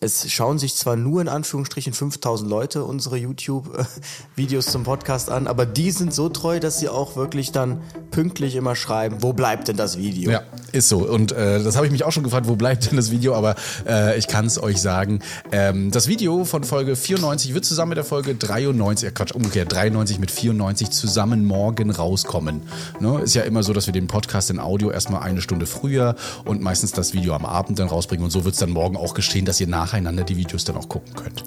Es 0.00 0.30
schauen 0.30 0.58
sich 0.58 0.76
zwar 0.76 0.94
nur 0.94 1.20
in 1.20 1.28
Anführungsstrichen 1.28 1.92
5000 1.92 2.48
Leute 2.48 2.84
unsere 2.84 3.16
YouTube-Videos 3.16 4.66
zum 4.66 4.84
Podcast 4.84 5.28
an, 5.28 5.48
aber 5.48 5.66
die 5.66 5.90
sind 5.90 6.14
so 6.14 6.28
treu, 6.28 6.60
dass 6.60 6.78
sie 6.78 6.88
auch 6.88 7.16
wirklich 7.16 7.50
dann 7.50 7.82
pünktlich 8.12 8.54
immer 8.54 8.76
schreiben, 8.76 9.16
wo 9.22 9.32
bleibt 9.32 9.66
denn 9.66 9.76
das 9.76 9.98
Video? 9.98 10.30
Ja, 10.30 10.42
ist 10.72 10.88
so. 10.88 10.98
Und 10.98 11.32
äh, 11.32 11.62
das 11.62 11.76
habe 11.76 11.86
ich 11.86 11.92
mich 11.92 12.04
auch 12.04 12.12
schon 12.12 12.22
gefragt, 12.22 12.48
wo 12.48 12.56
bleibt 12.56 12.90
denn 12.90 12.96
das 12.96 13.10
Video? 13.10 13.34
Aber 13.34 13.54
äh, 13.86 14.18
ich 14.18 14.26
kann 14.26 14.46
es 14.46 14.62
euch 14.62 14.80
sagen. 14.80 15.20
Ähm, 15.52 15.90
das 15.90 16.08
Video 16.08 16.44
von 16.44 16.64
Folge 16.64 16.96
94 16.96 17.54
wird 17.54 17.64
zusammen 17.64 17.90
mit 17.90 17.98
der 17.98 18.04
Folge 18.04 18.34
93, 18.34 19.08
äh, 19.08 19.12
Quatsch, 19.12 19.32
umgekehrt, 19.32 19.72
93 19.72 20.18
mit 20.18 20.30
94 20.30 20.90
zusammen 20.90 21.44
morgen 21.44 21.90
rauskommen. 21.90 22.62
Ne? 23.00 23.20
Ist 23.20 23.34
ja 23.34 23.42
immer 23.42 23.62
so, 23.62 23.72
dass 23.72 23.86
wir 23.86 23.92
den 23.92 24.06
Podcast 24.06 24.50
in 24.50 24.60
Audio 24.60 24.90
erstmal 24.90 25.22
eine 25.22 25.40
Stunde 25.40 25.66
früher 25.66 26.16
und 26.44 26.60
meistens 26.60 26.92
das 26.92 27.12
Video 27.12 27.34
am 27.34 27.44
Abend 27.44 27.78
dann 27.78 27.88
rausbringen. 27.88 28.24
Und 28.24 28.30
so 28.30 28.44
wird 28.44 28.54
es 28.54 28.60
dann 28.60 28.70
morgen 28.70 28.96
auch 28.96 29.14
geschehen, 29.14 29.44
dass 29.44 29.60
ihr 29.60 29.68
nacheinander 29.68 30.24
die 30.24 30.36
Videos 30.36 30.64
dann 30.64 30.76
auch 30.76 30.88
gucken 30.88 31.14
könnt. 31.14 31.44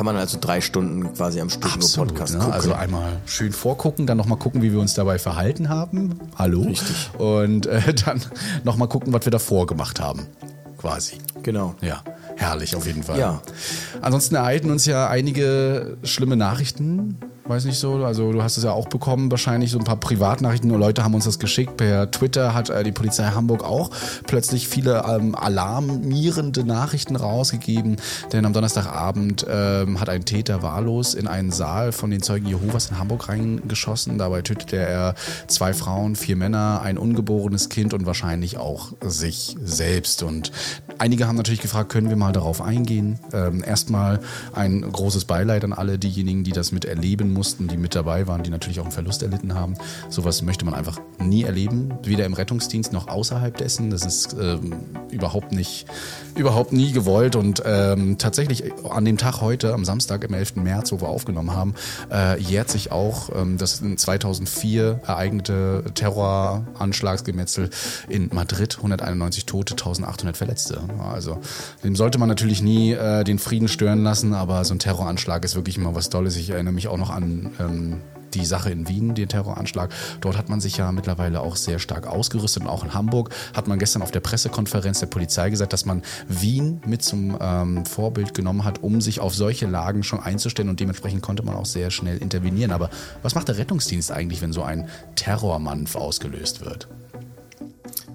Kann 0.00 0.06
man 0.06 0.16
also 0.16 0.38
drei 0.40 0.62
Stunden 0.62 1.12
quasi 1.12 1.42
am 1.42 1.50
Stück 1.50 1.74
Absolut, 1.74 2.08
nur 2.08 2.16
Podcast 2.16 2.32
ne? 2.32 2.38
gucken. 2.38 2.54
Also 2.54 2.72
einmal 2.72 3.18
schön 3.26 3.52
vorgucken, 3.52 4.06
dann 4.06 4.16
nochmal 4.16 4.38
gucken, 4.38 4.62
wie 4.62 4.72
wir 4.72 4.80
uns 4.80 4.94
dabei 4.94 5.18
verhalten 5.18 5.68
haben. 5.68 6.18
Hallo. 6.36 6.62
Richtig. 6.62 7.10
Und 7.18 7.66
äh, 7.66 7.92
dann 8.06 8.22
nochmal 8.64 8.88
gucken, 8.88 9.12
was 9.12 9.26
wir 9.26 9.30
davor 9.30 9.66
gemacht 9.66 10.00
haben. 10.00 10.26
Quasi. 10.78 11.18
genau. 11.42 11.74
Ja, 11.82 12.02
herrlich 12.36 12.74
auf 12.76 12.86
jeden 12.86 13.02
Fall. 13.02 13.18
Ja. 13.18 13.42
Ansonsten 14.00 14.36
ereignen 14.36 14.72
uns 14.72 14.86
ja 14.86 15.06
einige 15.06 15.98
schlimme 16.02 16.36
Nachrichten. 16.36 17.18
Weiß 17.50 17.64
nicht 17.64 17.80
so, 17.80 18.04
also 18.04 18.30
du 18.30 18.44
hast 18.44 18.58
es 18.58 18.62
ja 18.62 18.70
auch 18.70 18.86
bekommen, 18.86 19.28
wahrscheinlich 19.32 19.72
so 19.72 19.78
ein 19.80 19.84
paar 19.84 19.96
Privatnachrichten. 19.96 20.70
Leute 20.70 21.02
haben 21.02 21.14
uns 21.14 21.24
das 21.24 21.40
geschickt. 21.40 21.78
Per 21.78 22.08
Twitter 22.08 22.54
hat 22.54 22.70
äh, 22.70 22.84
die 22.84 22.92
Polizei 22.92 23.24
Hamburg 23.24 23.64
auch 23.64 23.90
plötzlich 24.28 24.68
viele 24.68 25.02
ähm, 25.08 25.34
alarmierende 25.34 26.62
Nachrichten 26.62 27.16
rausgegeben. 27.16 27.96
Denn 28.32 28.46
am 28.46 28.52
Donnerstagabend 28.52 29.44
ähm, 29.50 29.98
hat 29.98 30.08
ein 30.08 30.24
Täter 30.24 30.62
wahllos 30.62 31.14
in 31.14 31.26
einen 31.26 31.50
Saal 31.50 31.90
von 31.90 32.12
den 32.12 32.22
Zeugen 32.22 32.46
Jehovas 32.46 32.88
in 32.88 33.00
Hamburg 33.00 33.28
reingeschossen. 33.28 34.16
Dabei 34.16 34.42
tötete 34.42 34.76
er 34.76 35.16
zwei 35.48 35.74
Frauen, 35.74 36.14
vier 36.14 36.36
Männer, 36.36 36.82
ein 36.84 36.98
ungeborenes 36.98 37.68
Kind 37.68 37.94
und 37.94 38.06
wahrscheinlich 38.06 38.58
auch 38.58 38.92
sich 39.00 39.56
selbst. 39.60 40.22
Und 40.22 40.52
einige 40.98 41.26
haben 41.26 41.34
natürlich 41.34 41.62
gefragt, 41.62 41.90
können 41.90 42.10
wir 42.10 42.16
mal 42.16 42.30
darauf 42.30 42.62
eingehen? 42.62 43.18
Ähm, 43.32 43.64
erstmal 43.66 44.20
ein 44.52 44.82
großes 44.82 45.24
Beileid 45.24 45.64
an 45.64 45.72
alle 45.72 45.98
diejenigen, 45.98 46.44
die 46.44 46.52
das 46.52 46.70
miterleben 46.70 47.32
mussten, 47.32 47.39
die 47.42 47.76
mit 47.76 47.94
dabei 47.94 48.26
waren, 48.26 48.42
die 48.42 48.50
natürlich 48.50 48.80
auch 48.80 48.84
einen 48.84 48.92
Verlust 48.92 49.22
erlitten 49.22 49.54
haben. 49.54 49.74
Sowas 50.08 50.42
möchte 50.42 50.64
man 50.64 50.74
einfach 50.74 51.00
nie 51.18 51.44
erleben, 51.44 51.94
weder 52.02 52.24
im 52.26 52.34
Rettungsdienst 52.34 52.92
noch 52.92 53.08
außerhalb 53.08 53.56
dessen. 53.56 53.90
Das 53.90 54.04
ist 54.04 54.36
ähm, 54.40 54.74
überhaupt 55.10 55.52
nicht, 55.52 55.86
überhaupt 56.34 56.72
nie 56.72 56.92
gewollt. 56.92 57.36
Und 57.36 57.62
ähm, 57.64 58.18
tatsächlich 58.18 58.64
an 58.84 59.04
dem 59.04 59.16
Tag 59.16 59.40
heute, 59.40 59.72
am 59.74 59.84
Samstag, 59.84 60.24
am 60.24 60.34
11. 60.34 60.56
März, 60.56 60.92
wo 60.92 61.00
wir 61.00 61.08
aufgenommen 61.08 61.52
haben, 61.52 61.74
äh, 62.10 62.40
jährt 62.40 62.70
sich 62.70 62.92
auch 62.92 63.30
ähm, 63.34 63.58
das 63.58 63.80
in 63.80 63.96
2004 63.96 65.00
ereignete 65.06 65.84
Terroranschlagsgemetzel 65.94 67.70
in 68.08 68.30
Madrid. 68.32 68.76
191 68.76 69.46
Tote, 69.46 69.74
1800 69.74 70.36
Verletzte. 70.36 70.80
Also 71.12 71.38
dem 71.82 71.96
sollte 71.96 72.18
man 72.18 72.28
natürlich 72.28 72.62
nie 72.62 72.92
äh, 72.92 73.24
den 73.24 73.38
Frieden 73.38 73.68
stören 73.68 74.02
lassen, 74.02 74.34
aber 74.34 74.64
so 74.64 74.74
ein 74.74 74.78
Terroranschlag 74.78 75.44
ist 75.44 75.54
wirklich 75.54 75.76
immer 75.76 75.94
was 75.94 76.10
Tolles. 76.10 76.36
Ich 76.36 76.50
erinnere 76.50 76.74
mich 76.74 76.88
auch 76.88 76.96
noch 76.96 77.10
an 77.10 77.29
ähm, 77.58 78.00
die 78.34 78.44
Sache 78.44 78.70
in 78.70 78.88
Wien, 78.88 79.14
den 79.14 79.28
Terroranschlag. 79.28 79.92
Dort 80.20 80.36
hat 80.36 80.48
man 80.48 80.60
sich 80.60 80.76
ja 80.76 80.92
mittlerweile 80.92 81.40
auch 81.40 81.56
sehr 81.56 81.78
stark 81.78 82.06
ausgerüstet 82.06 82.62
und 82.62 82.68
auch 82.68 82.84
in 82.84 82.94
Hamburg 82.94 83.30
hat 83.54 83.68
man 83.68 83.78
gestern 83.78 84.02
auf 84.02 84.10
der 84.10 84.20
Pressekonferenz 84.20 85.00
der 85.00 85.06
Polizei 85.06 85.50
gesagt, 85.50 85.72
dass 85.72 85.84
man 85.84 86.02
Wien 86.28 86.80
mit 86.86 87.02
zum 87.02 87.36
ähm, 87.40 87.84
Vorbild 87.84 88.34
genommen 88.34 88.64
hat, 88.64 88.82
um 88.82 89.00
sich 89.00 89.20
auf 89.20 89.34
solche 89.34 89.66
Lagen 89.66 90.02
schon 90.02 90.20
einzustellen 90.20 90.68
und 90.68 90.80
dementsprechend 90.80 91.22
konnte 91.22 91.42
man 91.42 91.54
auch 91.54 91.66
sehr 91.66 91.90
schnell 91.90 92.18
intervenieren. 92.18 92.72
Aber 92.72 92.90
was 93.22 93.34
macht 93.34 93.48
der 93.48 93.58
Rettungsdienst 93.58 94.12
eigentlich, 94.12 94.42
wenn 94.42 94.52
so 94.52 94.62
ein 94.62 94.88
Terrormanf 95.16 95.96
ausgelöst 95.96 96.64
wird? 96.64 96.88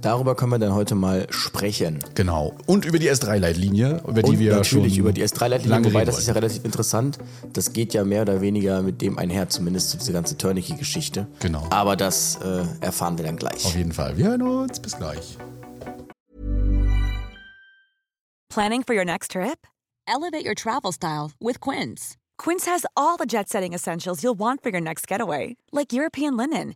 Darüber 0.06 0.36
können 0.36 0.52
wir 0.52 0.60
dann 0.60 0.76
heute 0.76 0.94
mal 0.94 1.26
sprechen. 1.32 1.98
Genau. 2.14 2.54
Und 2.68 2.86
über 2.86 3.00
die 3.00 3.10
S3-Leitlinie, 3.10 4.04
über 4.08 4.22
die 4.22 4.30
Und 4.30 4.40
wir 4.40 4.56
natürlich 4.56 4.94
schon 4.94 5.00
über 5.00 5.12
die 5.12 5.24
S3-Leitlinie, 5.24 5.68
lange 5.68 5.88
wobei 5.88 6.06
das 6.06 6.20
ist 6.20 6.28
ja 6.28 6.34
relativ 6.36 6.64
interessant. 6.64 7.18
Das 7.54 7.74
geht 7.74 7.96
ja 7.96 8.04
mehr 8.04 8.22
oder 8.22 8.40
weniger 8.40 8.84
mit 8.84 9.02
dem 9.02 9.18
einher, 9.18 9.50
zumindest 9.50 9.90
zu 9.90 9.98
dieser 9.98 10.14
ganzen 10.14 10.38
Tourniquet-Geschichte. 10.38 11.26
Genau. 11.40 11.66
Aber 11.72 11.96
das 11.96 12.36
äh, 12.36 12.66
erfahren 12.82 13.18
wir 13.18 13.26
dann 13.26 13.36
gleich. 13.36 13.66
Auf 13.66 13.76
jeden 13.76 13.94
Fall. 13.94 14.16
Wir 14.16 14.28
hören 14.28 14.44
uns. 14.44 14.80
Bis 14.80 14.96
gleich. 14.96 15.40
Planning 18.50 18.84
for 18.84 18.96
your 18.96 19.06
next 19.06 19.32
trip? 19.32 19.66
Elevate 20.08 20.46
your 20.46 20.54
travel 20.54 20.92
style 20.92 21.32
with 21.40 21.60
Quince. 21.60 22.16
Quince 22.38 22.68
has 22.68 22.86
all 22.96 23.18
the 23.18 23.26
jet 23.26 23.50
setting 23.50 23.74
essentials 23.74 24.22
you'll 24.22 24.38
want 24.38 24.62
for 24.62 24.70
your 24.70 24.82
next 24.82 25.08
getaway, 25.08 25.56
like 25.72 25.92
European 25.92 26.38
linen, 26.38 26.76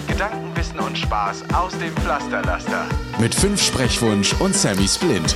Gedanken, 0.21 0.55
Wissen 0.55 0.79
und 0.79 0.95
Spaß 0.95 1.43
aus 1.51 1.71
dem 1.79 1.95
Pflasterlaster. 1.95 2.85
mit 3.19 3.33
fünf 3.33 3.59
Sprechwunsch 3.59 4.35
und 4.39 4.53
Sammy 4.55 4.87
Splint. 4.87 5.35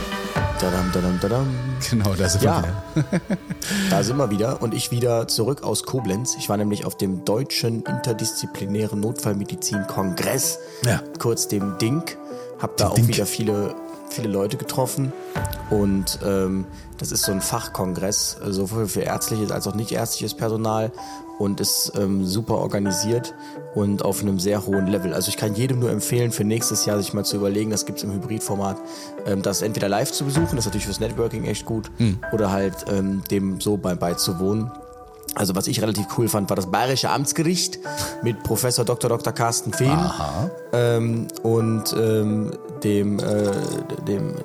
Dadam, 0.62 0.92
dadam, 0.94 1.20
dadam. 1.20 1.48
Genau, 1.90 2.14
da 2.14 2.30
sind 2.30 2.44
Ja. 2.44 2.62
wir 2.94 3.04
wieder. 3.04 3.20
Da 3.90 4.04
sind 4.04 4.18
wir 4.18 4.30
wieder 4.30 4.62
und 4.62 4.76
ich 4.76 4.92
wieder 4.92 5.28
zurück 5.28 5.64
aus 5.64 5.86
Koblenz. 5.86 6.36
Ich 6.38 6.50
war 6.50 6.58
nämlich 6.58 6.86
auf 6.86 6.96
dem 6.98 7.26
Deutschen 7.26 7.82
Interdisziplinären 7.82 9.00
Notfallmedizin-Kongress, 9.00 10.60
Ja. 10.86 11.02
kurz 11.18 11.48
dem 11.48 11.80
DINK. 11.80 12.16
Hab 12.62 12.78
da 12.78 12.86
Dem 12.86 12.92
auch 12.92 12.96
DINK. 12.96 13.08
wieder 13.08 13.26
viele, 13.26 13.74
viele 14.12 14.30
Leute 14.30 14.56
getroffen 14.58 15.12
und 15.72 16.20
ähm, 16.24 16.66
das 17.00 17.12
ist 17.12 17.24
so 17.24 17.32
ein 17.32 17.42
Fachkongress, 17.42 18.38
äh, 18.46 18.52
sowohl 18.54 18.88
für 18.88 19.02
ärztliches 19.02 19.50
als 19.52 19.68
auch 19.68 19.74
nicht 19.74 19.92
ärztliches 19.92 20.36
Personal 20.36 20.92
und 21.40 21.60
ist 21.60 21.94
ähm, 21.96 22.26
super 22.26 22.56
organisiert 22.56 23.34
und 23.74 24.04
auf 24.04 24.22
einem 24.22 24.40
sehr 24.40 24.66
hohen 24.66 24.88
Level. 24.88 25.14
Also 25.14 25.30
ich 25.30 25.38
kann 25.38 25.56
jedem 25.56 25.80
nur 25.80 25.92
empfehlen, 25.92 26.32
für 26.32 26.44
nächstes 26.44 26.86
Jahr 26.86 26.98
sich 26.98 27.14
mal 27.14 27.26
zu 27.26 27.38
überlegen, 27.38 27.72
das 27.72 27.86
gibt's 27.86 28.04
im 28.04 28.14
Hybridformat, 28.14 28.78
ähm, 29.26 29.42
das 29.42 29.62
entweder 29.62 29.90
live 29.90 30.12
zu 30.12 30.26
besuchen, 30.26 30.56
das 30.56 30.60
ist 30.60 30.66
natürlich 30.66 30.86
fürs 30.86 31.00
Networking 31.00 31.46
echt 31.46 31.66
gut, 31.66 31.92
oder 32.32 32.52
halt 32.52 32.86
ähm, 32.90 33.22
dem 33.30 33.60
so 33.60 33.78
bei, 33.78 33.96
beizuwohnen. 33.96 34.72
Also 35.36 35.54
was 35.56 35.68
ich 35.68 35.82
relativ 35.82 36.06
cool 36.18 36.30
fand, 36.30 36.50
war 36.50 36.56
das 36.56 36.72
Bayerische 36.72 37.10
Amtsgericht 37.10 37.80
mit 38.24 38.42
Professor 38.44 38.86
Dr. 38.86 39.10
Dr. 39.10 39.34
Carsten 39.34 39.74
Fehn 39.74 40.00
ähm, 40.72 41.28
und 41.44 41.94
ähm, 41.98 42.52
dem, 42.84 43.20
äh, 43.20 43.52
dem 44.08 44.36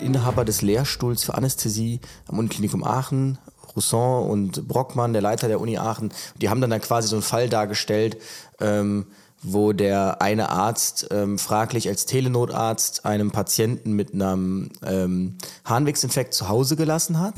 Inhaber 0.00 0.44
des 0.44 0.62
Lehrstuhls 0.62 1.24
für 1.24 1.34
Anästhesie 1.34 2.00
am 2.28 2.38
Uniklinikum 2.38 2.82
Aachen, 2.82 3.38
Rousson 3.76 4.28
und 4.28 4.68
Brockmann, 4.68 5.12
der 5.12 5.22
Leiter 5.22 5.48
der 5.48 5.60
Uni 5.60 5.78
Aachen. 5.78 6.12
Die 6.40 6.48
haben 6.48 6.60
dann, 6.60 6.70
dann 6.70 6.80
quasi 6.80 7.08
so 7.08 7.16
einen 7.16 7.22
Fall 7.22 7.48
dargestellt, 7.48 8.16
ähm, 8.60 9.06
wo 9.44 9.72
der 9.72 10.22
eine 10.22 10.50
Arzt 10.50 11.08
ähm, 11.10 11.36
fraglich 11.36 11.88
als 11.88 12.06
Telenotarzt 12.06 13.04
einem 13.04 13.32
Patienten 13.32 13.92
mit 13.92 14.14
einem 14.14 14.70
ähm, 14.86 15.36
Harnwegsinfekt 15.64 16.32
zu 16.32 16.48
Hause 16.48 16.76
gelassen 16.76 17.18
hat. 17.18 17.34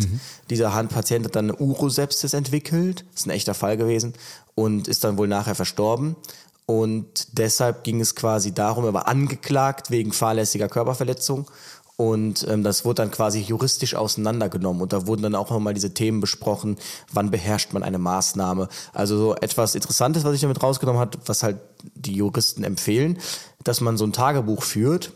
Dieser 0.50 0.74
Han- 0.74 0.88
Patient 0.88 1.24
hat 1.24 1.34
dann 1.34 1.50
eine 1.50 1.58
Urosepsis 1.58 2.34
entwickelt, 2.34 3.06
ist 3.14 3.26
ein 3.26 3.30
echter 3.30 3.54
Fall 3.54 3.78
gewesen, 3.78 4.12
und 4.54 4.86
ist 4.86 5.02
dann 5.02 5.16
wohl 5.16 5.28
nachher 5.28 5.54
verstorben. 5.54 6.16
Und 6.66 7.38
deshalb 7.38 7.84
ging 7.84 8.00
es 8.00 8.14
quasi 8.14 8.52
darum, 8.52 8.84
er 8.84 8.94
war 8.94 9.08
angeklagt 9.08 9.90
wegen 9.90 10.12
fahrlässiger 10.12 10.68
Körperverletzung. 10.68 11.50
Und 11.96 12.44
ähm, 12.48 12.64
das 12.64 12.84
wurde 12.84 13.02
dann 13.02 13.12
quasi 13.12 13.40
juristisch 13.40 13.94
auseinandergenommen. 13.94 14.82
Und 14.82 14.92
da 14.92 15.06
wurden 15.06 15.22
dann 15.22 15.36
auch 15.36 15.50
nochmal 15.50 15.74
diese 15.74 15.94
Themen 15.94 16.20
besprochen, 16.20 16.76
wann 17.12 17.30
beherrscht 17.30 17.72
man 17.72 17.84
eine 17.84 17.98
Maßnahme. 17.98 18.68
Also 18.92 19.16
so 19.16 19.36
etwas 19.36 19.76
Interessantes, 19.76 20.24
was 20.24 20.34
ich 20.34 20.40
damit 20.40 20.62
rausgenommen 20.62 21.00
habe, 21.00 21.18
was 21.26 21.44
halt 21.44 21.58
die 21.94 22.14
Juristen 22.14 22.64
empfehlen, 22.64 23.18
dass 23.62 23.80
man 23.80 23.96
so 23.96 24.04
ein 24.04 24.12
Tagebuch 24.12 24.64
führt. 24.64 25.12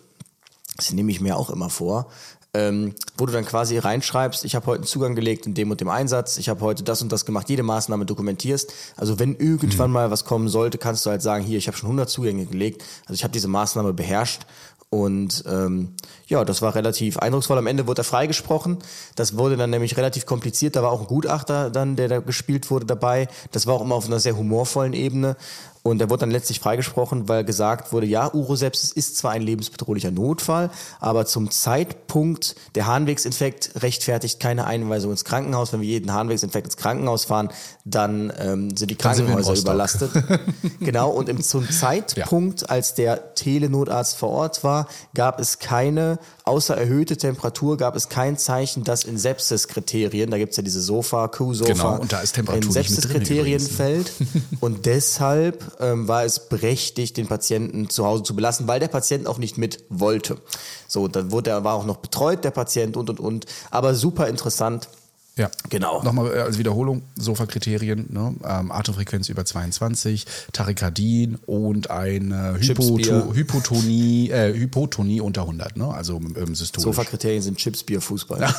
Das 0.76 0.92
nehme 0.92 1.10
ich 1.10 1.20
mir 1.20 1.36
auch 1.36 1.50
immer 1.50 1.68
vor. 1.68 2.08
Ähm, 2.54 2.94
wo 3.18 3.26
du 3.26 3.32
dann 3.32 3.44
quasi 3.44 3.76
reinschreibst, 3.76 4.44
ich 4.44 4.54
habe 4.54 4.66
heute 4.66 4.80
einen 4.80 4.86
Zugang 4.86 5.14
gelegt 5.14 5.46
in 5.46 5.52
dem 5.52 5.70
und 5.70 5.82
dem 5.82 5.90
Einsatz, 5.90 6.38
ich 6.38 6.48
habe 6.48 6.62
heute 6.62 6.82
das 6.82 7.02
und 7.02 7.12
das 7.12 7.26
gemacht, 7.26 7.50
jede 7.50 7.62
Maßnahme 7.62 8.06
dokumentierst. 8.06 8.72
Also 8.96 9.18
wenn 9.18 9.36
irgendwann 9.36 9.90
mal 9.90 10.10
was 10.10 10.24
kommen 10.24 10.48
sollte, 10.48 10.78
kannst 10.78 11.04
du 11.04 11.10
halt 11.10 11.20
sagen, 11.20 11.44
hier, 11.44 11.58
ich 11.58 11.66
habe 11.66 11.76
schon 11.76 11.88
100 11.88 12.08
Zugänge 12.08 12.46
gelegt, 12.46 12.82
also 13.02 13.14
ich 13.14 13.22
habe 13.22 13.32
diese 13.32 13.48
Maßnahme 13.48 13.92
beherrscht 13.92 14.46
Und 14.90 15.44
ähm, 15.46 15.94
ja, 16.28 16.44
das 16.44 16.62
war 16.62 16.74
relativ 16.74 17.18
eindrucksvoll. 17.18 17.58
Am 17.58 17.66
Ende 17.66 17.86
wurde 17.86 18.00
er 18.00 18.04
freigesprochen. 18.04 18.78
Das 19.16 19.36
wurde 19.36 19.58
dann 19.58 19.68
nämlich 19.68 19.98
relativ 19.98 20.24
kompliziert. 20.24 20.76
Da 20.76 20.82
war 20.82 20.90
auch 20.90 21.02
ein 21.02 21.06
Gutachter 21.06 21.68
dann, 21.68 21.94
der 21.96 22.08
da 22.08 22.20
gespielt 22.20 22.70
wurde 22.70 22.86
dabei. 22.86 23.28
Das 23.52 23.66
war 23.66 23.74
auch 23.74 23.82
immer 23.82 23.96
auf 23.96 24.06
einer 24.06 24.18
sehr 24.18 24.36
humorvollen 24.36 24.94
Ebene. 24.94 25.36
Und 25.82 26.00
er 26.00 26.10
wurde 26.10 26.20
dann 26.20 26.30
letztlich 26.30 26.60
freigesprochen, 26.60 27.28
weil 27.28 27.44
gesagt 27.44 27.92
wurde, 27.92 28.06
ja, 28.06 28.32
Urosepsis 28.32 28.92
ist 28.92 29.16
zwar 29.16 29.32
ein 29.32 29.42
lebensbedrohlicher 29.42 30.10
Notfall, 30.10 30.70
aber 31.00 31.26
zum 31.26 31.50
Zeitpunkt 31.50 32.56
der 32.74 32.86
Harnwegsinfekt 32.86 33.82
rechtfertigt 33.82 34.40
keine 34.40 34.66
Einweisung 34.66 35.10
ins 35.10 35.24
Krankenhaus. 35.24 35.72
Wenn 35.72 35.80
wir 35.80 35.88
jeden 35.88 36.12
Harnwegsinfekt 36.12 36.66
ins 36.66 36.76
Krankenhaus 36.76 37.24
fahren, 37.26 37.50
dann 37.84 38.32
ähm, 38.38 38.76
sind 38.76 38.90
die 38.90 38.94
sind 38.94 38.98
Krankenhäuser 38.98 39.50
Rostock. 39.50 39.64
überlastet. 39.64 40.10
genau, 40.80 41.10
und 41.10 41.28
im, 41.28 41.42
zum 41.42 41.68
Zeitpunkt, 41.70 42.68
als 42.68 42.94
der 42.94 43.34
Telenotarzt 43.34 44.16
vor 44.16 44.30
Ort 44.30 44.64
war, 44.64 44.88
gab 45.14 45.40
es 45.40 45.58
keine, 45.58 46.18
außer 46.44 46.76
erhöhte 46.76 47.16
Temperatur, 47.16 47.76
gab 47.76 47.96
es 47.96 48.08
kein 48.08 48.36
Zeichen, 48.36 48.84
dass 48.84 49.04
in 49.04 49.18
Sepsis-Kriterien, 49.18 50.30
da 50.30 50.38
gibt's 50.38 50.56
ja 50.56 50.62
diese 50.62 50.80
Sofa, 50.80 51.28
Q-Sofa, 51.28 51.72
Genau, 51.72 51.96
und 51.98 52.12
da 52.12 52.20
ist 52.20 52.34
Temperatur 52.34 52.64
in 52.64 52.72
Sepsis-Kriterien 52.72 53.60
fällt. 53.60 54.12
Und 54.60 54.86
deshalb 54.86 55.77
ähm, 55.80 56.08
war 56.08 56.24
es 56.24 56.48
berechtigt, 56.48 57.16
den 57.16 57.26
Patienten 57.26 57.88
zu 57.90 58.04
Hause 58.04 58.22
zu 58.22 58.34
belassen, 58.34 58.68
weil 58.68 58.80
der 58.80 58.88
Patient 58.88 59.26
auch 59.26 59.38
nicht 59.38 59.58
mit 59.58 59.84
wollte. 59.88 60.38
So, 60.86 61.08
dann 61.08 61.30
wurde 61.30 61.50
er, 61.50 61.64
war 61.64 61.74
auch 61.74 61.84
noch 61.84 61.98
betreut, 61.98 62.44
der 62.44 62.50
Patient 62.50 62.96
und, 62.96 63.10
und, 63.10 63.20
und. 63.20 63.46
Aber 63.70 63.94
super 63.94 64.28
interessant. 64.28 64.88
Ja, 65.38 65.50
Genau. 65.70 66.02
Nochmal 66.02 66.34
äh, 66.34 66.40
als 66.40 66.58
Wiederholung, 66.58 67.02
Sofa-Kriterien, 67.16 68.06
ne? 68.10 68.34
ähm, 68.44 68.72
Atemfrequenz 68.72 69.28
über 69.28 69.44
22, 69.44 70.26
Tachykardien 70.52 71.38
und 71.46 71.90
eine. 71.90 72.56
Hypoto 72.58 73.34
Hypotonie, 73.34 74.30
äh, 74.30 74.52
Hypotonie 74.54 75.20
unter 75.20 75.42
100, 75.42 75.76
ne? 75.76 75.88
also 75.88 76.16
ähm, 76.16 76.54
systolisch. 76.54 76.84
Sofa-Kriterien 76.84 77.42
sind 77.42 77.58
Chips, 77.58 77.82
Bier, 77.82 78.00
Fußball. 78.00 78.40
ja, 78.40 78.52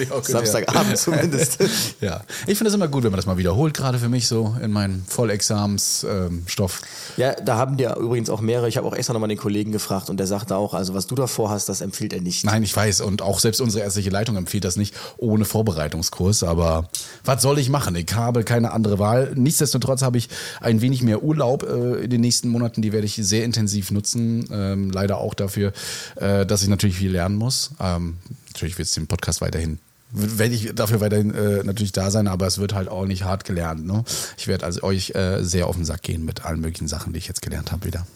ich 0.00 0.12
auch 0.12 0.24
Samstagabend 0.24 0.98
zumindest. 0.98 1.58
Ja, 2.00 2.22
ich 2.46 2.58
finde 2.58 2.68
es 2.68 2.74
immer 2.74 2.88
gut, 2.88 3.04
wenn 3.04 3.10
man 3.10 3.16
das 3.16 3.26
mal 3.26 3.38
wiederholt, 3.38 3.74
gerade 3.74 3.98
für 3.98 4.08
mich 4.08 4.26
so 4.26 4.56
in 4.62 4.70
meinen 4.70 5.04
Vollexamensstoff. 5.08 6.82
Ja, 7.16 7.34
da 7.34 7.56
haben 7.56 7.76
dir 7.76 7.96
übrigens 7.96 8.28
auch 8.28 8.40
mehrere, 8.40 8.68
ich 8.68 8.76
habe 8.76 8.86
auch 8.86 8.94
extra 8.94 9.12
nochmal 9.12 9.28
den 9.28 9.38
Kollegen 9.38 9.72
gefragt 9.72 10.10
und 10.10 10.18
der 10.18 10.26
sagte 10.26 10.56
auch, 10.56 10.74
also 10.74 10.94
was 10.94 11.06
du 11.06 11.14
davor 11.14 11.50
hast, 11.50 11.68
das 11.68 11.80
empfiehlt 11.80 12.12
er 12.12 12.20
nicht. 12.20 12.44
Nein, 12.44 12.62
ich 12.62 12.74
weiß. 12.74 13.00
Und 13.00 13.22
auch 13.22 13.38
selbst 13.38 13.60
unsere 13.60 13.84
ärztliche 13.84 14.10
Leitung 14.10 14.36
empfiehlt 14.36 14.64
das 14.64 14.76
nicht 14.76 14.94
ohne 15.16 15.44
Vorbereitungskurs. 15.76 16.42
Aber 16.42 16.88
was 17.24 17.42
soll 17.42 17.58
ich 17.58 17.68
machen? 17.68 17.94
Ich 17.96 18.12
habe 18.14 18.44
keine 18.44 18.72
andere 18.72 18.98
Wahl. 18.98 19.32
Nichtsdestotrotz 19.34 20.02
habe 20.02 20.18
ich 20.18 20.28
ein 20.60 20.80
wenig 20.80 21.02
mehr 21.02 21.22
Urlaub 21.22 21.62
äh, 21.62 22.04
in 22.04 22.10
den 22.10 22.20
nächsten 22.20 22.48
Monaten. 22.48 22.82
Die 22.82 22.92
werde 22.92 23.06
ich 23.06 23.14
sehr 23.16 23.44
intensiv 23.44 23.90
nutzen. 23.90 24.48
Ähm, 24.50 24.90
leider 24.90 25.18
auch 25.18 25.34
dafür, 25.34 25.72
äh, 26.16 26.46
dass 26.46 26.62
ich 26.62 26.68
natürlich 26.68 26.96
viel 26.96 27.12
lernen 27.12 27.36
muss. 27.36 27.70
Ähm, 27.80 28.16
natürlich 28.48 28.78
wird 28.78 28.88
es 28.88 28.94
den 28.94 29.06
Podcast 29.06 29.40
weiterhin 29.40 29.78
werde 30.12 30.54
ich 30.54 30.72
dafür 30.72 31.00
weiterhin 31.00 31.34
äh, 31.34 31.64
natürlich 31.64 31.90
da 31.90 32.12
sein, 32.12 32.28
aber 32.28 32.46
es 32.46 32.58
wird 32.58 32.74
halt 32.74 32.88
auch 32.88 33.06
nicht 33.06 33.24
hart 33.24 33.44
gelernt. 33.44 33.84
Ne? 33.84 34.04
Ich 34.38 34.46
werde 34.46 34.64
also 34.64 34.82
euch 34.84 35.10
äh, 35.16 35.42
sehr 35.42 35.66
auf 35.66 35.74
den 35.74 35.84
Sack 35.84 36.02
gehen 36.02 36.24
mit 36.24 36.44
allen 36.44 36.60
möglichen 36.60 36.86
Sachen, 36.86 37.12
die 37.12 37.18
ich 37.18 37.26
jetzt 37.26 37.42
gelernt 37.42 37.72
habe 37.72 37.84
wieder. 37.84 38.06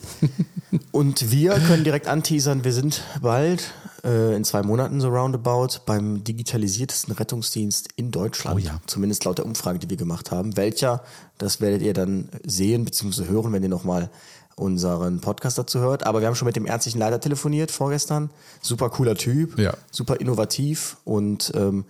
Und 0.92 1.32
wir 1.32 1.54
können 1.58 1.82
direkt 1.82 2.06
anteasern, 2.06 2.62
wir 2.64 2.72
sind 2.72 3.02
bald 3.20 3.72
äh, 4.04 4.34
in 4.34 4.44
zwei 4.44 4.62
Monaten 4.62 5.00
so 5.00 5.08
roundabout 5.08 5.80
beim 5.86 6.22
digitalisiertesten 6.24 7.14
Rettungsdienst 7.14 7.88
in 7.96 8.10
Deutschland. 8.10 8.56
Oh 8.56 8.58
ja. 8.58 8.80
Zumindest 8.86 9.24
laut 9.24 9.38
der 9.38 9.46
Umfrage, 9.46 9.78
die 9.78 9.90
wir 9.90 9.96
gemacht 9.96 10.30
haben. 10.30 10.56
Welcher, 10.56 11.02
das 11.38 11.60
werdet 11.60 11.82
ihr 11.82 11.92
dann 11.94 12.28
sehen 12.44 12.84
bzw. 12.84 13.26
hören, 13.26 13.52
wenn 13.52 13.62
ihr 13.62 13.68
nochmal 13.68 14.10
unseren 14.56 15.20
Podcast 15.20 15.56
dazu 15.58 15.78
hört. 15.80 16.04
Aber 16.06 16.20
wir 16.20 16.26
haben 16.26 16.34
schon 16.34 16.46
mit 16.46 16.56
dem 16.56 16.66
ärztlichen 16.66 16.98
Leiter 16.98 17.18
telefoniert 17.20 17.70
vorgestern. 17.70 18.30
Super 18.60 18.90
cooler 18.90 19.14
Typ, 19.14 19.58
Ja. 19.58 19.74
super 19.90 20.20
innovativ 20.20 20.98
und 21.04 21.52
ähm, 21.54 21.84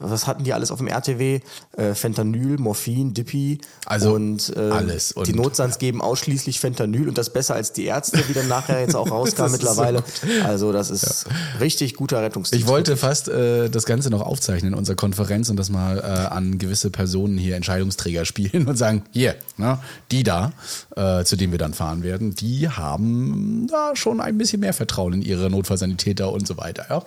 was 0.00 0.26
hatten 0.26 0.44
die 0.44 0.52
alles 0.52 0.70
auf 0.70 0.78
dem 0.78 0.88
RTW? 0.88 1.40
Äh, 1.76 1.94
Fentanyl, 1.94 2.58
Morphin, 2.58 3.14
Dipi 3.14 3.60
Also 3.86 4.14
und, 4.14 4.52
äh, 4.56 4.60
alles. 4.60 5.14
die 5.26 5.32
Und- 5.32 5.36
Notsans 5.36 5.78
geben 5.78 6.00
ausschließlich 6.00 6.58
Fentanyl 6.60 7.08
und 7.08 7.16
das 7.18 7.32
besser 7.32 7.54
als 7.54 7.72
die 7.72 7.84
Ärzte, 7.84 8.22
wie 8.28 8.32
dann 8.32 8.48
nachher 8.48 8.80
jetzt 8.80 8.96
auch 8.96 9.10
rauskam 9.10 9.44
ist 9.44 9.50
so 9.52 9.56
mittlerweile. 9.58 10.02
also 10.44 10.72
das 10.72 10.90
ist 10.90 11.26
richtig 11.60 11.94
guter 11.94 12.22
Rettungsdienst. 12.22 12.62
Ich 12.64 12.68
wollte 12.68 12.96
fast 12.96 13.28
äh, 13.28 13.68
das 13.68 13.84
Ganze 13.86 14.10
noch 14.10 14.22
aufzeichnen 14.22 14.72
in 14.72 14.78
unserer 14.78 14.96
Konferenz 14.96 15.48
und 15.50 15.56
das 15.56 15.70
mal 15.70 15.98
äh, 15.98 16.02
an 16.02 16.58
gewisse 16.58 16.90
Personen 16.90 17.38
hier 17.38 17.56
Entscheidungsträger 17.56 18.24
spielen 18.30 18.66
und 18.66 18.76
sagen, 18.76 19.02
hier, 19.12 19.36
ne, 19.56 19.78
die 20.10 20.22
da, 20.22 20.52
äh, 20.96 21.24
zu 21.24 21.36
denen 21.36 21.52
wir 21.52 21.58
dann 21.58 21.74
fahren 21.74 22.02
werden, 22.02 22.34
die 22.34 22.68
haben 22.68 23.66
da 23.70 23.92
schon 23.94 24.20
ein 24.20 24.38
bisschen 24.38 24.60
mehr 24.60 24.72
Vertrauen 24.72 25.12
in 25.14 25.22
ihre 25.22 25.50
Notfallsanitäter 25.50 26.32
und 26.32 26.46
so 26.46 26.56
weiter. 26.56 26.86
Ja? 26.88 27.02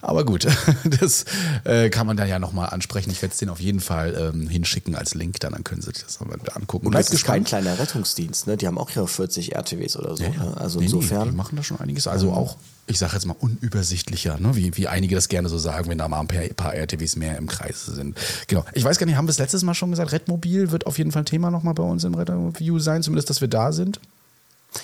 Aber 0.00 0.24
gut, 0.24 0.46
das 1.00 1.24
äh, 1.64 1.88
kann 1.90 2.06
man 2.06 2.16
da 2.16 2.24
ja 2.24 2.31
nochmal 2.38 2.70
ansprechen. 2.70 3.10
Ich 3.10 3.20
werde 3.22 3.32
es 3.32 3.38
denen 3.38 3.50
auf 3.50 3.60
jeden 3.60 3.80
Fall 3.80 4.32
ähm, 4.34 4.48
hinschicken 4.48 4.94
als 4.94 5.14
Link, 5.14 5.40
dann, 5.40 5.52
dann 5.52 5.64
können 5.64 5.80
sie 5.82 5.90
sich 5.92 6.02
das 6.04 6.20
mal 6.20 6.36
angucken. 6.54 6.86
Und 6.86 6.92
das 6.94 7.10
ist 7.10 7.24
kein 7.24 7.42
gespannt. 7.42 7.64
kleiner 7.64 7.78
Rettungsdienst, 7.78 8.46
ne? 8.46 8.56
Die 8.56 8.66
haben 8.66 8.78
auch 8.78 8.90
ihre 8.94 9.08
40 9.08 9.54
RTWs 9.54 9.96
oder 9.96 10.16
so. 10.16 10.24
Ja, 10.24 10.30
ne? 10.30 10.56
Also 10.56 10.78
nee, 10.78 10.86
Nee, 10.86 10.92
insofern. 10.92 11.30
die 11.30 11.36
machen 11.36 11.56
da 11.56 11.62
schon 11.62 11.80
einiges. 11.80 12.06
Also 12.06 12.32
auch, 12.32 12.56
ich 12.86 12.98
sage 12.98 13.14
jetzt 13.14 13.26
mal, 13.26 13.36
unübersichtlicher, 13.38 14.38
ne? 14.38 14.54
wie, 14.56 14.76
wie 14.76 14.88
einige 14.88 15.14
das 15.14 15.28
gerne 15.28 15.48
so 15.48 15.58
sagen, 15.58 15.88
wenn 15.88 15.98
da 15.98 16.08
mal 16.08 16.20
ein 16.20 16.28
paar, 16.28 16.42
paar 16.56 16.74
RTWs 16.74 17.16
mehr 17.16 17.38
im 17.38 17.46
Kreis 17.48 17.86
sind. 17.86 18.16
Genau. 18.48 18.64
Ich 18.72 18.84
weiß 18.84 18.98
gar 18.98 19.06
nicht, 19.06 19.16
haben 19.16 19.26
wir 19.26 19.30
es 19.30 19.38
letztes 19.38 19.62
Mal 19.62 19.74
schon 19.74 19.90
gesagt, 19.90 20.12
Redmobil 20.12 20.70
wird 20.70 20.86
auf 20.86 20.98
jeden 20.98 21.12
Fall 21.12 21.24
Thema 21.24 21.50
nochmal 21.50 21.74
bei 21.74 21.82
uns 21.84 22.04
im 22.04 22.14
Review 22.14 22.78
sein, 22.78 23.02
zumindest, 23.02 23.30
dass 23.30 23.40
wir 23.40 23.48
da 23.48 23.72
sind. 23.72 24.00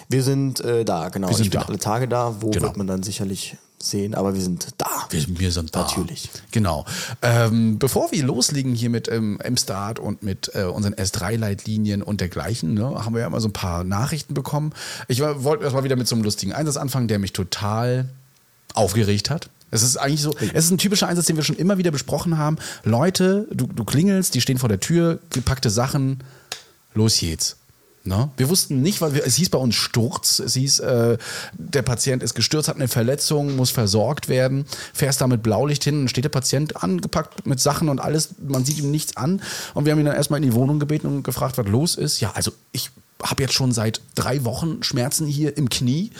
wir 0.09 0.23
sind 0.23 0.61
äh, 0.61 0.85
da, 0.85 1.09
genau. 1.09 1.29
Wir 1.29 1.37
sind 1.37 1.47
ich 1.47 1.51
bin 1.51 1.61
da. 1.61 1.67
alle 1.67 1.79
Tage 1.79 2.09
da. 2.09 2.37
Wo 2.41 2.51
Genau. 2.51 2.67
wird 2.67 2.77
man 2.77 2.87
dann 2.87 3.03
sicherlich 3.03 3.57
sehen? 3.83 4.15
Aber 4.15 4.35
wir 4.35 4.41
sind 4.41 4.69
da. 4.79 5.07
Wir, 5.11 5.25
wir 5.39 5.53
sind 5.53 5.75
da. 5.75 5.81
Natürlich. 5.81 6.29
Genau. 6.51 6.85
Ähm, 7.23 7.79
bevor 7.79 8.13
wir 8.13 8.25
loslegen 8.25 8.75
hier 8.75 8.91
mit 8.91 9.09
ähm, 9.09 9.41
M-Start 9.41 9.99
und 9.99 10.23
mit 10.23 10.51
äh, 10.55 10.65
unseren 10.65 10.95
S3-Leitlinien 10.95 12.03
und 12.03 12.21
dergleichen, 12.21 12.75
ne, 12.75 13.05
haben 13.05 13.15
wir 13.15 13.21
ja 13.21 13.27
immer 13.27 13.41
so 13.41 13.49
ein 13.49 13.53
paar 13.53 13.85
Nachrichten 13.85 14.35
bekommen. 14.35 14.73
Ich 15.09 15.21
wollte 15.21 15.65
erstmal 15.65 15.85
wieder 15.85 15.97
mit 15.97 16.09
so 16.09 16.15
einem 16.15 16.25
lustigen 16.25 16.53
Einsatz 16.53 16.77
anfangen, 16.77 17.09
der 17.09 17.19
mich 17.19 17.33
total 17.33 18.09
aufgeregt 18.75 19.31
hat. 19.31 19.51
Es 19.71 19.83
ist 19.83 19.99
eigentlich 19.99 20.23
so, 20.23 20.35
es 20.39 20.65
ist 20.65 20.71
ein 20.71 20.79
typischer 20.79 21.09
Einsatz, 21.09 21.27
den 21.27 21.37
wir 21.37 21.45
schon 21.45 21.57
immer 21.57 21.77
wieder 21.77 21.91
besprochen 21.91 22.39
haben. 22.39 22.57
Leute, 22.85 23.47
du, 23.53 23.67
du 23.67 23.85
klingelst, 23.85 24.35
die 24.35 24.41
stehen 24.41 24.59
vor 24.59 24.69
der 24.69 24.81
Tür, 24.81 25.19
gepackte 25.31 25.69
Sachen, 25.69 26.25
los 26.95 27.19
geht's. 27.19 27.58
Ne? 28.09 28.31
Wir 28.39 28.49
wussten 28.49 28.81
nicht, 28.81 29.01
weil 29.01 29.15
wir, 29.15 29.25
es 29.27 29.37
hieß 29.37 29.51
bei 29.51 29.59
uns 29.59 29.75
Sturz, 29.75 30.39
es 30.39 30.55
hieß, 30.55 30.81
äh, 30.81 31.19
der 31.53 31.83
Patient 31.83 32.23
ist 32.23 32.35
gestürzt, 32.35 32.69
hat 32.69 32.77
eine 32.77 32.89
Verletzung, 32.89 33.55
muss 33.55 33.71
versorgt 33.71 34.29
werden, 34.29 34.65
fährst 34.95 35.21
da 35.21 35.27
mit 35.27 35.43
Blaulicht 35.43 35.85
hin, 35.85 36.01
dann 36.01 36.09
steht 36.09 36.25
der 36.25 36.31
Patient 36.31 36.83
angepackt 36.83 37.47
mit 37.47 37.61
Sachen 37.61 37.91
und 37.91 38.01
alles, 38.01 38.35
man 38.47 38.65
sieht 38.65 38.79
ihm 38.79 38.91
nichts 38.91 39.17
an 39.17 39.43
und 39.75 39.85
wir 39.85 39.93
haben 39.93 40.01
ihn 40.01 40.07
dann 40.07 40.17
erstmal 40.17 40.43
in 40.43 40.51
die 40.51 40.55
Wohnung 40.55 40.81
gebeten 40.81 41.07
und 41.07 41.23
gefragt, 41.23 41.59
was 41.59 41.67
los 41.67 41.97
ist. 41.97 42.21
Ja, 42.21 42.33
also 42.33 42.51
ich 42.73 42.91
habe 43.23 43.43
jetzt 43.43 43.55
schon 43.55 43.73
seit 43.73 44.01
drei 44.15 44.45
Wochen 44.45 44.83
Schmerzen 44.83 45.27
hier 45.27 45.57
im 45.57 45.69
Knie. 45.69 46.11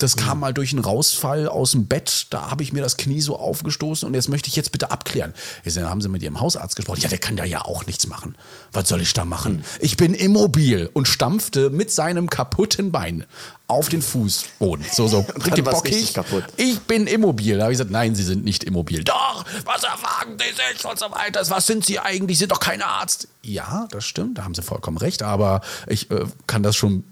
Das 0.00 0.16
kam 0.16 0.40
mal 0.40 0.54
durch 0.54 0.72
einen 0.72 0.82
Rausfall 0.82 1.46
aus 1.46 1.72
dem 1.72 1.86
Bett, 1.86 2.26
da 2.30 2.50
habe 2.50 2.62
ich 2.62 2.72
mir 2.72 2.82
das 2.82 2.96
Knie 2.96 3.20
so 3.20 3.38
aufgestoßen 3.38 4.06
und 4.08 4.14
jetzt 4.14 4.28
möchte 4.28 4.48
ich 4.48 4.56
jetzt 4.56 4.72
bitte 4.72 4.90
abklären. 4.90 5.34
Ich 5.62 5.74
sag, 5.74 5.84
haben 5.84 6.00
Sie 6.00 6.08
mit 6.08 6.22
Ihrem 6.22 6.40
Hausarzt 6.40 6.74
gesprochen? 6.74 7.00
Ja, 7.02 7.08
der 7.08 7.18
kann 7.18 7.36
da 7.36 7.44
ja 7.44 7.62
auch 7.62 7.86
nichts 7.86 8.06
machen. 8.06 8.34
Was 8.72 8.88
soll 8.88 9.02
ich 9.02 9.12
da 9.12 9.24
machen? 9.24 9.62
Ich 9.78 9.96
bin 9.96 10.14
immobil 10.14 10.88
und 10.92 11.06
stampfte 11.06 11.68
mit 11.68 11.92
seinem 11.92 12.30
kaputten 12.30 12.90
Bein 12.92 13.26
auf 13.66 13.88
den 13.88 14.02
Fußboden. 14.02 14.84
So, 14.90 15.06
so, 15.06 15.20
richtig 15.46 15.64
bockig. 15.64 16.14
kaputt. 16.14 16.44
Ich 16.56 16.80
bin 16.80 17.06
immobil. 17.06 17.56
Da 17.58 17.64
habe 17.64 17.72
ich 17.72 17.78
gesagt, 17.78 17.90
nein, 17.90 18.14
Sie 18.14 18.24
sind 18.24 18.44
nicht 18.44 18.64
immobil. 18.64 19.04
Doch, 19.04 19.44
was 19.64 19.82
erwarten 19.84 20.36
Sie 20.38 20.46
sich 20.54 20.84
und 20.84 20.98
so 20.98 21.10
weiter? 21.10 21.42
Was 21.50 21.66
sind 21.66 21.84
Sie 21.84 21.98
eigentlich? 21.98 22.38
Sie 22.38 22.42
sind 22.44 22.52
doch 22.52 22.60
kein 22.60 22.82
Arzt. 22.82 23.28
Ja, 23.42 23.86
das 23.90 24.04
stimmt, 24.06 24.38
da 24.38 24.44
haben 24.44 24.54
Sie 24.54 24.62
vollkommen 24.62 24.96
recht, 24.96 25.22
aber 25.22 25.60
ich 25.86 26.10
äh, 26.10 26.24
kann 26.46 26.62
das 26.62 26.74
schon. 26.76 27.04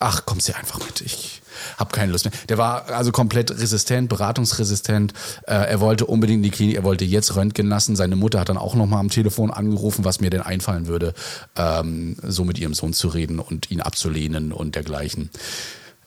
Ach, 0.00 0.26
kommen 0.26 0.40
Sie 0.40 0.52
einfach 0.54 0.78
mit. 0.84 1.00
Ich 1.00 1.40
habe 1.78 1.90
keine 1.92 2.12
Lust 2.12 2.26
mehr. 2.26 2.32
Der 2.48 2.58
war 2.58 2.88
also 2.90 3.10
komplett 3.10 3.50
resistent, 3.50 4.08
beratungsresistent. 4.08 5.14
Äh, 5.46 5.54
er 5.54 5.80
wollte 5.80 6.06
unbedingt 6.06 6.38
in 6.38 6.42
die 6.42 6.50
Klinik, 6.50 6.76
er 6.76 6.84
wollte 6.84 7.04
jetzt 7.04 7.36
röntgen 7.36 7.66
lassen. 7.68 7.96
Seine 7.96 8.16
Mutter 8.16 8.40
hat 8.40 8.50
dann 8.50 8.58
auch 8.58 8.74
nochmal 8.74 9.00
am 9.00 9.08
Telefon 9.08 9.50
angerufen, 9.50 10.04
was 10.04 10.20
mir 10.20 10.30
denn 10.30 10.42
einfallen 10.42 10.86
würde, 10.86 11.14
ähm, 11.56 12.16
so 12.22 12.44
mit 12.44 12.58
ihrem 12.58 12.74
Sohn 12.74 12.92
zu 12.92 13.08
reden 13.08 13.38
und 13.38 13.70
ihn 13.70 13.80
abzulehnen 13.80 14.52
und 14.52 14.74
dergleichen. 14.74 15.30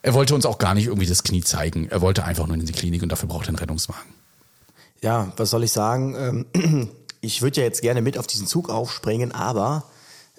Er 0.04 0.13
wollte 0.13 0.36
uns 0.36 0.46
auch 0.46 0.58
gar 0.58 0.75
nicht 0.75 0.88
irgendwie 0.88 1.08
das 1.08 1.24
Knie 1.24 1.42
zeigen. 1.42 1.88
Er 1.90 2.02
wollte 2.02 2.25
einfach 2.25 2.46
nur 2.46 2.56
in 2.56 2.66
die 2.66 2.74
Klinik 2.74 3.02
und 3.02 3.12
dafür 3.12 3.30
braucht 3.30 3.46
er 3.46 3.50
einen 3.50 3.58
Rettungswagen. 3.58 4.13
Ja, 5.02 5.34
was 5.38 5.50
soll 5.50 5.63
ich 5.63 5.72
sagen? 5.72 6.46
Ähm, 6.54 6.90
ich 7.22 7.42
würde 7.42 7.62
ja 7.62 7.63
jetzt 7.66 7.82
gerne 7.82 8.02
mit 8.02 8.18
auf 8.18 8.28
diesen 8.28 8.46
Zug 8.46 8.70
aufspringen, 8.70 9.32
aber 9.32 9.86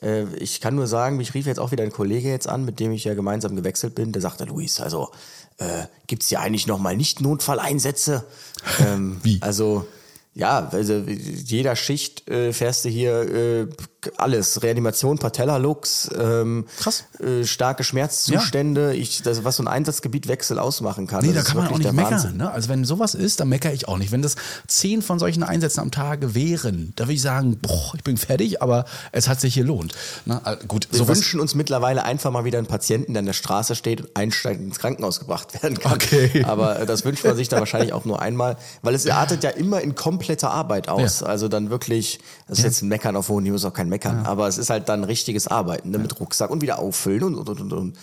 äh, 0.05 0.27
ich 0.37 0.61
kann 0.61 0.75
nur 0.75 0.87
sagen, 0.87 1.17
mich 1.17 1.35
rief 1.35 1.47
jetzt 1.47 1.59
auch 1.59 1.73
wieder 1.73 1.83
ein 1.83 1.93
Kollege 1.93 2.29
jetzt 2.29 2.49
an, 2.49 2.65
mit 2.65 2.79
dem 2.79 2.93
ich 2.93 3.05
ja 3.05 3.15
gemeinsam 3.15 3.57
gewechselt 3.57 3.95
bin. 3.95 4.13
Der 4.13 4.23
sagte, 4.23 4.45
Luis, 4.45 4.81
also 4.81 5.11
äh, 5.59 5.87
gibt's 6.07 6.29
hier 6.29 6.41
eigentlich 6.41 6.67
nochmal 6.67 6.97
nicht 6.97 7.21
Notfalleinsätze? 7.21 8.25
ähm, 8.87 9.21
Wie? 9.23 9.41
Also 9.41 9.87
ja, 10.35 10.69
also 10.71 10.95
jeder 10.95 11.77
Schicht 11.77 12.29
äh, 12.29 12.53
fährst 12.53 12.85
du 12.85 12.89
hier, 12.89 13.21
äh, 13.23 13.67
alles. 14.17 14.63
Reanimation, 14.63 15.19
Patella-Lux, 15.19 16.11
ähm. 16.19 16.67
Äh, 17.19 17.45
starke 17.45 17.85
Schmerzzustände, 17.85 18.95
ich, 18.95 19.23
das, 19.23 19.45
was 19.45 19.57
so 19.57 19.63
ein 19.63 19.69
Einsatzgebietwechsel 19.69 20.59
ausmachen 20.59 21.07
kann. 21.07 21.25
Nee, 21.25 21.33
das 21.33 21.35
da 21.35 21.41
ist 21.41 21.47
kann 21.49 21.57
man 21.59 21.73
auch 21.73 21.79
nicht 21.79 21.93
meckern. 21.93 22.37
Ne? 22.37 22.51
Also 22.51 22.69
wenn 22.69 22.85
sowas 22.85 23.15
ist, 23.15 23.41
dann 23.41 23.49
meckere 23.49 23.73
ich 23.73 23.89
auch 23.89 23.99
nicht. 23.99 24.13
Wenn 24.13 24.23
das 24.23 24.37
zehn 24.67 25.03
von 25.03 25.19
solchen 25.19 25.43
Einsätzen 25.43 25.81
am 25.81 25.91
Tage 25.91 26.35
wären, 26.35 26.93
da 26.97 27.05
würde 27.05 27.15
ich 27.15 27.23
sagen, 27.23 27.59
boah, 27.61 27.93
ich 27.95 28.05
bin 28.05 28.17
fertig, 28.17 28.63
aber 28.63 28.85
es 29.13 29.29
hat 29.29 29.41
sich 29.41 29.55
gelohnt. 29.55 29.95
Na, 30.25 30.41
äh, 30.45 30.57
gut, 30.67 30.89
Wir 30.91 31.07
wünschen 31.07 31.41
uns 31.41 31.55
mittlerweile 31.55 32.05
einfach 32.05 32.31
mal 32.31 32.45
wieder 32.45 32.59
einen 32.59 32.67
Patienten, 32.67 33.15
der 33.15 33.21
an 33.21 33.27
der 33.27 33.33
Straße 33.33 33.75
steht 33.75 34.01
und 34.01 34.17
einsteigend 34.17 34.67
ins 34.67 34.79
Krankenhaus 34.79 35.21
gebracht 35.21 35.63
werden 35.63 35.79
kann. 35.79 35.93
Okay. 35.93 36.45
Aber 36.45 36.81
äh, 36.81 36.87
das 36.87 37.05
wünscht 37.05 37.25
man 37.25 37.37
sich 37.37 37.49
dann 37.49 37.61
wahrscheinlich 37.61 37.93
auch 37.93 38.05
nur 38.05 38.21
einmal, 38.21 38.57
weil 38.83 38.95
es 38.95 39.07
artet 39.07 39.45
ja 39.45 39.51
immer 39.51 39.81
in 39.81 39.95
kompletter 39.95 40.51
Arbeit 40.51 40.89
aus. 40.89 41.21
Ja. 41.21 41.27
Also 41.27 41.49
dann 41.49 41.71
wirklich, 41.71 42.19
das 42.49 42.59
ist 42.59 42.65
jetzt 42.65 42.83
ein 42.83 42.89
Meckern 42.89 43.17
auf 43.17 43.29
hohem 43.29 43.45
Niveau, 43.45 43.57
ist 43.57 43.65
auch 43.65 43.73
kein 43.73 43.89
Meckern, 43.95 44.27
aber 44.27 44.49
es 44.49 44.59
ist 44.59 44.71
halt 44.71 44.89
dann 44.89 45.05
richtiges 45.05 45.47
Arbeiten 45.47 45.91
ne, 45.91 45.99
mit 45.99 46.19
Rucksack 46.19 46.51
und 46.51 46.63
wieder 46.63 46.81
auffüllen 46.81 47.23
und, 47.23 47.49
und, 47.49 47.61
und, 47.61 47.73
und. 47.73 47.99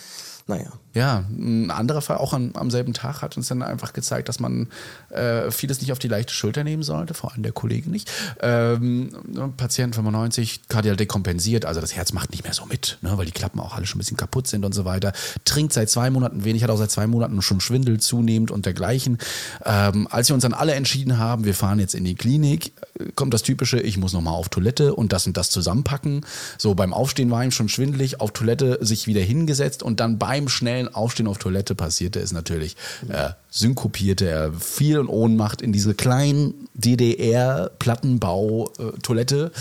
Naja. 0.48 0.71
Ja, 0.93 1.24
ein 1.29 1.71
anderer 1.71 2.01
Fall 2.01 2.17
auch 2.17 2.33
an, 2.33 2.51
am 2.55 2.69
selben 2.69 2.93
Tag 2.93 3.21
hat 3.21 3.38
uns 3.38 3.48
dann 3.48 3.62
einfach 3.62 3.93
gezeigt, 3.93 4.27
dass 4.27 4.41
man 4.41 4.67
äh, 5.10 5.50
vieles 5.50 5.79
nicht 5.79 5.93
auf 5.93 6.00
die 6.00 6.10
leichte 6.10 6.33
Schulter 6.33 6.65
nehmen 6.65 6.83
sollte, 6.83 7.13
vor 7.13 7.31
allem 7.31 7.43
der 7.43 7.53
Kollege 7.53 7.89
nicht. 7.89 8.12
Ähm, 8.41 9.10
Patient 9.55 9.95
95, 9.95 10.67
kardial 10.67 10.98
dekompensiert, 10.98 11.65
also 11.65 11.79
das 11.79 11.95
Herz 11.95 12.12
macht 12.12 12.31
nicht 12.31 12.43
mehr 12.43 12.53
so 12.53 12.65
mit, 12.65 12.98
ne, 13.01 13.17
weil 13.17 13.25
die 13.25 13.31
Klappen 13.31 13.62
auch 13.62 13.74
alle 13.74 13.86
schon 13.86 14.00
ein 14.00 14.01
bisschen 14.01 14.17
kaputt 14.17 14.48
sind 14.48 14.65
und 14.65 14.74
so 14.74 14.83
weiter. 14.83 15.13
Trinkt 15.45 15.71
seit 15.71 15.89
zwei 15.89 16.10
Monaten 16.10 16.43
wenig, 16.43 16.63
hat 16.63 16.69
auch 16.69 16.77
seit 16.77 16.91
zwei 16.91 17.07
Monaten 17.07 17.41
schon 17.41 17.62
Schwindel 17.62 18.01
zunehmend 18.01 18.51
und 18.51 18.65
dergleichen. 18.65 19.17
Ähm, 19.63 20.07
als 20.12 20.29
wir 20.29 20.33
uns 20.33 20.43
dann 20.43 20.53
alle 20.53 20.74
entschieden 20.74 21.17
haben, 21.17 21.45
wir 21.45 21.53
fahren 21.53 21.79
jetzt 21.79 21.95
in 21.95 22.03
die 22.03 22.15
Klinik, 22.15 22.74
kommt 23.15 23.33
das 23.33 23.43
typische, 23.43 23.79
ich 23.79 23.98
muss 23.98 24.13
nochmal 24.13 24.33
auf 24.33 24.50
Toilette 24.50 24.93
und 24.93 25.13
das 25.13 25.25
und 25.25 25.38
das 25.38 25.50
zusammenpacken. 25.50 26.25
So 26.57 26.75
beim 26.75 26.93
Aufstehen 26.93 27.31
war 27.31 27.43
ihm 27.43 27.51
schon 27.51 27.69
schwindelig, 27.69 28.19
auf 28.19 28.31
Toilette 28.31 28.79
sich 28.81 29.07
wieder 29.07 29.21
hingesetzt 29.21 29.83
und 29.83 30.01
dann 30.01 30.19
beim 30.31 30.47
schnellen 30.47 30.88
Aufstehen 30.95 31.27
auf 31.27 31.39
Toilette 31.39 31.75
passierte 31.75 32.21
es 32.21 32.31
natürlich. 32.31 32.77
Äh, 33.09 33.31
synkopierte 33.50 34.29
er 34.29 34.53
viel 34.53 34.97
in 34.97 35.07
Ohnmacht 35.07 35.61
in 35.61 35.73
diese 35.73 35.93
kleinen 35.93 36.69
DDR-Plattenbau-Toilette. 36.73 39.51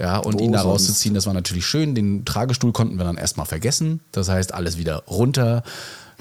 Ja, 0.00 0.18
und 0.18 0.34
Wo 0.34 0.40
ihn 0.40 0.50
da 0.50 0.62
rauszuziehen, 0.62 1.14
das 1.14 1.26
war 1.26 1.32
natürlich 1.32 1.64
schön. 1.64 1.94
Den 1.94 2.24
Tragestuhl 2.24 2.72
konnten 2.72 2.96
wir 2.96 3.04
dann 3.04 3.18
erstmal 3.18 3.46
vergessen. 3.46 4.00
Das 4.10 4.28
heißt, 4.28 4.52
alles 4.52 4.78
wieder 4.78 5.04
runter. 5.06 5.62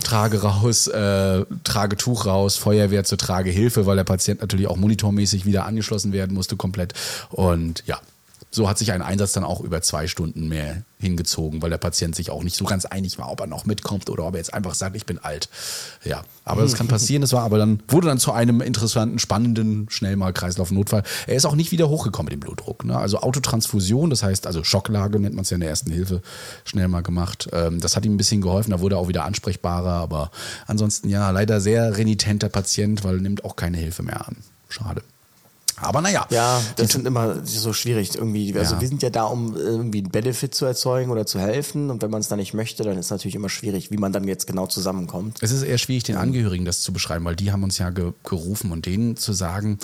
Trage 0.03 0.43
raus, 0.43 0.85
äh, 0.85 1.43
Tragetuch 1.63 2.27
raus, 2.27 2.57
Feuerwehr 2.57 3.05
zur 3.05 3.17
Tragehilfe, 3.17 3.87
weil 3.87 3.95
der 3.95 4.03
Patient 4.03 4.41
natürlich 4.41 4.67
auch 4.67 4.77
monitormäßig 4.77 5.47
wieder 5.47 5.65
angeschlossen 5.65 6.13
werden 6.13 6.35
musste 6.35 6.57
komplett. 6.57 6.93
Und 7.31 7.81
ja, 7.87 7.99
so 8.55 8.69
hat 8.69 8.77
sich 8.77 8.93
ein 8.93 9.01
Einsatz 9.01 9.33
dann 9.33 9.43
auch 9.43 9.59
über 9.59 9.81
zwei 9.81 10.07
Stunden 10.07 10.47
mehr 10.47 10.83
hingezogen, 10.97 11.61
weil 11.61 11.69
der 11.69 11.77
Patient 11.77 12.15
sich 12.15 12.31
auch 12.31 12.41
nicht 12.41 12.55
so 12.55 12.63
ganz 12.63 12.85
einig 12.85 13.19
war, 13.19 13.29
ob 13.29 13.41
er 13.41 13.47
noch 13.47 13.65
mitkommt 13.65 14.09
oder 14.09 14.25
ob 14.25 14.33
er 14.33 14.37
jetzt 14.37 14.53
einfach 14.53 14.73
sagt, 14.73 14.95
ich 14.95 15.05
bin 15.05 15.19
alt. 15.19 15.49
Ja, 16.05 16.23
aber 16.45 16.61
das 16.61 16.73
kann 16.73 16.87
passieren. 16.95 17.21
Das 17.21 17.33
war 17.33 17.43
aber 17.43 17.57
dann, 17.57 17.83
wurde 17.89 18.07
dann 18.07 18.17
zu 18.17 18.31
einem 18.31 18.61
interessanten, 18.61 19.19
spannenden, 19.19 19.87
schnell 19.89 20.15
mal 20.15 20.31
Kreislaufnotfall. 20.31 21.03
Er 21.27 21.35
ist 21.35 21.45
auch 21.45 21.55
nicht 21.55 21.71
wieder 21.71 21.89
hochgekommen 21.89 22.27
mit 22.27 22.33
dem 22.33 22.39
Blutdruck. 22.39 22.85
Ne? 22.85 22.97
Also 22.97 23.19
Autotransfusion, 23.19 24.09
das 24.09 24.23
heißt, 24.23 24.47
also 24.47 24.63
Schocklage 24.63 25.19
nennt 25.19 25.35
man 25.35 25.43
es 25.43 25.49
ja 25.49 25.55
in 25.55 25.61
der 25.61 25.69
ersten 25.69 25.91
Hilfe, 25.91 26.21
schnell 26.63 26.87
mal 26.87 27.03
gemacht. 27.03 27.49
Ähm, 27.51 27.81
das 27.81 27.97
hat 27.97 28.05
ihm 28.05 28.13
ein 28.13 28.17
bisschen 28.17 28.41
geholfen, 28.41 28.71
da 28.71 28.79
wurde 28.79 28.95
er 28.95 28.99
auch 28.99 29.09
wieder 29.09 29.25
ansprechbarer, 29.25 29.91
aber 29.91 30.31
ansonsten 30.65 31.09
ja, 31.09 31.29
leider 31.29 31.59
sehr 31.59 31.97
renitenter 31.97 32.47
Patient, 32.47 33.03
weil 33.03 33.15
er 33.15 33.21
nimmt 33.21 33.43
auch 33.43 33.57
keine 33.57 33.77
Hilfe 33.77 34.01
mehr 34.01 34.25
an. 34.25 34.37
Schade. 34.69 35.01
Aber 35.77 36.01
naja. 36.01 36.25
Ja, 36.29 36.61
das 36.77 36.91
sind 36.93 37.05
immer 37.05 37.45
so 37.45 37.73
schwierig 37.73 38.15
irgendwie. 38.15 38.57
Also 38.57 38.75
Ja. 38.75 38.81
wir 38.81 38.87
sind 38.87 39.03
ja 39.03 39.09
da, 39.09 39.23
um 39.25 39.55
irgendwie 39.57 39.99
einen 39.99 40.09
Benefit 40.09 40.55
zu 40.55 40.65
erzeugen 40.65 41.11
oder 41.11 41.25
zu 41.25 41.39
helfen. 41.39 41.89
Und 41.89 42.01
wenn 42.01 42.09
man 42.11 42.21
es 42.21 42.27
dann 42.29 42.39
nicht 42.39 42.53
möchte, 42.53 42.83
dann 42.83 42.97
ist 42.97 43.05
es 43.07 43.11
natürlich 43.11 43.35
immer 43.35 43.49
schwierig, 43.49 43.91
wie 43.91 43.97
man 43.97 44.13
dann 44.13 44.25
jetzt 44.25 44.47
genau 44.47 44.67
zusammenkommt. 44.67 45.37
Es 45.41 45.51
ist 45.51 45.63
eher 45.63 45.77
schwierig, 45.77 46.03
den 46.03 46.15
Angehörigen 46.17 46.65
das 46.65 46.81
zu 46.81 46.93
beschreiben, 46.93 47.25
weil 47.25 47.35
die 47.35 47.51
haben 47.51 47.63
uns 47.63 47.77
ja 47.77 47.89
ge 47.89 48.13
gerufen 48.23 48.71
und 48.71 48.85
denen 48.85 49.17
zu 49.17 49.33
sagen, 49.33 49.79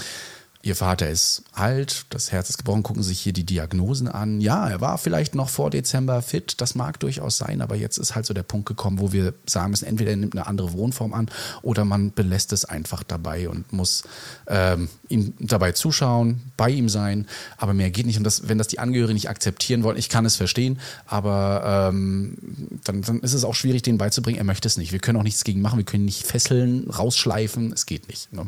Ihr 0.63 0.75
Vater 0.75 1.09
ist 1.09 1.43
alt, 1.53 2.05
das 2.11 2.31
Herz 2.31 2.49
ist 2.51 2.57
gebrochen, 2.57 2.83
gucken 2.83 3.01
sich 3.01 3.19
hier 3.19 3.33
die 3.33 3.45
Diagnosen 3.45 4.07
an. 4.07 4.41
Ja, 4.41 4.69
er 4.69 4.79
war 4.79 4.99
vielleicht 4.99 5.33
noch 5.33 5.49
vor 5.49 5.71
Dezember 5.71 6.21
fit, 6.21 6.61
das 6.61 6.75
mag 6.75 6.99
durchaus 6.99 7.37
sein, 7.37 7.61
aber 7.61 7.75
jetzt 7.75 7.97
ist 7.97 8.13
halt 8.13 8.27
so 8.27 8.33
der 8.35 8.43
Punkt 8.43 8.67
gekommen, 8.67 8.99
wo 8.99 9.11
wir 9.11 9.33
sagen 9.47 9.71
müssen, 9.71 9.85
entweder 9.85 10.11
er 10.11 10.17
nimmt 10.17 10.35
eine 10.35 10.45
andere 10.45 10.73
Wohnform 10.73 11.13
an 11.13 11.29
oder 11.63 11.83
man 11.83 12.13
belässt 12.13 12.53
es 12.53 12.65
einfach 12.65 13.01
dabei 13.01 13.49
und 13.49 13.73
muss 13.73 14.03
ähm, 14.47 14.87
ihm 15.09 15.33
dabei 15.39 15.71
zuschauen, 15.71 16.41
bei 16.57 16.69
ihm 16.69 16.89
sein, 16.89 17.27
aber 17.57 17.73
mehr 17.73 17.89
geht 17.89 18.05
nicht. 18.05 18.17
Und 18.17 18.23
das, 18.23 18.47
wenn 18.47 18.59
das 18.59 18.67
die 18.67 18.77
Angehörigen 18.77 19.15
nicht 19.15 19.29
akzeptieren 19.29 19.81
wollen, 19.81 19.97
ich 19.97 20.09
kann 20.09 20.25
es 20.25 20.35
verstehen, 20.35 20.79
aber 21.07 21.89
ähm, 21.91 22.37
dann, 22.83 23.01
dann 23.01 23.19
ist 23.21 23.33
es 23.33 23.43
auch 23.45 23.55
schwierig, 23.55 23.81
denen 23.81 23.97
beizubringen, 23.97 24.37
er 24.37 24.43
möchte 24.43 24.67
es 24.67 24.77
nicht. 24.77 24.91
Wir 24.91 24.99
können 24.99 25.17
auch 25.17 25.23
nichts 25.23 25.43
gegen 25.43 25.61
machen, 25.61 25.77
wir 25.77 25.85
können 25.85 26.05
nicht 26.05 26.27
fesseln, 26.27 26.87
rausschleifen, 26.87 27.73
es 27.73 27.87
geht 27.87 28.07
nicht. 28.07 28.31
Ne? 28.31 28.45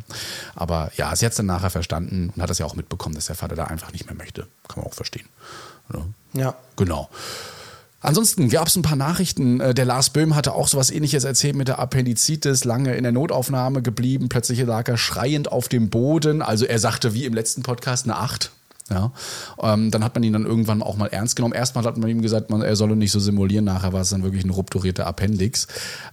Aber 0.54 0.92
ja, 0.96 1.16
sie 1.16 1.26
hat 1.26 1.32
es 1.32 1.38
dann 1.38 1.48
nachher 1.48 1.72
verstanden 1.72 2.03
und 2.10 2.42
hat 2.42 2.50
das 2.50 2.60
ja 2.60 2.66
auch 2.66 2.76
mitbekommen, 2.76 3.16
dass 3.16 3.28
der 3.28 3.36
Vater 3.36 3.56
da 3.56 3.66
einfach 3.66 3.92
nicht 3.92 4.06
mehr 4.06 4.16
möchte. 4.16 4.48
Kann 4.68 4.78
man 4.84 4.88
auch 4.88 4.94
verstehen. 4.94 5.28
Ne? 5.90 6.06
Ja. 6.34 6.56
Genau. 6.76 7.10
Ansonsten 8.02 8.50
gab 8.50 8.68
es 8.68 8.76
ein 8.76 8.82
paar 8.82 8.98
Nachrichten. 8.98 9.62
Äh, 9.62 9.74
Der 9.74 9.86
Lars 9.86 10.10
Böhm 10.10 10.36
hatte 10.36 10.54
auch 10.54 10.68
sowas 10.68 10.92
ähnliches 10.92 11.24
erzählt 11.24 11.56
mit 11.56 11.70
der 11.70 11.80
Appendizitis, 11.80 12.66
lange 12.66 12.96
in 12.96 13.04
der 13.04 13.14
Notaufnahme 13.14 13.82
geblieben. 13.82 14.28
Plötzlich 14.28 14.62
lag 14.62 14.88
er 14.90 14.98
schreiend 14.98 15.52
auf 15.52 15.70
dem 15.70 15.90
Boden. 15.90 16.42
Also 16.42 16.66
er 16.66 16.80
sagte 16.80 17.14
wie 17.14 17.24
im 17.26 17.34
letzten 17.34 17.64
Podcast 17.64 18.06
eine 18.06 18.18
Acht. 18.18 18.52
Ja. 18.90 19.14
Ähm, 19.62 19.90
dann 19.90 20.04
hat 20.04 20.14
man 20.16 20.24
ihn 20.24 20.34
dann 20.34 20.46
irgendwann 20.46 20.84
auch 20.84 20.98
mal 20.98 21.08
ernst 21.08 21.38
genommen. 21.38 21.54
Erstmal 21.54 21.86
hat 21.86 21.98
man 21.98 22.10
ihm 22.10 22.22
gesagt, 22.22 22.50
man, 22.50 22.62
er 22.62 22.76
solle 22.76 22.98
nicht 22.98 23.14
so 23.14 23.20
simulieren. 23.20 23.64
Nachher 23.64 23.94
war 23.94 24.02
es 24.02 24.10
dann 24.10 24.24
wirklich 24.24 24.44
ein 24.44 24.50
rupturierter 24.50 25.08
Appendix. 25.08 25.68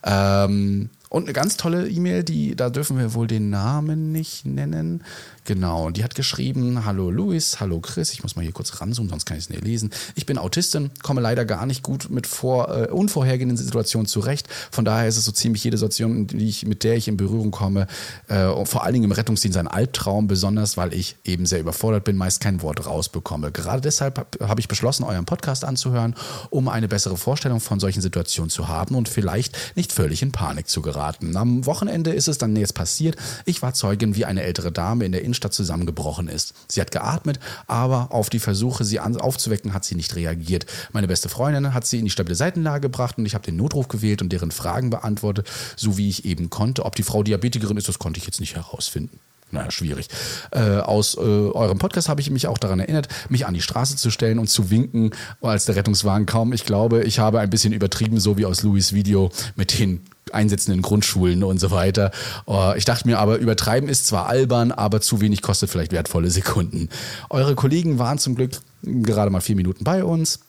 Ähm, 0.05 0.91
und 1.11 1.25
eine 1.25 1.33
ganz 1.33 1.57
tolle 1.57 1.88
E-Mail, 1.88 2.23
die, 2.23 2.55
da 2.55 2.71
dürfen 2.71 2.97
wir 2.97 3.14
wohl 3.14 3.26
den 3.26 3.50
Namen 3.50 4.12
nicht 4.12 4.47
nennen. 4.47 5.02
Genau, 5.45 5.90
die 5.90 6.05
hat 6.05 6.14
geschrieben, 6.14 6.85
hallo 6.85 7.11
Luis, 7.11 7.59
hallo 7.59 7.81
Chris, 7.81 8.12
ich 8.12 8.23
muss 8.23 8.37
mal 8.37 8.43
hier 8.43 8.52
kurz 8.52 8.81
ranzoomen, 8.81 9.11
sonst 9.11 9.26
kann 9.26 9.37
ich 9.37 9.45
es 9.45 9.50
nicht 9.50 9.64
lesen. 9.64 9.90
Ich 10.14 10.25
bin 10.25 10.38
Autistin, 10.38 10.93
komme 11.02 11.21
leider 11.21 11.45
gar 11.45 11.67
nicht 11.67 11.83
gut 11.83 12.11
mit 12.11 12.29
vor, 12.29 12.69
äh, 12.69 12.87
unvorhergehenden 12.87 13.57
Situationen 13.57 14.07
zurecht. 14.07 14.47
Von 14.71 14.85
daher 14.85 15.09
ist 15.09 15.17
es 15.17 15.25
so 15.25 15.33
ziemlich 15.33 15.64
jede 15.64 15.79
Situation, 15.79 16.29
ich, 16.33 16.64
mit 16.64 16.85
der 16.85 16.95
ich 16.95 17.09
in 17.09 17.17
Berührung 17.17 17.50
komme, 17.50 17.88
äh, 18.29 18.45
und 18.45 18.67
vor 18.67 18.85
allen 18.85 18.93
Dingen 18.93 19.07
im 19.07 19.12
Rettungsdienst 19.12 19.59
ein 19.59 19.67
Albtraum, 19.67 20.29
besonders 20.29 20.76
weil 20.76 20.95
ich 20.95 21.17
eben 21.25 21.45
sehr 21.45 21.59
überfordert 21.59 22.05
bin, 22.05 22.17
meist 22.17 22.40
kein 22.40 22.62
Wort 22.62 22.87
rausbekomme. 22.87 23.50
Gerade 23.50 23.81
deshalb 23.81 24.17
habe 24.19 24.49
hab 24.49 24.61
ich 24.61 24.69
beschlossen, 24.69 25.02
euren 25.02 25.25
Podcast 25.25 25.64
anzuhören, 25.64 26.14
um 26.50 26.69
eine 26.69 26.87
bessere 26.87 27.17
Vorstellung 27.17 27.59
von 27.59 27.81
solchen 27.81 28.00
Situationen 28.00 28.50
zu 28.50 28.69
haben 28.69 28.95
und 28.95 29.09
vielleicht 29.09 29.57
nicht 29.75 29.93
völlig 29.93 30.23
in 30.23 30.31
Panik 30.31 30.69
zu 30.69 30.83
geraten. 30.83 31.00
Am 31.37 31.66
Wochenende 31.66 32.12
ist 32.12 32.28
es 32.28 32.38
dann 32.38 32.54
jetzt 32.57 32.75
passiert. 32.75 33.16
Ich 33.45 33.62
war 33.62 33.75
Zeugin, 33.75 34.16
wie 34.16 34.25
eine 34.25 34.42
ältere 34.42 34.71
Dame 34.71 35.04
in 35.04 35.12
der 35.12 35.23
Innenstadt 35.23 35.54
zusammengebrochen 35.54 36.28
ist. 36.28 36.54
Sie 36.69 36.80
hat 36.80 36.90
geatmet, 36.90 37.40
aber 37.66 38.09
auf 38.11 38.30
die 38.30 38.38
Versuche, 38.38 38.85
sie 38.85 39.00
aufzuwecken, 39.00 39.73
hat 39.73 39.85
sie 39.85 39.95
nicht 39.95 40.14
reagiert. 40.14 40.66
Meine 40.92 41.09
beste 41.09 41.28
Freundin 41.28 41.75
hat 41.75 41.87
sie 41.87 41.99
in 41.99 42.04
die 42.04 42.11
stabile 42.11 42.35
Seitenlage 42.35 42.83
gebracht 42.83 43.19
und 43.19 43.26
ich 43.26 43.35
habe 43.35 43.45
den 43.45 43.57
Notruf 43.57 43.88
gewählt 43.88 44.23
und 44.23 44.30
deren 44.33 44.50
Fragen 44.50 44.90
beantwortet, 44.90 45.49
so 45.76 45.97
wie 45.97 46.09
ich 46.09 46.25
eben 46.25 46.50
konnte. 46.50 46.85
Ob 46.85 46.95
die 46.95 47.02
Frau 47.02 47.23
Diabetikerin 47.23 47.76
ist, 47.76 47.88
das 47.88 47.99
konnte 47.99 48.19
ich 48.19 48.26
jetzt 48.26 48.40
nicht 48.40 48.57
herausfinden. 48.57 49.19
Naja, 49.52 49.71
schwierig. 49.71 50.09
Äh, 50.52 50.78
aus 50.78 51.16
äh, 51.16 51.21
eurem 51.21 51.78
Podcast 51.78 52.09
habe 52.09 52.21
ich 52.21 52.30
mich 52.30 52.47
auch 52.47 52.59
daran 52.59 52.78
erinnert, 52.78 53.09
mich 53.28 53.47
an 53.47 53.54
die 53.54 53.61
Straße 53.61 53.97
zu 53.97 54.11
stellen 54.11 54.38
und 54.38 54.49
zu 54.49 54.71
winken, 54.71 55.11
als 55.40 55.64
der 55.64 55.76
Rettungswagen 55.76 56.26
kam. 56.26 56.52
Ich 56.52 56.64
glaube, 56.64 57.02
ich 57.02 57.19
habe 57.19 57.40
ein 57.40 57.50
bisschen 57.50 57.73
übertrieben, 57.73 58.21
so 58.21 58.38
wie 58.38 58.47
aus 58.47 58.62
Louis 58.62 58.92
Video 58.92 59.30
mit 59.57 59.78
den 59.78 60.02
Einsätzen 60.33 60.73
in 60.73 60.83
Grundschulen 60.83 61.45
und 61.45 61.59
so 61.59 61.71
weiter. 61.71 62.11
Äh, 62.49 62.79
Ich 62.79 62.85
dachte 62.85 63.07
mir 63.07 63.19
aber, 63.19 63.39
übertreiben 63.39 63.89
ist 63.89 64.07
zwar 64.07 64.27
albern, 64.29 64.73
aber 64.73 65.01
zu 65.01 65.21
wenig 65.21 65.43
kostet 65.43 65.71
vielleicht 65.71 65.93
wertvolle 65.93 66.31
Sekunden. 66.31 66.89
Eure 67.29 67.55
Kollegen 67.55 67.99
waren 67.99 68.19
zum 68.19 68.35
Glück 68.35 68.53
gerade 68.83 69.31
mal 69.31 69.41
vier 69.41 69.57
Minuten 69.57 69.85
bei 69.85 70.05
uns. 70.05 70.41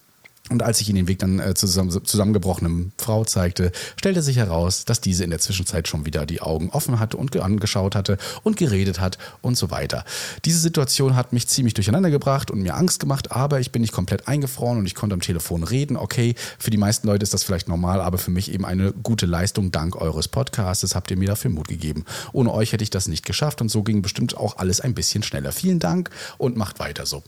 Und 0.49 0.63
als 0.63 0.81
ich 0.81 0.89
ihnen 0.89 0.97
den 0.97 1.07
Weg 1.07 1.19
dann 1.19 1.39
äh, 1.39 1.53
zusammen, 1.53 1.91
zusammengebrochenen 2.03 2.91
Frau 2.97 3.23
zeigte, 3.23 3.71
stellte 3.95 4.21
sich 4.21 4.35
heraus, 4.35 4.83
dass 4.83 4.99
diese 4.99 5.23
in 5.23 5.29
der 5.29 5.39
Zwischenzeit 5.39 5.87
schon 5.87 6.05
wieder 6.05 6.25
die 6.25 6.41
Augen 6.41 6.71
offen 6.71 6.99
hatte 6.99 7.15
und 7.15 7.31
ge- 7.31 7.41
angeschaut 7.41 7.95
hatte 7.95 8.17
und 8.43 8.57
geredet 8.57 8.99
hat 8.99 9.17
und 9.41 9.57
so 9.57 9.71
weiter. 9.71 10.03
Diese 10.43 10.59
Situation 10.59 11.15
hat 11.15 11.31
mich 11.31 11.47
ziemlich 11.47 11.73
durcheinander 11.73 12.09
gebracht 12.09 12.51
und 12.51 12.61
mir 12.61 12.75
Angst 12.75 12.99
gemacht, 12.99 13.31
aber 13.31 13.61
ich 13.61 13.71
bin 13.71 13.81
nicht 13.81 13.93
komplett 13.93 14.27
eingefroren 14.27 14.77
und 14.77 14.85
ich 14.85 14.95
konnte 14.95 15.13
am 15.13 15.21
Telefon 15.21 15.63
reden. 15.63 15.95
Okay, 15.95 16.35
für 16.59 16.69
die 16.69 16.77
meisten 16.77 17.07
Leute 17.07 17.23
ist 17.23 17.33
das 17.33 17.43
vielleicht 17.43 17.69
normal, 17.69 18.01
aber 18.01 18.17
für 18.17 18.31
mich 18.31 18.51
eben 18.51 18.65
eine 18.65 18.91
gute 18.91 19.27
Leistung 19.27 19.71
dank 19.71 19.95
eures 19.95 20.27
Podcasts. 20.27 20.95
Habt 20.95 21.11
ihr 21.11 21.17
mir 21.17 21.29
dafür 21.29 21.51
Mut 21.51 21.69
gegeben. 21.69 22.03
Ohne 22.33 22.51
euch 22.51 22.73
hätte 22.73 22.83
ich 22.83 22.89
das 22.89 23.07
nicht 23.07 23.25
geschafft 23.25 23.61
und 23.61 23.69
so 23.69 23.83
ging 23.83 24.01
bestimmt 24.01 24.35
auch 24.35 24.57
alles 24.57 24.81
ein 24.81 24.95
bisschen 24.95 25.23
schneller. 25.23 25.53
Vielen 25.53 25.79
Dank 25.79 26.09
und 26.37 26.57
macht 26.57 26.79
weiter 26.79 27.05
so. 27.05 27.23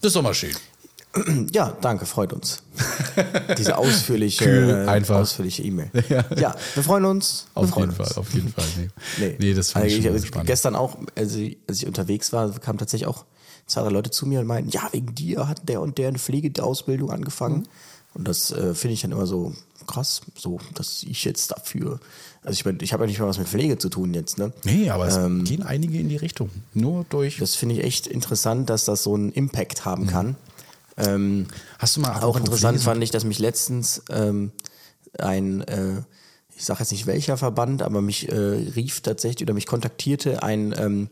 Das 0.00 0.10
ist 0.10 0.16
doch 0.16 0.22
mal 0.22 0.32
schön. 0.32 0.54
Ja, 1.52 1.76
danke, 1.80 2.06
freut 2.06 2.32
uns. 2.32 2.62
Diese 3.58 3.76
ausführliche, 3.76 4.44
Kühl, 4.44 4.88
einfach. 4.88 5.16
ausführliche 5.20 5.62
E-Mail. 5.62 5.90
Ja. 6.08 6.24
Ja. 6.36 6.54
wir 6.74 6.82
freuen 6.82 7.04
uns. 7.04 7.46
Wir 7.54 7.62
Auf 7.62 7.70
freuen 7.70 7.90
jeden 7.90 8.00
uns. 8.00 8.08
Fall, 8.08 8.18
auf 8.20 8.34
jeden 8.34 8.52
Fall. 8.52 8.64
Nee, 8.78 8.88
Nee, 9.18 9.36
nee 9.38 9.54
das 9.54 9.72
finde 9.72 9.86
also 9.86 10.08
ich 10.08 10.14
ich, 10.22 10.26
spannend. 10.26 10.46
Gestern 10.46 10.74
auch, 10.76 10.96
als 11.14 11.34
ich, 11.34 11.58
als 11.68 11.78
ich 11.78 11.86
unterwegs 11.86 12.32
war, 12.32 12.50
kam 12.58 12.78
tatsächlich 12.78 13.06
auch 13.06 13.24
zwei, 13.66 13.82
drei 13.82 13.90
Leute 13.90 14.10
zu 14.10 14.26
mir 14.26 14.40
und 14.40 14.46
meinten, 14.46 14.70
ja, 14.70 14.88
wegen 14.92 15.14
dir 15.14 15.48
hat 15.48 15.68
der 15.68 15.80
und 15.80 15.98
der 15.98 16.08
eine 16.08 16.18
Pflegeausbildung 16.18 17.10
angefangen. 17.10 17.58
Mhm. 17.58 17.66
Und 18.14 18.28
das 18.28 18.50
äh, 18.50 18.74
finde 18.74 18.94
ich 18.94 19.02
dann 19.02 19.12
immer 19.12 19.26
so 19.26 19.54
krass, 19.86 20.20
so, 20.36 20.60
dass 20.74 21.02
ich 21.02 21.24
jetzt 21.24 21.50
dafür, 21.50 21.98
also 22.42 22.52
ich 22.52 22.64
meine, 22.64 22.78
ich 22.82 22.92
habe 22.92 23.04
ja 23.04 23.06
nicht 23.06 23.18
mal 23.18 23.26
was 23.26 23.38
mit 23.38 23.48
Pflege 23.48 23.78
zu 23.78 23.88
tun 23.88 24.14
jetzt, 24.14 24.38
ne? 24.38 24.52
Nee, 24.64 24.90
aber 24.90 25.06
es 25.06 25.16
gehen 25.44 25.62
einige 25.62 25.98
in 25.98 26.08
die 26.08 26.16
Richtung. 26.16 26.50
Nur 26.74 27.04
durch. 27.08 27.38
Das 27.38 27.54
finde 27.54 27.76
ich 27.76 27.84
echt 27.84 28.06
interessant, 28.06 28.70
dass 28.70 28.84
das 28.84 29.02
so 29.02 29.14
einen 29.14 29.32
Impact 29.32 29.84
haben 29.84 30.06
kann. 30.06 30.36
Ähm, 31.02 31.46
Hast 31.78 31.96
du 31.96 32.00
mal 32.00 32.22
auch 32.22 32.36
interessant 32.36 32.78
Pflege- 32.78 32.84
fand 32.84 33.04
ich, 33.04 33.10
dass 33.10 33.24
mich 33.24 33.38
letztens 33.38 34.02
ähm, 34.10 34.52
ein, 35.18 35.62
äh, 35.62 36.02
ich 36.56 36.64
sage 36.64 36.80
jetzt 36.80 36.92
nicht 36.92 37.06
welcher 37.06 37.36
Verband, 37.36 37.82
aber 37.82 38.00
mich 38.00 38.28
äh, 38.30 38.34
rief 38.34 39.00
tatsächlich 39.00 39.46
oder 39.46 39.54
mich 39.54 39.66
kontaktierte 39.66 40.42
ein, 40.42 40.74
ähm, 40.78 41.08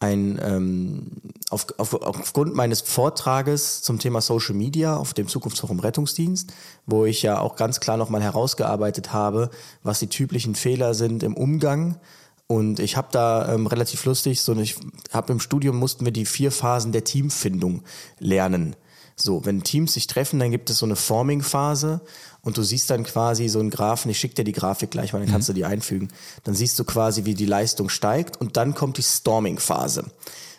ein 0.00 0.38
ähm, 0.42 1.06
auf, 1.50 1.66
auf, 1.78 1.94
aufgrund 1.94 2.54
meines 2.54 2.82
Vortrages 2.82 3.82
zum 3.82 3.98
Thema 3.98 4.20
Social 4.20 4.54
Media 4.54 4.96
auf 4.96 5.14
dem 5.14 5.26
Zukunftsforum 5.26 5.80
Rettungsdienst, 5.80 6.52
wo 6.86 7.04
ich 7.04 7.22
ja 7.22 7.40
auch 7.40 7.56
ganz 7.56 7.80
klar 7.80 7.96
nochmal 7.96 8.22
herausgearbeitet 8.22 9.12
habe, 9.12 9.50
was 9.82 9.98
die 9.98 10.06
typischen 10.06 10.54
Fehler 10.54 10.94
sind 10.94 11.22
im 11.22 11.36
Umgang 11.36 11.98
und 12.48 12.80
ich 12.80 12.96
habe 12.96 13.08
da 13.12 13.52
ähm, 13.52 13.66
relativ 13.66 14.06
lustig, 14.06 14.40
so 14.40 14.54
ich 14.56 14.76
habe 15.12 15.32
im 15.32 15.38
Studium 15.38 15.76
mussten 15.76 16.06
wir 16.06 16.12
die 16.12 16.24
vier 16.24 16.50
Phasen 16.50 16.92
der 16.92 17.04
Teamfindung 17.04 17.82
lernen. 18.18 18.74
So, 19.20 19.44
wenn 19.44 19.64
Teams 19.64 19.94
sich 19.94 20.06
treffen, 20.06 20.38
dann 20.38 20.52
gibt 20.52 20.70
es 20.70 20.78
so 20.78 20.86
eine 20.86 20.94
Forming-Phase 20.94 22.00
und 22.42 22.56
du 22.56 22.62
siehst 22.62 22.88
dann 22.90 23.02
quasi 23.02 23.48
so 23.48 23.58
einen 23.58 23.70
Graphen, 23.70 24.10
ich 24.10 24.18
schicke 24.18 24.36
dir 24.36 24.44
die 24.44 24.52
Grafik 24.52 24.92
gleich 24.92 25.12
mal, 25.12 25.18
dann 25.18 25.28
kannst 25.28 25.48
du 25.48 25.52
die 25.52 25.64
einfügen. 25.64 26.08
Dann 26.44 26.54
siehst 26.54 26.78
du 26.78 26.84
quasi, 26.84 27.24
wie 27.24 27.34
die 27.34 27.46
Leistung 27.46 27.88
steigt 27.88 28.40
und 28.40 28.56
dann 28.56 28.74
kommt 28.74 28.96
die 28.96 29.02
Storming-Phase. 29.02 30.04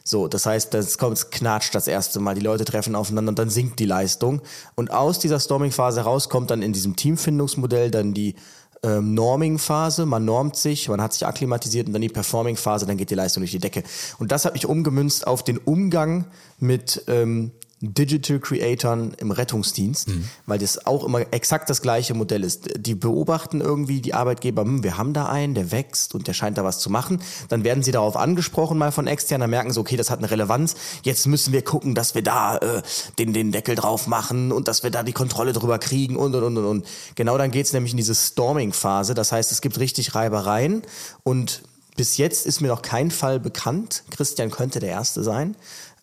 So, 0.03 0.27
das 0.27 0.45
heißt, 0.45 0.73
das 0.73 0.97
kommt, 0.97 1.17
es 1.17 1.29
knatscht 1.29 1.73
das 1.73 1.87
erste 1.87 2.19
Mal, 2.19 2.35
die 2.35 2.41
Leute 2.41 2.65
treffen 2.65 2.95
aufeinander 2.95 3.29
und 3.29 3.39
dann 3.39 3.49
sinkt 3.49 3.79
die 3.79 3.85
Leistung. 3.85 4.41
Und 4.75 4.91
aus 4.91 5.19
dieser 5.19 5.39
Storming-Phase 5.39 6.01
raus 6.01 6.29
kommt 6.29 6.51
dann 6.51 6.61
in 6.61 6.73
diesem 6.73 6.95
Teamfindungsmodell 6.95 7.91
dann 7.91 8.13
die 8.13 8.35
ähm, 8.83 9.13
Norming-Phase, 9.13 10.05
man 10.05 10.25
normt 10.25 10.55
sich, 10.55 10.89
man 10.89 11.01
hat 11.01 11.13
sich 11.13 11.25
akklimatisiert 11.25 11.87
und 11.87 11.93
dann 11.93 12.01
die 12.01 12.09
Performing-Phase, 12.09 12.85
dann 12.85 12.97
geht 12.97 13.09
die 13.09 13.15
Leistung 13.15 13.41
durch 13.41 13.51
die 13.51 13.59
Decke. 13.59 13.83
Und 14.17 14.31
das 14.31 14.45
habe 14.45 14.57
ich 14.57 14.65
umgemünzt 14.65 15.27
auf 15.27 15.43
den 15.43 15.57
Umgang 15.57 16.25
mit 16.59 17.03
ähm, 17.07 17.51
Digital 17.81 18.39
Creatoren 18.39 19.13
im 19.19 19.31
Rettungsdienst, 19.31 20.09
weil 20.45 20.59
das 20.59 20.85
auch 20.85 21.05
immer 21.05 21.21
exakt 21.31 21.69
das 21.69 21.81
gleiche 21.81 22.13
Modell 22.13 22.43
ist. 22.43 22.69
Die 22.77 22.93
beobachten 22.93 23.61
irgendwie 23.61 24.01
die 24.01 24.13
Arbeitgeber, 24.13 24.63
hm, 24.63 24.83
wir 24.83 24.97
haben 24.97 25.13
da 25.13 25.27
einen, 25.27 25.53
der 25.53 25.71
wächst 25.71 26.13
und 26.13 26.27
der 26.27 26.33
scheint 26.33 26.57
da 26.57 26.65
was 26.65 26.79
zu 26.79 26.89
machen. 26.89 27.21
Dann 27.47 27.63
werden 27.63 27.81
sie 27.81 27.91
darauf 27.91 28.17
angesprochen 28.17 28.77
mal 28.77 28.91
von 28.91 29.07
extern, 29.07 29.39
dann 29.39 29.49
merken 29.49 29.71
sie, 29.71 29.79
okay, 29.79 29.95
das 29.95 30.09
hat 30.09 30.19
eine 30.19 30.29
Relevanz. 30.29 30.75
Jetzt 31.03 31.25
müssen 31.27 31.53
wir 31.53 31.63
gucken, 31.63 31.95
dass 31.95 32.15
wir 32.15 32.21
da 32.21 32.57
äh, 32.57 32.81
den, 33.17 33.31
den 33.31 33.53
Deckel 33.53 33.75
drauf 33.75 34.07
machen 34.07 34.51
und 34.51 34.67
dass 34.67 34.83
wir 34.83 34.91
da 34.91 35.03
die 35.03 35.13
Kontrolle 35.13 35.53
drüber 35.53 35.79
kriegen 35.79 36.17
und 36.17 36.35
und 36.35 36.43
und 36.43 36.57
und. 36.57 36.65
und. 36.65 36.87
Genau 37.15 37.37
dann 37.37 37.51
geht's 37.51 37.71
nämlich 37.71 37.93
in 37.93 37.97
diese 37.97 38.15
Storming-Phase. 38.15 39.13
Das 39.13 39.31
heißt, 39.31 39.53
es 39.53 39.61
gibt 39.61 39.79
richtig 39.79 40.15
Reibereien 40.15 40.81
und 41.23 41.61
bis 41.95 42.15
jetzt 42.15 42.45
ist 42.45 42.61
mir 42.61 42.69
noch 42.69 42.81
kein 42.81 43.11
Fall 43.11 43.41
bekannt. 43.41 44.03
Christian 44.09 44.51
könnte 44.51 44.79
der 44.79 44.89
Erste 44.89 45.21
sein 45.21 45.55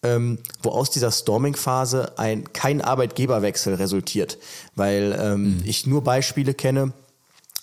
ähm, 0.03 0.39
wo 0.63 0.71
aus 0.71 0.91
dieser 0.91 1.11
Storming-Phase 1.11 2.19
ein, 2.19 2.53
kein 2.53 2.81
Arbeitgeberwechsel 2.81 3.75
resultiert. 3.75 4.39
Weil 4.75 5.19
ähm, 5.21 5.63
ich 5.65 5.87
nur 5.87 6.03
Beispiele 6.05 6.55
kenne, 6.55 6.93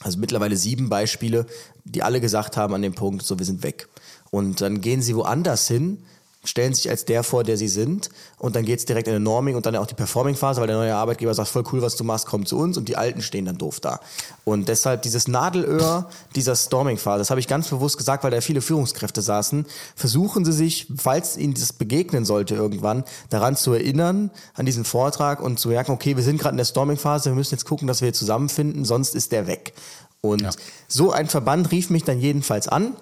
also 0.01 0.19
mittlerweile 0.19 0.57
sieben 0.57 0.89
Beispiele, 0.89 1.45
die 1.85 2.03
alle 2.03 2.21
gesagt 2.21 2.57
haben 2.57 2.73
an 2.73 2.81
dem 2.81 2.93
Punkt, 2.93 3.23
so 3.23 3.39
wir 3.39 3.45
sind 3.45 3.63
weg. 3.63 3.87
Und 4.31 4.61
dann 4.61 4.81
gehen 4.81 5.01
sie 5.01 5.15
woanders 5.15 5.67
hin, 5.67 6.03
stellen 6.45 6.73
sich 6.73 6.89
als 6.89 7.05
der 7.05 7.23
vor, 7.23 7.43
der 7.43 7.55
sie 7.57 7.69
sind 7.69 8.09
und 8.37 8.55
dann 8.55 8.65
geht's 8.65 8.85
direkt 8.85 9.07
in 9.07 9.13
eine 9.13 9.23
Norming 9.23 9.55
und 9.55 9.65
dann 9.65 9.75
auch 9.77 9.85
die 9.85 9.93
Performing-Phase, 9.95 10.59
weil 10.59 10.67
der 10.67 10.75
neue 10.75 10.93
Arbeitgeber 10.95 11.33
sagt, 11.33 11.47
voll 11.49 11.63
cool, 11.71 11.81
was 11.81 11.95
du 11.95 12.03
machst, 12.03 12.25
komm 12.25 12.45
zu 12.45 12.57
uns 12.57 12.77
und 12.77 12.89
die 12.89 12.97
Alten 12.97 13.21
stehen 13.21 13.45
dann 13.45 13.57
doof 13.57 13.79
da. 13.79 14.01
Und 14.43 14.67
deshalb 14.67 15.03
dieses 15.03 15.27
Nadelöhr 15.27 16.09
dieser 16.35 16.55
Storming-Phase, 16.55 17.19
das 17.19 17.29
habe 17.29 17.39
ich 17.39 17.47
ganz 17.47 17.69
bewusst 17.69 17.97
gesagt, 17.97 18.23
weil 18.23 18.31
da 18.31 18.41
viele 18.41 18.61
Führungskräfte 18.61 19.21
saßen, 19.21 19.65
versuchen 19.95 20.43
sie 20.43 20.51
sich, 20.51 20.87
falls 20.97 21.37
ihnen 21.37 21.53
das 21.53 21.71
begegnen 21.71 22.25
sollte 22.25 22.55
irgendwann, 22.55 23.05
daran 23.29 23.55
zu 23.55 23.71
erinnern, 23.73 24.29
an 24.53 24.65
diesen 24.65 24.83
Vortrag 24.83 25.39
und 25.41 25.59
zu 25.59 25.69
merken, 25.69 25.91
okay, 25.91 26.17
wir 26.17 26.23
sind 26.23 26.39
gerade 26.39 26.53
in 26.53 26.57
der 26.57 26.65
Storming-Phase, 26.65 27.29
wir 27.29 27.35
müssen 27.35 27.53
jetzt 27.55 27.65
gucken, 27.65 27.87
dass 27.87 28.01
wir 28.01 28.07
hier 28.07 28.13
zusammenfinden, 28.13 28.83
sonst 28.83 29.15
ist 29.15 29.31
der 29.31 29.47
weg. 29.47 29.73
Und 30.19 30.41
Ja. 30.41 30.49
so 30.87 31.11
ein 31.11 31.27
Verband 31.27 31.71
rief 31.71 31.89
mich 31.89 32.03
dann 32.03 32.19
jedenfalls 32.19 32.67
an, 32.67 32.95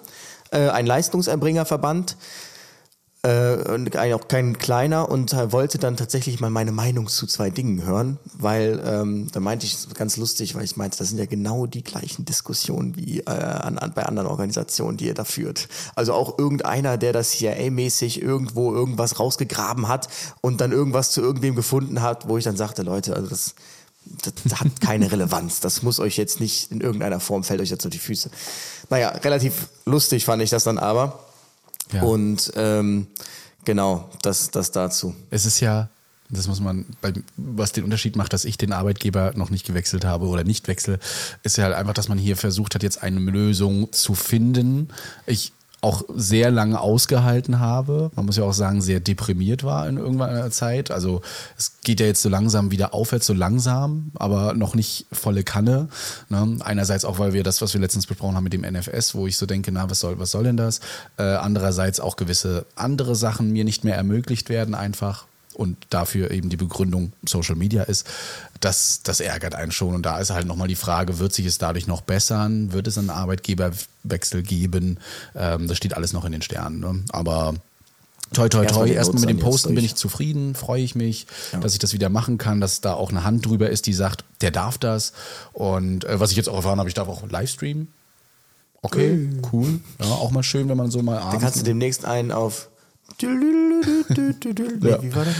äh, 0.50 0.68
ein 0.68 0.86
Leistungserbringerverband, 0.86 2.16
äh, 3.24 4.14
auch 4.14 4.26
kein 4.26 4.58
kleiner 4.58 5.08
und 5.08 5.32
wollte 5.52 5.78
dann 5.78 5.96
tatsächlich 5.96 6.40
mal 6.40 6.50
meine 6.50 6.72
Meinung 6.72 7.06
zu 7.06 7.26
zwei 7.26 7.50
Dingen 7.50 7.84
hören, 7.84 8.18
weil 8.38 8.82
ähm, 8.84 9.28
da 9.30 9.38
meinte 9.38 9.64
ich 9.64 9.76
ganz 9.94 10.16
lustig, 10.16 10.56
weil 10.56 10.64
ich 10.64 10.76
meinte, 10.76 10.98
das 10.98 11.10
sind 11.10 11.18
ja 11.18 11.26
genau 11.26 11.66
die 11.66 11.84
gleichen 11.84 12.24
Diskussionen 12.24 12.96
wie 12.96 13.20
äh, 13.20 13.30
an, 13.30 13.78
an, 13.78 13.92
bei 13.94 14.04
anderen 14.06 14.28
Organisationen, 14.28 14.96
die 14.96 15.06
ihr 15.06 15.14
da 15.14 15.24
führt. 15.24 15.68
Also 15.94 16.14
auch 16.14 16.36
irgendeiner, 16.36 16.98
der 16.98 17.12
das 17.12 17.30
CIA-mäßig 17.32 18.20
irgendwo 18.20 18.74
irgendwas 18.74 19.20
rausgegraben 19.20 19.86
hat 19.86 20.08
und 20.40 20.60
dann 20.60 20.72
irgendwas 20.72 21.12
zu 21.12 21.20
irgendwem 21.20 21.54
gefunden 21.54 22.02
hat, 22.02 22.28
wo 22.28 22.38
ich 22.38 22.44
dann 22.44 22.56
sagte, 22.56 22.82
Leute, 22.82 23.14
also 23.14 23.28
das 23.28 23.54
das 24.04 24.58
hat 24.58 24.80
keine 24.80 25.12
Relevanz. 25.12 25.60
Das 25.60 25.84
muss 25.84 26.00
euch 26.00 26.16
jetzt 26.16 26.40
nicht 26.40 26.72
in 26.72 26.80
irgendeiner 26.80 27.20
Form 27.20 27.44
fällt 27.44 27.60
euch 27.60 27.70
jetzt 27.70 27.86
auf 27.86 27.92
die 27.92 28.00
Füße. 28.00 28.32
Naja, 28.90 29.10
relativ 29.10 29.68
lustig 29.86 30.24
fand 30.24 30.42
ich 30.42 30.50
das 30.50 30.64
dann 30.64 30.78
aber. 30.78 31.20
Ja. 31.92 32.02
Und 32.02 32.52
ähm, 32.56 33.06
genau, 33.64 34.08
das, 34.22 34.50
das 34.50 34.70
dazu. 34.70 35.14
Es 35.30 35.46
ist 35.46 35.60
ja, 35.60 35.88
das 36.30 36.48
muss 36.48 36.60
man, 36.60 36.86
bei, 37.00 37.12
was 37.36 37.72
den 37.72 37.84
Unterschied 37.84 38.16
macht, 38.16 38.32
dass 38.32 38.44
ich 38.44 38.56
den 38.56 38.72
Arbeitgeber 38.72 39.32
noch 39.36 39.50
nicht 39.50 39.66
gewechselt 39.66 40.04
habe 40.04 40.26
oder 40.26 40.44
nicht 40.44 40.66
wechsle, 40.68 40.98
ist 41.42 41.58
ja 41.58 41.64
halt 41.64 41.74
einfach, 41.74 41.94
dass 41.94 42.08
man 42.08 42.18
hier 42.18 42.36
versucht 42.36 42.74
hat, 42.74 42.82
jetzt 42.82 43.02
eine 43.02 43.20
Lösung 43.20 43.92
zu 43.92 44.14
finden. 44.14 44.88
Ich 45.26 45.52
auch 45.82 46.04
sehr 46.14 46.52
lange 46.52 46.80
ausgehalten 46.80 47.58
habe. 47.58 48.12
Man 48.14 48.26
muss 48.26 48.36
ja 48.36 48.44
auch 48.44 48.52
sagen, 48.52 48.80
sehr 48.80 49.00
deprimiert 49.00 49.64
war 49.64 49.88
in 49.88 49.96
irgendeiner 49.96 50.48
Zeit. 50.52 50.92
Also 50.92 51.22
es 51.58 51.80
geht 51.82 51.98
ja 51.98 52.06
jetzt 52.06 52.22
so 52.22 52.28
langsam 52.28 52.70
wieder 52.70 52.94
aufwärts, 52.94 53.26
so 53.26 53.34
langsam, 53.34 54.12
aber 54.14 54.54
noch 54.54 54.76
nicht 54.76 55.06
volle 55.10 55.42
Kanne. 55.42 55.88
Ne? 56.28 56.58
Einerseits 56.60 57.04
auch, 57.04 57.18
weil 57.18 57.32
wir 57.32 57.42
das, 57.42 57.60
was 57.62 57.74
wir 57.74 57.80
letztens 57.80 58.06
besprochen 58.06 58.36
haben 58.36 58.44
mit 58.44 58.52
dem 58.52 58.62
NFS, 58.62 59.16
wo 59.16 59.26
ich 59.26 59.36
so 59.36 59.44
denke, 59.44 59.72
na, 59.72 59.90
was 59.90 59.98
soll, 59.98 60.20
was 60.20 60.30
soll 60.30 60.44
denn 60.44 60.56
das? 60.56 60.78
Äh, 61.18 61.24
andererseits 61.24 61.98
auch 61.98 62.14
gewisse 62.14 62.64
andere 62.76 63.16
Sachen 63.16 63.50
mir 63.50 63.64
nicht 63.64 63.82
mehr 63.82 63.96
ermöglicht 63.96 64.48
werden 64.48 64.76
einfach 64.76 65.26
und 65.54 65.76
dafür 65.90 66.30
eben 66.30 66.48
die 66.48 66.56
Begründung 66.56 67.12
Social 67.26 67.56
Media 67.56 67.82
ist, 67.82 68.06
das, 68.60 69.02
das 69.02 69.20
ärgert 69.20 69.54
einen 69.54 69.72
schon. 69.72 69.94
Und 69.94 70.06
da 70.06 70.18
ist 70.18 70.30
halt 70.30 70.46
nochmal 70.46 70.68
die 70.68 70.76
Frage, 70.76 71.18
wird 71.18 71.32
sich 71.32 71.46
es 71.46 71.58
dadurch 71.58 71.86
noch 71.86 72.00
bessern? 72.00 72.72
Wird 72.72 72.86
es 72.86 72.98
einen 72.98 73.10
Arbeitgeberwechsel 73.10 74.42
geben? 74.42 74.98
Ähm, 75.34 75.68
das 75.68 75.76
steht 75.76 75.94
alles 75.94 76.12
noch 76.12 76.24
in 76.24 76.32
den 76.32 76.42
Sternen. 76.42 76.80
Ne? 76.80 77.02
Aber 77.10 77.54
toi, 78.32 78.48
toi, 78.48 78.64
toi, 78.66 78.88
erstmal 78.88 79.20
mit 79.20 79.30
dem 79.30 79.38
dann 79.38 79.44
Posten 79.44 79.74
bin 79.74 79.84
ich 79.84 79.94
zufrieden, 79.94 80.54
freue 80.54 80.82
ich 80.82 80.94
mich, 80.94 81.26
dass 81.60 81.74
ich 81.74 81.78
das 81.78 81.92
wieder 81.92 82.08
machen 82.08 82.38
kann, 82.38 82.60
dass 82.60 82.80
da 82.80 82.94
auch 82.94 83.10
eine 83.10 83.24
Hand 83.24 83.46
drüber 83.46 83.70
ist, 83.70 83.86
die 83.86 83.92
sagt, 83.92 84.24
der 84.40 84.50
darf 84.50 84.78
das. 84.78 85.12
Und 85.52 86.04
äh, 86.04 86.18
was 86.18 86.30
ich 86.30 86.36
jetzt 86.36 86.48
auch 86.48 86.56
erfahren 86.56 86.78
habe, 86.78 86.88
ich 86.88 86.94
darf 86.94 87.08
auch 87.08 87.28
Livestream. 87.28 87.88
Okay, 88.84 89.30
cool. 89.52 89.80
Ja, 90.00 90.06
auch 90.06 90.32
mal 90.32 90.42
schön, 90.42 90.68
wenn 90.68 90.76
man 90.76 90.90
so 90.90 91.02
mal 91.02 91.16
Dann 91.16 91.28
abends... 91.28 91.42
kannst 91.42 91.60
du 91.60 91.62
demnächst 91.62 92.04
einen 92.04 92.32
auf. 92.32 92.68
Ja. 93.20 95.02
Wie 95.02 95.14
war 95.14 95.24
das? 95.24 95.34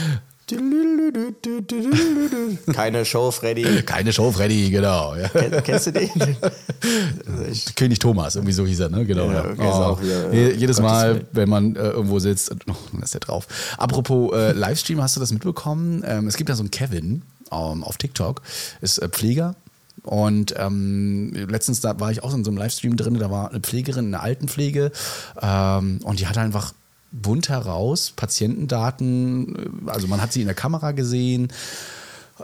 Keine 2.73 3.05
Show, 3.05 3.31
Freddy. 3.31 3.81
Keine 3.83 4.11
Show, 4.13 4.31
Freddy, 4.31 4.69
genau. 4.69 5.15
Ja. 5.15 5.29
Ken- 5.29 5.63
Kennst 5.63 5.87
du 5.87 5.91
den? 5.91 6.09
König 7.75 7.99
Thomas, 7.99 8.35
irgendwie 8.35 8.53
so 8.53 8.65
hieß 8.65 8.81
er, 8.81 8.89
ne? 8.89 9.05
Genau. 9.05 9.31
Ja, 9.31 9.53
Ja, 9.53 9.63
auch 9.87 10.01
wieder, 10.01 10.33
Je- 10.33 10.49
äh, 10.51 10.53
jedes 10.55 10.77
Gottes 10.77 10.91
Mal, 10.91 11.25
wenn 11.31 11.49
man 11.49 11.75
äh, 11.75 11.89
irgendwo 11.89 12.19
sitzt, 12.19 12.51
oh, 12.51 12.73
dann 12.91 13.01
ist 13.01 13.13
der 13.13 13.21
drauf. 13.21 13.47
Apropos 13.77 14.33
äh, 14.35 14.51
Livestream, 14.51 15.01
hast 15.01 15.15
du 15.15 15.19
das 15.19 15.31
mitbekommen? 15.31 16.03
Ähm, 16.05 16.27
es 16.27 16.35
gibt 16.37 16.49
ja 16.49 16.55
so 16.55 16.61
einen 16.61 16.71
Kevin 16.71 17.21
ähm, 17.51 17.83
auf 17.83 17.97
TikTok, 17.97 18.41
ist 18.81 18.97
äh, 18.99 19.09
Pfleger. 19.09 19.55
Und 20.03 20.53
ähm, 20.57 21.31
letztens 21.47 21.79
da 21.79 21.97
war 22.01 22.11
ich 22.11 22.21
auch 22.23 22.33
in 22.33 22.43
so 22.43 22.51
einem 22.51 22.57
Livestream 22.57 22.97
drin, 22.97 23.17
da 23.19 23.31
war 23.31 23.49
eine 23.51 23.61
Pflegerin 23.61 24.05
in 24.05 24.11
der 24.11 24.21
Altenpflege 24.23 24.91
ähm, 25.41 25.99
und 26.03 26.19
die 26.19 26.27
hat 26.27 26.37
einfach 26.37 26.73
bunt 27.13 27.47
heraus 27.47 28.11
Patientendaten, 28.15 29.87
also 29.87 30.07
man 30.07 30.21
hat 30.21 30.33
sie 30.33 30.41
in 30.41 30.47
der 30.47 30.55
Kamera 30.55 30.91
gesehen. 30.91 31.53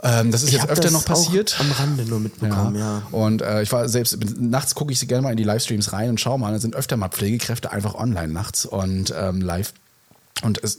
Ähm, 0.02 0.30
das 0.30 0.42
ist 0.42 0.50
Ich 0.50 0.54
jetzt 0.54 0.68
öfter 0.68 0.90
noch 0.90 1.04
passiert. 1.04 1.56
Am 1.58 1.70
Rande 1.72 2.04
nur 2.04 2.20
mitbekommen, 2.20 2.76
ja. 2.76 3.02
Und 3.10 3.42
äh, 3.42 3.62
ich 3.62 3.72
war 3.72 3.88
selbst, 3.88 4.18
nachts 4.38 4.74
gucke 4.74 4.92
ich 4.92 5.08
gerne 5.08 5.22
mal 5.22 5.32
in 5.32 5.36
die 5.36 5.44
Livestreams 5.44 5.92
rein 5.92 6.10
und 6.10 6.20
schaue 6.20 6.38
mal, 6.38 6.52
da 6.52 6.60
sind 6.60 6.76
öfter 6.76 6.96
mal 6.96 7.08
Pflegekräfte 7.08 7.72
einfach 7.72 7.94
online 7.94 8.32
nachts 8.32 8.64
und 8.64 9.12
ähm, 9.16 9.40
live. 9.40 9.72
Und 10.42 10.62
es 10.62 10.78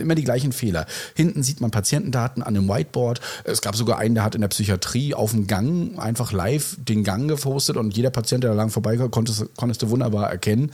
immer 0.00 0.14
die 0.14 0.24
gleichen 0.24 0.52
Fehler. 0.52 0.86
Hinten 1.14 1.42
sieht 1.42 1.60
man 1.60 1.70
Patientendaten 1.70 2.42
an 2.42 2.54
dem 2.54 2.68
Whiteboard. 2.68 3.20
Es 3.44 3.60
gab 3.60 3.76
sogar 3.76 3.98
einen, 3.98 4.14
der 4.14 4.24
hat 4.24 4.34
in 4.34 4.40
der 4.40 4.48
Psychiatrie 4.48 5.14
auf 5.14 5.32
dem 5.32 5.46
Gang 5.46 5.98
einfach 5.98 6.32
live 6.32 6.76
den 6.78 7.04
Gang 7.04 7.28
gepostet 7.28 7.76
und 7.76 7.96
jeder 7.96 8.10
Patient, 8.10 8.42
der 8.42 8.50
da 8.50 8.56
lang 8.56 8.70
vorbeikam, 8.70 9.10
konntest, 9.10 9.44
konntest 9.56 9.82
du 9.82 9.90
wunderbar 9.90 10.30
erkennen. 10.30 10.72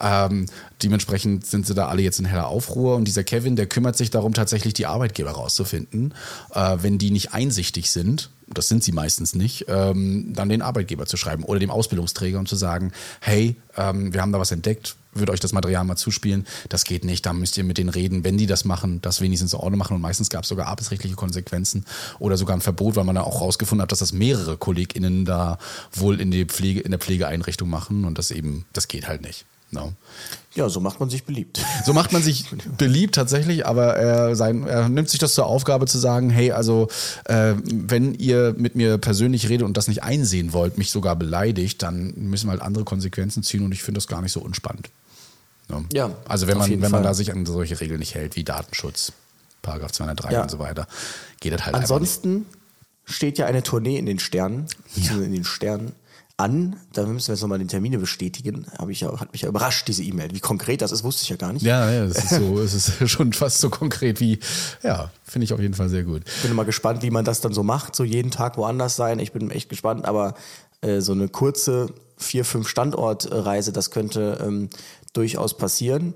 Ähm, 0.00 0.46
dementsprechend 0.82 1.46
sind 1.46 1.66
sie 1.66 1.74
da 1.74 1.88
alle 1.88 2.02
jetzt 2.02 2.20
in 2.20 2.26
heller 2.26 2.46
Aufruhr. 2.46 2.96
Und 2.96 3.06
dieser 3.06 3.24
Kevin, 3.24 3.56
der 3.56 3.66
kümmert 3.66 3.96
sich 3.96 4.10
darum, 4.10 4.34
tatsächlich 4.34 4.74
die 4.74 4.86
Arbeitgeber 4.86 5.32
rauszufinden, 5.32 6.14
äh, 6.54 6.76
wenn 6.80 6.98
die 6.98 7.10
nicht 7.10 7.32
einsichtig 7.32 7.90
sind 7.90 8.30
das 8.52 8.68
sind 8.68 8.82
sie 8.82 8.92
meistens 8.92 9.34
nicht, 9.34 9.66
ähm, 9.68 10.32
dann 10.34 10.48
den 10.48 10.62
Arbeitgeber 10.62 11.06
zu 11.06 11.16
schreiben 11.16 11.44
oder 11.44 11.60
dem 11.60 11.70
Ausbildungsträger 11.70 12.38
und 12.38 12.48
zu 12.48 12.56
sagen, 12.56 12.92
hey, 13.20 13.56
ähm, 13.76 14.12
wir 14.12 14.20
haben 14.20 14.32
da 14.32 14.40
was 14.40 14.50
entdeckt, 14.50 14.96
würde 15.12 15.32
euch 15.32 15.40
das 15.40 15.52
Material 15.52 15.84
mal 15.84 15.96
zuspielen. 15.96 16.46
Das 16.68 16.84
geht 16.84 17.04
nicht, 17.04 17.26
da 17.26 17.32
müsst 17.32 17.56
ihr 17.58 17.64
mit 17.64 17.78
denen 17.78 17.88
reden, 17.88 18.24
wenn 18.24 18.38
die 18.38 18.46
das 18.46 18.64
machen, 18.64 19.00
das 19.02 19.20
wenigstens 19.20 19.52
in 19.52 19.58
Ordnung 19.58 19.78
machen. 19.78 19.94
Und 19.96 20.02
meistens 20.02 20.30
gab 20.30 20.44
es 20.44 20.48
sogar 20.48 20.66
arbeitsrechtliche 20.66 21.16
Konsequenzen 21.16 21.84
oder 22.18 22.36
sogar 22.36 22.56
ein 22.56 22.60
Verbot, 22.60 22.96
weil 22.96 23.04
man 23.04 23.14
da 23.14 23.22
auch 23.22 23.40
rausgefunden 23.40 23.82
hat, 23.82 23.92
dass 23.92 24.00
das 24.00 24.12
mehrere 24.12 24.56
KollegInnen 24.56 25.24
da 25.24 25.58
wohl 25.92 26.20
in, 26.20 26.30
die 26.30 26.44
Pflege, 26.44 26.80
in 26.80 26.90
der 26.90 27.00
Pflegeeinrichtung 27.00 27.68
machen 27.68 28.04
und 28.04 28.18
das 28.18 28.30
eben, 28.30 28.64
das 28.72 28.88
geht 28.88 29.08
halt 29.08 29.22
nicht. 29.22 29.44
No. 29.72 29.92
Ja, 30.54 30.68
so 30.68 30.80
macht 30.80 30.98
man 30.98 31.10
sich 31.10 31.24
beliebt. 31.24 31.64
So 31.84 31.92
macht 31.92 32.12
man 32.12 32.22
sich 32.22 32.46
beliebt 32.76 33.14
tatsächlich, 33.14 33.66
aber 33.66 33.96
er, 33.96 34.36
sein, 34.36 34.66
er 34.66 34.88
nimmt 34.88 35.08
sich 35.08 35.20
das 35.20 35.34
zur 35.34 35.46
Aufgabe 35.46 35.86
zu 35.86 35.98
sagen, 35.98 36.28
hey, 36.28 36.50
also 36.52 36.88
äh, 37.24 37.54
wenn 37.64 38.14
ihr 38.14 38.54
mit 38.58 38.74
mir 38.74 38.98
persönlich 38.98 39.48
redet 39.48 39.64
und 39.64 39.76
das 39.76 39.88
nicht 39.88 40.02
einsehen 40.02 40.52
wollt, 40.52 40.76
mich 40.76 40.90
sogar 40.90 41.16
beleidigt, 41.16 41.82
dann 41.82 42.14
müssen 42.16 42.48
wir 42.48 42.52
halt 42.52 42.62
andere 42.62 42.84
Konsequenzen 42.84 43.42
ziehen 43.42 43.64
und 43.64 43.72
ich 43.72 43.82
finde 43.82 43.98
das 43.98 44.08
gar 44.08 44.22
nicht 44.22 44.32
so 44.32 44.40
unspannend. 44.40 44.90
Ne? 45.68 45.84
Ja, 45.92 46.10
also 46.26 46.48
wenn 46.48 46.58
man, 46.58 46.70
wenn 46.70 46.80
man 46.80 46.90
Fall. 46.90 47.02
da 47.02 47.14
sich 47.14 47.32
an 47.32 47.46
solche 47.46 47.80
Regeln 47.80 48.00
nicht 48.00 48.14
hält, 48.14 48.36
wie 48.36 48.44
Datenschutz, 48.44 49.12
Paragraph 49.62 49.92
203 49.92 50.32
Ja. 50.32 50.42
und 50.42 50.50
so 50.50 50.58
weiter, 50.58 50.86
geht 51.40 51.52
das 51.52 51.64
halt 51.64 51.76
Ansonsten 51.76 52.46
steht 53.04 53.38
ja 53.38 53.46
eine 53.46 53.62
Tournee 53.62 53.96
in 53.98 54.06
den 54.06 54.18
Sternen, 54.18 54.66
beziehungsweise 54.94 55.24
in 55.24 55.32
den 55.32 55.44
Sternen 55.44 55.92
an. 56.40 56.76
Da 56.92 57.04
müssen 57.04 57.28
wir 57.28 57.34
jetzt 57.34 57.42
nochmal 57.42 57.58
die 57.58 57.66
Termine 57.66 57.98
bestätigen. 57.98 58.66
Habe 58.78 58.92
ich 58.92 59.00
ja, 59.00 59.20
hat 59.20 59.32
mich 59.32 59.42
ja 59.42 59.48
überrascht, 59.48 59.86
diese 59.88 60.02
E-Mail. 60.02 60.30
Wie 60.32 60.40
konkret 60.40 60.82
das 60.82 60.90
ist, 60.90 61.04
wusste 61.04 61.22
ich 61.22 61.28
ja 61.28 61.36
gar 61.36 61.52
nicht. 61.52 61.62
Ja, 61.62 61.90
ja, 61.90 62.06
das 62.06 62.24
ist 62.24 62.30
so, 62.30 62.58
es 62.62 62.74
ist 62.74 63.10
schon 63.10 63.32
fast 63.32 63.58
so 63.58 63.70
konkret 63.70 64.20
wie, 64.20 64.38
ja, 64.82 65.10
finde 65.24 65.44
ich 65.44 65.52
auf 65.52 65.60
jeden 65.60 65.74
Fall 65.74 65.88
sehr 65.88 66.02
gut. 66.02 66.22
bin 66.42 66.54
mal 66.54 66.64
gespannt, 66.64 67.02
wie 67.02 67.10
man 67.10 67.24
das 67.24 67.40
dann 67.40 67.52
so 67.52 67.62
macht, 67.62 67.94
so 67.94 68.04
jeden 68.04 68.30
Tag 68.30 68.56
woanders 68.56 68.96
sein. 68.96 69.18
Ich 69.18 69.32
bin 69.32 69.50
echt 69.50 69.68
gespannt, 69.68 70.06
aber 70.06 70.34
äh, 70.80 71.00
so 71.00 71.12
eine 71.12 71.28
kurze 71.28 71.88
vier, 72.16 72.44
fünf 72.44 72.68
Standortreise, 72.68 73.72
das 73.72 73.90
könnte 73.90 74.38
ähm, 74.42 74.70
durchaus 75.12 75.56
passieren. 75.56 76.14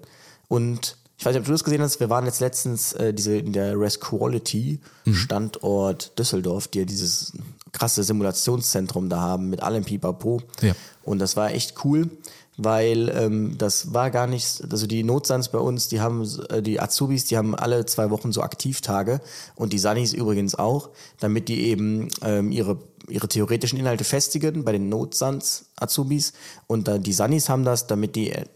Und 0.49 0.97
ich 1.19 1.25
weiß 1.25 1.33
nicht, 1.33 1.41
ob 1.41 1.47
du 1.47 1.53
das 1.53 1.65
gesehen 1.65 1.83
hast, 1.83 2.01
wir 2.01 2.11
waren 2.11 2.27
jetzt 2.27 2.41
letztens 2.41 2.93
äh, 2.95 3.15
diese 3.15 3.37
in 3.37 3.53
der 3.53 3.79
Res 3.79 4.01
Quality 4.01 4.81
Standort 5.13 6.19
Düsseldorf, 6.19 6.69
die 6.69 6.81
ja 6.81 6.85
dieses 6.85 7.33
krasse 7.75 8.03
Simulationszentrum 8.03 9.11
da 9.11 9.21
haben 9.21 9.51
mit 9.51 9.63
allem 9.63 9.85
Pipapo. 9.85 10.41
Ja. 10.63 10.75
Und 11.03 11.19
das 11.19 11.37
war 11.37 11.51
echt 11.51 11.85
cool, 11.85 12.09
weil 12.57 13.11
ähm, 13.11 13.59
das 13.59 13.93
war 13.93 14.11
gar 14.11 14.27
nicht, 14.27 14.63
also 14.71 14.87
die 14.87 15.03
Notsands 15.03 15.51
bei 15.51 15.59
uns, 15.59 15.89
die 15.89 16.01
haben, 16.01 16.27
äh, 16.49 16.63
die 16.63 16.81
Azubis, 16.81 17.27
die 17.27 17.37
haben 17.37 17.55
alle 17.55 17.85
zwei 17.85 18.11
Wochen 18.11 18.33
so 18.33 18.43
Aktivtage 18.43 19.21
und 19.57 19.73
die 19.73 19.79
Sunnis 19.79 20.15
übrigens 20.15 20.55
auch, 20.55 20.91
damit 21.19 21.49
die 21.49 21.67
eben 21.67 22.09
ähm, 22.23 22.51
ihre 22.51 22.79
ihre 23.07 23.29
theoretischen 23.29 23.79
Inhalte 23.79 24.03
festigen 24.03 24.65
bei 24.65 24.73
den 24.73 24.89
Notsands 24.89 25.67
Azubis 25.77 26.33
und 26.67 26.89
dann 26.89 27.03
die 27.03 27.13
Sunnis 27.13 27.51
haben 27.51 27.63
das, 27.63 27.87
damit 27.87 28.17
die 28.17 28.31
äh, 28.31 28.47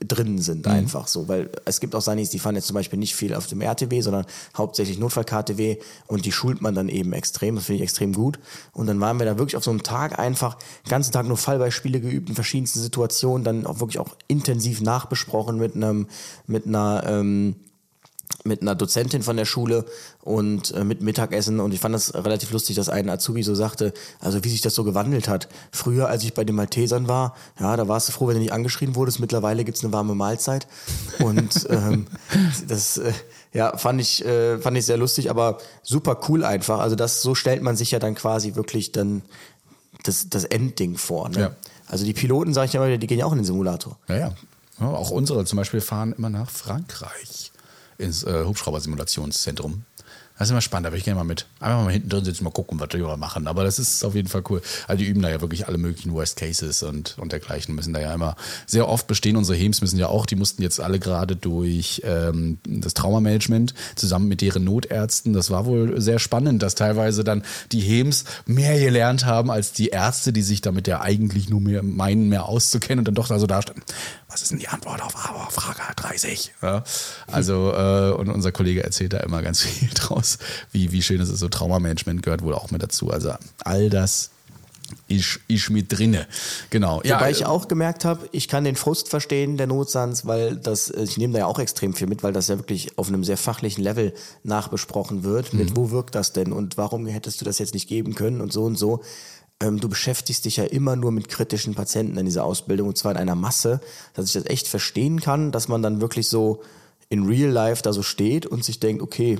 drin 0.00 0.38
sind 0.38 0.66
einfach 0.66 1.06
so, 1.08 1.28
weil 1.28 1.50
es 1.64 1.80
gibt 1.80 1.94
auch 1.94 2.00
Sunnis, 2.00 2.30
die 2.30 2.38
fahren 2.38 2.54
jetzt 2.54 2.66
zum 2.66 2.74
Beispiel 2.74 2.98
nicht 2.98 3.14
viel 3.14 3.34
auf 3.34 3.46
dem 3.46 3.60
RTW, 3.60 4.00
sondern 4.00 4.26
hauptsächlich 4.56 4.98
Notfall-KTW 4.98 5.78
und 6.06 6.24
die 6.24 6.32
schult 6.32 6.60
man 6.60 6.74
dann 6.74 6.88
eben 6.88 7.12
extrem, 7.12 7.56
das 7.56 7.64
finde 7.64 7.76
ich 7.76 7.82
extrem 7.82 8.12
gut. 8.12 8.38
Und 8.72 8.86
dann 8.86 9.00
waren 9.00 9.18
wir 9.18 9.26
da 9.26 9.38
wirklich 9.38 9.56
auf 9.56 9.64
so 9.64 9.70
einem 9.70 9.82
Tag 9.82 10.18
einfach 10.18 10.56
ganzen 10.88 11.12
Tag 11.12 11.26
nur 11.26 11.36
Fallbeispiele 11.36 12.00
geübt 12.00 12.28
in 12.28 12.34
verschiedensten 12.34 12.80
Situationen, 12.80 13.44
dann 13.44 13.66
auch 13.66 13.80
wirklich 13.80 13.98
auch 13.98 14.16
intensiv 14.28 14.80
nachbesprochen 14.80 15.58
mit 15.58 15.74
einem, 15.74 16.06
mit 16.46 16.66
einer, 16.66 17.04
ähm, 17.06 17.56
mit 18.44 18.62
einer 18.62 18.74
Dozentin 18.74 19.22
von 19.22 19.36
der 19.36 19.44
Schule 19.44 19.84
und 20.20 20.72
äh, 20.72 20.84
mit 20.84 21.02
Mittagessen 21.02 21.60
und 21.60 21.72
ich 21.72 21.80
fand 21.80 21.94
das 21.94 22.14
relativ 22.14 22.50
lustig, 22.50 22.76
dass 22.76 22.88
ein 22.88 23.08
Azubi 23.08 23.42
so 23.42 23.54
sagte, 23.54 23.92
also 24.20 24.42
wie 24.44 24.48
sich 24.48 24.60
das 24.60 24.74
so 24.74 24.84
gewandelt 24.84 25.28
hat. 25.28 25.48
Früher, 25.70 26.08
als 26.08 26.24
ich 26.24 26.34
bei 26.34 26.44
den 26.44 26.56
Maltesern 26.56 27.08
war, 27.08 27.36
ja, 27.60 27.76
da 27.76 27.88
warst 27.88 28.08
du 28.08 28.12
froh, 28.12 28.28
wenn 28.28 28.34
du 28.34 28.40
nicht 28.40 28.52
angeschrien 28.52 28.94
wurdest. 28.94 29.20
Mittlerweile 29.20 29.64
gibt's 29.64 29.84
eine 29.84 29.92
warme 29.92 30.14
Mahlzeit 30.14 30.66
und 31.20 31.66
ähm, 31.70 32.06
das 32.68 32.98
äh, 32.98 33.12
ja 33.52 33.76
fand 33.76 34.00
ich 34.00 34.24
äh, 34.24 34.58
fand 34.58 34.76
ich 34.76 34.86
sehr 34.86 34.96
lustig, 34.96 35.30
aber 35.30 35.58
super 35.82 36.20
cool 36.28 36.44
einfach. 36.44 36.80
Also 36.80 36.96
das 36.96 37.22
so 37.22 37.34
stellt 37.34 37.62
man 37.62 37.76
sich 37.76 37.90
ja 37.90 37.98
dann 37.98 38.14
quasi 38.14 38.54
wirklich 38.54 38.92
dann 38.92 39.22
das 40.02 40.28
das 40.28 40.44
Endding 40.44 40.96
vor. 40.96 41.28
Ne? 41.28 41.40
Ja. 41.40 41.56
Also 41.86 42.04
die 42.04 42.14
Piloten, 42.14 42.54
sage 42.54 42.66
ich 42.66 42.72
ja 42.72 42.80
immer, 42.80 42.88
wieder, 42.88 42.98
die 42.98 43.06
gehen 43.06 43.18
ja 43.18 43.26
auch 43.26 43.32
in 43.32 43.38
den 43.38 43.44
Simulator. 43.44 43.98
Ja, 44.08 44.16
ja. 44.16 44.32
ja 44.80 44.86
auch 44.86 45.10
unsere 45.10 45.44
zum 45.44 45.58
Beispiel 45.58 45.80
fahren 45.80 46.14
immer 46.16 46.30
nach 46.30 46.50
Frankreich 46.50 47.51
ins 47.98 48.24
äh, 48.24 48.44
Hubschraubersimulationszentrum. 48.44 49.84
Das 50.38 50.48
ist 50.48 50.50
immer 50.52 50.60
spannend, 50.60 50.86
würde 50.86 50.98
ich 50.98 51.04
gerne 51.04 51.18
mal 51.18 51.24
mit. 51.24 51.46
Einfach 51.60 51.84
mal 51.84 51.92
hinten 51.92 52.08
drin 52.08 52.24
sitzen, 52.24 52.44
mal 52.44 52.50
gucken, 52.50 52.80
was 52.80 52.88
die 52.88 52.98
da 52.98 53.16
machen. 53.16 53.46
Aber 53.46 53.64
das 53.64 53.78
ist 53.78 54.04
auf 54.04 54.14
jeden 54.14 54.28
Fall 54.28 54.42
cool. 54.48 54.62
Also 54.88 54.98
die 54.98 55.08
üben 55.08 55.22
da 55.22 55.28
ja 55.28 55.40
wirklich 55.40 55.68
alle 55.68 55.78
möglichen 55.78 56.12
Worst 56.12 56.36
Cases 56.36 56.82
und, 56.82 57.16
und 57.18 57.32
dergleichen 57.32 57.74
müssen 57.74 57.92
da 57.92 58.00
ja 58.00 58.12
immer 58.14 58.36
sehr 58.66 58.88
oft 58.88 59.06
bestehen. 59.06 59.36
Unsere 59.36 59.56
Hems 59.56 59.80
müssen 59.82 59.98
ja 59.98 60.08
auch, 60.08 60.26
die 60.26 60.36
mussten 60.36 60.62
jetzt 60.62 60.80
alle 60.80 60.98
gerade 60.98 61.36
durch 61.36 62.02
ähm, 62.04 62.58
das 62.66 62.94
Traumamanagement 62.94 63.74
zusammen 63.94 64.28
mit 64.28 64.40
deren 64.40 64.64
Notärzten. 64.64 65.32
Das 65.32 65.50
war 65.50 65.66
wohl 65.66 66.00
sehr 66.00 66.18
spannend, 66.18 66.62
dass 66.62 66.74
teilweise 66.74 67.24
dann 67.24 67.44
die 67.70 67.80
Hems 67.80 68.24
mehr 68.46 68.78
gelernt 68.78 69.26
haben 69.26 69.50
als 69.50 69.72
die 69.72 69.88
Ärzte, 69.88 70.32
die 70.32 70.42
sich 70.42 70.60
damit 70.60 70.88
ja 70.88 71.00
eigentlich 71.02 71.50
nur 71.50 71.60
mehr 71.60 71.82
meinen, 71.82 72.28
mehr 72.28 72.46
auszukennen 72.46 73.00
und 73.00 73.08
dann 73.08 73.14
doch 73.14 73.28
da 73.28 73.38
so 73.38 73.46
dastanden. 73.46 73.84
Was 74.28 74.40
ist 74.40 74.50
denn 74.50 74.58
die 74.58 74.68
Antwort 74.68 75.02
auf 75.02 75.14
aber 75.28 75.50
Frage 75.50 75.80
30? 75.94 76.54
Ja, 76.62 76.84
also, 77.26 77.72
äh, 77.74 78.12
und 78.12 78.30
unser 78.30 78.50
Kollege 78.50 78.82
erzählt 78.82 79.12
da 79.12 79.18
immer 79.18 79.42
ganz 79.42 79.60
viel 79.60 79.90
draus, 79.94 80.21
wie, 80.72 80.92
wie 80.92 81.02
schön 81.02 81.20
es 81.20 81.28
ist. 81.28 81.40
So 81.40 81.48
Traumamanagement 81.48 82.22
gehört 82.22 82.42
wohl 82.42 82.54
auch 82.54 82.70
mit 82.70 82.82
dazu. 82.82 83.10
Also 83.10 83.32
all 83.64 83.90
das 83.90 84.30
ist, 85.08 85.40
ist 85.48 85.70
mit 85.70 85.92
drinne. 85.92 86.26
Genau. 86.70 86.98
Wobei 86.98 87.28
äh, 87.28 87.32
ich 87.32 87.46
auch 87.46 87.68
gemerkt 87.68 88.04
habe, 88.04 88.28
ich 88.32 88.48
kann 88.48 88.64
den 88.64 88.76
Frust 88.76 89.08
verstehen 89.08 89.56
der 89.56 89.66
Notsands, 89.66 90.26
weil 90.26 90.56
das, 90.56 90.90
äh, 90.90 91.02
ich 91.02 91.16
nehme 91.16 91.32
da 91.32 91.40
ja 91.40 91.46
auch 91.46 91.58
extrem 91.58 91.94
viel 91.94 92.06
mit, 92.06 92.22
weil 92.22 92.32
das 92.32 92.48
ja 92.48 92.58
wirklich 92.58 92.98
auf 92.98 93.08
einem 93.08 93.24
sehr 93.24 93.36
fachlichen 93.36 93.82
Level 93.82 94.12
nachbesprochen 94.42 95.24
wird. 95.24 95.52
Mhm. 95.52 95.58
Mit 95.60 95.76
wo 95.76 95.90
wirkt 95.90 96.14
das 96.14 96.32
denn 96.32 96.52
und 96.52 96.76
warum 96.76 97.06
hättest 97.06 97.40
du 97.40 97.44
das 97.44 97.58
jetzt 97.58 97.74
nicht 97.74 97.88
geben 97.88 98.14
können 98.14 98.40
und 98.40 98.52
so 98.52 98.64
und 98.64 98.76
so. 98.76 99.02
Ähm, 99.60 99.80
du 99.80 99.88
beschäftigst 99.88 100.44
dich 100.44 100.56
ja 100.56 100.64
immer 100.64 100.96
nur 100.96 101.12
mit 101.12 101.28
kritischen 101.28 101.74
Patienten 101.74 102.16
in 102.18 102.24
dieser 102.24 102.44
Ausbildung 102.44 102.88
und 102.88 102.98
zwar 102.98 103.12
in 103.12 103.18
einer 103.18 103.34
Masse, 103.34 103.80
dass 104.14 104.26
ich 104.26 104.32
das 104.32 104.46
echt 104.46 104.68
verstehen 104.68 105.20
kann, 105.20 105.52
dass 105.52 105.68
man 105.68 105.82
dann 105.82 106.00
wirklich 106.00 106.28
so 106.28 106.62
in 107.08 107.26
real 107.26 107.50
life 107.50 107.82
da 107.82 107.92
so 107.92 108.02
steht 108.02 108.46
und 108.46 108.64
sich 108.64 108.80
denkt, 108.80 109.02
okay, 109.02 109.38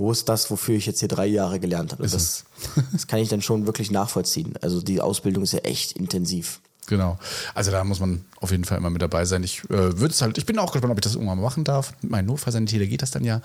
wo 0.00 0.10
ist 0.10 0.28
das, 0.28 0.50
wofür 0.50 0.74
ich 0.74 0.86
jetzt 0.86 1.00
hier 1.00 1.08
drei 1.08 1.26
Jahre 1.26 1.60
gelernt 1.60 1.92
habe? 1.92 2.02
Das, 2.02 2.44
das 2.92 3.06
kann 3.06 3.20
ich 3.20 3.28
dann 3.28 3.42
schon 3.42 3.66
wirklich 3.66 3.90
nachvollziehen. 3.90 4.54
Also 4.60 4.80
die 4.80 5.00
Ausbildung 5.00 5.44
ist 5.44 5.52
ja 5.52 5.60
echt 5.60 5.92
intensiv. 5.92 6.60
Genau. 6.86 7.18
Also 7.54 7.70
da 7.70 7.84
muss 7.84 8.00
man 8.00 8.24
auf 8.40 8.50
jeden 8.50 8.64
Fall 8.64 8.78
immer 8.78 8.90
mit 8.90 9.02
dabei 9.02 9.24
sein. 9.24 9.44
Ich 9.44 9.62
äh, 9.64 9.68
würde 9.68 10.08
es 10.08 10.22
halt, 10.22 10.38
ich 10.38 10.46
bin 10.46 10.58
auch 10.58 10.72
gespannt, 10.72 10.90
ob 10.90 10.98
ich 10.98 11.02
das 11.02 11.14
irgendwann 11.14 11.38
mal 11.38 11.44
machen 11.44 11.62
darf. 11.62 11.92
Mit 12.02 12.10
meinem 12.10 12.26
Notfallsanitäter 12.26 12.86
geht 12.86 13.02
das 13.02 13.12
dann 13.12 13.24
ja. 13.24 13.42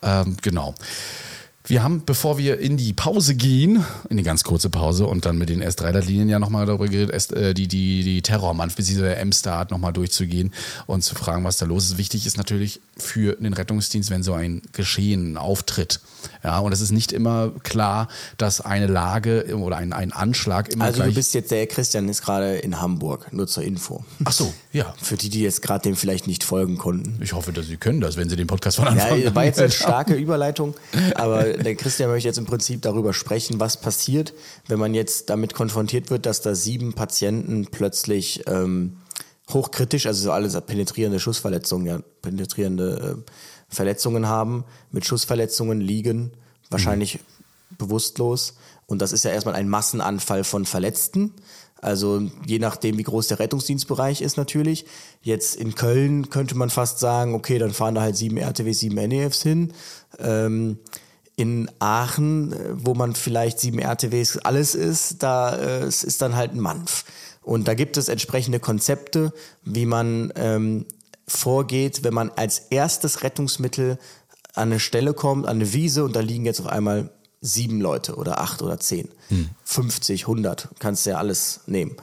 Ähm, 0.00 0.36
genau. 0.40 0.74
Wir 1.68 1.82
haben, 1.82 2.04
bevor 2.06 2.38
wir 2.38 2.60
in 2.60 2.76
die 2.76 2.92
Pause 2.92 3.34
gehen, 3.34 3.84
in 4.08 4.16
die 4.16 4.22
ganz 4.22 4.44
kurze 4.44 4.70
Pause 4.70 5.06
und 5.06 5.26
dann 5.26 5.36
mit 5.36 5.48
den 5.48 5.64
S3-Leitlinien 5.64 6.28
ja 6.28 6.38
nochmal 6.38 6.64
darüber 6.64 6.86
geredet, 6.86 7.32
äh, 7.32 7.54
die, 7.54 7.66
die, 7.66 8.04
die 8.04 8.22
Terrormann, 8.22 8.70
beziehungsweise 8.74 9.16
M-Start 9.16 9.72
nochmal 9.72 9.92
durchzugehen 9.92 10.52
und 10.86 11.02
zu 11.02 11.16
fragen, 11.16 11.42
was 11.42 11.56
da 11.56 11.66
los 11.66 11.86
ist. 11.86 11.98
Wichtig 11.98 12.24
ist 12.24 12.36
natürlich 12.36 12.80
für 12.96 13.34
den 13.34 13.52
Rettungsdienst, 13.52 14.10
wenn 14.10 14.22
so 14.22 14.32
ein 14.32 14.62
Geschehen 14.72 15.36
auftritt. 15.36 16.00
Ja, 16.44 16.60
und 16.60 16.72
es 16.72 16.80
ist 16.80 16.92
nicht 16.92 17.12
immer 17.12 17.52
klar, 17.62 18.08
dass 18.38 18.60
eine 18.60 18.86
Lage 18.86 19.56
oder 19.56 19.76
ein, 19.76 19.92
ein 19.92 20.12
Anschlag 20.12 20.68
immer 20.68 20.84
Also 20.84 21.02
du 21.02 21.12
bist 21.12 21.34
jetzt, 21.34 21.50
der 21.50 21.66
Christian 21.66 22.08
ist 22.08 22.22
gerade 22.22 22.56
in 22.58 22.80
Hamburg, 22.80 23.32
nur 23.32 23.46
zur 23.46 23.64
Info. 23.64 24.04
Ach 24.24 24.32
so, 24.32 24.52
ja. 24.72 24.94
Für 25.02 25.16
die, 25.16 25.30
die 25.30 25.42
jetzt 25.42 25.62
gerade 25.62 25.82
dem 25.82 25.96
vielleicht 25.96 26.26
nicht 26.26 26.44
folgen 26.44 26.78
konnten. 26.78 27.20
Ich 27.22 27.32
hoffe, 27.32 27.52
dass 27.52 27.66
Sie 27.66 27.76
können 27.76 28.00
das, 28.00 28.16
wenn 28.16 28.28
Sie 28.28 28.36
den 28.36 28.46
Podcast 28.46 28.76
von 28.76 28.86
Ja, 28.86 28.92
Anfang 28.92 29.26
an 29.26 29.34
war 29.34 29.44
jetzt 29.44 29.58
eine 29.58 29.70
starke 29.70 30.14
Überleitung, 30.14 30.74
aber 31.14 31.55
der 31.62 31.74
Christian 31.74 32.10
möchte 32.10 32.28
jetzt 32.28 32.38
im 32.38 32.46
Prinzip 32.46 32.82
darüber 32.82 33.12
sprechen, 33.12 33.60
was 33.60 33.80
passiert, 33.80 34.34
wenn 34.68 34.78
man 34.78 34.94
jetzt 34.94 35.30
damit 35.30 35.54
konfrontiert 35.54 36.10
wird, 36.10 36.26
dass 36.26 36.40
da 36.40 36.54
sieben 36.54 36.92
Patienten 36.92 37.66
plötzlich 37.66 38.44
ähm, 38.46 38.98
hochkritisch, 39.50 40.06
also 40.06 40.24
so 40.24 40.32
alles 40.32 40.60
penetrierende 40.60 41.20
Schussverletzungen, 41.20 41.86
ja, 41.86 42.00
penetrierende 42.22 43.16
äh, 43.26 43.30
Verletzungen 43.68 44.26
haben, 44.26 44.64
mit 44.90 45.04
Schussverletzungen 45.04 45.80
liegen, 45.80 46.32
wahrscheinlich 46.70 47.20
bewusstlos. 47.78 48.54
Und 48.86 49.02
das 49.02 49.12
ist 49.12 49.24
ja 49.24 49.30
erstmal 49.30 49.54
ein 49.54 49.68
Massenanfall 49.68 50.44
von 50.44 50.64
Verletzten. 50.64 51.32
Also 51.80 52.22
je 52.46 52.58
nachdem, 52.58 52.98
wie 52.98 53.02
groß 53.02 53.28
der 53.28 53.38
Rettungsdienstbereich 53.38 54.22
ist 54.22 54.36
natürlich. 54.36 54.86
Jetzt 55.22 55.56
in 55.56 55.74
Köln 55.74 56.30
könnte 56.30 56.54
man 56.54 56.70
fast 56.70 56.98
sagen, 56.98 57.34
okay, 57.34 57.58
dann 57.58 57.72
fahren 57.72 57.94
da 57.94 58.00
halt 58.00 58.16
sieben 58.16 58.38
RTWs, 58.38 58.78
sieben 58.78 58.94
NEFs 58.94 59.42
hin. 59.42 59.72
Ähm, 60.18 60.78
in 61.36 61.70
Aachen, 61.78 62.52
äh, 62.52 62.56
wo 62.72 62.94
man 62.94 63.14
vielleicht 63.14 63.60
sieben 63.60 63.78
RTWs 63.78 64.38
alles 64.38 64.74
ist, 64.74 65.22
da 65.22 65.54
äh, 65.54 65.82
es 65.82 66.02
ist 66.02 66.22
dann 66.22 66.34
halt 66.34 66.52
ein 66.52 66.60
Manf. 66.60 67.04
Und 67.42 67.68
da 67.68 67.74
gibt 67.74 67.96
es 67.96 68.08
entsprechende 68.08 68.58
Konzepte, 68.58 69.32
wie 69.62 69.86
man 69.86 70.32
ähm, 70.34 70.86
vorgeht, 71.28 72.02
wenn 72.02 72.14
man 72.14 72.30
als 72.30 72.58
erstes 72.70 73.22
Rettungsmittel 73.22 73.98
an 74.54 74.70
eine 74.70 74.80
Stelle 74.80 75.14
kommt, 75.14 75.46
an 75.46 75.56
eine 75.56 75.72
Wiese 75.72 76.04
und 76.04 76.16
da 76.16 76.20
liegen 76.20 76.46
jetzt 76.46 76.60
auf 76.60 76.66
einmal 76.66 77.10
sieben 77.40 77.80
Leute 77.80 78.16
oder 78.16 78.40
acht 78.40 78.62
oder 78.62 78.80
zehn, 78.80 79.08
hm. 79.28 79.50
50, 79.64 80.22
100, 80.22 80.68
kannst 80.78 81.06
du 81.06 81.10
ja 81.10 81.18
alles 81.18 81.60
nehmen. 81.66 81.96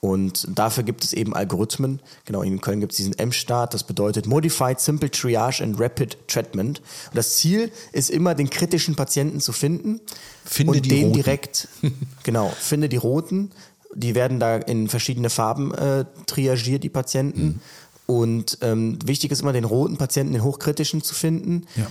Und 0.00 0.46
dafür 0.58 0.82
gibt 0.82 1.04
es 1.04 1.12
eben 1.12 1.34
Algorithmen. 1.34 2.00
Genau, 2.24 2.42
in 2.42 2.62
Köln 2.62 2.80
gibt 2.80 2.92
es 2.92 2.96
diesen 2.96 3.18
M-Start, 3.18 3.74
das 3.74 3.84
bedeutet 3.84 4.26
Modified 4.26 4.80
Simple 4.80 5.10
Triage 5.10 5.62
and 5.62 5.78
Rapid 5.78 6.16
Treatment. 6.26 6.78
Und 6.78 7.16
das 7.16 7.36
Ziel 7.36 7.70
ist 7.92 8.08
immer, 8.08 8.34
den 8.34 8.48
kritischen 8.48 8.96
Patienten 8.96 9.40
zu 9.40 9.52
finden 9.52 10.00
finde 10.44 10.72
und 10.72 10.86
die 10.86 10.88
den 10.88 11.04
Roten. 11.04 11.12
direkt, 11.12 11.68
genau, 12.22 12.50
finde 12.58 12.88
die 12.88 12.96
Roten. 12.96 13.50
Die 13.94 14.14
werden 14.14 14.40
da 14.40 14.56
in 14.56 14.88
verschiedene 14.88 15.28
Farben 15.28 15.74
äh, 15.74 16.06
triagiert, 16.26 16.82
die 16.82 16.88
Patienten. 16.88 17.42
Mhm. 17.42 17.60
Und 18.06 18.58
ähm, 18.62 18.98
wichtig 19.04 19.30
ist 19.30 19.42
immer, 19.42 19.52
den 19.52 19.64
roten 19.64 19.98
Patienten, 19.98 20.32
den 20.32 20.42
hochkritischen 20.42 21.02
zu 21.02 21.14
finden. 21.14 21.66
Ja. 21.76 21.86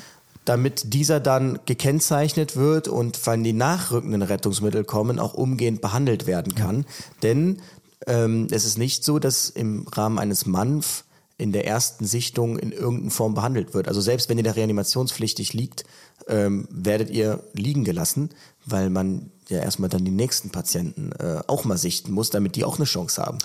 damit 0.45 0.93
dieser 0.93 1.19
dann 1.19 1.59
gekennzeichnet 1.67 2.55
wird 2.55 2.87
und 2.87 3.19
wenn 3.27 3.43
die 3.43 3.53
nachrückenden 3.53 4.23
Rettungsmittel 4.23 4.83
kommen, 4.83 5.19
auch 5.19 5.35
umgehend 5.35 5.79
behandelt 5.79 6.25
werden 6.25 6.55
kann. 6.55 6.85
Denn 7.21 7.61
ähm, 8.07 8.47
es 8.51 8.65
ist 8.65 8.77
nicht 8.77 9.03
so, 9.03 9.19
dass 9.19 9.49
im 9.49 9.87
Rahmen 9.87 10.19
eines 10.19 10.45
MANF 10.45 11.03
in 11.37 11.53
der 11.53 11.65
ersten 11.65 12.05
Sichtung 12.05 12.59
in 12.59 12.71
irgendeiner 12.71 13.11
Form 13.11 13.33
behandelt 13.33 13.73
wird. 13.73 13.87
Also 13.87 14.01
selbst 14.01 14.27
wenn 14.27 14.37
ihr 14.37 14.43
da 14.43 14.51
reanimationspflichtig 14.51 15.53
liegt, 15.53 15.85
ähm, 16.27 16.67
werdet 16.69 17.09
ihr 17.09 17.43
liegen 17.53 17.85
gelassen, 17.85 18.29
weil 18.65 18.89
man 18.89 19.31
ja 19.47 19.59
erstmal 19.59 19.89
dann 19.89 20.03
die 20.03 20.11
nächsten 20.11 20.49
Patienten 20.49 21.13
äh, 21.13 21.41
auch 21.47 21.63
mal 21.63 21.77
sichten 21.77 22.11
muss, 22.11 22.29
damit 22.29 22.55
die 22.57 22.65
auch 22.65 22.75
eine 22.75 22.85
Chance 22.85 23.21
haben. 23.21 23.37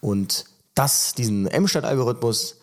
Und 0.00 0.44
das, 0.74 1.14
diesen 1.14 1.48
M-Stadt-Algorithmus, 1.48 2.56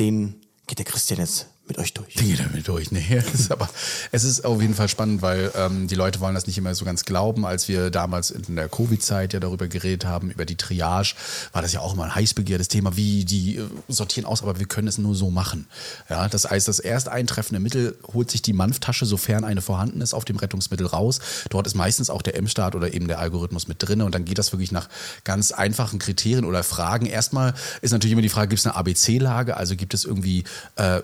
den 0.00 0.40
geht 0.66 0.78
der 0.78 0.84
Christian 0.84 1.20
jetzt 1.20 1.46
mit 1.66 1.78
euch 1.78 1.94
durch. 1.94 2.14
Den 2.14 2.28
geht 2.28 2.40
er 2.40 2.48
mit 2.50 2.68
durch. 2.68 2.84
Nee, 2.94 3.22
ist 3.32 3.50
aber 3.50 3.68
es 4.12 4.22
ist 4.22 4.44
auf 4.44 4.60
jeden 4.60 4.74
Fall 4.74 4.88
spannend, 4.88 5.20
weil 5.20 5.50
ähm, 5.56 5.88
die 5.88 5.94
Leute 5.94 6.20
wollen 6.20 6.34
das 6.34 6.46
nicht 6.46 6.58
immer 6.58 6.74
so 6.74 6.84
ganz 6.84 7.04
glauben. 7.04 7.44
Als 7.44 7.66
wir 7.66 7.90
damals 7.90 8.30
in 8.30 8.54
der 8.54 8.68
Covid-Zeit 8.68 9.32
ja 9.32 9.40
darüber 9.40 9.66
geredet 9.66 10.04
haben, 10.04 10.30
über 10.30 10.44
die 10.44 10.56
Triage, 10.56 11.14
war 11.52 11.62
das 11.62 11.72
ja 11.72 11.80
auch 11.80 11.94
immer 11.94 12.04
ein 12.04 12.14
heiß 12.14 12.34
Thema, 12.68 12.96
wie 12.96 13.24
die 13.24 13.56
äh, 13.56 13.68
sortieren 13.88 14.26
aus, 14.26 14.42
aber 14.42 14.58
wir 14.58 14.66
können 14.66 14.86
es 14.86 14.98
nur 14.98 15.14
so 15.14 15.30
machen. 15.30 15.66
Ja, 16.08 16.28
das 16.28 16.48
heißt, 16.48 16.68
das 16.68 16.78
erst 16.78 17.08
eintreffende 17.08 17.58
Mittel 17.58 17.96
holt 18.12 18.30
sich 18.30 18.42
die 18.42 18.52
Manftasche, 18.52 19.06
sofern 19.06 19.44
eine 19.44 19.62
vorhanden 19.62 20.00
ist, 20.00 20.14
auf 20.14 20.24
dem 20.24 20.36
Rettungsmittel 20.36 20.86
raus. 20.86 21.20
Dort 21.50 21.66
ist 21.66 21.74
meistens 21.74 22.10
auch 22.10 22.22
der 22.22 22.36
M-Start 22.36 22.74
oder 22.74 22.94
eben 22.94 23.08
der 23.08 23.18
Algorithmus 23.18 23.66
mit 23.66 23.82
drin 23.82 24.02
und 24.02 24.14
dann 24.14 24.24
geht 24.24 24.38
das 24.38 24.52
wirklich 24.52 24.72
nach 24.72 24.88
ganz 25.24 25.52
einfachen 25.52 25.98
Kriterien 25.98 26.44
oder 26.44 26.62
Fragen. 26.62 27.06
Erstmal 27.06 27.54
ist 27.80 27.92
natürlich 27.92 28.12
immer 28.12 28.22
die 28.22 28.28
Frage, 28.28 28.48
gibt 28.48 28.60
es 28.60 28.66
eine 28.66 28.76
ABC-Lage, 28.76 29.56
also 29.56 29.74
gibt 29.74 29.94
es 29.94 30.04
irgendwie 30.04 30.44
äh, 30.76 31.00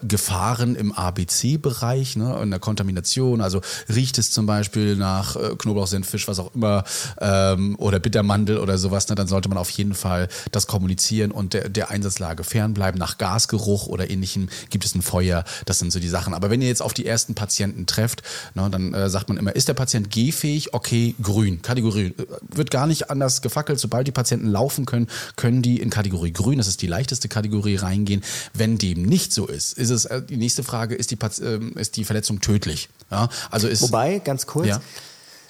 Gefahren 0.50 0.74
im 0.74 0.90
ABC-Bereich, 0.92 2.16
ne, 2.16 2.40
in 2.42 2.50
der 2.50 2.58
Kontamination, 2.58 3.40
also 3.40 3.60
riecht 3.88 4.18
es 4.18 4.32
zum 4.32 4.46
Beispiel 4.46 4.96
nach 4.96 5.36
äh, 5.36 5.54
Knoblauch, 5.56 5.86
Senf, 5.86 6.08
Fisch, 6.08 6.26
was 6.26 6.40
auch 6.40 6.54
immer, 6.56 6.82
ähm, 7.20 7.76
oder 7.78 8.00
Bittermandel 8.00 8.58
oder 8.58 8.76
sowas, 8.76 9.08
ne, 9.08 9.14
dann 9.14 9.28
sollte 9.28 9.48
man 9.48 9.58
auf 9.58 9.70
jeden 9.70 9.94
Fall 9.94 10.28
das 10.50 10.66
kommunizieren 10.66 11.30
und 11.30 11.54
der, 11.54 11.68
der 11.68 11.90
Einsatzlage 11.90 12.42
fernbleiben. 12.42 12.98
Nach 12.98 13.16
Gasgeruch 13.16 13.86
oder 13.86 14.10
ähnlichem 14.10 14.48
gibt 14.70 14.84
es 14.84 14.96
ein 14.96 15.02
Feuer, 15.02 15.44
das 15.66 15.78
sind 15.78 15.92
so 15.92 16.00
die 16.00 16.08
Sachen. 16.08 16.34
Aber 16.34 16.50
wenn 16.50 16.60
ihr 16.62 16.68
jetzt 16.68 16.82
auf 16.82 16.94
die 16.94 17.06
ersten 17.06 17.36
Patienten 17.36 17.86
trefft, 17.86 18.22
ne, 18.54 18.68
dann 18.70 18.92
äh, 18.92 19.08
sagt 19.08 19.28
man 19.28 19.38
immer, 19.38 19.54
ist 19.54 19.68
der 19.68 19.74
Patient 19.74 20.10
gehfähig? 20.10 20.74
Okay, 20.74 21.14
grün, 21.22 21.62
Kategorie. 21.62 22.06
Äh, 22.06 22.26
Wird 22.48 22.72
gar 22.72 22.88
nicht 22.88 23.08
anders 23.08 23.40
gefackelt. 23.40 23.78
Sobald 23.78 24.08
die 24.08 24.12
Patienten 24.12 24.48
laufen 24.48 24.84
können, 24.84 25.06
können 25.36 25.62
die 25.62 25.80
in 25.80 25.90
Kategorie 25.90 26.32
grün, 26.32 26.58
das 26.58 26.66
ist 26.66 26.82
die 26.82 26.88
leichteste 26.88 27.28
Kategorie, 27.28 27.76
reingehen. 27.76 28.22
Wenn 28.52 28.78
dem 28.78 29.02
nicht 29.02 29.32
so 29.32 29.46
ist, 29.46 29.78
ist 29.78 29.90
es 29.90 30.06
äh, 30.06 30.22
nächste 30.40 30.64
Frage, 30.64 30.94
ist 30.96 31.10
die, 31.12 31.18
ähm, 31.42 31.72
ist 31.76 31.96
die 31.96 32.04
Verletzung 32.04 32.40
tödlich? 32.40 32.88
Ja, 33.10 33.28
also 33.50 33.68
ist, 33.68 33.82
Wobei, 33.82 34.18
ganz 34.18 34.46
kurz, 34.46 34.66
Ja. 34.66 34.80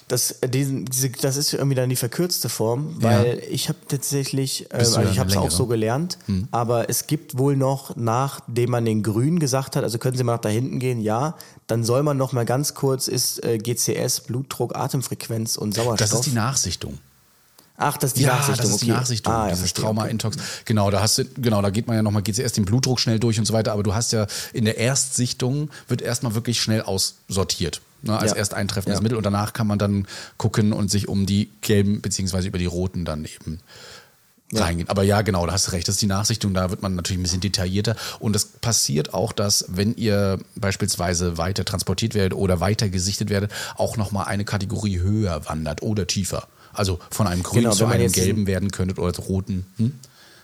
das, 0.07 0.31
äh, 0.41 0.49
diesen, 0.49 0.85
diese, 0.85 1.09
das 1.09 1.37
ist 1.37 1.53
irgendwie 1.53 1.75
dann 1.75 1.89
die 1.89 1.95
verkürzte 1.95 2.49
Form, 2.49 2.95
weil 3.01 3.41
ich 3.49 3.69
habe 3.69 3.79
tatsächlich, 3.87 4.71
äh, 4.71 4.77
also 4.77 5.01
ja 5.01 5.09
ich 5.09 5.19
habe 5.19 5.29
es 5.29 5.37
auch 5.37 5.51
so 5.51 5.65
gelernt, 5.67 6.17
aber 6.51 6.89
es 6.89 7.07
gibt 7.07 7.37
wohl 7.37 7.55
noch, 7.55 7.95
nachdem 7.95 8.71
man 8.71 8.85
den 8.85 9.01
Grün 9.03 9.39
gesagt 9.39 9.75
hat, 9.75 9.83
also 9.83 9.97
können 9.97 10.17
Sie 10.17 10.23
mal 10.23 10.33
nach 10.33 10.41
da 10.41 10.49
hinten 10.49 10.79
gehen, 10.79 11.01
ja, 11.01 11.35
dann 11.67 11.83
soll 11.83 12.03
man 12.03 12.17
noch 12.17 12.33
mal 12.33 12.45
ganz 12.45 12.73
kurz, 12.73 13.07
ist 13.07 13.43
äh, 13.43 13.57
GCS, 13.57 14.21
Blutdruck, 14.21 14.75
Atemfrequenz 14.75 15.55
und 15.55 15.73
Sauerstoff. 15.73 15.97
das 16.09 16.13
ist 16.13 16.25
die 16.25 16.35
Nachsichtung. 16.35 16.97
Ach, 17.81 17.97
das 17.97 18.11
ist 18.11 18.17
die 18.19 18.23
ja, 18.23 18.35
Nachsichtung. 18.35 18.57
das 18.65 18.69
ist 18.75 18.81
die 18.81 18.91
okay. 18.91 18.99
Nachsichtung, 18.99 19.33
Ah, 19.33 19.37
ja, 19.39 19.45
dieses 19.47 19.59
verstehe, 19.59 19.83
Trauma, 19.85 20.05
okay. 20.05 20.17
Genau, 20.65 20.91
da 20.91 21.01
hast 21.01 21.17
du, 21.17 21.25
genau, 21.37 21.61
da 21.61 21.69
geht 21.69 21.87
man 21.87 21.95
ja 21.95 22.03
nochmal, 22.03 22.21
geht 22.21 22.37
erst 22.39 22.57
den 22.57 22.65
Blutdruck 22.65 22.99
schnell 22.99 23.19
durch 23.19 23.39
und 23.39 23.45
so 23.45 23.53
weiter, 23.53 23.71
aber 23.73 23.83
du 23.83 23.93
hast 23.93 24.11
ja 24.13 24.27
in 24.53 24.65
der 24.65 24.77
Erstsichtung 24.77 25.69
wird 25.87 26.01
erstmal 26.01 26.35
wirklich 26.35 26.61
schnell 26.61 26.81
aussortiert. 26.81 27.81
Ne, 28.03 28.17
als 28.17 28.31
Ja. 28.31 28.37
erst 28.37 28.55
eintreffendes 28.55 28.97
Ja. 28.99 29.03
Mittel 29.03 29.15
und 29.15 29.23
danach 29.25 29.53
kann 29.53 29.67
man 29.67 29.77
dann 29.77 30.07
gucken 30.37 30.73
und 30.73 30.89
sich 30.89 31.07
um 31.07 31.27
die 31.27 31.51
gelben 31.61 32.01
beziehungsweise 32.01 32.47
über 32.47 32.57
die 32.57 32.65
roten 32.65 33.05
dann 33.05 33.25
eben 33.25 33.59
reingehen. 34.53 34.89
Aber 34.89 35.03
ja, 35.03 35.21
genau, 35.21 35.45
da 35.45 35.53
hast 35.53 35.67
du 35.67 35.71
recht, 35.71 35.87
das 35.87 35.95
ist 35.95 36.01
die 36.01 36.07
Nachsichtung, 36.07 36.53
da 36.53 36.69
wird 36.71 36.81
man 36.81 36.95
natürlich 36.95 37.19
ein 37.19 37.23
bisschen 37.23 37.41
detaillierter. 37.41 37.95
Und 38.19 38.35
es 38.35 38.45
passiert 38.45 39.13
auch, 39.13 39.31
dass, 39.33 39.65
wenn 39.69 39.95
ihr 39.95 40.39
beispielsweise 40.55 41.37
weiter 41.37 41.63
transportiert 41.63 42.15
werdet 42.15 42.33
oder 42.37 42.59
weiter 42.59 42.89
gesichtet 42.89 43.29
werdet, 43.29 43.51
auch 43.77 43.97
nochmal 43.97 44.25
eine 44.25 44.45
Kategorie 44.45 44.99
höher 44.99 45.45
wandert 45.47 45.81
oder 45.83 46.07
tiefer. 46.07 46.47
Also 46.73 46.99
von 47.09 47.27
einem 47.27 47.43
grünen 47.43 47.63
Genau, 47.63 47.75
zu 47.75 47.85
einem 47.85 48.11
gelben 48.11 48.47
werden 48.47 48.71
könntet 48.71 48.99
oder 48.99 49.17
roten. 49.19 49.65
Hm? 49.77 49.93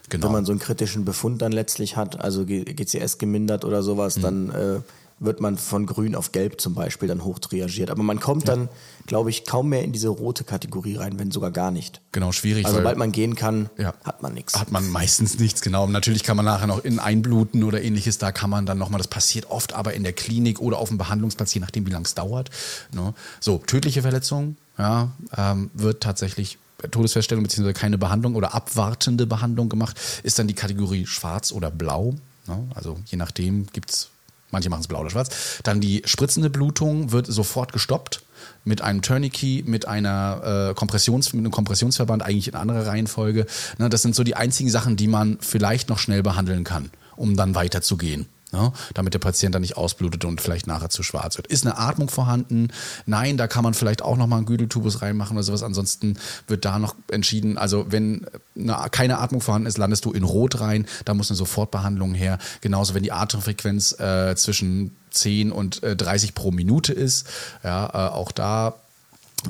Genau. 0.09 0.25
Wenn 0.27 0.31
man 0.33 0.45
so 0.45 0.51
einen 0.53 0.59
kritischen 0.59 1.03
Befund 1.05 1.41
dann 1.41 1.51
letztlich 1.51 1.97
hat, 1.97 2.19
also 2.21 2.45
GCS 2.45 3.17
gemindert 3.17 3.65
oder 3.65 3.83
sowas, 3.83 4.17
Mhm. 4.17 4.21
dann 4.21 4.49
äh, 4.51 4.79
wird 5.19 5.41
man 5.41 5.57
von 5.57 5.87
grün 5.87 6.13
auf 6.15 6.31
gelb 6.31 6.61
zum 6.61 6.75
Beispiel 6.75 7.07
dann 7.09 7.23
hoch 7.23 7.39
triagiert. 7.39 7.89
Aber 7.89 8.03
man 8.03 8.19
kommt 8.19 8.47
dann, 8.47 8.69
glaube 9.07 9.31
ich, 9.31 9.45
kaum 9.45 9.69
mehr 9.69 9.81
in 9.83 9.91
diese 9.91 10.09
rote 10.09 10.43
Kategorie 10.43 10.95
rein, 10.97 11.17
wenn 11.17 11.31
sogar 11.31 11.49
gar 11.51 11.71
nicht. 11.71 12.01
genau, 12.11 12.31
schwierig. 12.31 12.65
Also 12.67 12.77
sobald 12.77 12.97
man 12.97 13.11
gehen 13.11 13.33
kann, 13.35 13.69
Ja. 13.77 13.93
hat 14.03 14.21
man 14.21 14.33
nichts. 14.35 14.57
Hat 14.57 14.71
man 14.71 14.87
meistens 14.91 15.39
nichts, 15.39 15.61
genau. 15.61 15.85
Und 15.85 15.91
Natürlich 15.91 16.23
kann 16.23 16.37
man 16.37 16.45
nachher 16.45 16.67
noch 16.67 16.85
in 16.85 16.99
einbluten 16.99 17.63
oder 17.63 17.81
ähnliches, 17.81 18.17
da 18.19 18.31
kann 18.31 18.49
man 18.51 18.65
dann 18.67 18.77
nochmal, 18.77 18.99
das 18.99 19.07
passiert 19.07 19.49
oft 19.49 19.73
aber 19.73 19.93
in 19.95 20.03
der 20.03 20.13
Klinik 20.13 20.61
oder 20.61 20.77
auf 20.77 20.89
dem 20.89 20.97
Behandlungsplatz, 20.99 21.51
je 21.53 21.61
nachdem, 21.61 21.85
wie 21.87 21.91
lange 21.91 22.05
es 22.05 22.13
dauert. 22.13 22.49
Ne? 22.93 23.13
So, 23.39 23.57
tödliche 23.57 24.03
Verletzung, 24.03 24.55
ja, 24.77 25.11
ähm, 25.35 25.69
wird 25.73 26.01
tatsächlich 26.01 26.57
Todesfeststellung 26.91 27.43
beziehungsweise 27.43 27.73
keine 27.73 27.97
Behandlung 27.97 28.35
oder 28.35 28.53
abwartende 28.53 29.25
Behandlung 29.25 29.69
gemacht, 29.69 29.99
ist 30.23 30.37
dann 30.37 30.47
die 30.47 30.53
Kategorie 30.53 31.07
schwarz 31.07 31.51
oder 31.51 31.71
blau. 31.71 32.15
Ne? 32.45 32.69
Also 32.75 32.99
je 33.05 33.17
nachdem 33.17 33.65
gibt's 33.73 34.11
Manche 34.49 34.69
machen 34.69 34.81
es 34.81 34.87
blau 34.87 35.01
oder 35.01 35.09
schwarz. 35.09 35.59
Dann 35.63 35.81
die 35.81 36.03
spritzende 36.05 36.49
Blutung 36.49 37.11
wird 37.11 37.27
sofort 37.27 37.73
gestoppt 37.73 38.21
mit 38.63 38.81
einem 38.81 39.01
Tourniquet, 39.01 39.67
mit 39.67 39.87
einer 39.87 40.69
äh, 40.69 40.73
Kompressions, 40.73 41.33
mit 41.33 41.41
einem 41.41 41.51
Kompressionsverband, 41.51 42.23
eigentlich 42.23 42.47
in 42.47 42.55
anderer 42.55 42.87
Reihenfolge. 42.87 43.45
Ne, 43.77 43.89
das 43.89 44.01
sind 44.01 44.15
so 44.15 44.23
die 44.23 44.35
einzigen 44.35 44.69
Sachen, 44.69 44.95
die 44.95 45.07
man 45.07 45.37
vielleicht 45.41 45.89
noch 45.89 45.99
schnell 45.99 46.23
behandeln 46.23 46.63
kann, 46.63 46.91
um 47.17 47.35
dann 47.35 47.55
weiterzugehen. 47.55 48.27
Ne, 48.53 48.71
damit 48.93 49.13
der 49.13 49.19
Patient 49.19 49.53
dann 49.53 49.61
nicht 49.61 49.75
ausblutet 49.75 50.23
und 50.23 50.39
vielleicht 50.39 50.67
nachher 50.67 50.89
zu 50.89 51.03
schwarz 51.03 51.35
wird. 51.35 51.47
Ist 51.47 51.65
eine 51.65 51.77
Atmung 51.77 52.07
vorhanden? 52.07 52.69
Nein, 53.05 53.35
da 53.35 53.45
kann 53.45 53.61
man 53.61 53.73
vielleicht 53.73 54.01
auch 54.01 54.15
noch 54.15 54.25
mal 54.25 54.37
einen 54.37 54.45
Güdeltubus 54.45 55.01
reinmachen 55.01 55.35
oder 55.35 55.43
sowas. 55.43 55.63
Ansonsten 55.63 56.17
wird 56.47 56.63
da 56.63 56.79
noch 56.79 56.95
entschieden, 57.11 57.57
also 57.57 57.87
wenn 57.89 58.25
eine, 58.57 58.77
keine 58.89 59.17
Atmung 59.17 59.41
vorhanden 59.41 59.67
ist, 59.67 59.77
landest 59.77 60.05
du 60.05 60.13
in 60.13 60.23
Rot 60.23 60.61
rein. 60.61 60.87
Da 61.03 61.13
muss 61.13 61.29
eine 61.29 61.35
Sofortbehandlung 61.35 62.13
her. 62.13 62.39
Genauso, 62.61 62.93
wenn 62.93 63.03
die 63.03 63.11
Atemfrequenz 63.11 63.99
äh, 63.99 64.33
zwischen 64.37 64.95
10 65.11 65.51
und 65.51 65.83
äh, 65.83 65.97
30 65.97 66.33
pro 66.33 66.51
Minute 66.51 66.93
ist. 66.93 67.27
Ja, 67.65 67.87
äh, 67.87 68.11
auch 68.13 68.31
da 68.31 68.75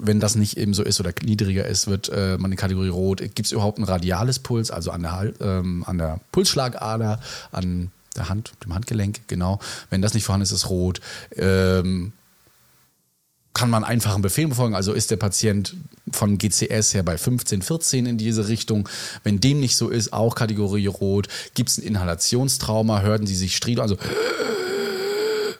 wenn 0.01 0.19
das 0.19 0.35
nicht 0.35 0.57
eben 0.57 0.73
so 0.73 0.83
ist 0.83 0.99
oder 0.99 1.11
niedriger 1.23 1.65
ist, 1.65 1.87
wird 1.87 2.09
äh, 2.09 2.37
man 2.37 2.51
in 2.51 2.57
Kategorie 2.57 2.89
Rot. 2.89 3.19
Gibt 3.19 3.45
es 3.45 3.51
überhaupt 3.51 3.77
ein 3.79 3.85
radiales 3.85 4.39
Puls, 4.39 4.69
also 4.69 4.91
an 4.91 5.03
der, 5.03 5.33
ähm, 5.39 5.83
an 5.87 5.97
der 5.97 6.19
Pulsschlagader, 6.31 7.21
an 7.51 7.91
der 8.17 8.29
Hand, 8.29 8.53
dem 8.63 8.73
Handgelenk, 8.73 9.21
genau. 9.27 9.59
Wenn 9.89 10.01
das 10.01 10.13
nicht 10.13 10.23
vorhanden 10.23 10.43
ist, 10.43 10.51
ist 10.51 10.69
rot. 10.69 11.01
Ähm, 11.35 12.13
kann 13.57 13.69
man 13.71 13.83
einfach 13.83 14.13
einen 14.13 14.21
Befehl 14.21 14.47
befolgen. 14.47 14.75
Also 14.75 14.93
ist 14.93 15.09
der 15.09 15.17
Patient 15.17 15.75
von 16.11 16.37
GCS 16.37 16.93
her 16.93 17.01
bei 17.01 17.17
15, 17.17 17.63
14 17.63 18.05
in 18.05 18.17
diese 18.19 18.47
Richtung. 18.47 18.87
Wenn 19.23 19.39
dem 19.39 19.59
nicht 19.59 19.75
so 19.77 19.89
ist, 19.89 20.13
auch 20.13 20.35
Kategorie 20.35 20.85
Rot. 20.85 21.27
Gibt 21.55 21.69
es 21.69 21.79
ein 21.79 21.83
Inhalationstrauma, 21.83 23.01
hörten 23.01 23.25
Sie 23.25 23.35
sich 23.35 23.55
Striedel, 23.55 23.81
also 23.81 23.97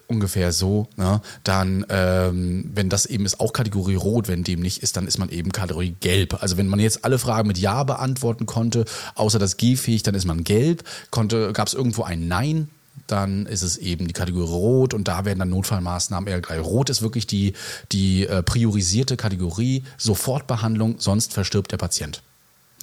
ungefähr 0.07 0.51
so, 0.51 0.87
ne? 0.95 1.21
dann, 1.43 1.85
ähm, 1.89 2.69
wenn 2.73 2.89
das 2.89 3.05
eben 3.05 3.25
ist 3.25 3.39
auch 3.39 3.53
Kategorie 3.53 3.95
Rot, 3.95 4.27
wenn 4.27 4.43
dem 4.43 4.61
nicht 4.61 4.81
ist, 4.81 4.97
dann 4.97 5.07
ist 5.07 5.17
man 5.17 5.29
eben 5.29 5.51
Kategorie 5.51 5.95
Gelb. 5.99 6.41
Also 6.41 6.57
wenn 6.57 6.67
man 6.67 6.79
jetzt 6.79 7.03
alle 7.03 7.19
Fragen 7.19 7.47
mit 7.47 7.57
Ja 7.57 7.83
beantworten 7.83 8.45
konnte, 8.45 8.85
außer 9.15 9.39
das 9.39 9.57
G-fähig, 9.57 10.03
dann 10.03 10.15
ist 10.15 10.25
man 10.25 10.43
Gelb. 10.43 10.83
Gab 11.11 11.67
es 11.67 11.73
irgendwo 11.73 12.03
ein 12.03 12.27
Nein, 12.27 12.69
dann 13.07 13.45
ist 13.45 13.61
es 13.61 13.77
eben 13.77 14.07
die 14.07 14.13
Kategorie 14.13 14.49
Rot 14.49 14.93
und 14.93 15.07
da 15.07 15.25
werden 15.25 15.39
dann 15.39 15.49
Notfallmaßnahmen 15.49 16.27
eher 16.27 16.41
gleich. 16.41 16.59
Rot 16.59 16.89
ist 16.89 17.01
wirklich 17.01 17.27
die, 17.27 17.53
die 17.91 18.25
äh, 18.27 18.43
priorisierte 18.43 19.17
Kategorie, 19.17 19.83
Sofortbehandlung, 19.97 20.95
sonst 20.99 21.33
verstirbt 21.33 21.71
der 21.71 21.77
Patient. 21.77 22.21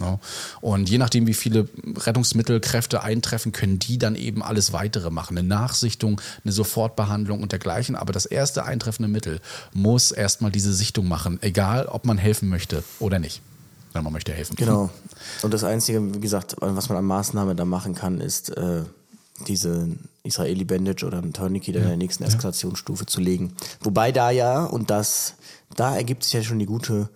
Ja. 0.00 0.18
Und 0.60 0.90
je 0.90 0.98
nachdem, 0.98 1.26
wie 1.26 1.34
viele 1.34 1.68
Rettungsmittelkräfte 1.96 3.02
eintreffen, 3.02 3.52
können 3.52 3.78
die 3.78 3.98
dann 3.98 4.16
eben 4.16 4.42
alles 4.42 4.72
weitere 4.72 5.10
machen. 5.10 5.38
Eine 5.38 5.46
Nachsichtung, 5.46 6.20
eine 6.44 6.52
Sofortbehandlung 6.52 7.42
und 7.42 7.52
dergleichen. 7.52 7.94
Aber 7.94 8.12
das 8.12 8.26
erste 8.26 8.64
eintreffende 8.64 9.08
Mittel 9.08 9.40
muss 9.72 10.10
erstmal 10.10 10.50
diese 10.50 10.72
Sichtung 10.72 11.06
machen, 11.06 11.38
egal 11.42 11.86
ob 11.86 12.06
man 12.06 12.18
helfen 12.18 12.48
möchte 12.48 12.82
oder 12.98 13.18
nicht. 13.18 13.40
Wenn 13.92 14.02
man 14.02 14.12
möchte 14.12 14.32
helfen. 14.32 14.56
Genau. 14.56 14.90
Und 15.42 15.54
das 15.54 15.62
Einzige, 15.62 16.14
wie 16.14 16.20
gesagt, 16.20 16.56
was 16.58 16.88
man 16.88 16.98
an 16.98 17.04
Maßnahme 17.04 17.54
da 17.54 17.64
machen 17.64 17.94
kann, 17.94 18.20
ist 18.20 18.50
äh, 18.56 18.82
diese 19.46 19.88
Israeli 20.24 20.64
Bandage 20.64 21.06
oder 21.06 21.18
ein 21.18 21.32
Tourniquet 21.32 21.76
ja. 21.76 21.82
in 21.82 21.88
der 21.88 21.96
nächsten 21.96 22.24
Eskalationsstufe 22.24 23.04
ja. 23.04 23.06
zu 23.06 23.20
legen. 23.20 23.54
Wobei 23.80 24.10
da 24.10 24.30
ja, 24.30 24.64
und 24.64 24.90
das, 24.90 25.34
da 25.76 25.94
ergibt 25.94 26.24
sich 26.24 26.32
ja 26.32 26.42
schon 26.42 26.58
die 26.58 26.66
gute 26.66 27.08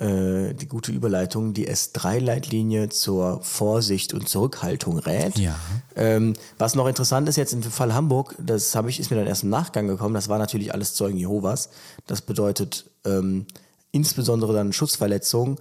äh, 0.00 0.54
die 0.54 0.66
gute 0.66 0.92
Überleitung, 0.92 1.54
die 1.54 1.68
S3-Leitlinie 1.68 2.88
zur 2.88 3.42
Vorsicht 3.42 4.12
und 4.12 4.28
Zurückhaltung 4.28 4.98
rät. 4.98 5.38
Ja. 5.38 5.56
Ähm, 5.96 6.34
was 6.58 6.74
noch 6.74 6.86
interessant 6.86 7.28
ist 7.28 7.36
jetzt 7.36 7.52
im 7.52 7.62
Fall 7.62 7.94
Hamburg, 7.94 8.34
das 8.38 8.74
habe 8.74 8.90
ich, 8.90 8.98
ist 8.98 9.10
mir 9.10 9.16
dann 9.16 9.26
erst 9.26 9.44
im 9.44 9.50
Nachgang 9.50 9.86
gekommen, 9.86 10.14
das 10.14 10.28
war 10.28 10.38
natürlich 10.38 10.74
alles 10.74 10.94
Zeugen 10.94 11.16
Jehovas. 11.16 11.70
Das 12.06 12.22
bedeutet 12.22 12.90
ähm, 13.04 13.46
insbesondere 13.92 14.52
dann 14.52 14.72
Schutzverletzungen 14.72 15.58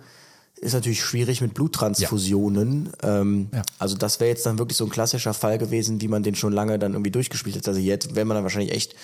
ist 0.63 0.73
natürlich 0.73 1.03
schwierig 1.03 1.41
mit 1.41 1.53
Bluttransfusionen. 1.53 2.89
Ja. 3.03 3.21
Ähm, 3.21 3.49
ja. 3.53 3.61
Also 3.79 3.97
das 3.97 4.19
wäre 4.19 4.29
jetzt 4.29 4.45
dann 4.45 4.57
wirklich 4.57 4.77
so 4.77 4.85
ein 4.85 4.89
klassischer 4.89 5.33
Fall 5.33 5.57
gewesen, 5.57 6.01
wie 6.01 6.07
man 6.07 6.23
den 6.23 6.35
schon 6.35 6.53
lange 6.53 6.79
dann 6.79 6.93
irgendwie 6.93 7.11
durchgespielt 7.11 7.55
hat. 7.55 7.67
Also 7.67 7.79
jetzt 7.79 8.15
wäre 8.15 8.25
man 8.25 8.35
dann 8.35 8.43
wahrscheinlich 8.43 8.73
echt 8.73 8.95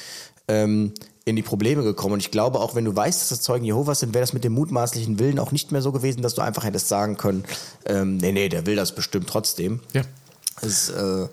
ähm, 0.48 0.94
in 1.30 1.36
die 1.36 1.42
Probleme 1.42 1.84
gekommen. 1.84 2.14
Und 2.14 2.20
ich 2.20 2.32
glaube, 2.32 2.60
auch 2.60 2.76
wenn 2.76 2.86
du 2.86 2.96
weißt, 2.96 3.22
dass 3.22 3.30
das 3.30 3.42
Zeugen 3.42 3.66
Jehovas 3.66 4.00
sind, 4.00 4.14
wäre 4.14 4.22
das 4.22 4.34
mit 4.34 4.44
dem 4.44 4.54
mutmaßlichen 4.54 5.20
Willen 5.20 5.40
auch 5.40 5.52
nicht 5.52 5.72
mehr 5.72 5.82
so 5.82 5.92
gewesen, 5.92 6.22
dass 6.22 6.34
du 6.36 6.42
einfach 6.42 6.64
hättest 6.64 6.88
sagen 6.88 7.18
können, 7.18 7.44
ähm, 7.86 8.18
nee, 8.18 8.32
nee, 8.32 8.50
der 8.50 8.66
will 8.66 8.76
das 8.76 8.94
bestimmt 8.94 9.28
trotzdem. 9.28 9.80
Ja. 9.94 10.02
Es, 10.62 10.90
äh, 10.90 11.28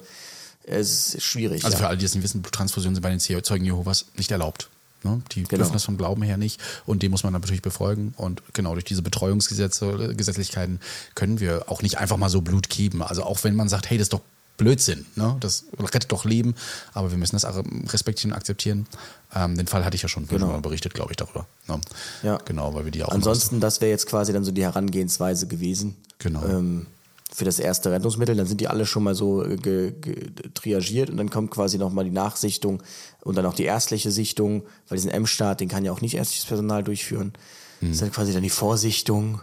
es 0.64 1.14
ist 1.14 1.22
schwierig. 1.22 1.64
Also 1.64 1.76
ja. 1.76 1.82
für 1.82 1.88
alle, 1.88 1.96
die 1.96 2.04
es 2.04 2.14
nicht 2.14 2.24
wissen, 2.24 2.42
Bluttransfusionen 2.42 2.94
sind 2.94 3.02
bei 3.02 3.11
den 3.11 3.20
Zeugen 3.20 3.64
Jehovas 3.64 4.06
nicht 4.16 4.30
erlaubt. 4.30 4.68
Ne? 5.02 5.22
Die 5.32 5.44
genau. 5.44 5.59
dürfen 5.59 5.72
das 5.72 5.85
vom 5.85 5.96
Glauben 5.96 6.22
her 6.22 6.37
nicht 6.37 6.61
und 6.85 7.02
den 7.02 7.11
muss 7.11 7.22
man 7.22 7.32
natürlich 7.32 7.62
befolgen. 7.62 8.14
Und 8.16 8.42
genau 8.52 8.72
durch 8.72 8.85
diese 8.85 9.02
Betreuungsgesetze, 9.02 10.14
Gesetzlichkeiten 10.16 10.80
können 11.14 11.40
wir 11.40 11.70
auch 11.70 11.82
nicht 11.82 11.98
einfach 11.98 12.16
mal 12.16 12.28
so 12.28 12.40
Blut 12.40 12.68
geben. 12.68 13.02
Also 13.02 13.22
auch 13.22 13.44
wenn 13.44 13.54
man 13.54 13.68
sagt, 13.68 13.90
hey, 13.90 13.98
das 13.98 14.06
ist 14.06 14.12
doch 14.12 14.22
Blödsinn, 14.57 15.07
ne? 15.16 15.37
das 15.40 15.64
rettet 15.79 16.12
doch 16.12 16.25
Leben, 16.25 16.55
aber 16.95 17.11
wir 17.11 17.19
müssen 17.19 17.37
das 17.37 17.47
respektieren 17.92 18.33
und 18.33 18.38
akzeptieren. 18.38 18.87
Ähm, 19.35 19.57
den 19.57 19.66
Fall 19.66 19.85
hatte 19.85 19.97
ich 19.97 20.03
ja 20.03 20.09
schon 20.09 20.27
genau. 20.27 20.47
mal 20.47 20.61
berichtet, 20.61 20.95
glaube 20.95 21.12
ich, 21.12 21.16
darüber. 21.16 21.47
Ne? 21.69 21.81
Ja. 22.23 22.38
Genau, 22.45 22.75
weil 22.75 22.85
wir 22.85 22.92
die 22.92 23.03
auch. 23.03 23.11
Ansonsten, 23.11 23.61
das 23.61 23.81
wäre 23.81 23.90
jetzt 23.90 24.07
quasi 24.07 24.33
dann 24.33 24.45
so 24.45 24.53
die 24.53 24.62
Herangehensweise 24.62 25.47
gewesen. 25.47 25.97
Genau. 26.19 26.45
Ähm, 26.45 26.87
für 27.33 27.45
das 27.45 27.59
erste 27.59 27.90
Rettungsmittel, 27.90 28.37
dann 28.37 28.47
sind 28.47 28.61
die 28.61 28.69
alle 28.69 28.87
schon 28.87 29.03
mal 29.03 29.14
so 29.14 29.45
äh, 29.45 29.57
ge, 29.57 29.92
ge, 30.01 30.31
triagiert 30.55 31.11
und 31.11 31.16
dann 31.16 31.29
kommt 31.29 31.51
quasi 31.51 31.77
nochmal 31.77 32.05
die 32.05 32.11
Nachsichtung 32.11 32.83
und 33.25 33.37
dann 33.37 33.45
auch 33.45 33.55
die 33.55 33.64
ärztliche 33.64 34.11
Sichtung, 34.11 34.62
weil 34.88 34.97
diesen 34.97 35.11
M-Start, 35.11 35.61
den 35.61 35.69
kann 35.69 35.85
ja 35.85 35.92
auch 35.92 36.01
nicht 36.01 36.14
ärztliches 36.14 36.47
Personal 36.47 36.83
durchführen. 36.83 37.33
Mhm. 37.81 37.88
Das 37.88 37.97
ist 37.97 38.03
dann 38.03 38.12
quasi 38.12 38.33
dann 38.33 38.42
die 38.42 38.51
Vorsichtung 38.51 39.42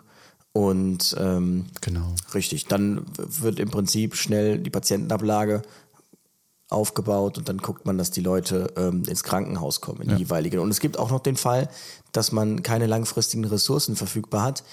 und 0.54 1.16
ähm, 1.20 1.66
genau. 1.82 2.14
richtig. 2.36 2.68
Dann 2.68 3.06
wird 3.18 3.60
im 3.60 3.72
Prinzip 3.72 4.16
schnell 4.16 4.60
die 4.60 4.70
Patientenablage 4.70 5.64
aufgebaut 6.70 7.38
und 7.38 7.50
dann 7.50 7.58
guckt 7.58 7.86
man, 7.86 7.98
dass 7.98 8.12
die 8.12 8.22
Leute 8.22 8.72
ähm, 8.78 9.04
ins 9.08 9.24
Krankenhaus 9.24 9.82
kommen, 9.82 10.02
in 10.02 10.10
die 10.10 10.14
ja. 10.14 10.20
jeweiligen. 10.20 10.60
Und 10.60 10.70
es 10.70 10.80
gibt 10.80 10.98
auch 10.98 11.10
noch 11.10 11.20
den 11.20 11.38
Fall, 11.38 11.70
dass 12.12 12.32
man 12.32 12.62
keine 12.64 12.86
langfristigen 12.86 13.46
Ressourcen 13.46 13.96
verfügbar 13.96 14.44
hat. 14.44 14.64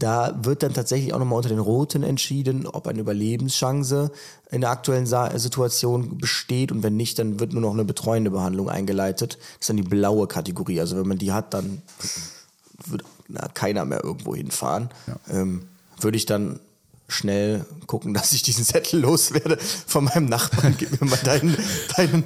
Da 0.00 0.38
wird 0.42 0.62
dann 0.62 0.74
tatsächlich 0.74 1.12
auch 1.12 1.18
nochmal 1.18 1.38
unter 1.38 1.48
den 1.48 1.58
Roten 1.58 2.04
entschieden, 2.04 2.66
ob 2.66 2.86
eine 2.86 3.00
Überlebenschance 3.00 4.12
in 4.50 4.60
der 4.60 4.70
aktuellen 4.70 5.06
Situation 5.06 6.18
besteht 6.18 6.70
und 6.70 6.84
wenn 6.84 6.96
nicht, 6.96 7.18
dann 7.18 7.40
wird 7.40 7.52
nur 7.52 7.62
noch 7.62 7.72
eine 7.72 7.84
betreuende 7.84 8.30
Behandlung 8.30 8.68
eingeleitet. 8.68 9.34
Das 9.34 9.60
ist 9.60 9.68
dann 9.70 9.76
die 9.76 9.82
blaue 9.82 10.28
Kategorie. 10.28 10.80
Also 10.80 10.96
wenn 10.96 11.08
man 11.08 11.18
die 11.18 11.32
hat, 11.32 11.52
dann 11.52 11.82
wird 12.86 13.04
na, 13.28 13.48
keiner 13.48 13.84
mehr 13.84 14.02
irgendwo 14.02 14.34
hinfahren. 14.34 14.90
Ja. 15.06 15.40
Ähm, 15.40 15.68
würde 16.00 16.16
ich 16.16 16.26
dann 16.26 16.60
schnell 17.08 17.64
gucken, 17.86 18.14
dass 18.14 18.32
ich 18.32 18.42
diesen 18.42 18.64
Zettel 18.64 19.00
loswerde 19.00 19.58
von 19.86 20.04
meinem 20.04 20.26
Nachbarn. 20.26 20.74
Gib 20.78 21.00
mir 21.00 21.08
mal 21.08 21.16
deinen. 21.18 21.56
deinen 21.96 22.24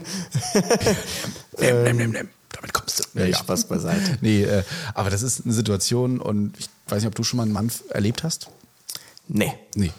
nimm, 1.58 1.82
nimm, 1.84 1.96
nimm, 1.96 2.10
nimm. 2.12 2.28
Damit 2.50 2.72
kommst 2.74 3.00
du. 3.00 3.18
Ja, 3.18 3.26
ja. 3.26 3.36
Spaß 3.36 3.64
beiseite. 3.64 4.18
Nee, 4.20 4.44
äh, 4.44 4.62
aber 4.94 5.10
das 5.10 5.22
ist 5.22 5.44
eine 5.44 5.54
Situation 5.54 6.20
und 6.20 6.58
ich 6.58 6.68
weiß 6.88 7.02
nicht, 7.02 7.08
ob 7.08 7.14
du 7.14 7.24
schon 7.24 7.38
mal 7.38 7.44
einen 7.44 7.52
Mann 7.52 7.70
erlebt 7.90 8.24
hast. 8.24 8.48
Nee. 9.28 9.52
Nee. 9.74 9.92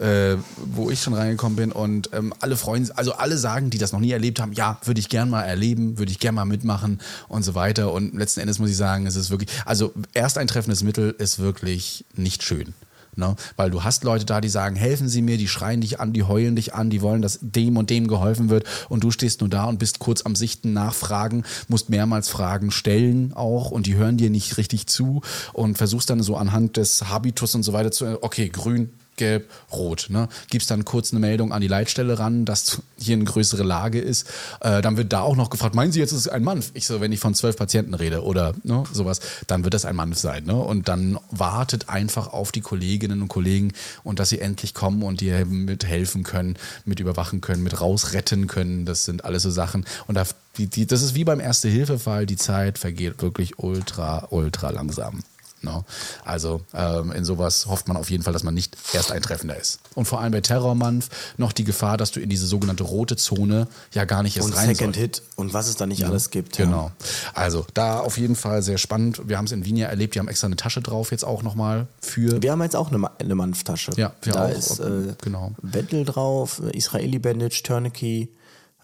Äh, 0.00 0.36
wo 0.56 0.90
ich 0.90 1.02
schon 1.02 1.14
reingekommen 1.14 1.56
bin 1.56 1.72
und 1.72 2.10
ähm, 2.12 2.32
alle 2.38 2.56
freuen 2.56 2.88
also 2.92 3.14
alle 3.14 3.36
sagen, 3.36 3.70
die 3.70 3.78
das 3.78 3.92
noch 3.92 3.98
nie 3.98 4.12
erlebt 4.12 4.40
haben, 4.40 4.52
ja, 4.52 4.78
würde 4.84 5.00
ich 5.00 5.08
gern 5.08 5.28
mal 5.28 5.42
erleben, 5.42 5.98
würde 5.98 6.12
ich 6.12 6.20
gern 6.20 6.36
mal 6.36 6.44
mitmachen 6.44 7.00
und 7.28 7.42
so 7.42 7.56
weiter. 7.56 7.92
Und 7.92 8.14
letzten 8.14 8.40
Endes 8.40 8.60
muss 8.60 8.70
ich 8.70 8.76
sagen, 8.76 9.06
es 9.06 9.16
ist 9.16 9.30
wirklich, 9.30 9.50
also 9.64 9.92
ersteintreffendes 10.14 10.84
Mittel 10.84 11.14
ist 11.18 11.40
wirklich 11.40 12.04
nicht 12.14 12.44
schön. 12.44 12.74
Ne? 13.16 13.34
Weil 13.56 13.70
du 13.70 13.84
hast 13.84 14.04
Leute 14.04 14.24
da, 14.24 14.40
die 14.40 14.48
sagen, 14.48 14.76
helfen 14.76 15.08
Sie 15.08 15.22
mir, 15.22 15.38
die 15.38 15.48
schreien 15.48 15.80
dich 15.80 16.00
an, 16.00 16.12
die 16.12 16.22
heulen 16.22 16.56
dich 16.56 16.74
an, 16.74 16.90
die 16.90 17.02
wollen, 17.02 17.22
dass 17.22 17.38
dem 17.42 17.76
und 17.76 17.90
dem 17.90 18.08
geholfen 18.08 18.48
wird 18.48 18.64
und 18.88 19.04
du 19.04 19.10
stehst 19.10 19.40
nur 19.40 19.50
da 19.50 19.64
und 19.64 19.78
bist 19.78 19.98
kurz 19.98 20.22
am 20.24 20.36
Sichten, 20.36 20.72
nachfragen, 20.72 21.44
musst 21.68 21.90
mehrmals 21.90 22.28
Fragen 22.28 22.70
stellen 22.70 23.32
auch 23.32 23.70
und 23.70 23.86
die 23.86 23.96
hören 23.96 24.16
dir 24.16 24.30
nicht 24.30 24.56
richtig 24.56 24.86
zu 24.86 25.22
und 25.52 25.78
versuchst 25.78 26.10
dann 26.10 26.22
so 26.22 26.36
anhand 26.36 26.76
des 26.76 27.08
Habitus 27.08 27.54
und 27.54 27.62
so 27.62 27.72
weiter 27.72 27.90
zu, 27.90 28.22
okay, 28.22 28.48
grün, 28.48 28.90
gelb, 29.18 29.50
rot. 29.72 30.06
Ne? 30.08 30.28
Gibst 30.48 30.70
dann 30.70 30.84
kurz 30.84 31.12
eine 31.12 31.20
Meldung 31.20 31.52
an 31.52 31.60
die 31.60 31.68
Leitstelle 31.68 32.18
ran, 32.18 32.44
dass 32.44 32.82
hier 32.98 33.16
eine 33.16 33.24
größere 33.24 33.62
Lage 33.62 34.00
ist. 34.00 34.26
Äh, 34.60 34.80
dann 34.80 34.96
wird 34.96 35.12
da 35.12 35.20
auch 35.20 35.36
noch 35.36 35.50
gefragt, 35.50 35.74
meinen 35.74 35.92
Sie 35.92 36.00
jetzt, 36.00 36.12
ist 36.12 36.20
es 36.20 36.28
ein 36.28 36.42
Mann? 36.42 36.64
Ich 36.74 36.86
so, 36.86 37.00
wenn 37.00 37.12
ich 37.12 37.20
von 37.20 37.34
zwölf 37.34 37.56
Patienten 37.56 37.94
rede 37.94 38.22
oder 38.22 38.54
ne, 38.62 38.84
sowas, 38.92 39.20
dann 39.46 39.64
wird 39.64 39.74
das 39.74 39.84
ein 39.84 39.96
Mann 39.96 40.12
sein. 40.14 40.44
Ne? 40.44 40.54
Und 40.54 40.88
dann 40.88 41.18
wartet 41.30 41.88
einfach 41.88 42.32
auf 42.32 42.52
die 42.52 42.60
Kolleginnen 42.60 43.20
und 43.22 43.28
Kollegen 43.28 43.72
und 44.04 44.18
dass 44.18 44.30
sie 44.30 44.40
endlich 44.40 44.74
kommen 44.74 45.02
und 45.02 45.20
dir 45.20 45.44
mithelfen 45.44 46.22
können, 46.22 46.56
mit 46.84 47.00
überwachen 47.00 47.40
können, 47.40 47.62
mit 47.62 47.80
rausretten 47.80 48.46
können. 48.46 48.86
Das 48.86 49.04
sind 49.04 49.24
alles 49.24 49.42
so 49.42 49.50
Sachen. 49.50 49.84
Und 50.06 50.14
da, 50.14 50.24
die, 50.56 50.66
die, 50.66 50.86
das 50.86 51.02
ist 51.02 51.14
wie 51.14 51.24
beim 51.24 51.40
Erste-Hilfe-Fall, 51.40 52.26
die 52.26 52.36
Zeit 52.36 52.78
vergeht 52.78 53.20
wirklich 53.22 53.58
ultra, 53.58 54.28
ultra 54.30 54.70
langsam. 54.70 55.22
No? 55.62 55.84
Also 56.24 56.60
ähm, 56.72 57.12
in 57.12 57.24
sowas 57.24 57.66
hofft 57.66 57.88
man 57.88 57.96
auf 57.96 58.10
jeden 58.10 58.22
Fall, 58.22 58.32
dass 58.32 58.44
man 58.44 58.54
nicht 58.54 58.76
erst 58.92 59.10
eintreffender 59.10 59.56
ist. 59.56 59.80
Und 59.94 60.06
vor 60.06 60.20
allem 60.20 60.32
bei 60.32 60.40
Terrormanf 60.40 61.08
noch 61.36 61.52
die 61.52 61.64
Gefahr, 61.64 61.96
dass 61.96 62.12
du 62.12 62.20
in 62.20 62.28
diese 62.28 62.46
sogenannte 62.46 62.84
rote 62.84 63.16
Zone 63.16 63.66
ja 63.92 64.04
gar 64.04 64.22
nicht 64.22 64.36
erst 64.36 64.48
und 64.48 64.56
rein 64.56 64.74
Second 64.74 64.94
soll. 64.94 65.02
Hit 65.02 65.22
und 65.36 65.52
was 65.52 65.68
es 65.68 65.76
da 65.76 65.86
nicht 65.86 66.00
ja, 66.00 66.08
alles 66.08 66.30
gibt. 66.30 66.56
Genau. 66.56 66.92
Ja. 67.00 67.06
Also 67.34 67.66
da 67.74 68.00
auf 68.00 68.18
jeden 68.18 68.36
Fall 68.36 68.62
sehr 68.62 68.78
spannend. 68.78 69.28
Wir 69.28 69.36
haben 69.36 69.46
es 69.46 69.52
in 69.52 69.64
Wien 69.64 69.76
ja 69.76 69.88
erlebt, 69.88 70.14
die 70.14 70.20
haben 70.20 70.28
extra 70.28 70.46
eine 70.46 70.56
Tasche 70.56 70.80
drauf 70.80 71.10
jetzt 71.10 71.24
auch 71.24 71.42
nochmal 71.42 71.88
für. 72.00 72.40
Wir 72.42 72.52
haben 72.52 72.62
jetzt 72.62 72.76
auch 72.76 72.92
eine, 72.92 73.10
eine 73.18 73.34
Manf-Tasche. 73.34 73.92
Ja, 73.96 74.12
wir 74.22 74.32
da 74.32 74.46
auch. 74.46 74.50
ist 74.50 74.78
äh, 74.78 75.14
genau. 75.22 75.52
Wendel 75.62 76.04
drauf, 76.04 76.60
Israeli 76.72 77.18
Bandage, 77.18 77.62
Tourniquet, 77.64 78.28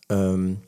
ähm, 0.08 0.58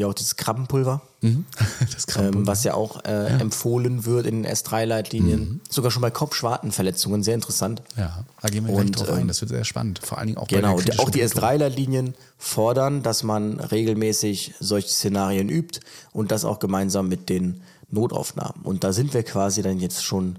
ja 0.00 0.06
auch 0.06 0.14
dieses 0.14 0.36
Krabbenpulver. 0.36 1.02
Mhm. 1.20 1.44
Das 1.92 2.06
Krabbenpulver. 2.06 2.40
Ähm, 2.40 2.46
was 2.46 2.64
ja 2.64 2.74
auch 2.74 3.04
äh, 3.04 3.10
ja. 3.10 3.38
empfohlen 3.38 4.04
wird 4.04 4.26
in 4.26 4.42
den 4.42 4.52
S3-Leitlinien. 4.52 5.40
Mhm. 5.40 5.60
Sogar 5.68 5.90
schon 5.90 6.02
bei 6.02 6.10
Kopfschwartenverletzungen, 6.10 7.22
sehr 7.22 7.34
interessant. 7.34 7.82
Ja, 7.96 8.24
da 8.40 8.48
gehen 8.48 8.66
wir 8.66 8.74
Und, 8.74 8.98
drauf 8.98 9.10
ein. 9.10 9.22
Ähm, 9.22 9.28
das 9.28 9.40
wird 9.40 9.50
sehr 9.50 9.64
spannend. 9.64 10.00
Vor 10.02 10.18
allen 10.18 10.28
Dingen 10.28 10.38
auch 10.38 10.48
genau, 10.48 10.76
bei 10.76 10.82
der 10.82 11.00
auch 11.00 11.10
die 11.10 11.22
S3-Leitlinien 11.22 12.14
fordern, 12.38 13.02
dass 13.02 13.22
man 13.22 13.60
regelmäßig 13.60 14.54
solche 14.60 14.88
Szenarien 14.88 15.48
übt 15.48 15.80
und 16.12 16.30
das 16.30 16.44
auch 16.44 16.58
gemeinsam 16.58 17.08
mit 17.08 17.28
den 17.28 17.62
Notaufnahmen. 17.90 18.62
Und 18.62 18.84
da 18.84 18.92
sind 18.92 19.14
wir 19.14 19.22
quasi 19.22 19.62
dann 19.62 19.78
jetzt 19.78 20.04
schon 20.04 20.38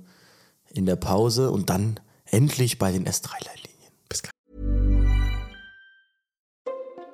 in 0.69 0.85
der 0.85 0.95
Pause 0.95 1.51
und 1.51 1.69
dann 1.69 1.99
endlich 2.25 2.79
bei 2.79 2.91
den 2.91 3.05
S3-Leitlinien. 3.05 3.91
Bis 4.09 4.23
gleich. 4.23 4.31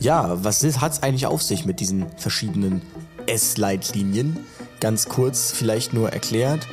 Ja, 0.00 0.42
was 0.42 0.64
hat 0.80 0.92
es 0.92 1.02
eigentlich 1.02 1.26
auf 1.26 1.42
sich 1.42 1.66
mit 1.66 1.78
diesen 1.78 2.06
verschiedenen 2.16 2.80
S-Leitlinien? 3.26 4.38
Ganz 4.80 5.10
kurz 5.10 5.52
vielleicht 5.52 5.92
nur 5.92 6.10
erklärt. 6.10 6.66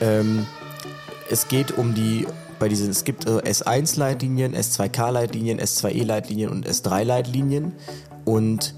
Ähm, 0.00 0.44
es 1.30 1.46
geht 1.46 1.78
um 1.78 1.94
die, 1.94 2.26
bei 2.58 2.68
diesen, 2.68 2.90
es 2.90 3.04
gibt 3.04 3.26
äh, 3.26 3.38
S1-Leitlinien, 3.38 4.56
S2K-Leitlinien, 4.56 5.60
S2E-Leitlinien 5.60 6.50
und 6.50 6.68
S3-Leitlinien. 6.68 7.74
Und 8.24 8.74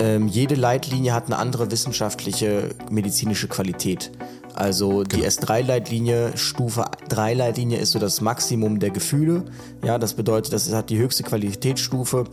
ähm, 0.00 0.26
jede 0.26 0.54
Leitlinie 0.54 1.12
hat 1.12 1.26
eine 1.26 1.36
andere 1.36 1.70
wissenschaftliche 1.70 2.70
medizinische 2.90 3.48
Qualität. 3.48 4.10
Also 4.54 5.02
die 5.02 5.26
S3-Leitlinie, 5.26 6.36
Stufe 6.36 6.84
3-Leitlinie 7.08 7.78
ist 7.78 7.92
so 7.92 7.98
das 7.98 8.20
Maximum 8.20 8.78
der 8.78 8.90
Gefühle. 8.90 9.44
Ja, 9.84 9.98
das 9.98 10.14
bedeutet, 10.14 10.52
das 10.52 10.72
hat 10.72 10.90
die 10.90 10.98
höchste 10.98 11.24
Qualitätsstufe, 11.24 12.24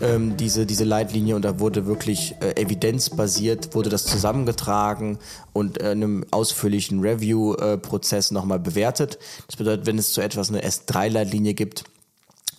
ähm, 0.00 0.36
diese, 0.36 0.66
diese 0.66 0.84
Leitlinie. 0.84 1.34
Und 1.34 1.44
da 1.44 1.58
wurde 1.58 1.86
wirklich 1.86 2.36
äh, 2.40 2.60
evidenzbasiert, 2.60 3.74
wurde 3.74 3.90
das 3.90 4.04
zusammengetragen 4.04 5.18
und 5.52 5.80
äh, 5.80 5.92
in 5.92 6.02
einem 6.02 6.24
ausführlichen 6.30 7.00
Review-Prozess 7.00 8.30
nochmal 8.30 8.60
bewertet. 8.60 9.18
Das 9.48 9.56
bedeutet, 9.56 9.86
wenn 9.86 9.98
es 9.98 10.12
zu 10.12 10.20
etwas 10.20 10.50
eine 10.50 10.64
S3-Leitlinie 10.64 11.54
gibt, 11.54 11.84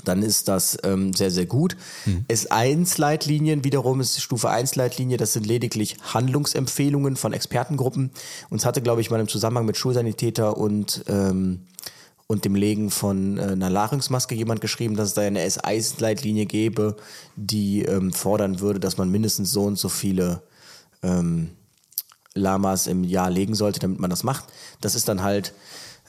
dann 0.07 0.23
ist 0.23 0.47
das 0.47 0.77
ähm, 0.83 1.13
sehr, 1.13 1.31
sehr 1.31 1.45
gut. 1.45 1.75
Mhm. 2.05 2.25
S1-Leitlinien 2.29 3.63
wiederum 3.63 4.01
ist 4.01 4.21
Stufe 4.21 4.49
1-Leitlinie, 4.49 5.17
das 5.17 5.33
sind 5.33 5.45
lediglich 5.45 5.97
Handlungsempfehlungen 6.13 7.15
von 7.15 7.33
Expertengruppen. 7.33 8.11
Uns 8.49 8.65
hatte, 8.65 8.81
glaube 8.81 9.01
ich, 9.01 9.11
mal 9.11 9.19
im 9.19 9.27
Zusammenhang 9.27 9.65
mit 9.65 9.77
Schulsanitäter 9.77 10.57
und, 10.57 11.03
ähm, 11.07 11.61
und 12.27 12.45
dem 12.45 12.55
Legen 12.55 12.91
von 12.91 13.37
äh, 13.37 13.41
einer 13.41 13.69
Larynxmaske 13.69 14.35
jemand 14.35 14.61
geschrieben, 14.61 14.95
dass 14.95 15.09
es 15.09 15.13
da 15.13 15.21
eine 15.21 15.45
S1-Leitlinie 15.45 16.45
gäbe, 16.45 16.95
die 17.35 17.83
ähm, 17.83 18.13
fordern 18.13 18.59
würde, 18.59 18.79
dass 18.79 18.97
man 18.97 19.11
mindestens 19.11 19.51
so 19.51 19.63
und 19.63 19.77
so 19.77 19.89
viele 19.89 20.41
ähm, 21.03 21.49
Lamas 22.35 22.87
im 22.87 23.03
Jahr 23.03 23.29
legen 23.29 23.55
sollte, 23.55 23.79
damit 23.79 23.99
man 23.99 24.09
das 24.09 24.23
macht. 24.23 24.45
Das 24.81 24.93
ist 24.93 25.07
dann 25.07 25.23
halt 25.23 25.53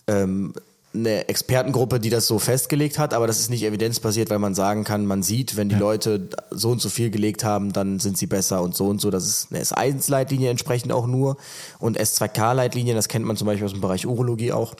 ähm, 0.08 0.52
eine 0.96 1.28
Expertengruppe, 1.28 2.00
die 2.00 2.10
das 2.10 2.26
so 2.26 2.38
festgelegt 2.38 2.98
hat, 2.98 3.14
aber 3.14 3.26
das 3.26 3.38
ist 3.40 3.50
nicht 3.50 3.62
evidenzbasiert, 3.64 4.30
weil 4.30 4.38
man 4.38 4.54
sagen 4.54 4.84
kann, 4.84 5.06
man 5.06 5.22
sieht, 5.22 5.56
wenn 5.56 5.68
die 5.68 5.74
ja. 5.74 5.80
Leute 5.80 6.28
so 6.50 6.70
und 6.70 6.80
so 6.80 6.88
viel 6.88 7.10
gelegt 7.10 7.44
haben, 7.44 7.72
dann 7.72 8.00
sind 8.00 8.18
sie 8.18 8.26
besser 8.26 8.62
und 8.62 8.74
so 8.74 8.86
und 8.86 9.00
so. 9.00 9.10
Das 9.10 9.26
ist 9.26 9.52
eine 9.52 9.62
S1-Leitlinie 9.62 10.50
entsprechend 10.50 10.92
auch 10.92 11.06
nur 11.06 11.36
und 11.78 11.98
S2K-Leitlinien, 11.98 12.96
das 12.96 13.08
kennt 13.08 13.24
man 13.24 13.36
zum 13.36 13.46
Beispiel 13.46 13.66
aus 13.66 13.72
dem 13.72 13.80
Bereich 13.80 14.06
Urologie 14.06 14.52
auch. 14.52 14.74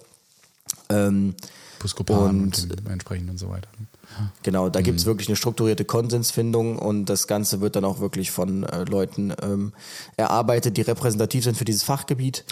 Ähm, 0.89 1.35
Puskopan 1.79 2.43
und, 2.43 2.71
und 2.71 2.91
entsprechend 2.91 3.31
und 3.31 3.39
so 3.39 3.51
weiter. 3.51 3.69
Genau, 4.43 4.69
da 4.69 4.81
mhm. 4.81 4.85
gibt 4.85 5.01
es 5.01 5.07
wirklich 5.07 5.29
eine 5.29 5.37
strukturierte 5.37 5.85
Konsensfindung 5.85 6.79
und 6.79 7.07
das 7.07 7.27
Ganze 7.27 7.61
wird 7.61 7.77
dann 7.77 7.85
auch 7.85 8.01
wirklich 8.01 8.31
von 8.31 8.65
äh, 8.65 8.85
Leuten 8.85 9.33
ähm, 9.43 9.73
erarbeitet, 10.17 10.77
die 10.77 10.83
repräsentativ 10.83 11.45
sind 11.45 11.57
für 11.57 11.65
dieses 11.65 11.83
Fachgebiet. 11.83 12.45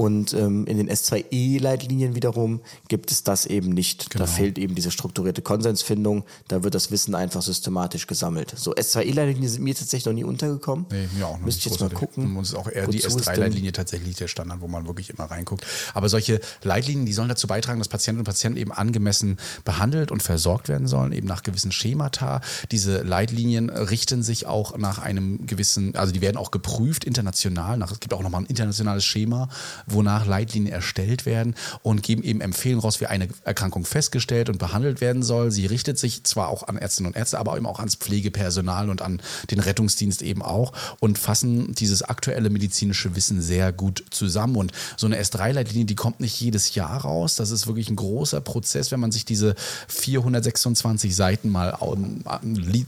Und 0.00 0.32
ähm, 0.32 0.64
in 0.64 0.78
den 0.78 0.88
S2E-Leitlinien 0.90 2.14
wiederum 2.14 2.62
gibt 2.88 3.10
es 3.10 3.22
das 3.22 3.44
eben 3.44 3.68
nicht. 3.68 4.08
Genau. 4.08 4.24
Da 4.24 4.30
fehlt 4.30 4.56
eben 4.56 4.74
diese 4.74 4.90
strukturierte 4.90 5.42
Konsensfindung. 5.42 6.24
Da 6.48 6.62
wird 6.62 6.74
das 6.74 6.90
Wissen 6.90 7.14
einfach 7.14 7.42
systematisch 7.42 8.06
gesammelt. 8.06 8.54
So 8.56 8.74
S2E-Leitlinien 8.74 9.50
sind 9.50 9.62
mir 9.62 9.74
tatsächlich 9.74 10.06
noch 10.06 10.14
nie 10.14 10.24
untergekommen. 10.24 10.86
Nee, 10.90 11.06
mir 11.18 11.26
auch 11.26 11.36
noch 11.36 11.44
Müsste 11.44 11.58
ich 11.58 11.72
jetzt 11.72 11.80
mal 11.80 11.90
gucken. 11.90 12.34
Und 12.34 12.44
ist 12.44 12.54
auch 12.54 12.70
eher 12.70 12.86
die 12.86 13.02
S3-Leitlinie 13.02 13.72
tatsächlich 13.72 14.16
der 14.16 14.28
Standard, 14.28 14.62
wo 14.62 14.68
man 14.68 14.86
wirklich 14.86 15.10
immer 15.10 15.24
reinguckt. 15.24 15.66
Aber 15.92 16.08
solche 16.08 16.40
Leitlinien, 16.62 17.04
die 17.04 17.12
sollen 17.12 17.28
dazu 17.28 17.46
beitragen, 17.46 17.78
dass 17.78 17.88
Patientinnen 17.88 18.20
und 18.20 18.24
Patienten 18.24 18.58
eben 18.58 18.72
angemessen 18.72 19.36
behandelt 19.66 20.10
und 20.10 20.22
versorgt 20.22 20.70
werden 20.70 20.86
sollen, 20.86 21.12
eben 21.12 21.26
nach 21.26 21.42
gewissen 21.42 21.72
Schemata. 21.72 22.40
Diese 22.70 23.02
Leitlinien 23.02 23.68
richten 23.68 24.22
sich 24.22 24.46
auch 24.46 24.78
nach 24.78 24.98
einem 24.98 25.46
gewissen, 25.46 25.94
also 25.94 26.10
die 26.10 26.22
werden 26.22 26.38
auch 26.38 26.52
geprüft 26.52 27.04
international. 27.04 27.76
Nach, 27.76 27.92
es 27.92 28.00
gibt 28.00 28.14
auch 28.14 28.22
nochmal 28.22 28.40
ein 28.40 28.46
internationales 28.46 29.04
Schema, 29.04 29.50
wonach 29.92 30.26
Leitlinien 30.26 30.72
erstellt 30.72 31.26
werden 31.26 31.54
und 31.82 32.02
geben 32.02 32.22
eben 32.22 32.40
Empfehlungen 32.40 32.82
raus, 32.82 33.00
wie 33.00 33.06
eine 33.06 33.28
Erkrankung 33.44 33.84
festgestellt 33.84 34.48
und 34.48 34.58
behandelt 34.58 35.00
werden 35.00 35.22
soll. 35.22 35.50
Sie 35.50 35.66
richtet 35.66 35.98
sich 35.98 36.24
zwar 36.24 36.48
auch 36.48 36.68
an 36.68 36.76
Ärztinnen 36.76 37.12
und 37.12 37.16
Ärzte, 37.16 37.38
aber 37.38 37.56
eben 37.56 37.66
auch 37.66 37.78
ans 37.78 37.96
Pflegepersonal 37.96 38.90
und 38.90 39.02
an 39.02 39.20
den 39.50 39.60
Rettungsdienst 39.60 40.22
eben 40.22 40.42
auch 40.42 40.72
und 41.00 41.18
fassen 41.18 41.74
dieses 41.74 42.02
aktuelle 42.02 42.50
medizinische 42.50 43.14
Wissen 43.16 43.40
sehr 43.42 43.72
gut 43.72 44.04
zusammen. 44.10 44.56
Und 44.56 44.72
so 44.96 45.06
eine 45.06 45.20
S3-Leitlinie, 45.20 45.86
die 45.86 45.94
kommt 45.94 46.20
nicht 46.20 46.40
jedes 46.40 46.74
Jahr 46.74 47.02
raus. 47.02 47.36
Das 47.36 47.50
ist 47.50 47.66
wirklich 47.66 47.88
ein 47.90 47.96
großer 47.96 48.40
Prozess, 48.40 48.90
wenn 48.90 49.00
man 49.00 49.12
sich 49.12 49.24
diese 49.24 49.54
426 49.88 51.14
Seiten 51.14 51.50
mal 51.50 51.76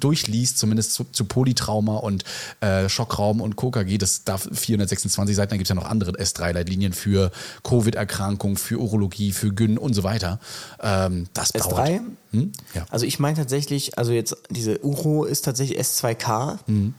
durchliest, 0.01 0.59
zumindest 0.59 0.95
zu, 0.95 1.05
zu 1.05 1.25
Polytrauma 1.25 1.97
und 1.97 2.25
äh, 2.61 2.89
Schockraum 2.89 3.41
und 3.41 3.57
KKG. 3.57 3.99
Das 3.99 4.25
darf 4.25 4.49
426 4.53 5.37
Seiten, 5.37 5.51
dann 5.51 5.59
gibt 5.59 5.67
es 5.67 5.69
ja 5.71 5.75
noch 5.75 5.89
andere 5.89 6.13
S3-Leitlinien 6.13 6.92
Leitlinien 6.93 6.95
für 6.95 7.31
Covid-Erkrankungen, 7.63 8.57
für 8.57 8.79
Urologie, 8.79 9.33
für 9.33 9.53
Gyn 9.53 9.79
und 9.79 9.95
so 9.95 10.03
weiter. 10.03 10.39
Ähm, 10.81 11.27
das 11.35 11.55
S3? 11.55 11.69
dauert. 11.69 11.89
Hm? 12.33 12.53
Ja. 12.75 12.87
Also 12.91 13.07
ich 13.07 13.19
meine 13.19 13.37
tatsächlich, 13.37 13.99
also 13.99 14.13
jetzt 14.13 14.37
diese 14.51 14.85
Uro 14.85 15.25
ist 15.25 15.45
tatsächlich 15.45 15.79
S2K, 15.79 16.59
mhm. 16.67 16.95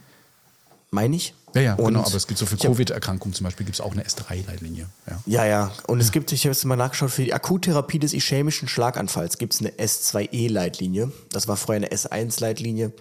meine 0.92 1.16
ich. 1.16 1.34
Ja, 1.56 1.62
ja, 1.62 1.74
und 1.76 1.86
genau, 1.86 2.00
aber 2.00 2.16
es 2.16 2.26
gibt 2.26 2.40
so 2.40 2.48
für 2.48 2.58
Covid-Erkrankungen 2.58 3.36
zum 3.36 3.44
Beispiel 3.44 3.64
gibt 3.64 3.76
es 3.76 3.82
auch 3.82 3.92
eine 3.92 4.04
S3-Leitlinie. 4.04 4.88
Ja. 5.08 5.20
ja, 5.28 5.46
ja. 5.46 5.72
Und 5.86 6.00
es 6.00 6.12
gibt, 6.12 6.32
ich 6.32 6.46
habe 6.46 6.54
jetzt 6.54 6.66
mal 6.66 6.76
nachgeschaut, 6.76 7.12
für 7.12 7.24
die 7.24 7.34
Akuttherapie 7.34 8.00
des 8.00 8.14
ischämischen 8.14 8.68
Schlaganfalls 8.68 9.38
gibt 9.38 9.54
es 9.54 9.60
eine 9.60 9.70
S2E-Leitlinie. 9.70 11.12
Das 11.32 11.48
war 11.48 11.56
vorher 11.56 11.88
eine 11.88 11.96
S1-Leitlinie. 11.96 12.92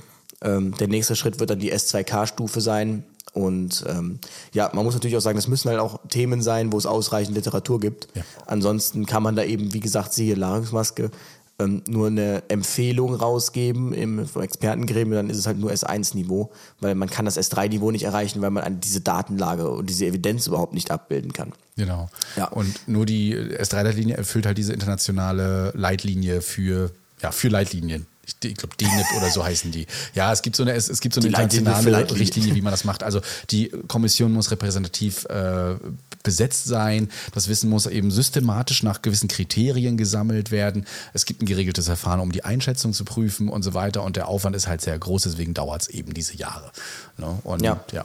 Ähm, 0.43 0.77
der 0.77 0.89
nächste 0.89 1.17
Schritt 1.17 1.41
wird 1.41 1.49
dann 1.49 1.61
die 1.61 1.73
S2K-Stufe 1.73 2.61
sein. 2.61 3.05
Und 3.33 3.85
ähm, 3.89 4.19
ja, 4.53 4.71
man 4.75 4.85
muss 4.85 4.95
natürlich 4.95 5.17
auch 5.17 5.23
sagen, 5.23 5.37
das 5.37 5.49
müssen 5.49 5.71
halt 5.71 5.81
auch 5.81 6.01
Themen 6.09 6.43
sein, 6.43 6.73
wo 6.73 6.79
es 6.79 6.87
ausreichend 6.87 7.35
Literatur 7.35 7.81
gibt. 7.81 8.09
Ja. 8.15 8.23
Ansonsten 8.47 9.07
kann 9.07 9.23
man 9.23 9.37
da 9.37 9.43
eben, 9.43 9.73
wie 9.73 9.81
gesagt, 9.81 10.13
siehe 10.13 10.35
Larynxmaske, 10.35 11.11
ähm, 11.59 11.83
nur 11.89 12.09
eine 12.09 12.43
Empfehlung 12.49 13.15
rausgeben 13.15 13.93
im 13.93 14.19
Expertengremium, 14.19 15.15
dann 15.15 15.31
ist 15.31 15.39
es 15.39 15.47
halt 15.47 15.59
nur 15.59 15.71
S1-Niveau, 15.71 16.51
weil 16.81 16.95
man 16.95 17.09
kann 17.09 17.25
das 17.25 17.39
S3-Niveau 17.39 17.91
nicht 17.91 18.05
erreichen, 18.05 18.43
weil 18.43 18.51
man 18.51 18.81
diese 18.81 19.01
Datenlage 19.01 19.69
und 19.71 19.89
diese 19.89 20.07
Evidenz 20.07 20.47
überhaupt 20.47 20.75
nicht 20.75 20.91
abbilden 20.91 21.33
kann. 21.33 21.53
Genau. 21.77 22.11
Ja. 22.37 22.47
Und 22.47 22.87
nur 22.87 23.07
die 23.07 23.35
S3-Leitlinie 23.37 24.17
erfüllt 24.17 24.47
halt 24.47 24.59
diese 24.59 24.73
internationale 24.73 25.73
Leitlinie 25.75 26.43
für, 26.43 26.91
ja, 27.23 27.33
für 27.33 27.49
Leitlinien 27.49 28.07
ich, 28.25 28.57
glaube, 28.57 28.77
DNIP 28.77 29.07
oder 29.17 29.31
so 29.31 29.45
heißen 29.45 29.73
die. 29.73 29.87
Ja, 30.15 30.33
es 30.33 30.43
gibt 30.43 30.55
so 30.55 30.63
eine, 30.63 30.73
es, 30.75 30.89
es 30.89 31.01
gibt 31.01 31.15
so 31.15 31.21
eine 31.21 31.29
internationale 31.29 32.09
Richtlinie, 32.19 32.55
wie 32.55 32.63
man 32.63 32.71
das 32.71 32.85
macht. 32.85 33.03
Also 33.03 33.21
die 33.51 33.71
Kommission 33.89 34.33
muss 34.33 34.51
repräsentativ 34.51 35.25
äh, 35.25 35.75
besetzt 36.23 36.67
sein. 36.67 37.11
Das 37.35 37.49
Wissen 37.49 37.69
muss 37.69 37.87
eben 37.87 38.13
systematisch 38.13 38.85
nach 38.85 39.03
gewissen 39.03 39.29
Kriterien 39.29 39.97
gesammelt 39.97 40.53
werden. 40.53 40.87
Es 41.15 41.25
gibt 41.25 41.43
ein 41.43 41.47
geregeltes 41.47 41.87
Verfahren, 41.87 42.21
um 42.21 42.31
die 42.31 42.45
Einschätzung 42.45 42.93
zu 42.93 43.05
prüfen 43.05 43.49
und 43.49 43.63
so 43.63 43.75
weiter. 43.75 44.05
Und 44.05 44.17
der 44.17 44.29
Aufwand 44.29 44.55
ist 44.55 44.69
halt 44.69 44.81
sehr 44.83 44.99
groß, 44.99 45.25
deswegen 45.25 45.53
dauert 45.53 45.83
es 45.83 45.89
eben 45.89 46.15
diese 46.15 46.37
Jahre. 46.37 46.71
Ne? 47.19 47.39
Und 47.43 47.63
ja. 47.63 47.85
ja. 47.93 48.05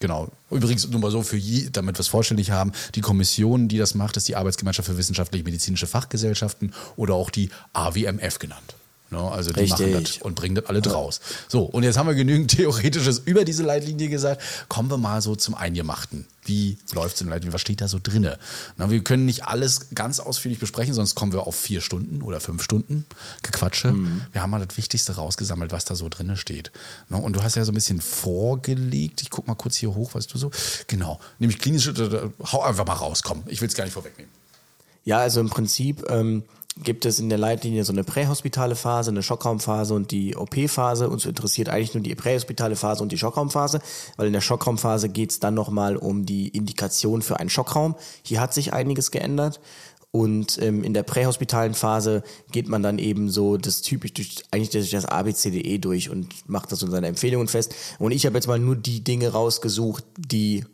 Genau. 0.00 0.28
Übrigens 0.50 0.86
nur 0.88 1.00
mal 1.00 1.10
so 1.10 1.22
für 1.22 1.38
je, 1.38 1.70
damit 1.72 1.96
wir 1.96 2.00
es 2.00 2.08
vollständig 2.08 2.50
haben, 2.50 2.72
die 2.94 3.00
Kommission, 3.00 3.68
die 3.68 3.78
das 3.78 3.94
macht, 3.94 4.18
ist 4.18 4.28
die 4.28 4.36
Arbeitsgemeinschaft 4.36 4.88
für 4.88 4.98
wissenschaftlich-medizinische 4.98 5.86
Fachgesellschaften 5.86 6.74
oder 6.96 7.14
auch 7.14 7.30
die 7.30 7.48
AWMF 7.72 8.38
genannt. 8.38 8.75
No, 9.10 9.30
ne? 9.30 9.32
also 9.32 9.52
die 9.52 9.60
Richtig. 9.60 9.92
machen 9.92 10.04
das 10.04 10.18
und 10.18 10.34
bringen 10.34 10.54
das 10.56 10.66
alle 10.66 10.82
draus. 10.82 11.20
So, 11.48 11.62
und 11.62 11.82
jetzt 11.82 11.96
haben 11.96 12.08
wir 12.08 12.14
genügend 12.14 12.50
Theoretisches 12.56 13.20
über 13.20 13.44
diese 13.44 13.62
Leitlinie 13.62 14.08
gesagt. 14.08 14.42
Kommen 14.68 14.90
wir 14.90 14.96
mal 14.96 15.22
so 15.22 15.36
zum 15.36 15.54
Eingemachten. 15.54 16.26
Wie 16.44 16.78
läuft 16.92 17.16
so 17.16 17.24
eine 17.24 17.30
Leitlinie? 17.30 17.52
Was 17.52 17.60
steht 17.60 17.80
da 17.80 17.88
so 17.88 17.98
drinne? 18.02 18.38
Na, 18.76 18.90
wir 18.90 19.02
können 19.02 19.24
nicht 19.24 19.44
alles 19.44 19.94
ganz 19.94 20.20
ausführlich 20.20 20.58
besprechen, 20.58 20.94
sonst 20.94 21.14
kommen 21.14 21.32
wir 21.32 21.46
auf 21.46 21.56
vier 21.56 21.80
Stunden 21.80 22.22
oder 22.22 22.40
fünf 22.40 22.62
Stunden 22.62 23.04
Gequatsche. 23.42 23.92
Mhm. 23.92 24.22
Wir 24.32 24.42
haben 24.42 24.50
mal 24.50 24.64
das 24.64 24.76
Wichtigste 24.76 25.14
rausgesammelt, 25.14 25.72
was 25.72 25.84
da 25.84 25.94
so 25.94 26.08
drinne 26.08 26.36
steht. 26.36 26.72
No, 27.08 27.18
und 27.18 27.34
du 27.34 27.42
hast 27.42 27.56
ja 27.56 27.64
so 27.64 27.72
ein 27.72 27.74
bisschen 27.74 28.00
vorgelegt. 28.00 29.22
Ich 29.22 29.30
guck 29.30 29.46
mal 29.46 29.54
kurz 29.54 29.76
hier 29.76 29.94
hoch, 29.94 30.14
weißt 30.14 30.32
du 30.32 30.38
so? 30.38 30.50
Genau. 30.88 31.20
Nämlich 31.38 31.58
klinische, 31.58 32.32
hau 32.52 32.62
einfach 32.62 32.86
mal 32.86 32.94
raus, 32.94 33.22
komm. 33.22 33.44
Ich 33.46 33.60
will 33.60 33.68
es 33.68 33.74
gar 33.74 33.84
nicht 33.84 33.94
vorwegnehmen. 33.94 34.30
Ja, 35.04 35.18
also 35.18 35.40
im 35.40 35.48
Prinzip 35.48 36.04
ähm, 36.10 36.42
gibt 36.82 37.06
es 37.06 37.18
in 37.18 37.28
der 37.28 37.38
Leitlinie 37.38 37.84
so 37.84 37.92
eine 37.92 38.04
prähospitale 38.04 38.76
Phase, 38.76 39.10
eine 39.10 39.22
Schockraumphase 39.22 39.94
und 39.94 40.10
die 40.10 40.36
OP-Phase. 40.36 41.08
Uns 41.08 41.24
interessiert 41.24 41.68
eigentlich 41.68 41.94
nur 41.94 42.02
die 42.02 42.14
prähospitale 42.14 42.76
Phase 42.76 43.02
und 43.02 43.12
die 43.12 43.18
Schockraumphase, 43.18 43.80
weil 44.16 44.26
in 44.26 44.32
der 44.32 44.40
Schockraumphase 44.40 45.08
geht 45.08 45.30
es 45.30 45.40
dann 45.40 45.54
nochmal 45.54 45.96
um 45.96 46.26
die 46.26 46.48
Indikation 46.48 47.22
für 47.22 47.40
einen 47.40 47.50
Schockraum. 47.50 47.94
Hier 48.22 48.40
hat 48.40 48.52
sich 48.52 48.72
einiges 48.72 49.10
geändert. 49.10 49.60
Und 50.12 50.58
ähm, 50.62 50.82
in 50.82 50.94
der 50.94 51.02
prähospitalen 51.02 51.74
Phase 51.74 52.22
geht 52.50 52.68
man 52.68 52.82
dann 52.82 52.98
eben 52.98 53.28
so 53.28 53.58
das 53.58 53.82
typisch 53.82 54.14
durch, 54.14 54.44
eigentlich 54.50 54.70
durch 54.70 54.90
das 54.90 55.04
ABCDE 55.04 55.78
durch 55.78 56.08
und 56.08 56.48
macht 56.48 56.72
das 56.72 56.82
in 56.82 56.90
seine 56.90 57.08
Empfehlungen 57.08 57.48
fest. 57.48 57.74
Und 57.98 58.12
ich 58.12 58.24
habe 58.24 58.36
jetzt 58.36 58.46
mal 58.46 58.58
nur 58.58 58.76
die 58.76 59.04
Dinge 59.04 59.28
rausgesucht, 59.32 60.04
die 60.16 60.64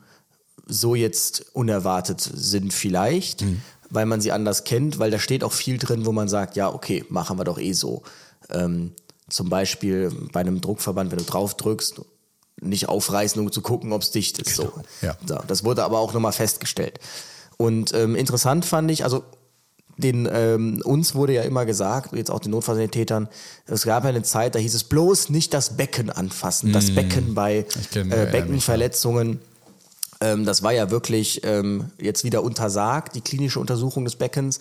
so 0.67 0.95
jetzt 0.95 1.47
unerwartet 1.55 2.21
sind 2.21 2.73
vielleicht, 2.73 3.43
mhm. 3.43 3.63
Weil 3.93 4.07
man 4.07 4.23
sie 4.23 4.33
anders 4.33 4.65
kennt, 4.65 4.99
weil 4.99 5.11
da 5.11 5.19
steht 5.19 5.45
auch 5.45 5.53
viel 5.53 5.77
drin, 5.77 6.07
wo 6.07 6.13
man 6.13 6.27
sagt, 6.27 6.57
ja, 6.57 6.73
okay, 6.73 7.05
machen 7.11 7.39
wir 7.39 7.45
doch 7.45 7.59
eh 7.59 7.75
so. 7.75 8.03
Ähm, 8.49 8.93
zum 9.29 9.51
Beispiel 9.51 10.11
bei 10.33 10.41
einem 10.41 10.63
Druckverband, 10.63 11.11
wenn 11.11 11.19
du 11.19 11.25
drauf 11.25 11.55
drückst, 11.55 12.01
nicht 12.61 12.89
aufreißen, 12.89 13.41
um 13.41 13.53
zu 13.53 13.61
gucken, 13.61 13.93
ob 13.93 14.01
es 14.01 14.11
dicht 14.11 14.39
ist. 14.39 14.57
Genau. 14.57 14.73
So. 15.01 15.07
Ja. 15.07 15.17
so. 15.27 15.39
Das 15.47 15.65
wurde 15.65 15.85
aber 15.85 15.99
auch 15.99 16.15
nochmal 16.15 16.33
festgestellt. 16.33 17.01
Und 17.59 17.93
ähm, 17.93 18.17
interessant 18.17 18.65
fand 18.65 18.91
ich, 18.91 19.05
also 19.05 19.25
den, 19.99 20.27
ähm, 20.33 20.81
uns 20.85 21.15
wurde 21.15 21.35
ja 21.35 21.43
immer 21.43 21.67
gesagt, 21.67 22.15
jetzt 22.15 22.31
auch 22.31 22.41
den 22.41 22.53
Notfallsanitätern, 22.53 23.29
es 23.67 23.85
gab 23.85 24.05
ja 24.05 24.09
eine 24.09 24.23
Zeit, 24.23 24.55
da 24.55 24.59
hieß 24.59 24.75
es 24.75 24.85
bloß 24.85 25.29
nicht 25.29 25.53
das 25.53 25.77
Becken 25.77 26.09
anfassen. 26.09 26.73
Das 26.73 26.91
mm. 26.91 26.95
Becken 26.95 27.35
bei 27.35 27.67
äh, 27.95 28.27
Beckenverletzungen. 28.33 29.41
Ähm, 30.23 30.45
das 30.45 30.63
war 30.63 30.73
ja 30.73 30.91
wirklich 30.91 31.41
ähm, 31.45 31.91
jetzt 32.01 32.23
wieder 32.23 32.43
untersagt, 32.45 33.17
die 33.17 33.21
klinische 33.21 33.59
Untersuchung 33.59 34.05
des 34.05 34.17
Beckens. 34.17 34.61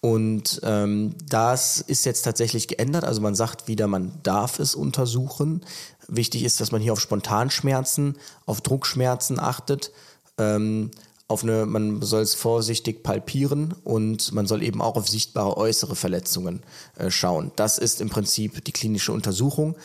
Und 0.00 0.60
ähm, 0.62 1.14
das 1.28 1.80
ist 1.80 2.04
jetzt 2.04 2.22
tatsächlich 2.22 2.68
geändert. 2.68 3.04
Also 3.04 3.20
man 3.20 3.34
sagt 3.34 3.68
wieder, 3.68 3.86
man 3.86 4.12
darf 4.22 4.58
es 4.58 4.74
untersuchen. 4.74 5.64
Wichtig 6.08 6.44
ist, 6.44 6.60
dass 6.60 6.72
man 6.72 6.82
hier 6.82 6.92
auf 6.92 7.00
Spontanschmerzen, 7.00 8.16
auf 8.44 8.60
Druckschmerzen 8.60 9.38
achtet. 9.38 9.92
Ähm, 10.38 10.90
auf 11.28 11.42
eine, 11.42 11.66
man 11.66 12.02
soll 12.02 12.22
es 12.22 12.34
vorsichtig 12.34 13.02
palpieren 13.02 13.74
und 13.84 14.32
man 14.32 14.46
soll 14.46 14.62
eben 14.62 14.80
auch 14.80 14.96
auf 14.96 15.08
sichtbare 15.08 15.56
äußere 15.56 15.96
Verletzungen 15.96 16.62
äh, 16.96 17.10
schauen. 17.10 17.50
Das 17.56 17.78
ist 17.78 18.00
im 18.00 18.10
Prinzip 18.10 18.64
die 18.64 18.72
klinische 18.72 19.12
Untersuchung. 19.12 19.76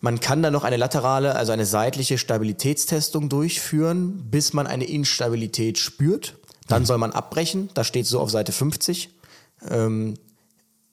Man 0.00 0.20
kann 0.20 0.42
dann 0.42 0.52
noch 0.52 0.64
eine 0.64 0.76
laterale, 0.76 1.34
also 1.34 1.52
eine 1.52 1.66
seitliche 1.66 2.18
Stabilitätstestung 2.18 3.28
durchführen, 3.28 4.28
bis 4.30 4.52
man 4.52 4.66
eine 4.66 4.84
Instabilität 4.84 5.78
spürt. 5.78 6.36
Dann 6.68 6.84
soll 6.84 6.98
man 6.98 7.12
abbrechen. 7.12 7.70
Das 7.74 7.86
steht 7.86 8.06
so 8.06 8.20
auf 8.20 8.30
Seite 8.30 8.52
50. 8.52 9.10
Ähm, 9.68 10.14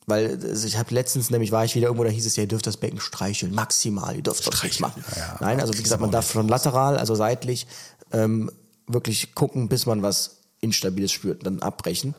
weil 0.07 0.39
also 0.41 0.67
ich 0.67 0.77
habe 0.77 0.93
letztens 0.93 1.29
nämlich 1.29 1.51
war 1.51 1.65
ich 1.65 1.75
wieder 1.75 1.87
irgendwo, 1.87 2.03
da 2.03 2.09
hieß 2.09 2.25
es 2.25 2.35
ja, 2.35 2.43
ihr 2.43 2.47
dürft 2.47 2.67
das 2.67 2.77
Becken 2.77 2.99
streicheln, 2.99 3.53
maximal, 3.53 4.15
ihr 4.15 4.21
dürft 4.21 4.45
das 4.45 4.63
nicht 4.63 4.79
machen. 4.79 5.03
Ja, 5.15 5.21
ja. 5.21 5.37
Nein, 5.39 5.59
also 5.59 5.73
wie 5.77 5.81
gesagt, 5.81 6.01
man 6.01 6.11
darf 6.11 6.27
von 6.27 6.47
lateral, 6.47 6.97
also 6.97 7.15
seitlich, 7.15 7.65
ähm, 8.11 8.51
wirklich 8.87 9.33
gucken, 9.33 9.67
bis 9.67 9.87
man 9.87 10.03
was 10.03 10.37
Instabiles 10.61 11.11
spürt, 11.11 11.45
dann 11.45 11.61
abbrechen. 11.61 12.13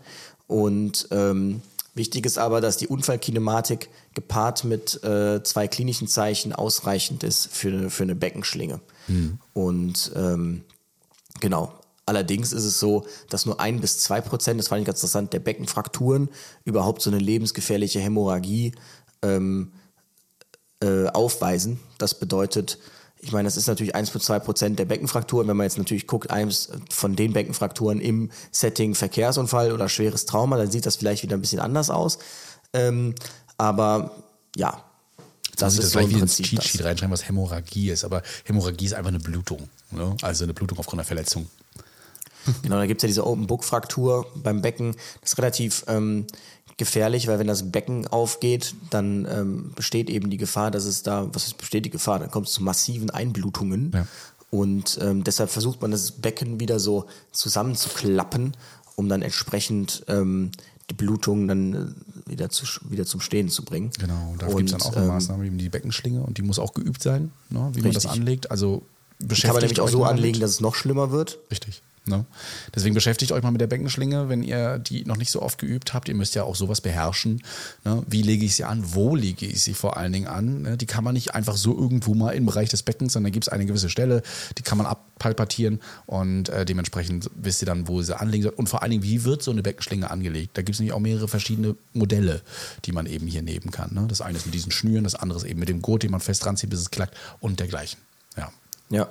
Und 0.49 1.09
ähm, 1.13 1.63
wichtig 1.97 2.27
ist 2.27 2.39
aber, 2.39 2.61
dass 2.61 2.77
die 2.77 2.87
Unfallkinematik 2.87 3.89
gepaart 4.15 4.65
mit 4.65 5.03
äh, 5.03 5.43
zwei 5.43 5.67
klinischen 5.67 6.07
Zeichen 6.09 6.53
ausreichend 6.53 7.25
ist 7.25 7.49
für, 7.49 7.69
eine, 7.69 7.91
für 7.91 8.05
eine 8.05 8.15
Beckenschlinge. 8.15 8.81
Mhm. 9.09 9.39
Und 9.53 10.13
ähm, 10.15 10.65
genau. 11.41 11.73
Allerdings 12.09 12.53
ist 12.53 12.65
es 12.65 12.79
so, 12.79 13.05
dass 13.31 13.47
nur 13.47 13.59
ein 13.59 13.81
bis 13.81 13.99
zwei 13.99 14.21
Prozent, 14.21 14.61
das 14.61 14.69
fand 14.69 14.81
ich 14.81 14.87
ganz 14.87 15.01
interessant, 15.01 15.33
der 15.33 15.41
Beckenfrakturen 15.41 16.29
überhaupt 16.65 17.03
so 17.03 17.11
eine 17.11 17.19
lebensgefährliche 17.19 17.99
Hämorrhagie 17.99 18.73
ähm, 19.23 19.73
äh, 20.81 21.09
aufweisen. 21.09 21.81
Das 21.99 22.19
bedeutet, 22.19 22.79
ich 23.27 23.33
meine, 23.33 23.47
das 23.47 23.57
ist 23.57 23.67
natürlich 23.67 23.97
eins 23.97 24.11
bis 24.11 24.23
zwei 24.23 24.39
Prozent 24.39 24.79
der 24.79 24.85
Beckenfrakturen. 24.85 25.49
Wenn 25.49 25.57
man 25.57 25.65
jetzt 25.65 25.79
natürlich 25.79 26.07
guckt, 26.07 26.31
eins 26.31 26.71
von 26.91 27.17
den 27.17 27.33
Beckenfrakturen 27.33 28.01
im 28.01 28.31
Setting 28.53 28.95
Verkehrsunfall 28.95 29.73
oder 29.73 29.89
schweres 29.89 30.27
Trauma, 30.27 30.57
dann 30.57 30.71
sieht 30.71 30.87
das 30.87 30.95
vielleicht 30.95 31.25
wieder 31.25 31.37
ein 31.37 31.41
bisschen 31.41 31.59
anders 31.59 31.91
aus. 31.91 32.19
Ähm, 32.73 33.17
aber 33.59 34.13
ja, 34.55 34.81
das 35.57 35.75
ist 35.75 35.83
das 35.83 35.91
so 35.91 35.99
im 35.99 36.13
Prinzip 36.13 36.47
Cheat 36.47 36.63
Sheet 36.63 36.85
reinschreiben, 36.85 37.13
was 37.13 37.27
Hämorrhagie 37.27 37.91
ist. 37.91 38.05
Aber 38.05 38.23
Hämorrhagie 38.45 38.87
ist 38.87 38.95
einfach 38.95 39.09
eine 39.09 39.19
Blutung. 39.19 39.69
Ne? 39.91 40.17
Also 40.23 40.45
eine 40.45 40.55
Blutung 40.55 40.79
aufgrund 40.79 41.01
einer 41.01 41.07
Verletzung. 41.07 41.49
Genau, 42.63 42.77
da 42.77 42.87
gibt 42.87 43.01
es 43.01 43.03
ja 43.03 43.09
diese 43.09 43.27
Open 43.27 43.49
Book 43.49 43.65
Fraktur 43.65 44.25
beim 44.37 44.63
Becken. 44.63 44.95
Das 45.21 45.33
ist 45.33 45.39
relativ 45.39 45.85
ähm, 45.89 46.29
gefährlich, 46.77 47.27
weil 47.27 47.39
wenn 47.39 47.47
das 47.47 47.71
Becken 47.71 48.07
aufgeht, 48.07 48.75
dann 48.91 49.27
ähm, 49.31 49.73
besteht 49.75 50.11
eben 50.11 50.29
die 50.31 50.37
Gefahr, 50.37 50.71
dass 50.71 50.85
es 50.85 51.03
da, 51.03 51.29
was 51.33 51.47
ist, 51.47 51.59
besteht 51.59 51.85
die 51.85 51.91
Gefahr, 51.91 52.19
dann 52.19 52.31
kommt 52.31 52.49
es 52.49 52.53
zu 52.53 52.63
massiven 52.63 53.11
Einblutungen. 53.11 53.93
Ja. 53.95 54.07
Und 54.51 54.99
ähm, 55.01 55.25
deshalb 55.25 55.51
versucht 55.51 55.81
man 55.83 55.91
das 55.91 56.13
Becken 56.13 56.61
wieder 56.61 56.79
so 56.79 57.07
zusammenzuklappen, 57.33 58.57
um 58.95 59.09
dann 59.09 59.23
entsprechend 59.23 60.05
ähm, 60.09 60.51
die 60.91 60.95
Blutung 60.95 61.49
dann 61.49 61.75
äh, 61.75 62.31
wieder, 62.31 62.51
zu, 62.51 62.65
wieder 62.89 63.07
zum 63.07 63.21
Stehen 63.21 63.49
zu 63.49 63.65
bringen. 63.65 63.91
Genau, 63.99 64.35
da 64.39 64.47
gibt 64.47 64.71
es 64.71 64.73
dann 64.73 64.83
auch 64.83 64.95
eine 64.95 65.07
ähm, 65.07 65.13
Maßnahme, 65.13 65.47
eben 65.47 65.59
die 65.59 65.69
Beckenschlinge 65.69 66.23
und 66.23 66.39
die 66.39 66.43
muss 66.43 66.59
auch 66.59 66.75
geübt 66.75 67.03
sein, 67.03 67.33
ne, 67.51 67.71
wie 67.73 67.81
richtig. 67.81 67.85
man 67.85 67.93
das 67.93 68.07
anlegt. 68.07 68.51
Also 68.51 68.83
beschäftigt 69.19 69.43
kann 69.45 69.55
man 69.55 69.63
nämlich 69.63 69.81
auch 69.81 69.89
so 69.89 70.05
anlegen, 70.05 70.41
dass 70.41 70.51
es 70.51 70.61
noch 70.61 70.75
schlimmer 70.75 71.11
wird. 71.11 71.39
Richtig. 71.51 71.83
Ne? 72.07 72.25
Deswegen 72.75 72.95
beschäftigt 72.95 73.33
euch 73.33 73.43
mal 73.43 73.51
mit 73.51 73.61
der 73.61 73.67
Beckenschlinge, 73.67 74.29
wenn 74.29 74.43
ihr 74.43 74.79
die 74.79 75.05
noch 75.05 75.17
nicht 75.17 75.31
so 75.31 75.43
oft 75.43 75.59
geübt 75.59 75.93
habt. 75.93 76.09
Ihr 76.09 76.15
müsst 76.15 76.35
ja 76.35 76.45
auch 76.45 76.55
sowas 76.55 76.81
beherrschen. 76.81 77.43
Ne? 77.85 78.03
Wie 78.07 78.23
lege 78.23 78.45
ich 78.45 78.55
sie 78.55 78.65
an? 78.65 78.95
Wo 78.95 79.17
lege 79.17 79.47
ich 79.47 79.63
sie 79.63 79.75
vor 79.75 79.97
allen 79.97 80.13
Dingen 80.13 80.29
an? 80.29 80.63
Ne? 80.63 80.77
Die 80.77 80.87
kann 80.87 81.03
man 81.03 81.15
nicht 81.15 81.35
einfach 81.35 81.57
so 81.57 81.77
irgendwo 81.77 82.15
mal 82.15 82.31
im 82.31 82.47
Bereich 82.47 82.69
des 82.69 82.83
Beckens, 82.85 83.13
sondern 83.15 83.33
da 83.33 83.35
gibt 83.35 83.47
es 83.47 83.53
eine 83.53 83.67
gewisse 83.67 83.91
Stelle, 83.91 84.23
die 84.57 84.63
kann 84.63 84.79
man 84.79 84.87
abpalpatieren 84.87 85.81
und 86.07 86.49
äh, 86.49 86.65
dementsprechend 86.65 87.29
wisst 87.35 87.63
ihr 87.63 87.67
dann, 87.67 87.89
wo 87.89 88.01
sie 88.03 88.19
anlegen 88.19 88.45
soll. 88.45 88.53
Und 88.53 88.69
vor 88.69 88.83
allen 88.83 88.93
Dingen, 88.93 89.03
wie 89.03 89.25
wird 89.25 89.43
so 89.43 89.51
eine 89.51 89.63
Beckenschlinge 89.63 90.11
angelegt? 90.11 90.57
Da 90.57 90.63
gibt 90.63 90.75
es 90.75 90.81
nämlich 90.81 90.93
auch 90.93 91.01
mehrere 91.01 91.27
verschiedene 91.27 91.75
Modelle, 91.93 92.43
die 92.85 92.93
man 92.93 93.07
eben 93.07 93.27
hier 93.27 93.43
nehmen 93.43 93.73
kann. 93.73 93.95
Ne? 93.95 94.07
Das 94.09 94.21
eine 94.21 94.39
ist 94.39 94.47
mit 94.47 94.55
diesen 94.55 94.71
Schnüren, 94.71 95.05
das 95.05 95.17
andere 95.17 95.39
ist 95.39 95.45
eben 95.45 95.59
mit 95.59 95.69
dem 95.69 95.83
Gurt, 95.83 96.05
den 96.05 96.13
man 96.13 96.21
fest 96.21 96.45
dran 96.45 96.57
zieht, 96.57 96.71
bis 96.71 96.81
es 96.81 96.91
klackt 96.91 97.17
und 97.41 97.59
dergleichen. 97.59 97.99
Ja. 98.37 98.53
Ja, 98.89 99.09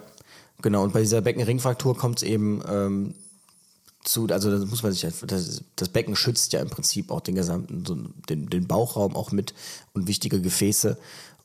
Genau, 0.61 0.83
und 0.83 0.93
bei 0.93 1.01
dieser 1.01 1.21
Beckenringfraktur 1.21 1.97
kommt 1.97 2.17
es 2.17 2.23
eben 2.23 2.61
ähm, 2.67 3.13
zu, 4.03 4.27
also 4.27 4.51
das 4.51 4.69
muss 4.69 4.83
man 4.83 4.93
sich, 4.93 5.01
das, 5.01 5.63
das, 5.75 5.89
Becken 5.89 6.15
schützt 6.15 6.53
ja 6.53 6.61
im 6.61 6.69
Prinzip 6.69 7.11
auch 7.11 7.21
den 7.21 7.35
gesamten, 7.35 7.85
so 7.85 7.95
den, 8.29 8.49
den 8.49 8.67
Bauchraum 8.67 9.15
auch 9.15 9.31
mit 9.31 9.53
und 9.93 10.07
wichtige 10.07 10.41
Gefäße. 10.41 10.97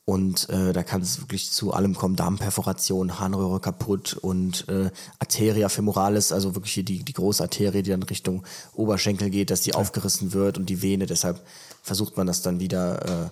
Und 0.03 0.49
äh, 0.49 0.73
da 0.73 0.83
kann 0.83 1.01
es 1.01 1.21
wirklich 1.21 1.51
zu 1.51 1.73
allem 1.73 1.95
kommen, 1.95 2.15
Darmperforation, 2.15 3.19
Harnröhre 3.19 3.59
kaputt 3.59 4.17
und 4.19 4.67
äh, 4.67 4.89
Arteria 5.19 5.69
femoralis, 5.69 6.31
also 6.31 6.55
wirklich 6.55 6.73
hier 6.73 6.83
die, 6.83 7.03
die 7.03 7.13
große 7.13 7.43
Arterie, 7.43 7.83
die 7.83 7.91
dann 7.91 8.03
Richtung 8.03 8.43
Oberschenkel 8.73 9.29
geht, 9.29 9.51
dass 9.51 9.61
die 9.61 9.71
ja. 9.71 9.75
aufgerissen 9.75 10.33
wird 10.33 10.57
und 10.57 10.69
die 10.69 10.81
Vene, 10.81 11.05
deshalb 11.05 11.39
versucht 11.83 12.17
man 12.17 12.25
das 12.25 12.41
dann 12.41 12.59
wieder 12.59 13.25
äh, 13.25 13.29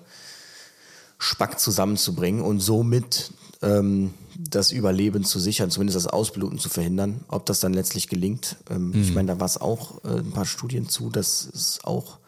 Spack 1.18 1.60
zusammenzubringen 1.60 2.42
und 2.42 2.60
somit 2.60 3.34
ähm, 3.62 4.14
das 4.38 4.72
Überleben 4.72 5.24
zu 5.24 5.40
sichern, 5.40 5.70
zumindest 5.70 5.98
das 5.98 6.08
Ausbluten 6.08 6.60
zu 6.60 6.70
verhindern. 6.70 7.22
Ob 7.28 7.46
das 7.46 7.60
dann 7.60 7.74
letztlich 7.74 8.08
gelingt, 8.08 8.58
ähm, 8.70 8.92
mhm. 8.92 9.02
ich 9.02 9.14
meine, 9.14 9.34
da 9.34 9.40
war 9.40 9.46
es 9.46 9.60
auch 9.60 10.04
äh, 10.04 10.20
ein 10.20 10.32
paar 10.32 10.46
Studien 10.46 10.88
zu, 10.88 11.10
dass 11.10 11.50
es 11.54 11.80
auch 11.84 12.20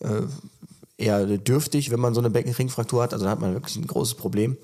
äh, 0.00 0.22
eher 0.98 1.26
dürftig, 1.38 1.90
wenn 1.90 2.00
man 2.00 2.14
so 2.14 2.20
eine 2.20 2.30
Beckenringfraktur 2.30 3.02
hat. 3.02 3.12
Also 3.12 3.24
da 3.24 3.30
hat 3.30 3.40
man 3.40 3.54
wirklich 3.54 3.76
ein 3.76 3.86
großes 3.86 4.14
Problem. 4.14 4.56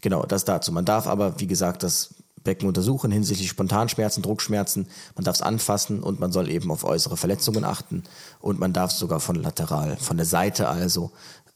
Genau, 0.00 0.24
das 0.24 0.44
dazu. 0.44 0.72
Man 0.72 0.84
darf 0.84 1.06
aber, 1.06 1.38
wie 1.40 1.46
gesagt, 1.46 1.82
das 1.82 2.14
Becken 2.42 2.68
untersuchen 2.68 3.10
hinsichtlich 3.10 3.48
Spontanschmerzen, 3.48 4.22
Druckschmerzen. 4.22 4.86
Man 5.14 5.24
darf 5.24 5.36
es 5.36 5.42
anfassen 5.42 6.02
und 6.02 6.20
man 6.20 6.30
soll 6.30 6.50
eben 6.50 6.70
auf 6.70 6.84
äußere 6.84 7.16
Verletzungen 7.16 7.64
achten. 7.64 8.04
Und 8.40 8.60
man 8.60 8.72
darf 8.72 8.92
es 8.92 8.98
sogar 8.98 9.20
von 9.20 9.36
lateral, 9.36 9.96
von 9.96 10.16
der 10.16 10.26
Seite 10.26 10.68
also 10.68 11.10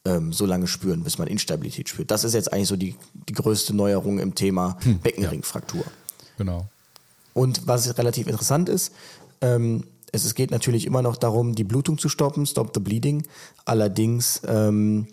ähm, 0.09 0.33
so 0.33 0.47
lange 0.47 0.67
spüren, 0.67 1.05
bis 1.05 1.19
man 1.19 1.29
Instabilität 1.29 1.89
spürt. 1.89 2.11
Das 2.11 2.25
ist 2.25 2.35
jetzt 2.35 2.53
eigentlich 2.53 2.69
so 2.69 2.77
die, 2.77 2.97
die 3.29 3.35
größte 3.35 3.75
Neuerung 3.75 4.19
im 4.19 4.35
Thema 4.35 4.79
hm, 4.83 5.01
Beckenringfraktur. 5.01 5.85
Genau. 6.39 6.67
Und 7.35 7.67
was 7.67 7.99
relativ 7.99 8.27
interessant 8.27 8.69
ist, 8.69 8.93
ähm, 9.41 9.85
es, 10.11 10.25
es, 10.25 10.35
geht 10.35 10.51
natürlich 10.51 10.87
immer 10.87 11.03
noch 11.03 11.17
darum, 11.17 11.55
die 11.55 11.65
Blutung 11.65 11.99
zu 11.99 12.09
stoppen, 12.09 12.47
stop 12.47 12.71
the 12.75 12.81
bleeding. 12.81 13.27
Allerdings 13.67 14.41
ähm, 14.47 15.07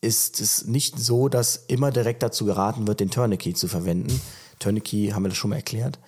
ist 0.00 0.40
es 0.40 0.66
nicht 0.66 0.98
so, 0.98 1.28
dass 1.28 1.64
immer 1.66 1.90
direkt 1.90 2.22
dazu 2.22 2.44
geraten 2.44 2.86
wird, 2.86 3.00
den 3.00 3.10
Tourniquet 3.10 3.56
zu 3.58 3.66
verwenden. 3.66 4.20
Tourniquet 4.60 5.12
haben 5.12 5.24
wir 5.24 5.30
das 5.30 5.38
schon 5.38 5.50
mal 5.50 5.56
erklärt. 5.56 5.98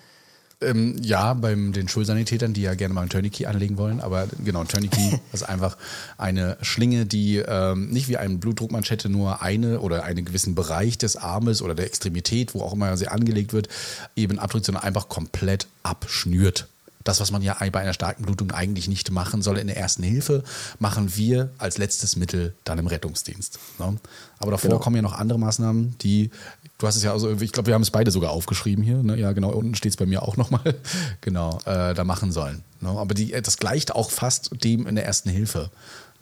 Ähm, 0.61 0.95
ja, 1.01 1.33
bei 1.33 1.53
den 1.53 1.87
Schulsanitätern, 1.87 2.53
die 2.53 2.61
ja 2.61 2.75
gerne 2.75 2.93
mal 2.93 3.01
ein 3.01 3.09
Tourniquet 3.09 3.47
anlegen 3.47 3.77
wollen, 3.77 3.99
aber 3.99 4.27
genau, 4.43 4.61
ein 4.61 4.67
Tourniquet 4.67 5.19
ist 5.33 5.43
einfach 5.43 5.77
eine 6.17 6.57
Schlinge, 6.61 7.05
die 7.05 7.37
ähm, 7.37 7.89
nicht 7.89 8.07
wie 8.07 8.17
ein 8.17 8.39
Blutdruckmanschette 8.39 9.09
nur 9.09 9.41
eine 9.41 9.79
oder 9.81 10.03
einen 10.03 10.23
gewissen 10.23 10.55
Bereich 10.55 10.97
des 10.97 11.17
Armes 11.17 11.61
oder 11.61 11.75
der 11.75 11.85
Extremität, 11.85 12.53
wo 12.53 12.61
auch 12.61 12.73
immer 12.73 12.95
sie 12.97 13.07
angelegt 13.07 13.53
wird, 13.53 13.67
eben 14.15 14.39
abdrückt, 14.39 14.65
sondern 14.65 14.83
einfach 14.83 15.09
komplett 15.09 15.67
abschnürt. 15.83 16.67
Das, 17.05 17.19
was 17.19 17.31
man 17.31 17.41
ja 17.43 17.55
bei 17.71 17.79
einer 17.79 17.93
starken 17.93 18.23
Blutung 18.25 18.51
eigentlich 18.51 18.87
nicht 18.87 19.11
machen 19.11 19.41
soll 19.43 19.57
in 19.59 19.67
der 19.67 19.77
ersten 19.77 20.01
Hilfe, 20.03 20.43
machen 20.79 21.15
wir 21.15 21.51
als 21.59 21.77
letztes 21.77 22.15
Mittel 22.15 22.53
dann 22.65 22.79
im 22.79 22.87
Rettungsdienst. 22.87 23.59
Ne? 23.79 23.97
Aber 24.39 24.51
davor 24.51 24.71
Genau. 24.71 24.81
kommen 24.81 24.95
ja 24.97 25.01
noch 25.03 25.13
andere 25.13 25.37
Maßnahmen, 25.39 25.97
die, 25.99 26.31
du 26.79 26.87
hast 26.87 26.95
es 26.95 27.03
ja, 27.03 27.11
also 27.13 27.29
ich 27.39 27.51
glaube, 27.51 27.67
wir 27.67 27.75
haben 27.75 27.83
es 27.83 27.91
beide 27.91 28.09
sogar 28.09 28.31
aufgeschrieben 28.31 28.83
hier. 28.83 28.97
Ne? 29.03 29.17
Ja, 29.19 29.33
genau, 29.33 29.51
unten 29.51 29.75
steht 29.75 29.91
es 29.91 29.97
bei 29.97 30.07
mir 30.07 30.23
auch 30.23 30.35
nochmal. 30.35 30.75
genau, 31.21 31.59
äh, 31.65 31.93
da 31.93 32.03
machen 32.03 32.31
sollen. 32.31 32.63
Ne? 32.81 32.89
Aber 32.89 33.13
die, 33.13 33.39
das 33.39 33.57
gleicht 33.57 33.93
auch 33.93 34.09
fast 34.09 34.49
dem 34.63 34.87
in 34.87 34.95
der 34.95 35.05
ersten 35.05 35.29
Hilfe, 35.29 35.69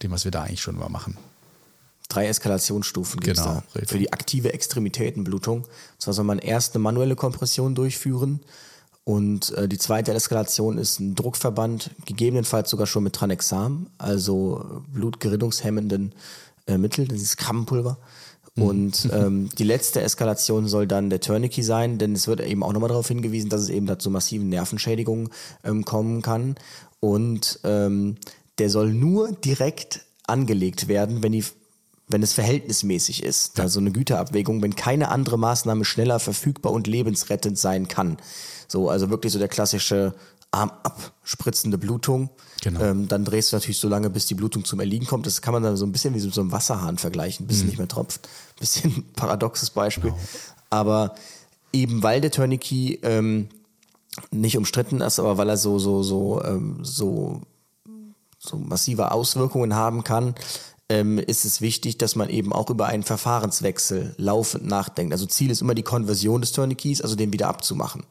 dem, 0.04 0.12
was 0.12 0.26
wir 0.26 0.32
da 0.32 0.44
eigentlich 0.44 0.62
schon 0.62 0.76
immer 0.76 0.90
machen. 0.90 1.18
Drei 2.10 2.28
Eskalationsstufen 2.28 3.22
gibt 3.22 3.38
es 3.38 3.44
Genau, 3.44 3.64
da. 3.74 3.86
Für 3.86 3.98
die 3.98 4.12
aktive 4.12 4.54
Extremitätenblutung. 4.54 5.62
Und 5.62 5.70
zwar 5.98 6.14
soll 6.14 6.26
man 6.26 6.40
erst 6.40 6.76
eine 6.76 6.84
manuelle 6.84 7.16
Kompression 7.16 7.74
durchführen. 7.74 8.42
Und 9.06 9.52
äh, 9.52 9.68
die 9.68 9.78
zweite 9.78 10.14
Eskalation 10.14 10.78
ist 10.78 11.00
ein 11.00 11.16
Druckverband, 11.16 11.92
gegebenenfalls 12.06 12.70
sogar 12.70 12.88
schon 12.88 13.04
mit 13.04 13.14
Tranexam, 13.14 13.88
also 13.98 14.82
blutgerinnungshemmenden 14.94 16.14
äh, 16.68 16.78
Mittel, 16.78 17.08
das 17.08 17.22
ist 17.22 17.38
Krabbenpulver. 17.38 17.98
Mhm. 18.56 18.64
Und 18.64 19.10
ähm, 19.12 19.50
die 19.58 19.66
letzte 19.66 20.02
Eskalation 20.02 20.68
soll 20.68 20.88
dann 20.88 21.10
der 21.10 21.20
Tourniquet 21.20 21.64
sein, 21.64 21.98
denn 21.98 22.14
es 22.14 22.28
wird 22.28 22.40
eben 22.40 22.64
auch 22.64 22.72
nochmal 22.72 22.90
darauf 22.90 23.08
hingewiesen, 23.08 23.50
dass 23.50 23.62
es 23.62 23.70
eben 23.70 23.88
dazu 23.88 24.10
massiven 24.10 24.48
Nervenschädigungen 24.50 25.30
ähm, 25.66 25.84
kommen 25.84 26.22
kann. 26.22 26.56
Und 27.02 27.60
ähm, 27.66 28.16
der 28.58 28.70
soll 28.70 28.94
nur 28.94 29.34
direkt 29.34 30.06
angelegt 30.28 30.88
werden, 30.88 31.24
wenn 31.24 31.34
die 31.34 31.44
wenn 32.10 32.22
es 32.22 32.34
verhältnismäßig 32.34 33.24
ist. 33.24 33.60
Also 33.60 33.80
eine 33.80 33.92
Güterabwägung, 33.92 34.62
wenn 34.62 34.76
keine 34.76 35.10
andere 35.10 35.40
Maßnahme 35.40 35.86
schneller 35.86 36.20
verfügbar 36.20 36.72
und 36.74 36.86
lebensrettend 36.86 37.58
sein 37.58 37.88
kann. 37.88 38.18
So, 38.74 38.90
also 38.90 39.12
wirklich 39.12 39.32
so 39.32 39.38
der 39.38 39.50
klassische 39.50 40.16
Arm 40.50 40.72
abspritzende 40.82 41.78
Blutung. 41.78 42.32
Genau. 42.64 42.82
Ähm, 42.82 43.08
dann 43.08 43.24
drehst 43.24 43.52
du 43.52 43.56
natürlich 43.56 43.78
so 43.78 43.88
lange, 43.88 44.10
bis 44.10 44.26
die 44.26 44.34
Blutung 44.34 44.66
zum 44.66 44.80
Erliegen 44.80 45.06
kommt. 45.06 45.28
Das 45.28 45.44
kann 45.44 45.54
man 45.54 45.62
dann 45.62 45.78
so 45.78 45.86
ein 45.86 45.92
bisschen 45.92 46.16
wie 46.16 46.20
so 46.20 46.42
einem 46.42 46.52
Wasserhahn 46.52 46.98
vergleichen, 46.98 47.46
bis 47.46 47.58
es 47.58 47.66
nicht 47.66 47.78
mehr 47.78 47.88
tropft. 47.88 48.28
Bisschen 48.60 49.06
paradoxes 49.16 49.70
Beispiel. 49.70 50.12
Aber 50.72 51.14
eben 51.72 52.02
weil 52.02 52.20
der 52.20 52.32
Tourniquet 52.32 53.00
ähm, 53.04 53.50
nicht 54.32 54.58
umstritten 54.58 55.02
ist, 55.02 55.20
aber 55.20 55.38
weil 55.38 55.50
er 55.50 55.58
so, 55.58 55.78
so, 55.78 56.02
so, 56.02 56.44
ähm, 56.44 56.80
so, 56.82 57.42
so 58.40 58.58
massive 58.58 59.12
Auswirkungen 59.12 59.76
haben 59.76 60.04
kann, 60.04 60.34
ähm, 60.90 61.20
ist 61.20 61.46
es 61.46 61.62
wichtig, 61.62 62.00
dass 62.00 62.16
man 62.16 62.30
eben 62.30 62.52
auch 62.52 62.72
über 62.72 62.88
einen 62.88 63.04
Verfahrenswechsel 63.04 64.16
laufend 64.18 64.66
nachdenkt. 64.66 65.14
Also 65.14 65.28
Ziel 65.28 65.52
ist 65.52 65.62
immer 65.62 65.76
die 65.76 65.84
Konversion 65.84 66.42
des 66.42 66.54
Tourniquets, 66.54 67.02
also 67.02 67.16
den 67.16 67.32
wieder 67.34 67.50
abzumachen. 67.50 68.04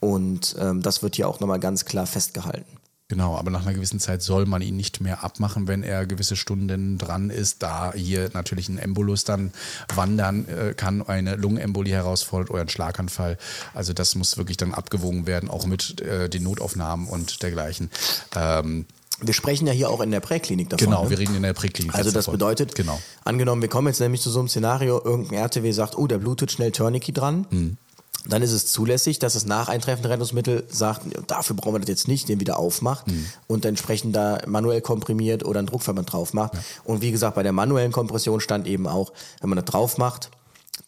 Und 0.00 0.56
ähm, 0.58 0.82
das 0.82 1.02
wird 1.02 1.16
hier 1.16 1.28
auch 1.28 1.40
nochmal 1.40 1.60
ganz 1.60 1.84
klar 1.84 2.06
festgehalten. 2.06 2.78
Genau, 3.10 3.36
aber 3.36 3.50
nach 3.50 3.62
einer 3.62 3.72
gewissen 3.72 4.00
Zeit 4.00 4.20
soll 4.20 4.44
man 4.44 4.60
ihn 4.60 4.76
nicht 4.76 5.00
mehr 5.00 5.24
abmachen, 5.24 5.66
wenn 5.66 5.82
er 5.82 6.04
gewisse 6.04 6.36
Stunden 6.36 6.98
dran 6.98 7.30
ist, 7.30 7.62
da 7.62 7.94
hier 7.94 8.28
natürlich 8.34 8.68
ein 8.68 8.76
Embolus 8.76 9.24
dann 9.24 9.52
wandern 9.94 10.46
äh, 10.46 10.74
kann, 10.74 11.00
eine 11.00 11.36
Lungenembolie 11.36 11.94
herausfordert 11.94 12.50
oder 12.50 12.60
ein 12.60 12.68
Schlaganfall. 12.68 13.38
Also 13.72 13.94
das 13.94 14.14
muss 14.14 14.36
wirklich 14.36 14.58
dann 14.58 14.74
abgewogen 14.74 15.26
werden, 15.26 15.48
auch 15.48 15.64
mit 15.64 16.02
äh, 16.02 16.28
den 16.28 16.42
Notaufnahmen 16.42 17.08
und 17.08 17.42
dergleichen. 17.42 17.90
Ähm, 18.36 18.84
Wir 19.22 19.32
sprechen 19.32 19.66
ja 19.66 19.72
hier 19.72 19.88
auch 19.88 20.02
in 20.02 20.10
der 20.10 20.20
Präklinik 20.20 20.68
davon. 20.68 20.84
genau, 20.84 21.04
ne? 21.04 21.10
wir 21.10 21.18
reden 21.18 21.34
in 21.34 21.44
der 21.44 21.54
Präklinik. 21.54 21.94
Also 21.94 22.10
das 22.10 22.26
davon. 22.26 22.32
bedeutet, 22.32 22.74
genau. 22.74 23.00
angenommen, 23.24 23.62
wir 23.62 23.70
kommen 23.70 23.86
jetzt 23.86 24.00
nämlich 24.00 24.20
zu 24.20 24.28
so 24.28 24.40
einem 24.40 24.48
Szenario, 24.48 25.02
irgendein 25.02 25.38
RTW 25.38 25.72
sagt, 25.72 25.96
oh, 25.96 26.06
der 26.06 26.18
blutet 26.18 26.52
schnell 26.52 26.72
Tourniquet 26.72 27.16
dran. 27.16 27.46
Mhm. 27.48 27.78
Dann 28.26 28.42
ist 28.42 28.52
es 28.52 28.66
zulässig, 28.66 29.18
dass 29.20 29.34
das 29.34 29.46
nach 29.46 29.68
Eintreffen 29.68 30.02
der 30.02 30.10
Rettungsmittel 30.12 30.64
sagt, 30.68 31.02
dafür 31.30 31.56
brauchen 31.56 31.74
wir 31.74 31.80
das 31.80 31.88
jetzt 31.88 32.08
nicht, 32.08 32.28
den 32.28 32.40
wieder 32.40 32.58
aufmacht 32.58 33.06
Mhm. 33.06 33.26
und 33.46 33.64
entsprechend 33.64 34.14
da 34.14 34.40
manuell 34.46 34.80
komprimiert 34.80 35.44
oder 35.44 35.60
einen 35.60 35.68
Druckverband 35.68 36.12
drauf 36.12 36.34
macht. 36.34 36.52
Und 36.84 37.00
wie 37.00 37.10
gesagt, 37.12 37.36
bei 37.36 37.42
der 37.42 37.52
manuellen 37.52 37.92
Kompression 37.92 38.40
stand 38.40 38.66
eben 38.66 38.86
auch, 38.86 39.12
wenn 39.40 39.50
man 39.50 39.56
das 39.56 39.66
drauf 39.66 39.98
macht, 39.98 40.30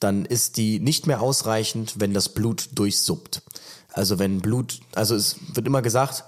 dann 0.01 0.24
ist 0.24 0.57
die 0.57 0.81
nicht 0.81 1.07
mehr 1.07 1.20
ausreichend, 1.20 1.95
wenn 1.99 2.12
das 2.14 2.31
Blut 2.31 2.68
durchsuppt. 2.74 3.43
Also 3.93 4.18
wenn 4.18 4.41
Blut, 4.41 4.81
also 4.95 5.14
es 5.14 5.37
wird 5.55 5.66
immer 5.66 5.83
gesagt, 5.83 6.24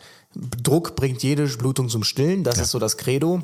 Druck 0.62 0.96
bringt 0.96 1.22
jede 1.22 1.46
Blutung 1.46 1.88
zum 1.88 2.04
Stillen, 2.04 2.42
das 2.44 2.58
ist 2.58 2.70
so 2.70 2.78
das 2.78 2.96
Credo. 2.96 3.42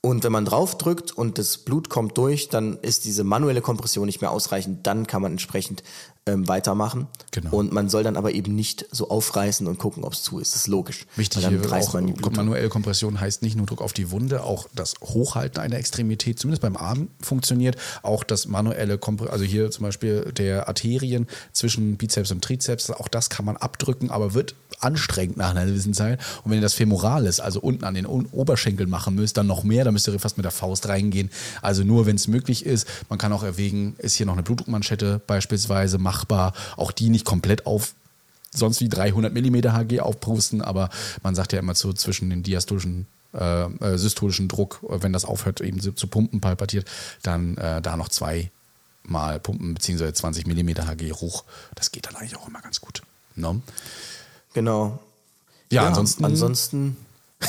Und 0.00 0.22
wenn 0.22 0.30
man 0.30 0.44
draufdrückt 0.44 1.10
und 1.10 1.38
das 1.38 1.58
Blut 1.58 1.88
kommt 1.88 2.16
durch, 2.18 2.48
dann 2.48 2.78
ist 2.78 3.04
diese 3.04 3.24
manuelle 3.24 3.60
Kompression 3.60 4.06
nicht 4.06 4.20
mehr 4.20 4.30
ausreichend. 4.30 4.86
Dann 4.86 5.08
kann 5.08 5.22
man 5.22 5.32
entsprechend 5.32 5.82
ähm, 6.28 6.46
weitermachen. 6.46 7.08
Genau. 7.32 7.50
Und 7.56 7.72
man 7.72 7.88
soll 7.88 8.04
dann 8.04 8.16
aber 8.16 8.32
eben 8.32 8.54
nicht 8.54 8.86
so 8.92 9.08
aufreißen 9.08 9.66
und 9.66 9.78
gucken, 9.78 10.04
ob 10.04 10.12
es 10.12 10.22
zu 10.22 10.38
ist. 10.38 10.54
Das 10.54 10.62
ist 10.62 10.66
logisch. 10.68 11.06
Wichtig 11.16 11.42
dann 11.42 11.60
hier 11.60 11.72
auch, 11.72 11.94
man 11.94 12.14
manuelle 12.34 12.68
Kompression 12.68 13.18
heißt 13.18 13.42
nicht 13.42 13.56
nur 13.56 13.66
Druck 13.66 13.80
auf 13.80 13.92
die 13.92 14.10
Wunde, 14.10 14.44
auch 14.44 14.68
das 14.74 14.94
Hochhalten 15.02 15.60
einer 15.60 15.76
Extremität, 15.76 16.38
zumindest 16.38 16.62
beim 16.62 16.76
Arm 16.76 17.08
funktioniert, 17.20 17.76
auch 18.02 18.24
das 18.24 18.46
manuelle 18.46 18.98
Kompression, 18.98 19.32
also 19.32 19.44
hier 19.44 19.70
zum 19.70 19.84
Beispiel 19.84 20.32
der 20.32 20.68
Arterien 20.68 21.26
zwischen 21.52 21.96
Bizeps 21.96 22.30
und 22.30 22.44
Trizeps, 22.44 22.90
auch 22.90 23.08
das 23.08 23.30
kann 23.30 23.44
man 23.44 23.56
abdrücken, 23.56 24.10
aber 24.10 24.34
wird 24.34 24.54
anstrengend 24.80 25.36
nach 25.36 25.50
einer 25.50 25.66
gewissen 25.66 25.94
Zeit. 25.94 26.20
Und 26.44 26.50
wenn 26.50 26.58
ihr 26.58 26.62
das 26.62 26.74
Femoral 26.74 27.26
ist, 27.26 27.40
also 27.40 27.60
unten 27.60 27.84
an 27.84 27.94
den 27.94 28.06
O- 28.06 28.24
Oberschenkeln 28.32 28.88
machen 28.88 29.14
müsst, 29.14 29.36
dann 29.36 29.46
noch 29.46 29.64
mehr, 29.64 29.84
dann 29.84 29.92
müsst 29.94 30.08
ihr 30.08 30.18
fast 30.18 30.36
mit 30.36 30.44
der 30.44 30.52
Faust 30.52 30.88
reingehen. 30.88 31.30
Also 31.62 31.84
nur, 31.84 32.06
wenn 32.06 32.16
es 32.16 32.28
möglich 32.28 32.64
ist. 32.66 32.86
Man 33.08 33.18
kann 33.18 33.32
auch 33.32 33.42
erwägen, 33.42 33.94
ist 33.98 34.14
hier 34.14 34.26
noch 34.26 34.34
eine 34.34 34.42
Blutdruckmanschette 34.42 35.20
beispielsweise 35.26 35.98
machbar, 35.98 36.52
auch 36.76 36.92
die 36.92 37.08
nicht 37.10 37.24
komplett 37.24 37.66
auf 37.66 37.94
sonst 38.54 38.80
wie 38.80 38.88
300 38.88 39.32
mm 39.32 39.56
Hg 39.56 40.00
aufpusten, 40.00 40.62
aber 40.62 40.88
man 41.22 41.34
sagt 41.34 41.52
ja 41.52 41.58
immer 41.58 41.74
so 41.74 41.92
zwischen 41.92 42.30
den 42.30 42.42
diastolischen 42.42 43.06
äh, 43.34 43.64
äh, 43.64 43.98
systolischen 43.98 44.48
Druck, 44.48 44.80
wenn 44.88 45.12
das 45.12 45.26
aufhört 45.26 45.60
eben 45.60 45.80
zu 45.80 46.06
pumpen 46.06 46.40
palpatiert, 46.40 46.86
dann 47.22 47.58
äh, 47.58 47.82
da 47.82 47.96
noch 47.98 48.08
zwei 48.08 48.50
mal 49.02 49.38
pumpen 49.38 49.74
beziehungsweise 49.74 50.14
20 50.14 50.46
mm 50.46 50.68
Hg 50.86 51.12
hoch. 51.12 51.44
Das 51.74 51.92
geht 51.92 52.06
dann 52.06 52.16
eigentlich 52.16 52.36
auch 52.36 52.48
immer 52.48 52.62
ganz 52.62 52.80
gut. 52.80 53.02
Ne? 53.36 53.60
Genau. 54.58 54.98
Ja, 55.70 55.86
ansonsten- 55.86 56.24
Ansonsten 56.24 56.96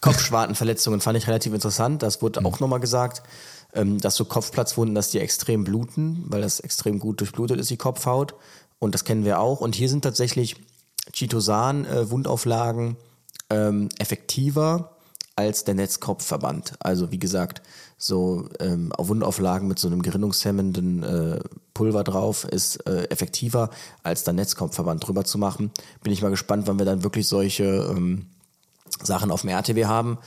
Kopfschwartenverletzungen 0.00 1.00
fand 1.00 1.16
ich 1.16 1.28
relativ 1.28 1.54
interessant. 1.54 2.02
Das 2.02 2.22
wurde 2.22 2.44
auch 2.44 2.58
nochmal 2.58 2.80
gesagt, 2.80 3.22
ähm, 3.72 4.00
dass 4.00 4.16
so 4.16 4.24
Kopfplatzwunden, 4.24 4.96
dass 4.96 5.10
die 5.10 5.20
extrem 5.20 5.62
bluten, 5.62 6.24
weil 6.26 6.40
das 6.40 6.58
extrem 6.58 6.98
gut 6.98 7.20
durchblutet 7.20 7.60
ist, 7.60 7.70
die 7.70 7.76
Kopfhaut. 7.76 8.34
Und 8.80 8.94
das 8.96 9.04
kennen 9.04 9.24
wir 9.24 9.38
auch. 9.38 9.60
Und 9.60 9.76
hier 9.76 9.88
sind 9.88 10.02
tatsächlich 10.02 10.56
Chitosan-Wundauflagen 11.12 12.96
ähm, 13.50 13.88
effektiver 14.00 14.90
als 15.36 15.62
der 15.62 15.74
Netzkopfverband. 15.74 16.72
Also 16.80 17.12
wie 17.12 17.18
gesagt, 17.20 17.62
so 17.98 18.48
ähm, 18.60 18.92
auf 18.92 19.08
Wundauflagen 19.08 19.66
mit 19.66 19.80
so 19.80 19.88
einem 19.88 20.02
gerinnungshemmenden 20.02 21.02
äh, 21.02 21.40
Pulver 21.74 22.04
drauf 22.04 22.44
ist 22.44 22.86
äh, 22.86 23.04
effektiver 23.10 23.70
als 24.04 24.22
der 24.22 24.34
Netzkopfverband 24.34 25.06
drüber 25.06 25.24
zu 25.24 25.36
machen. 25.36 25.72
Bin 26.02 26.12
ich 26.12 26.22
mal 26.22 26.30
gespannt, 26.30 26.68
wann 26.68 26.78
wir 26.78 26.86
dann 26.86 27.02
wirklich 27.02 27.26
solche 27.26 27.64
ähm, 27.64 28.26
Sachen 29.02 29.32
auf 29.32 29.40
dem 29.42 29.50
RTW 29.50 29.86
haben. 29.86 30.18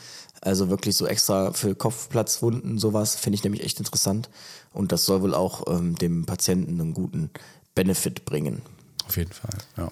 Also 0.42 0.70
wirklich 0.70 0.98
so 0.98 1.06
extra 1.06 1.54
für 1.54 1.76
Kopfplatzwunden, 1.76 2.78
sowas 2.78 3.16
finde 3.16 3.36
ich 3.36 3.44
nämlich 3.44 3.64
echt 3.64 3.80
interessant. 3.80 4.30
Und 4.74 4.92
das 4.92 5.06
soll 5.06 5.22
wohl 5.22 5.34
auch 5.34 5.64
ähm, 5.68 5.96
dem 5.96 6.26
Patienten 6.26 6.82
einen 6.82 6.94
guten 6.94 7.30
Benefit 7.74 8.26
bringen. 8.26 8.62
Auf 9.08 9.18
jeden 9.18 9.32
Fall, 9.32 9.58
ja. 9.78 9.92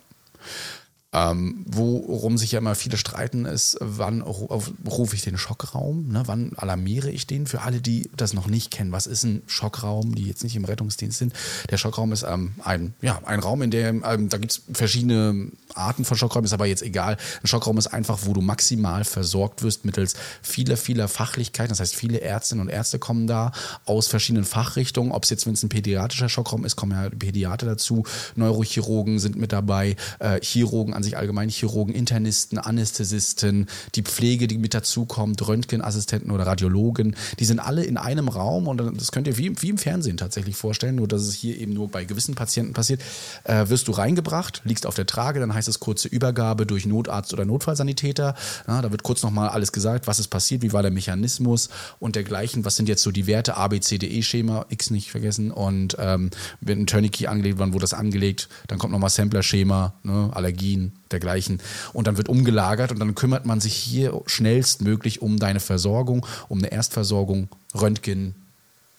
Ähm, 1.12 1.66
worum 1.66 2.38
sich 2.38 2.52
ja 2.52 2.60
immer 2.60 2.76
viele 2.76 2.98
streiten, 2.98 3.46
ist, 3.46 3.78
wann 3.80 4.22
rufe 4.22 5.16
ich 5.16 5.24
den 5.24 5.40
Schockraum? 5.40 6.08
Ne? 6.10 6.24
Wann 6.28 6.52
alarmiere 6.56 7.10
ich 7.10 7.26
den? 7.26 7.48
Für 7.48 7.62
alle, 7.62 7.82
die 7.82 8.12
das 8.16 8.34
noch 8.34 8.46
nicht 8.46 8.70
kennen, 8.70 8.92
was 8.92 9.08
ist 9.08 9.24
ein 9.24 9.42
Schockraum, 9.48 10.14
die 10.14 10.28
jetzt 10.28 10.44
nicht 10.44 10.56
im 10.56 10.66
Rettungsdienst 10.66 11.18
sind? 11.18 11.34
Der 11.72 11.78
Schockraum 11.78 12.12
ist 12.12 12.22
ähm, 12.22 12.52
ein, 12.64 12.94
ja, 13.02 13.20
ein 13.26 13.40
Raum, 13.40 13.64
in 13.64 13.72
dem, 13.72 14.04
ähm, 14.06 14.30
da 14.30 14.38
gibt 14.38 14.52
es 14.52 14.62
verschiedene 14.72 15.52
Arten 15.74 16.06
von 16.06 16.16
Schockräumen, 16.16 16.46
ist 16.46 16.54
aber 16.54 16.68
jetzt 16.68 16.84
egal. 16.84 17.18
Ein 17.44 17.48
Schockraum 17.48 17.80
ist 17.80 17.88
einfach, 17.88 18.20
wo 18.26 18.34
du 18.34 18.42
maximal 18.42 19.04
versorgt 19.04 19.64
wirst 19.64 19.86
mittels 19.86 20.14
vieler, 20.44 20.78
vieler 20.78 21.08
Fachlichkeiten. 21.08 21.70
Das 21.70 21.80
heißt, 21.80 21.96
viele 21.96 22.22
Ärztinnen 22.22 22.68
und 22.68 22.70
Ärzte 22.70 23.00
kommen 23.00 23.26
da 23.26 23.52
aus 23.86 24.08
verschiedenen 24.08 24.46
Fachrichtungen. 24.46 25.12
Ob 25.12 25.24
es 25.24 25.32
jetzt, 25.32 25.48
wenn 25.48 25.54
es 25.54 25.64
ein 25.64 25.70
pädiatrischer 25.70 26.30
Schockraum 26.30 26.66
ist, 26.66 26.76
kommen 26.76 26.92
ja 26.92 27.10
Pädiater 27.10 27.66
dazu, 27.66 28.04
Neurochirurgen 28.36 29.18
sind 29.18 29.38
mit 29.38 29.52
dabei, 29.52 29.96
äh, 30.20 30.40
Chirurgen 30.42 30.99
an 31.00 31.04
sich 31.04 31.18
allgemein, 31.18 31.50
Chirurgen, 31.50 31.94
Internisten, 31.94 32.60
Anästhesisten, 32.60 33.68
die 33.96 34.02
Pflege, 34.04 34.48
die 34.48 34.58
mit 34.58 34.74
dazukommt, 34.74 35.48
Röntgenassistenten 35.48 36.30
oder 36.32 36.46
Radiologen, 36.46 37.16
die 37.40 37.46
sind 37.46 37.60
alle 37.60 37.84
in 37.84 37.98
einem 37.98 38.28
Raum 38.28 38.68
und 38.68 38.78
das 39.00 39.12
könnt 39.12 39.28
ihr 39.28 39.38
wie, 39.38 39.62
wie 39.62 39.70
im 39.70 39.78
Fernsehen 39.78 40.18
tatsächlich 40.18 40.58
vorstellen, 40.58 40.96
nur 40.96 41.08
dass 41.08 41.22
es 41.22 41.34
hier 41.34 41.58
eben 41.58 41.74
nur 41.74 41.90
bei 41.90 42.04
gewissen 42.04 42.36
Patienten 42.36 42.74
passiert. 42.74 43.02
Äh, 43.46 43.70
wirst 43.70 43.88
du 43.88 43.94
reingebracht, 43.94 44.62
liegst 44.66 44.86
auf 44.86 44.96
der 44.96 45.06
Trage, 45.06 45.40
dann 45.40 45.54
heißt 45.54 45.70
es 45.70 45.80
kurze 45.80 46.10
Übergabe 46.10 46.66
durch 46.66 46.86
Notarzt 46.86 47.34
oder 47.34 47.46
Notfallsanitäter. 47.46 48.36
Ja, 48.68 48.82
da 48.82 48.92
wird 48.92 49.04
kurz 49.04 49.24
nochmal 49.24 49.50
alles 49.50 49.72
gesagt, 49.72 50.06
was 50.06 50.20
ist 50.20 50.28
passiert, 50.28 50.62
wie 50.62 50.74
war 50.74 50.82
der 50.82 50.92
Mechanismus 50.92 51.70
und 52.00 52.16
dergleichen, 52.16 52.66
was 52.66 52.76
sind 52.76 52.90
jetzt 52.90 53.04
so 53.04 53.12
die 53.12 53.26
Werte, 53.26 53.56
A, 53.56 53.70
B, 53.70 53.80
C, 53.80 53.98
D, 53.98 54.08
E-Schema, 54.08 54.66
X 54.70 54.92
nicht 54.92 55.12
vergessen 55.12 55.52
und 55.52 55.96
ähm, 55.98 56.30
wenn 56.60 56.82
ein 56.82 56.88
Tourniquet 56.88 57.28
angelegt 57.28 57.58
wird, 57.58 57.74
wo 57.74 57.80
das 57.80 57.94
angelegt, 57.94 58.50
dann 58.68 58.80
kommt 58.80 58.92
nochmal 58.92 59.10
Sampler-Schema, 59.10 59.94
ne, 60.04 60.30
Allergien, 60.34 60.89
Dergleichen. 61.12 61.62
Und 61.94 62.08
dann 62.08 62.18
wird 62.18 62.30
umgelagert 62.30 62.92
und 62.92 63.00
dann 63.00 63.16
kümmert 63.16 63.46
man 63.46 63.62
sich 63.62 63.74
hier 63.74 64.22
schnellstmöglich 64.26 65.22
um 65.22 65.40
deine 65.40 65.60
Versorgung, 65.60 66.26
um 66.48 66.60
eine 66.60 66.72
Erstversorgung, 66.72 67.50
Röntgen, 67.74 68.36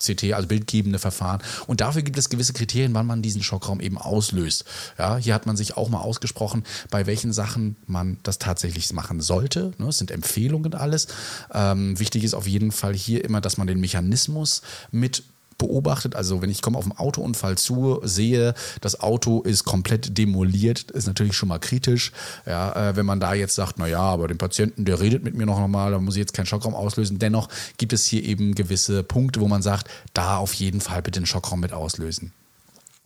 CT, 0.01 0.33
also 0.33 0.49
bildgebende 0.49 0.99
Verfahren. 0.99 1.43
Und 1.67 1.81
dafür 1.81 2.03
gibt 2.03 2.19
es 2.19 2.31
gewisse 2.31 2.53
Kriterien, 2.53 2.95
wann 2.95 3.07
man 3.07 3.23
diesen 3.23 3.43
Schockraum 3.43 3.81
eben 3.81 3.99
auslöst. 3.99 4.65
Ja, 4.99 5.17
hier 5.17 5.35
hat 5.35 5.47
man 5.47 5.57
sich 5.57 5.77
auch 5.77 5.89
mal 5.89 6.01
ausgesprochen, 6.01 6.65
bei 6.91 7.07
welchen 7.07 7.33
Sachen 7.33 7.77
man 7.87 8.19
das 8.23 8.39
tatsächlich 8.39 8.93
machen 8.93 9.21
sollte. 9.21 9.73
Ne, 9.79 9.89
es 9.89 9.99
sind 9.99 10.11
Empfehlungen 10.11 10.75
alles. 10.75 11.09
Ähm, 11.53 11.99
wichtig 11.99 12.25
ist 12.25 12.35
auf 12.35 12.47
jeden 12.47 12.73
Fall 12.73 12.95
hier 12.95 13.25
immer, 13.25 13.41
dass 13.41 13.59
man 13.59 13.67
den 13.67 13.81
Mechanismus 13.81 14.63
mit 14.91 15.23
beobachtet. 15.61 16.17
Also 16.17 16.43
wenn 16.43 16.51
ich 16.51 16.63
komme 16.63 16.77
auf 16.77 16.85
einen 16.85 16.99
Autounfall 16.99 17.57
zu, 17.57 18.01
sehe, 18.03 18.55
das 18.81 18.99
Auto 19.01 19.43
ist 19.43 19.65
komplett 19.65 20.19
demoliert, 20.19 20.91
ist 20.91 21.07
natürlich 21.07 21.37
schon 21.37 21.49
mal 21.49 21.61
kritisch. 21.61 22.11
Ja, 22.47 22.91
äh, 22.91 22.97
wenn 22.97 23.07
man 23.07 23.21
da 23.21 23.35
jetzt 23.35 23.55
sagt, 23.55 23.77
na 23.79 23.87
ja, 23.87 24.01
aber 24.01 24.27
den 24.27 24.39
Patienten, 24.39 24.85
der 24.85 25.01
redet 25.01 25.23
mit 25.23 25.37
mir 25.37 25.47
noch 25.47 25.61
normal, 25.61 25.93
da 25.93 26.01
muss 26.01 26.17
ich 26.17 26.21
jetzt 26.21 26.35
keinen 26.35 26.47
Schockraum 26.47 26.75
auslösen. 26.75 27.19
Dennoch 27.19 27.49
gibt 27.77 27.93
es 27.93 28.05
hier 28.05 28.25
eben 28.25 28.55
gewisse 28.55 29.05
Punkte, 29.05 29.41
wo 29.41 29.47
man 29.47 29.63
sagt, 29.63 29.89
da 30.15 30.39
auf 30.39 30.55
jeden 30.55 30.81
Fall 30.81 31.03
bitte 31.03 31.21
den 31.21 31.27
Schockraum 31.27 31.61
mit 31.61 31.73
auslösen. 31.73 32.33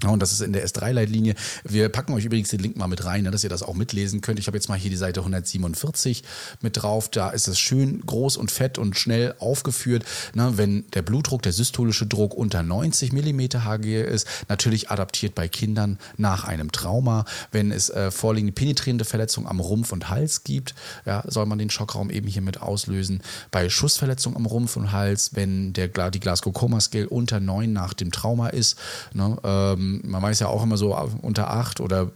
Und 0.03 0.20
das 0.20 0.32
ist 0.32 0.40
in 0.40 0.53
der 0.53 0.66
S3-Leitlinie. 0.66 1.34
Wir 1.64 1.88
packen 1.88 2.12
euch 2.12 2.24
übrigens 2.24 2.51
den 2.51 2.61
Link 2.61 2.76
mal 2.76 2.88
mit 2.88 3.05
rein, 3.05 3.22
ne, 3.22 3.30
dass 3.30 3.45
ihr 3.45 3.51
das 3.51 3.62
auch 3.62 3.74
mitlesen 3.74 4.20
könnt. 4.20 4.38
Ich 4.38 4.47
habe 4.49 4.57
jetzt 4.57 4.68
mal 4.68 4.78
hier 4.78 4.90
die 4.90 4.97
Seite 4.97 5.20
147 5.20 6.24
mit 6.61 6.82
drauf. 6.82 7.09
Da 7.09 7.30
ist 7.30 7.49
es 7.49 7.59
schön 7.59 8.03
groß 8.05 8.36
und 8.36 8.51
fett 8.51 8.76
und 8.76 8.99
schnell 8.99 9.34
aufgeführt. 9.38 10.05
Ne, 10.34 10.53
wenn 10.57 10.84
der 10.95 11.03
Blutdruck, 11.03 11.42
der 11.42 11.53
systolische 11.53 12.07
Druck 12.07 12.34
unter 12.34 12.62
90 12.62 13.12
mm 13.12 13.40
Hg 13.64 14.03
ist, 14.03 14.26
natürlich 14.49 14.90
adaptiert 14.90 15.34
bei 15.34 15.49
Kindern 15.49 15.99
nach 16.16 16.45
einem 16.45 16.72
Trauma. 16.72 17.24
Wenn 17.51 17.70
es 17.70 17.88
äh, 17.88 18.11
vorliegende 18.11 18.53
penetrierende 18.53 19.05
Verletzungen 19.05 19.47
am 19.47 19.61
Rumpf 19.61 19.92
und 19.92 20.11
Hals 20.11 20.45
gibt, 20.45 20.74
soll 21.26 21.47
man 21.47 21.59
den 21.59 21.70
Schockraum 21.70 22.11
eben 22.11 22.26
hier 22.26 22.42
mit 22.42 22.61
auslösen. 22.61 23.22
Bei 23.51 23.68
Schussverletzungen 23.68 24.36
am 24.36 24.47
Rumpf 24.47 24.76
und 24.76 24.92
Hals, 24.92 25.30
wenn 25.34 25.72
der, 25.72 25.88
die 26.11 26.20
Glasgow 26.20 26.53
Coma 26.53 26.80
Scale 26.80 27.09
unter 27.09 27.40
9 27.40 27.72
nach 27.72 27.95
dem 27.95 28.11
Trauma 28.11 28.49
ist, 28.49 28.76
ne, 29.12 29.38
ähm, 29.85 30.01
man 30.05 30.22
weiß 30.22 30.41
ja 30.41 30.49
auch 30.49 30.62
immer 30.62 30.76
so 30.76 30.97
unter 31.22 31.51
8 31.51 31.80
oder 31.80 32.11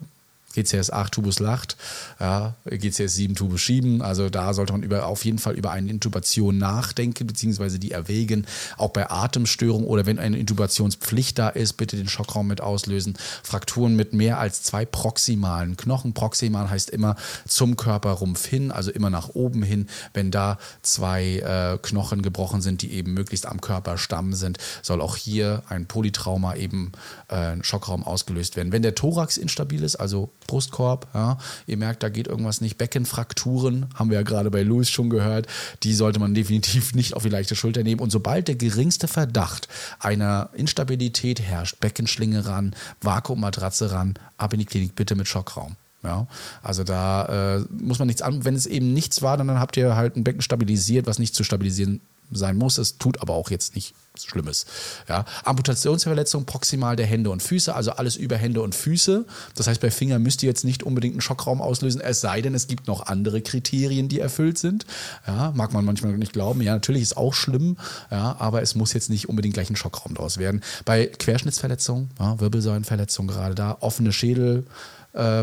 GCS 0.54 0.90
8 0.90 1.12
Tubus 1.12 1.40
lacht, 1.40 1.76
ja, 2.18 2.54
GCS 2.64 3.14
7 3.16 3.34
Tubus 3.34 3.60
schieben. 3.60 4.00
Also 4.00 4.30
da 4.30 4.54
sollte 4.54 4.72
man 4.72 4.82
über, 4.82 5.06
auf 5.06 5.24
jeden 5.24 5.38
Fall 5.38 5.54
über 5.54 5.70
eine 5.70 5.90
Intubation 5.90 6.56
nachdenken, 6.56 7.26
beziehungsweise 7.26 7.78
die 7.78 7.92
erwägen. 7.92 8.46
Auch 8.78 8.90
bei 8.90 9.10
Atemstörungen 9.10 9.86
oder 9.86 10.06
wenn 10.06 10.18
eine 10.18 10.38
Intubationspflicht 10.38 11.38
da 11.38 11.50
ist, 11.50 11.74
bitte 11.74 11.96
den 11.96 12.08
Schockraum 12.08 12.46
mit 12.46 12.60
auslösen. 12.62 13.16
Frakturen 13.42 13.94
mit 13.94 14.14
mehr 14.14 14.38
als 14.38 14.62
zwei 14.62 14.86
proximalen 14.86 15.76
Knochen. 15.76 16.14
Proximal 16.14 16.70
heißt 16.70 16.90
immer 16.90 17.16
zum 17.46 17.76
Körperrumpf 17.76 18.46
hin, 18.46 18.72
also 18.72 18.90
immer 18.90 19.10
nach 19.10 19.28
oben 19.30 19.62
hin. 19.62 19.86
Wenn 20.14 20.30
da 20.30 20.58
zwei 20.82 21.40
äh, 21.40 21.78
Knochen 21.78 22.22
gebrochen 22.22 22.62
sind, 22.62 22.80
die 22.82 22.92
eben 22.92 23.12
möglichst 23.12 23.46
am 23.46 23.60
Körperstamm 23.60 24.32
sind, 24.32 24.58
soll 24.82 25.02
auch 25.02 25.16
hier 25.16 25.62
ein 25.68 25.86
Polytrauma 25.86 26.54
eben 26.56 26.92
äh, 27.28 27.56
Schockraum 27.62 28.02
ausgelöst 28.02 28.56
werden. 28.56 28.72
Wenn 28.72 28.82
der 28.82 28.94
Thorax 28.94 29.36
instabil 29.36 29.84
ist, 29.84 29.96
also 29.96 30.30
Brustkorb. 30.48 31.06
Ja. 31.14 31.38
Ihr 31.68 31.76
merkt, 31.76 32.02
da 32.02 32.08
geht 32.08 32.26
irgendwas 32.26 32.60
nicht. 32.60 32.76
Beckenfrakturen, 32.76 33.86
haben 33.94 34.10
wir 34.10 34.16
ja 34.16 34.22
gerade 34.22 34.50
bei 34.50 34.64
Louis 34.64 34.90
schon 34.90 35.10
gehört, 35.10 35.46
die 35.84 35.94
sollte 35.94 36.18
man 36.18 36.34
definitiv 36.34 36.94
nicht 36.96 37.14
auf 37.14 37.22
die 37.22 37.28
leichte 37.28 37.54
Schulter 37.54 37.84
nehmen. 37.84 38.00
Und 38.00 38.10
sobald 38.10 38.48
der 38.48 38.56
geringste 38.56 39.06
Verdacht 39.06 39.68
einer 40.00 40.50
Instabilität 40.54 41.40
herrscht, 41.40 41.78
Beckenschlinge 41.78 42.46
ran, 42.46 42.74
Vakuummatratze 43.00 43.92
ran, 43.92 44.14
ab 44.36 44.52
in 44.52 44.58
die 44.58 44.66
Klinik, 44.66 44.96
bitte 44.96 45.14
mit 45.14 45.28
Schockraum. 45.28 45.76
Ja, 46.02 46.26
also 46.62 46.84
da 46.84 47.56
äh, 47.56 47.64
muss 47.70 47.98
man 47.98 48.06
nichts 48.06 48.22
an. 48.22 48.44
Wenn 48.44 48.54
es 48.54 48.66
eben 48.66 48.92
nichts 48.92 49.20
war, 49.20 49.36
dann 49.36 49.50
habt 49.58 49.76
ihr 49.76 49.96
halt 49.96 50.16
ein 50.16 50.24
Becken 50.24 50.42
stabilisiert, 50.42 51.06
was 51.06 51.18
nicht 51.18 51.34
zu 51.34 51.42
stabilisieren 51.42 52.00
sein 52.30 52.56
muss. 52.56 52.78
Es 52.78 52.98
tut 52.98 53.20
aber 53.20 53.34
auch 53.34 53.50
jetzt 53.50 53.74
nicht 53.74 53.94
Schlimmes. 54.24 54.66
Ja. 55.08 55.24
Amputationsverletzung 55.44 56.44
proximal 56.44 56.96
der 56.96 57.06
Hände 57.06 57.30
und 57.30 57.42
Füße, 57.42 57.74
also 57.74 57.92
alles 57.92 58.16
über 58.16 58.36
Hände 58.36 58.62
und 58.62 58.74
Füße. 58.74 59.24
Das 59.54 59.66
heißt, 59.66 59.80
bei 59.80 59.90
Fingern 59.90 60.22
müsst 60.22 60.42
ihr 60.42 60.48
jetzt 60.48 60.64
nicht 60.64 60.82
unbedingt 60.82 61.14
einen 61.14 61.20
Schockraum 61.20 61.60
auslösen, 61.60 62.00
es 62.00 62.20
sei 62.20 62.40
denn, 62.40 62.54
es 62.54 62.66
gibt 62.66 62.86
noch 62.86 63.06
andere 63.06 63.40
Kriterien, 63.40 64.08
die 64.08 64.20
erfüllt 64.20 64.58
sind. 64.58 64.86
Ja, 65.26 65.52
mag 65.54 65.72
man 65.72 65.84
manchmal 65.84 66.16
nicht 66.16 66.32
glauben. 66.32 66.62
Ja, 66.62 66.72
natürlich 66.72 67.02
ist 67.02 67.16
auch 67.16 67.34
schlimm, 67.34 67.76
ja, 68.10 68.36
aber 68.38 68.62
es 68.62 68.74
muss 68.74 68.92
jetzt 68.92 69.10
nicht 69.10 69.28
unbedingt 69.28 69.54
gleich 69.54 69.70
ein 69.70 69.76
Schockraum 69.76 70.14
daraus 70.14 70.38
werden. 70.38 70.62
Bei 70.84 71.06
Querschnittsverletzungen, 71.06 72.10
ja, 72.18 72.40
Wirbelsäulenverletzungen 72.40 73.32
gerade 73.32 73.54
da, 73.54 73.76
offene 73.80 74.12
Schädel, 74.12 74.64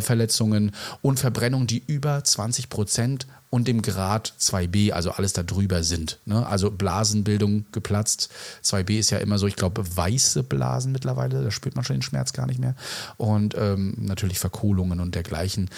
Verletzungen 0.02 0.72
und 1.02 1.20
Verbrennungen, 1.20 1.68
die 1.68 1.84
über 1.88 2.24
20 2.24 2.70
Prozent 2.70 3.28
und 3.50 3.68
dem 3.68 3.82
Grad 3.82 4.34
2b, 4.40 4.92
also 4.92 5.12
alles 5.12 5.34
darüber 5.34 5.84
sind. 5.84 6.20
Ne? 6.26 6.46
Also 6.46 6.72
Blasenbildung 6.72 7.66
geplatzt. 7.72 8.30
2b 8.64 9.00
ist 9.00 9.12
ja 9.12 9.20
immer 9.20 9.38
so, 9.38 9.48
ich 9.48 9.56
glaube, 9.56 9.84
weiße 9.96 10.44
Blasen 10.44 10.92
mittlerweile, 10.92 11.42
da 11.42 11.52
spürt 11.52 11.76
man 11.76 11.86
schon 11.86 11.96
den 11.96 12.02
Schmerz 12.02 12.34
gar 12.34 12.48
nicht 12.48 12.60
mehr. 12.60 12.76
Und 13.18 13.56
ähm, 13.58 13.94
natürlich 13.98 14.40
Verkohlungen 14.40 15.00
und 15.00 15.16
dergleichen. 15.16 15.70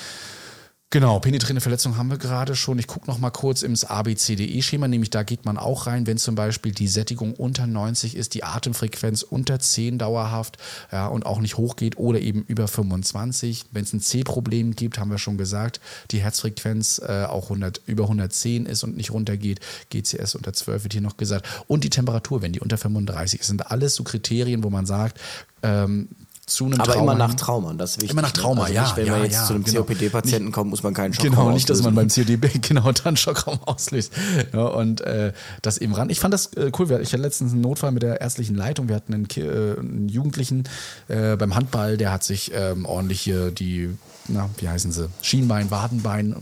Genau, 0.90 1.20
penetrierende 1.20 1.60
Verletzung 1.60 1.98
haben 1.98 2.10
wir 2.10 2.18
gerade 2.18 2.56
schon. 2.56 2.80
Ich 2.80 2.88
gucke 2.88 3.08
noch 3.08 3.18
mal 3.18 3.30
kurz 3.30 3.62
ins 3.62 3.84
ABCDE-Schema, 3.84 4.88
nämlich 4.88 5.10
da 5.10 5.24
geht 5.24 5.44
man 5.44 5.58
auch 5.58 5.86
rein, 5.86 6.08
wenn 6.08 6.18
zum 6.18 6.36
Beispiel 6.36 6.72
die 6.72 6.88
Sättigung 6.88 7.34
unter 7.34 7.68
90 7.68 8.16
ist, 8.16 8.34
die 8.36 8.46
Atemfrequenz 8.46 9.22
unter 9.22 9.60
10 9.60 9.98
dauerhaft 9.98 10.58
ja, 10.90 11.08
und 11.08 11.26
auch 11.26 11.42
nicht 11.42 11.58
hochgeht 11.58 11.98
oder 11.98 12.22
eben 12.22 12.42
über 12.44 12.70
25. 12.70 13.66
Wenn 13.72 13.84
es 13.84 13.92
ein 13.92 14.00
C-Problem 14.00 14.78
gibt, 14.78 14.98
haben 14.98 15.12
wir 15.12 15.18
schon 15.18 15.38
gesagt, 15.38 15.82
die 16.12 16.22
Herzfrequenz 16.22 17.02
äh, 17.06 17.26
auch 17.26 17.44
100, 17.44 17.82
über 17.86 18.04
110 18.04 18.66
ist 18.66 18.86
und 18.86 18.96
nicht 18.96 19.12
runtergeht, 19.12 19.60
GCS 19.90 20.36
unter 20.36 20.54
12 20.54 20.84
wird 20.84 20.94
hier 20.94 21.02
noch 21.02 21.18
gesagt 21.18 21.66
und 21.68 21.84
die 21.84 21.90
Temperatur, 21.90 22.42
wenn 22.42 22.54
die 22.54 22.62
unter 22.62 22.78
35 22.78 23.42
ist, 23.42 23.48
sind 23.48 23.70
alles 23.72 23.96
so 23.96 24.06
Kriterien, 24.06 24.64
wo 24.64 24.70
man 24.70 24.86
sagt, 24.86 25.20
ähm, 25.64 26.08
zu 26.48 26.66
einem 26.66 26.80
Aber 26.82 26.94
Trauma 26.94 27.12
immer 27.14 27.28
nach. 27.28 27.34
Trauma, 27.36 27.74
das 27.74 27.92
ist 27.92 27.96
wichtig. 27.98 28.12
Immer 28.12 28.22
nach 28.24 28.32
Trauma, 28.32 28.62
also 28.64 28.74
ja, 28.74 28.84
Nicht, 28.84 28.98
wenn 28.98 29.06
ja, 29.06 29.12
man 29.12 29.24
jetzt 29.24 29.34
ja, 29.34 29.46
zu 29.46 29.54
einem 29.54 29.64
genau. 29.66 29.82
COPD-Patienten 29.84 30.52
kommt, 30.54 30.70
muss 30.70 30.82
man 30.82 30.94
keinen 30.94 31.14
Schockraum 31.14 31.32
Genau, 31.36 31.52
nicht, 31.52 31.70
dass 31.70 31.84
man 31.84 31.94
beim 31.94 32.08
auslösen. 32.08 32.40
CODB 32.42 32.62
genau 32.68 32.92
dann 32.94 33.18
Schockraum 33.18 33.60
auslöst. 33.66 34.14
Ja, 34.54 34.62
und 34.66 35.02
äh, 35.02 35.34
das 35.62 35.78
eben 35.78 35.94
ran. 35.94 36.10
Ich 36.10 36.20
fand 36.22 36.34
das 36.34 36.48
äh, 36.54 36.72
cool. 36.80 36.88
Wir- 36.90 37.02
Ich 37.02 37.12
hatte 37.14 37.22
letztens 37.22 37.52
einen 37.52 37.62
Notfall 37.62 37.92
mit 37.92 38.02
der 38.02 38.22
ärztlichen 38.22 38.56
Leitung. 38.56 38.88
Wir 38.88 38.96
hatten 38.96 39.14
einen, 39.14 39.28
äh, 39.36 39.78
einen 39.80 40.08
Jugendlichen 40.10 40.64
äh, 41.10 41.36
beim 41.36 41.54
Handball, 41.54 41.98
der 41.98 42.12
hat 42.14 42.24
sich 42.24 42.52
ähm, 42.56 42.86
ordentlich 42.86 43.20
hier 43.22 43.52
die, 43.52 43.90
na, 44.30 44.50
wie 44.58 44.70
heißen 44.70 44.92
sie, 44.94 45.10
Schienbein, 45.22 45.70
Wadenbein 45.70 46.38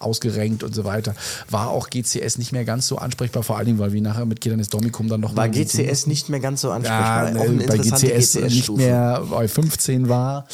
ausgerenkt 0.00 0.62
und 0.62 0.74
so 0.74 0.84
weiter. 0.84 1.14
War 1.48 1.68
auch 1.68 1.90
GCS 1.90 2.38
nicht 2.38 2.52
mehr 2.52 2.64
ganz 2.64 2.86
so 2.86 2.98
ansprechbar, 2.98 3.42
vor 3.42 3.56
allen 3.56 3.66
Dingen, 3.66 3.78
weil 3.78 3.92
wir 3.92 4.00
nachher 4.00 4.26
mit 4.26 4.44
des 4.44 4.68
Domicum 4.68 5.08
dann 5.08 5.20
noch 5.20 5.36
War 5.36 5.48
GCS 5.48 6.06
nicht 6.06 6.28
mehr 6.28 6.40
ganz 6.40 6.62
so 6.62 6.68
ja, 6.68 6.74
ansprechbar. 6.74 7.30
ne, 7.30 7.40
Auch 7.40 7.44
eine 7.44 7.64
bei 7.64 7.74
interessante 7.76 8.06
GCS 8.06 8.34
nicht 8.36 8.70
mehr 8.70 9.22
bei 9.30 9.46
15 9.46 10.08
war, 10.08 10.46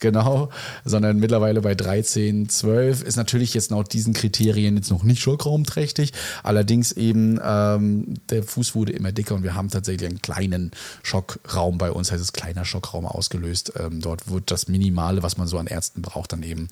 genau, 0.00 0.48
sondern 0.84 1.18
mittlerweile 1.18 1.60
bei 1.60 1.74
13, 1.74 2.48
12. 2.48 3.02
Ist 3.02 3.16
natürlich 3.16 3.54
jetzt 3.54 3.70
nach 3.70 3.84
diesen 3.84 4.14
Kriterien 4.14 4.76
jetzt 4.76 4.90
noch 4.90 5.02
nicht 5.02 5.20
schockraumträchtig. 5.20 6.12
Allerdings 6.42 6.92
eben, 6.92 7.38
ähm, 7.44 8.14
der 8.30 8.42
Fuß 8.42 8.74
wurde 8.74 8.92
immer 8.92 9.12
dicker 9.12 9.34
und 9.34 9.42
wir 9.42 9.54
haben 9.54 9.68
tatsächlich 9.68 10.08
einen 10.08 10.22
kleinen 10.22 10.70
Schockraum 11.02 11.78
bei 11.78 11.90
uns, 11.92 12.10
heißt 12.10 12.22
es 12.22 12.32
kleiner 12.32 12.64
Schockraum 12.64 13.06
ausgelöst. 13.06 13.72
Ähm, 13.78 14.00
dort 14.00 14.30
wird 14.30 14.50
das 14.50 14.68
Minimale, 14.68 15.22
was 15.22 15.36
man 15.36 15.46
so 15.46 15.58
an 15.58 15.66
Ärzten 15.66 16.02
braucht, 16.02 16.32
dann 16.32 16.42
eben 16.42 16.68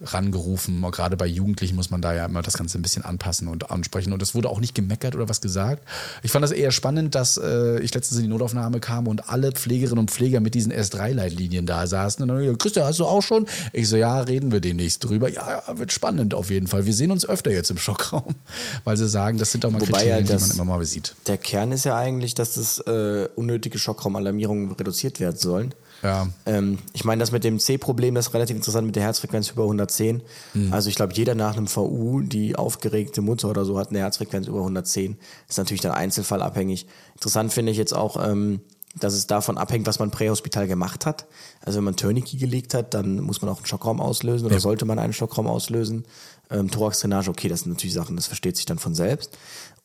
rangerufen. 0.00 0.80
Gerade 0.92 1.16
bei 1.16 1.26
Jugendlichen 1.26 1.74
muss 1.76 1.90
man 1.90 2.00
da 2.00 2.14
ja 2.14 2.26
immer 2.26 2.42
das 2.42 2.56
Ganze 2.56 2.78
ein 2.78 2.82
bisschen 2.82 3.04
anpassen 3.04 3.48
und 3.48 3.70
ansprechen. 3.70 4.12
Und 4.12 4.22
es 4.22 4.34
wurde 4.34 4.48
auch 4.48 4.60
nicht 4.60 4.74
gemeckert 4.74 5.14
oder 5.16 5.28
was 5.28 5.40
gesagt. 5.40 5.82
Ich 6.22 6.30
fand 6.30 6.42
das 6.44 6.52
eher 6.52 6.70
spannend, 6.70 7.14
dass 7.14 7.36
äh, 7.36 7.80
ich 7.80 7.92
letztens 7.94 8.18
in 8.18 8.24
die 8.24 8.28
Notaufnahme 8.30 8.80
kam 8.80 9.08
und 9.08 9.28
alle 9.28 9.52
Pflegerinnen 9.52 9.98
und 9.98 10.10
Pfleger 10.10 10.40
mit 10.40 10.54
diesen 10.54 10.72
S3-Leitlinien 10.72 11.66
da 11.66 11.86
saßen. 11.86 12.22
Und 12.22 12.28
dann, 12.28 12.42
ja, 12.44 12.54
Christian, 12.54 12.86
hast 12.86 12.98
du 13.00 13.06
auch 13.06 13.22
schon? 13.22 13.46
Ich 13.72 13.88
so, 13.88 13.96
ja, 13.96 14.20
reden 14.20 14.52
wir 14.52 14.60
demnächst 14.60 15.04
drüber. 15.04 15.28
Ja, 15.28 15.62
ja, 15.66 15.78
wird 15.78 15.92
spannend 15.92 16.34
auf 16.34 16.50
jeden 16.50 16.68
Fall. 16.68 16.86
Wir 16.86 16.94
sehen 16.94 17.10
uns 17.10 17.26
öfter 17.28 17.50
jetzt 17.50 17.70
im 17.70 17.78
Schockraum, 17.78 18.34
weil 18.84 18.96
sie 18.96 19.08
sagen, 19.08 19.38
das 19.38 19.50
sind 19.52 19.64
auch 19.64 19.70
mal 19.70 19.80
Wobei 19.80 19.98
Kriterien, 19.98 20.26
ja 20.26 20.32
das- 20.34 20.42
die 20.44 20.56
man 20.56 20.66
immer 20.66 20.76
mal 20.78 20.84
sieht. 20.84 21.14
Der 21.26 21.38
Kern 21.38 21.72
ist 21.72 21.84
ja 21.84 21.96
eigentlich, 21.96 22.34
dass 22.34 22.54
das 22.54 22.78
äh, 22.80 23.28
unnötige 23.34 23.78
Schockraumalarmierungen 23.78 24.72
reduziert 24.72 25.18
werden 25.20 25.36
sollen. 25.36 25.74
Ja. 26.02 26.28
Ähm, 26.46 26.78
ich 26.92 27.04
meine, 27.04 27.20
das 27.20 27.32
mit 27.32 27.44
dem 27.44 27.58
C-Problem, 27.58 28.14
das 28.14 28.28
ist 28.28 28.34
relativ 28.34 28.56
interessant 28.56 28.86
mit 28.86 28.96
der 28.96 29.02
Herzfrequenz 29.02 29.50
über 29.50 29.62
110. 29.64 30.22
Hm. 30.52 30.72
Also 30.72 30.88
ich 30.88 30.94
glaube, 30.94 31.12
jeder 31.14 31.34
nach 31.34 31.56
einem 31.56 31.66
VU, 31.66 32.20
die 32.20 32.56
aufgeregte 32.56 33.20
Mutter 33.20 33.48
oder 33.48 33.64
so 33.64 33.78
hat 33.78 33.90
eine 33.90 33.98
Herzfrequenz 34.00 34.46
über 34.46 34.58
110. 34.58 35.18
Ist 35.48 35.58
natürlich 35.58 35.80
dann 35.80 35.92
einzelfallabhängig. 35.92 36.86
Interessant 37.14 37.52
finde 37.52 37.72
ich 37.72 37.78
jetzt 37.78 37.94
auch, 37.94 38.22
ähm, 38.24 38.60
dass 38.98 39.12
es 39.14 39.26
davon 39.26 39.58
abhängt, 39.58 39.86
was 39.86 39.98
man 39.98 40.10
prähospital 40.10 40.66
gemacht 40.66 41.04
hat. 41.06 41.26
Also 41.64 41.76
wenn 41.78 41.84
man 41.84 41.96
Tourniquet 41.96 42.38
gelegt 42.38 42.74
hat, 42.74 42.94
dann 42.94 43.20
muss 43.20 43.42
man 43.42 43.50
auch 43.50 43.58
einen 43.58 43.66
Schockraum 43.66 44.00
auslösen 44.00 44.46
oder 44.46 44.56
Ja. 44.56 44.60
sollte 44.60 44.86
man 44.86 44.98
einen 44.98 45.12
Schockraum 45.12 45.46
auslösen. 45.46 46.04
Ähm, 46.50 46.70
Thorax-Drainage, 46.70 47.28
okay, 47.28 47.48
das 47.48 47.60
sind 47.60 47.72
natürlich 47.72 47.92
Sachen, 47.94 48.16
das 48.16 48.26
versteht 48.26 48.56
sich 48.56 48.64
dann 48.64 48.78
von 48.78 48.94
selbst. 48.94 49.36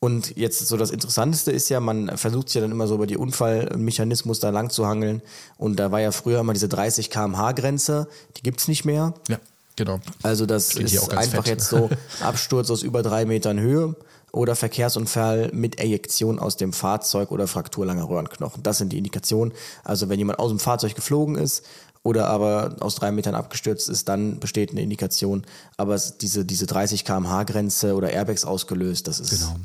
Und 0.04 0.36
jetzt 0.36 0.58
so 0.66 0.76
das 0.76 0.90
Interessanteste 0.90 1.50
ist 1.50 1.70
ja, 1.70 1.80
man 1.80 2.14
versucht 2.18 2.50
sich 2.50 2.56
ja 2.56 2.60
dann 2.60 2.72
immer 2.72 2.86
so 2.86 2.96
über 2.96 3.06
die 3.06 3.16
Unfallmechanismus 3.16 4.38
da 4.38 4.50
lang 4.50 4.68
zu 4.68 4.86
hangeln. 4.86 5.22
Und 5.56 5.76
da 5.76 5.92
war 5.92 6.00
ja 6.00 6.12
früher 6.12 6.40
immer 6.40 6.52
diese 6.52 6.68
30 6.68 7.08
km/h 7.08 7.52
Grenze, 7.52 8.06
die 8.36 8.42
gibt's 8.42 8.68
nicht 8.68 8.84
mehr. 8.84 9.14
Ja. 9.28 9.38
Genau. 9.76 10.00
Also 10.22 10.44
das 10.44 10.68
Klingt 10.68 10.92
ist 10.92 11.10
einfach 11.14 11.44
fett. 11.44 11.54
jetzt 11.54 11.70
so 11.70 11.88
Absturz 12.20 12.70
aus 12.70 12.82
über 12.82 13.02
drei 13.02 13.24
Metern 13.24 13.58
Höhe 13.58 13.96
oder 14.30 14.56
Verkehrsunfall 14.56 15.50
mit 15.54 15.80
Ejektion 15.80 16.38
aus 16.38 16.58
dem 16.58 16.74
Fahrzeug 16.74 17.30
oder 17.30 17.48
Fraktur 17.48 17.86
langer 17.86 18.06
Röhrenknochen. 18.06 18.62
Das 18.62 18.76
sind 18.76 18.92
die 18.92 18.98
Indikationen. 18.98 19.54
Also 19.84 20.10
wenn 20.10 20.18
jemand 20.18 20.38
aus 20.38 20.50
dem 20.50 20.58
Fahrzeug 20.58 20.94
geflogen 20.94 21.36
ist 21.36 21.64
oder 22.02 22.26
aber 22.26 22.76
aus 22.80 22.96
drei 22.96 23.10
Metern 23.10 23.34
abgestürzt 23.34 23.88
ist, 23.88 24.06
dann 24.10 24.38
besteht 24.38 24.70
eine 24.70 24.82
Indikation. 24.82 25.46
Aber 25.78 25.94
es, 25.94 26.18
diese, 26.18 26.44
diese 26.44 26.66
30 26.66 27.06
km/h 27.06 27.44
Grenze 27.44 27.94
oder 27.94 28.10
Airbags 28.10 28.44
ausgelöst, 28.44 29.08
das 29.08 29.18
ist 29.18 29.30
Genau. 29.30 29.56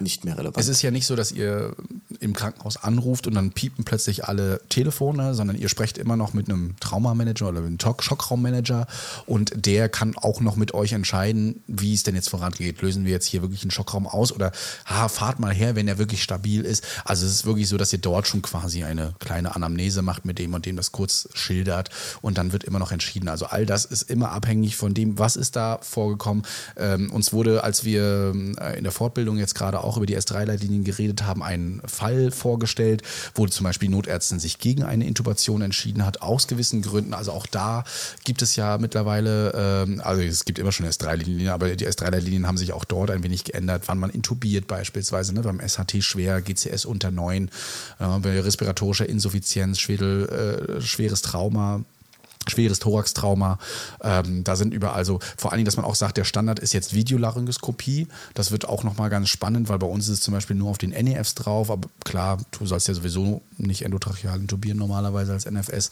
Nicht 0.00 0.24
mehr 0.24 0.36
relevant. 0.36 0.58
Es 0.58 0.68
ist 0.68 0.82
ja 0.82 0.90
nicht 0.90 1.06
so, 1.06 1.16
dass 1.16 1.32
ihr 1.32 1.74
im 2.20 2.34
Krankenhaus 2.34 2.76
anruft 2.76 3.26
und 3.26 3.34
dann 3.34 3.52
piepen 3.52 3.84
plötzlich 3.84 4.24
alle 4.24 4.60
Telefone, 4.68 5.34
sondern 5.34 5.56
ihr 5.56 5.68
sprecht 5.68 5.98
immer 5.98 6.16
noch 6.16 6.34
mit 6.34 6.48
einem 6.48 6.74
Traumamanager 6.80 7.48
oder 7.48 7.58
einem 7.58 7.78
Schock- 7.78 8.02
Schockraummanager 8.02 8.86
und 9.26 9.52
der 9.66 9.88
kann 9.88 10.16
auch 10.16 10.40
noch 10.40 10.56
mit 10.56 10.74
euch 10.74 10.92
entscheiden, 10.92 11.62
wie 11.66 11.94
es 11.94 12.02
denn 12.02 12.14
jetzt 12.14 12.28
vorangeht. 12.28 12.82
Lösen 12.82 13.04
wir 13.04 13.12
jetzt 13.12 13.26
hier 13.26 13.42
wirklich 13.42 13.62
einen 13.62 13.70
Schockraum 13.70 14.06
aus 14.06 14.32
oder 14.32 14.52
ha, 14.86 15.08
fahrt 15.08 15.38
mal 15.38 15.52
her, 15.52 15.76
wenn 15.76 15.88
er 15.88 15.98
wirklich 15.98 16.22
stabil 16.22 16.64
ist. 16.64 16.84
Also 17.04 17.26
es 17.26 17.32
ist 17.32 17.46
wirklich 17.46 17.68
so, 17.68 17.76
dass 17.76 17.92
ihr 17.92 18.00
dort 18.00 18.26
schon 18.26 18.42
quasi 18.42 18.84
eine 18.84 19.14
kleine 19.18 19.54
Anamnese 19.54 20.02
macht 20.02 20.24
mit 20.24 20.38
dem 20.38 20.54
und 20.54 20.66
dem 20.66 20.76
das 20.76 20.92
kurz 20.92 21.28
schildert 21.34 21.90
und 22.20 22.38
dann 22.38 22.52
wird 22.52 22.64
immer 22.64 22.78
noch 22.78 22.92
entschieden. 22.92 23.28
Also 23.28 23.46
all 23.46 23.66
das 23.66 23.84
ist 23.84 24.02
immer 24.10 24.32
abhängig 24.32 24.76
von 24.76 24.94
dem, 24.94 25.18
was 25.18 25.36
ist 25.36 25.56
da 25.56 25.78
vorgekommen. 25.82 26.44
Ähm, 26.76 27.10
uns 27.10 27.32
wurde, 27.32 27.64
als 27.64 27.84
wir 27.84 28.32
äh, 28.60 28.78
in 28.78 28.84
der 28.84 28.92
Fortbildung 28.92 29.38
jetzt 29.38 29.54
gerade 29.54 29.61
auch 29.70 29.96
über 29.96 30.06
die 30.06 30.16
S3-Leitlinien 30.16 30.84
geredet 30.84 31.24
haben, 31.24 31.42
ein 31.42 31.80
Fall 31.86 32.30
vorgestellt, 32.30 33.02
wo 33.34 33.46
zum 33.46 33.64
Beispiel 33.64 33.88
Notärztin 33.88 34.38
sich 34.38 34.58
gegen 34.58 34.82
eine 34.82 35.06
Intubation 35.06 35.62
entschieden 35.62 36.04
hat, 36.04 36.22
aus 36.22 36.48
gewissen 36.48 36.82
Gründen. 36.82 37.14
Also 37.14 37.32
auch 37.32 37.46
da 37.46 37.84
gibt 38.24 38.42
es 38.42 38.56
ja 38.56 38.78
mittlerweile, 38.78 39.52
ähm, 39.54 40.00
also 40.04 40.22
es 40.22 40.44
gibt 40.44 40.58
immer 40.58 40.72
schon 40.72 40.86
S3-Linien, 40.86 41.50
aber 41.50 41.74
die 41.74 41.86
S3-Leitlinien 41.86 42.46
haben 42.46 42.58
sich 42.58 42.72
auch 42.72 42.84
dort 42.84 43.10
ein 43.10 43.22
wenig 43.22 43.44
geändert, 43.44 43.84
wann 43.86 43.98
man 43.98 44.10
intubiert 44.10 44.66
beispielsweise, 44.66 45.34
ne, 45.34 45.42
beim 45.42 45.60
SHT 45.60 46.02
schwer, 46.02 46.42
GCS 46.42 46.84
unter 46.84 47.10
9, 47.10 47.50
äh, 47.98 48.18
bei 48.18 48.40
respiratorischer 48.40 49.08
Insuffizienz, 49.08 49.78
Schädel, 49.78 50.78
äh, 50.78 50.80
schweres 50.80 51.22
Trauma, 51.22 51.84
schweres 52.48 52.78
Thoraxtrauma. 52.78 53.58
Ähm, 54.02 54.44
da 54.44 54.56
sind 54.56 54.74
überall 54.74 55.04
so, 55.04 55.20
vor 55.36 55.52
allen 55.52 55.58
Dingen, 55.58 55.66
dass 55.66 55.76
man 55.76 55.84
auch 55.84 55.94
sagt, 55.94 56.16
der 56.16 56.24
Standard 56.24 56.58
ist 56.58 56.72
jetzt 56.72 56.94
Videolaryngoskopie. 56.94 58.08
Das 58.34 58.50
wird 58.50 58.68
auch 58.68 58.84
nochmal 58.84 59.10
ganz 59.10 59.28
spannend, 59.28 59.68
weil 59.68 59.78
bei 59.78 59.86
uns 59.86 60.08
ist 60.08 60.18
es 60.18 60.20
zum 60.20 60.34
Beispiel 60.34 60.56
nur 60.56 60.70
auf 60.70 60.78
den 60.78 60.90
NEFs 60.90 61.34
drauf, 61.34 61.70
aber 61.70 61.88
klar, 62.04 62.38
du 62.58 62.66
sollst 62.66 62.88
ja 62.88 62.94
sowieso 62.94 63.42
nicht 63.58 63.82
endotracheal 63.82 64.40
intubieren 64.40 64.78
normalerweise 64.78 65.32
als 65.32 65.50
NFS. 65.50 65.90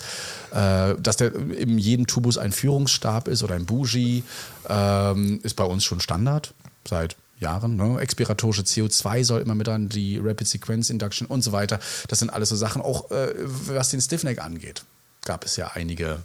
Äh, 0.52 0.94
dass 1.00 1.16
der 1.16 1.34
in 1.34 1.78
jedem 1.78 2.06
Tubus 2.06 2.38
ein 2.38 2.52
Führungsstab 2.52 3.28
ist 3.28 3.42
oder 3.42 3.54
ein 3.54 3.66
Bougie, 3.66 4.24
ähm, 4.68 5.40
ist 5.42 5.54
bei 5.54 5.64
uns 5.64 5.84
schon 5.84 6.00
Standard 6.00 6.54
seit 6.88 7.16
Jahren. 7.40 7.76
Ne? 7.76 7.98
Expiratorische 8.00 8.62
CO2 8.62 9.24
soll 9.24 9.40
immer 9.40 9.54
mit 9.54 9.66
dran, 9.66 9.88
die 9.88 10.18
Rapid 10.18 10.46
Sequence 10.46 10.90
Induction 10.90 11.26
und 11.26 11.42
so 11.42 11.52
weiter. 11.52 11.80
Das 12.08 12.18
sind 12.18 12.30
alles 12.30 12.50
so 12.50 12.56
Sachen, 12.56 12.82
auch 12.82 13.10
äh, 13.10 13.34
was 13.36 13.90
den 13.90 14.00
Stiffneck 14.00 14.42
angeht. 14.42 14.84
Gab 15.24 15.44
es 15.44 15.56
ja 15.56 15.72
einige 15.74 16.18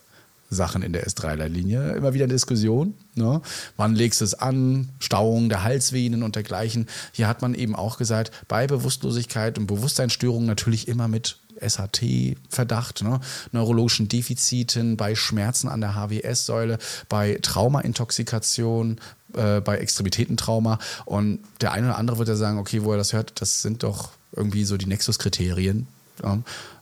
Sachen 0.49 0.83
in 0.83 0.93
der 0.93 1.07
S3-Leitlinie. 1.07 1.93
Immer 1.93 2.13
wieder 2.13 2.27
Diskussion. 2.27 2.93
Ne? 3.15 3.41
Wann 3.77 3.95
legst 3.95 4.21
du 4.21 4.25
es 4.25 4.33
an? 4.33 4.89
Stauung 4.99 5.49
der 5.49 5.63
Halsvenen 5.63 6.23
und 6.23 6.35
dergleichen. 6.35 6.87
Hier 7.11 7.27
hat 7.27 7.41
man 7.41 7.55
eben 7.55 7.75
auch 7.75 7.97
gesagt, 7.97 8.31
bei 8.47 8.67
Bewusstlosigkeit 8.67 9.57
und 9.57 9.67
Bewusstseinsstörungen 9.67 10.47
natürlich 10.47 10.87
immer 10.87 11.07
mit 11.07 11.37
SHT-Verdacht, 11.59 13.03
ne? 13.03 13.19
neurologischen 13.51 14.07
Defiziten, 14.07 14.97
bei 14.97 15.15
Schmerzen 15.15 15.69
an 15.69 15.81
der 15.81 15.95
HWS-Säule, 15.95 16.77
bei 17.07 17.39
Traumaintoxikation, 17.41 18.99
äh, 19.35 19.61
bei 19.61 19.77
Extremitätentrauma. 19.77 20.79
Und 21.05 21.39
der 21.61 21.71
eine 21.71 21.87
oder 21.87 21.97
andere 21.97 22.17
wird 22.17 22.29
ja 22.29 22.35
sagen, 22.35 22.57
okay, 22.57 22.83
wo 22.83 22.91
er 22.91 22.97
das 22.97 23.13
hört, 23.13 23.39
das 23.41 23.61
sind 23.61 23.83
doch 23.83 24.11
irgendwie 24.33 24.65
so 24.65 24.77
die 24.77 24.87
Nexus-Kriterien. 24.87 25.87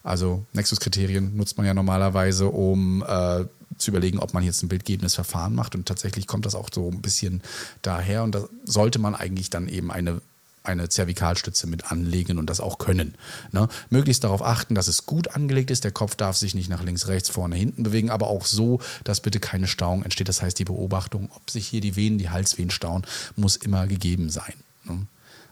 Also 0.03 0.45
Nexus-Kriterien 0.53 1.36
nutzt 1.36 1.57
man 1.57 1.65
ja 1.65 1.73
normalerweise, 1.73 2.47
um 2.47 3.03
äh, 3.03 3.45
zu 3.77 3.91
überlegen, 3.91 4.19
ob 4.19 4.34
man 4.34 4.43
jetzt 4.43 4.63
ein 4.63 4.69
bildgebendes 4.69 5.15
Verfahren 5.15 5.55
macht. 5.55 5.75
Und 5.75 5.88
tatsächlich 5.88 6.27
kommt 6.27 6.45
das 6.45 6.55
auch 6.55 6.69
so 6.73 6.89
ein 6.89 7.01
bisschen 7.01 7.41
daher. 7.81 8.23
Und 8.23 8.36
da 8.36 8.45
sollte 8.65 8.99
man 8.99 9.15
eigentlich 9.15 9.49
dann 9.49 9.67
eben 9.67 9.91
eine 9.91 10.21
eine 10.63 10.89
Zervikalstütze 10.89 11.67
mit 11.67 11.91
anlegen 11.91 12.38
und 12.38 12.49
das 12.49 12.61
auch 12.61 12.77
können. 12.77 13.15
Ne? 13.51 13.67
Möglichst 13.89 14.23
darauf 14.23 14.41
achten, 14.41 14.75
dass 14.75 14.88
es 14.88 15.05
gut 15.05 15.36
angelegt 15.36 15.69
ist. 15.71 15.84
Der 15.84 15.91
Kopf 15.91 16.15
darf 16.15 16.38
sich 16.38 16.55
nicht 16.55 16.69
nach 16.69 16.84
links, 16.84 17.07
rechts, 17.07 17.29
vorne, 17.29 17.55
hinten 17.55 17.84
bewegen, 17.84 18.09
aber 18.09 18.27
auch 18.27 18.45
so, 18.45 18.79
dass 19.03 19.21
bitte 19.21 19.39
keine 19.39 19.67
Stauung 19.67 20.03
entsteht. 20.03 20.29
Das 20.29 20.41
heißt, 20.41 20.57
die 20.57 20.65
Beobachtung, 20.65 21.29
ob 21.36 21.49
sich 21.49 21.67
hier 21.67 21.81
die 21.81 21.95
Venen, 21.95 22.17
die 22.17 22.29
Halsvenen 22.29 22.71
stauen, 22.71 23.05
muss 23.36 23.57
immer 23.57 23.88
gegeben 23.88 24.29
sein. 24.29 24.53
Ne? 24.86 25.05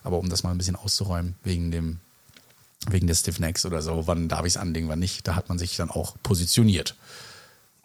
Aber 0.04 0.18
um 0.18 0.30
das 0.30 0.44
mal 0.44 0.52
ein 0.52 0.58
bisschen 0.58 0.76
auszuräumen, 0.76 1.36
wegen 1.44 1.72
dem 1.72 2.00
wegen 2.90 3.08
des 3.08 3.20
Stiffnecks 3.20 3.66
oder 3.66 3.82
so, 3.82 4.08
wann 4.08 4.28
darf 4.28 4.42
ich 4.42 4.54
es 4.54 4.58
anlegen, 4.58 4.88
wann 4.88 5.00
nicht, 5.00 5.28
da 5.28 5.36
hat 5.36 5.50
man 5.50 5.60
sich 5.60 5.76
dann 5.78 5.90
auch 5.90 6.16
positioniert. 6.24 6.96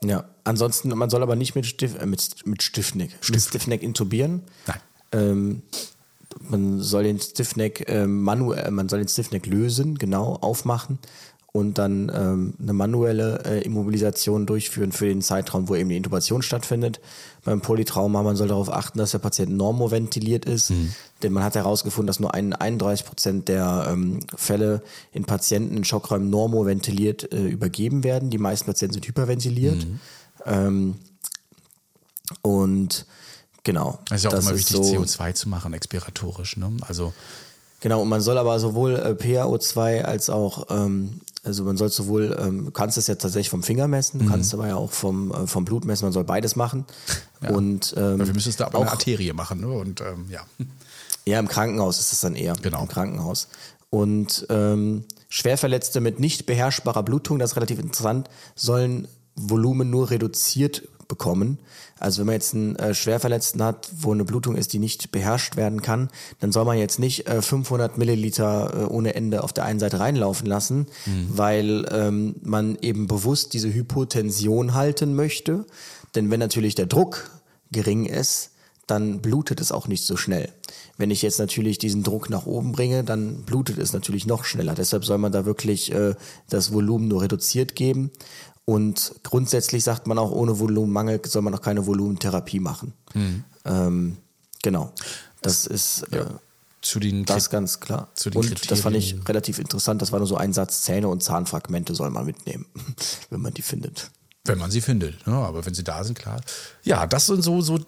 Ja, 0.03 0.24
ansonsten, 0.44 0.88
man 0.90 1.11
soll 1.11 1.22
aber 1.22 1.36
nicht 1.36 1.55
mit, 1.55 1.66
Stiff, 1.66 1.94
äh, 2.01 2.07
mit, 2.07 2.47
mit 2.47 2.62
Stiffneck, 2.62 3.11
mit 3.28 3.42
Stiffneck 3.42 3.82
intubieren. 3.82 4.42
Nein. 4.66 4.80
Ähm, 5.12 5.62
man 6.40 6.80
soll 6.80 7.05
den 7.05 7.18
Stiffneck 7.18 7.88
äh, 7.88 8.07
manuell, 8.07 8.70
man 8.70 8.88
soll 8.88 9.01
den 9.01 9.09
Stiffneck 9.09 9.47
lösen, 9.47 9.97
genau, 9.97 10.34
aufmachen 10.34 10.99
und 11.57 11.78
dann 11.78 12.12
ähm, 12.14 12.54
eine 12.61 12.72
manuelle 12.72 13.42
äh, 13.44 13.62
Immobilisation 13.62 14.44
durchführen 14.46 14.92
für 14.92 15.07
den 15.07 15.22
Zeitraum, 15.22 15.68
wo 15.68 15.74
eben 15.74 15.88
die 15.88 15.96
Intubation 15.96 16.42
stattfindet. 16.42 17.00
Beim 17.44 17.61
Polytrauma, 17.61 18.22
man 18.22 18.36
soll 18.36 18.48
darauf 18.48 18.70
achten, 18.72 18.98
dass 18.98 19.12
der 19.12 19.18
Patient 19.20 19.52
normoventiliert 19.57 20.44
ist, 20.44 20.72
denn 21.22 21.32
man 21.32 21.42
hat 21.44 21.54
herausgefunden, 21.54 22.07
dass 22.09 22.20
nur 22.20 22.34
ein 22.34 22.52
31 22.52 23.07
Prozent 23.07 23.48
der 23.48 23.86
ähm, 23.90 24.20
Fälle 24.34 24.82
in 25.12 25.24
Patienten 25.24 25.76
in 25.76 25.84
Schockräumen 25.84 26.28
normoventiliert 26.28 27.32
äh, 27.32 27.46
übergeben 27.46 28.04
werden. 28.04 28.30
Die 28.30 28.38
meisten 28.38 28.66
Patienten 28.66 28.94
sind 28.94 29.07
hyperventiliert. 29.09 29.86
Ähm, 30.44 30.96
und 32.42 33.07
genau. 33.62 33.98
Es 34.11 34.16
ist 34.18 34.24
ja 34.24 34.30
auch 34.30 34.40
immer 34.42 34.54
wichtig, 34.54 34.76
so- 34.76 34.82
CO2 34.82 35.34
zu 35.34 35.48
machen, 35.48 35.72
expiratorisch. 35.72 36.57
Ne? 36.57 36.72
Also 36.82 37.12
Genau, 37.80 38.00
und 38.02 38.09
man 38.09 38.20
soll 38.22 38.38
aber 38.38 38.59
sowohl 38.59 38.96
äh, 38.96 39.11
PaO2 39.11 40.00
als 40.02 40.30
auch, 40.30 40.66
ähm, 40.70 41.20
also 41.47 41.64
man 41.64 41.76
soll 41.76 41.88
sowohl, 41.90 42.36
ähm, 42.40 42.66
du 42.66 42.70
kannst 42.70 42.99
es 42.99 43.07
ja 43.07 43.14
tatsächlich 43.14 43.51
vom 43.51 43.62
Finger 43.62 43.88
messen, 43.88 44.18
Mhm. 44.18 44.24
du 44.24 44.30
kannst 44.30 44.53
aber 44.53 44.66
ja 44.66 44.76
auch 44.76 44.90
vom, 44.90 45.30
äh, 45.30 45.47
vom 45.47 45.64
Blut 45.64 45.84
messen, 45.84 46.05
man 46.05 46.12
soll 46.12 46.24
beides 46.24 46.57
machen. 46.57 46.84
Und 47.49 47.94
ähm, 47.97 48.18
dafür 48.18 48.34
müsstest 48.34 48.61
du 48.61 48.64
aber 48.64 48.78
eine 48.78 48.88
auch, 48.88 48.92
Arterie 48.92 49.32
machen. 49.32 49.61
Ne? 49.61 49.68
Und 49.68 50.01
ähm, 50.01 50.26
ja. 50.28 50.40
ja, 51.26 51.38
im 51.38 51.49
Krankenhaus 51.49 52.01
ist 52.01 52.12
es 52.12 52.20
dann 52.20 52.34
eher. 52.34 52.55
Genau. 52.61 52.82
Im 52.82 52.88
Krankenhaus. 52.88 53.49
Und 53.90 54.47
ähm, 54.51 55.05
Schwerverletzte 55.28 56.01
mit 56.01 56.18
nicht 56.18 56.47
beherrschbarer 56.47 57.03
Blutung, 57.03 57.38
das 57.38 57.53
ist 57.53 57.57
relativ 57.57 57.78
interessant, 57.78 58.28
sollen 58.55 59.07
Volumen 59.36 59.90
nur 59.90 60.11
reduziert 60.11 60.82
bekommen. 61.09 61.59
Also 61.98 62.20
wenn 62.20 62.26
man 62.26 62.34
jetzt 62.34 62.54
einen 62.54 62.76
äh, 62.76 62.94
Schwerverletzten 62.94 63.62
hat, 63.62 63.90
wo 63.96 64.12
eine 64.12 64.24
Blutung 64.24 64.57
ist, 64.57 64.72
die 64.72 64.78
nicht 64.78 65.12
beherrscht 65.12 65.57
werden 65.57 65.82
kann, 65.82 66.11
dann 66.40 66.52
soll 66.52 66.64
man 66.64 66.78
jetzt 66.78 66.98
nicht 66.98 67.26
äh, 67.26 67.40
500 67.40 67.98
Milliliter 67.98 68.72
äh, 68.74 68.84
ohne 68.84 69.14
Ende 69.14 69.42
auf 69.42 69.52
der 69.52 69.64
einen 69.64 69.80
Seite 69.80 70.00
reinlaufen 70.00 70.46
lassen, 70.46 70.86
weil 71.28 71.86
ähm, 71.90 72.36
man 72.42 72.76
eben 72.80 73.07
bewusst 73.07 73.54
diese 73.54 73.72
Hypotension 73.72 74.74
halten 74.74 75.14
möchte. 75.14 75.64
Denn 76.14 76.30
wenn 76.30 76.40
natürlich 76.40 76.74
der 76.74 76.86
Druck 76.86 77.30
gering 77.70 78.07
ist, 78.07 78.50
dann 78.86 79.20
blutet 79.20 79.61
es 79.61 79.72
auch 79.72 79.88
nicht 79.88 80.04
so 80.04 80.16
schnell. 80.16 80.52
Wenn 80.96 81.11
ich 81.11 81.22
jetzt 81.22 81.38
natürlich 81.38 81.78
diesen 81.78 82.02
Druck 82.02 82.30
nach 82.30 82.46
oben 82.46 82.72
bringe, 82.72 83.02
dann 83.02 83.42
blutet 83.42 83.78
es 83.78 83.92
natürlich 83.92 84.26
noch 84.26 84.44
schneller. 84.44 84.74
Deshalb 84.74 85.04
soll 85.04 85.18
man 85.18 85.32
da 85.32 85.44
wirklich 85.44 85.92
äh, 85.92 86.14
das 86.48 86.72
Volumen 86.72 87.09
nur 87.09 87.22
reduziert 87.22 87.74
geben. 87.74 88.12
Und 88.67 89.14
grundsätzlich 89.23 89.85
sagt 89.85 90.07
man 90.09 90.19
auch, 90.19 90.33
ohne 90.33 90.59
Volumenmangel 90.59 91.21
soll 91.25 91.41
man 91.43 91.55
auch 91.55 91.62
keine 91.62 91.87
Volumentherapie 91.87 92.61
machen. 92.61 92.93
Ähm, 93.64 94.17
genau. 94.62 94.93
Das 95.41 95.67
ist 95.67 96.03
äh, 96.12 96.27
Zu 96.83 96.99
den 96.99 97.25
das 97.25 97.49
ganz 97.49 97.79
klar. 97.79 98.09
zu 98.14 98.29
den 98.29 98.41
Und 98.43 98.71
das 98.71 98.81
fand 98.81 98.97
ich 98.97 99.05
Kriterien. 99.11 99.27
relativ 99.29 99.59
interessant. 99.61 100.03
Das 100.03 100.11
war 100.11 100.19
nur 100.19 100.27
so 100.27 100.37
ein 100.37 100.53
Satz, 100.53 100.83
Zähne 100.83 101.07
und 101.09 101.23
Zahnfragmente 101.23 101.95
soll 101.95 102.11
man 102.11 102.27
mitnehmen, 102.27 102.67
wenn 103.31 103.41
man 103.41 103.55
die 103.55 103.62
findet. 103.62 104.11
Wenn 104.45 104.59
man 104.59 104.71
sie 104.73 104.81
findet. 104.81 105.14
Ja, 105.27 105.43
aber 105.45 105.64
wenn 105.64 105.75
sie 105.75 105.85
da 105.85 106.03
sind, 106.03 106.19
klar. 106.19 106.41
Ja, 106.83 107.07
das 107.07 107.27
sind 107.27 107.43
so, 107.43 107.61
so 107.61 107.79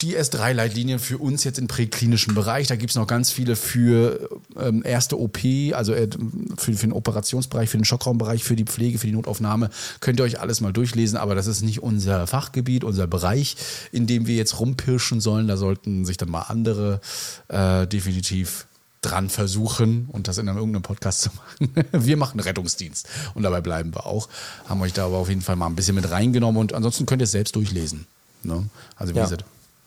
die 0.00 0.16
S3-Leitlinien 0.16 1.00
für 1.00 1.18
uns 1.18 1.42
jetzt 1.42 1.58
im 1.58 1.66
präklinischen 1.66 2.32
Bereich. 2.34 2.68
Da 2.68 2.76
gibt 2.76 2.90
es 2.90 2.96
noch 2.96 3.08
ganz 3.08 3.32
viele 3.32 3.56
für 3.56 4.28
ähm, 4.56 4.82
erste 4.84 5.18
OP, 5.18 5.38
also 5.72 5.92
äh, 5.92 6.08
für, 6.56 6.72
für 6.74 6.86
den 6.86 6.92
Operationsbereich, 6.92 7.68
für 7.68 7.78
den 7.78 7.84
Schockraumbereich, 7.84 8.44
für 8.44 8.54
die 8.54 8.64
Pflege, 8.64 8.98
für 8.98 9.08
die 9.08 9.12
Notaufnahme. 9.12 9.70
Könnt 10.00 10.20
ihr 10.20 10.24
euch 10.24 10.38
alles 10.40 10.60
mal 10.60 10.72
durchlesen, 10.72 11.18
aber 11.18 11.34
das 11.34 11.48
ist 11.48 11.62
nicht 11.62 11.82
unser 11.82 12.28
Fachgebiet, 12.28 12.84
unser 12.84 13.08
Bereich, 13.08 13.56
in 13.90 14.06
dem 14.06 14.28
wir 14.28 14.36
jetzt 14.36 14.60
rumpirschen 14.60 15.20
sollen. 15.20 15.48
Da 15.48 15.56
sollten 15.56 16.04
sich 16.04 16.16
dann 16.16 16.30
mal 16.30 16.42
andere 16.42 17.00
äh, 17.48 17.86
definitiv 17.88 18.66
dran 19.00 19.30
versuchen 19.30 20.08
und 20.12 20.28
das 20.28 20.38
in 20.38 20.48
einem 20.48 20.58
irgendeinem 20.58 20.82
Podcast 20.82 21.22
zu 21.22 21.30
machen. 21.30 21.72
Wir 22.04 22.16
machen 22.16 22.38
Rettungsdienst 22.40 23.08
und 23.34 23.44
dabei 23.44 23.60
bleiben 23.60 23.94
wir 23.94 24.06
auch. 24.06 24.28
Haben 24.68 24.80
euch 24.82 24.92
da 24.92 25.06
aber 25.06 25.18
auf 25.18 25.28
jeden 25.28 25.40
Fall 25.40 25.54
mal 25.54 25.66
ein 25.66 25.76
bisschen 25.76 25.94
mit 25.94 26.10
reingenommen 26.10 26.60
und 26.60 26.72
ansonsten 26.72 27.06
könnt 27.06 27.22
ihr 27.22 27.24
es 27.24 27.30
selbst 27.30 27.54
durchlesen. 27.54 28.06
Ne? 28.42 28.64
Also 28.96 29.14
wie 29.14 29.18
Ja. 29.18 29.24
gesagt, 29.24 29.44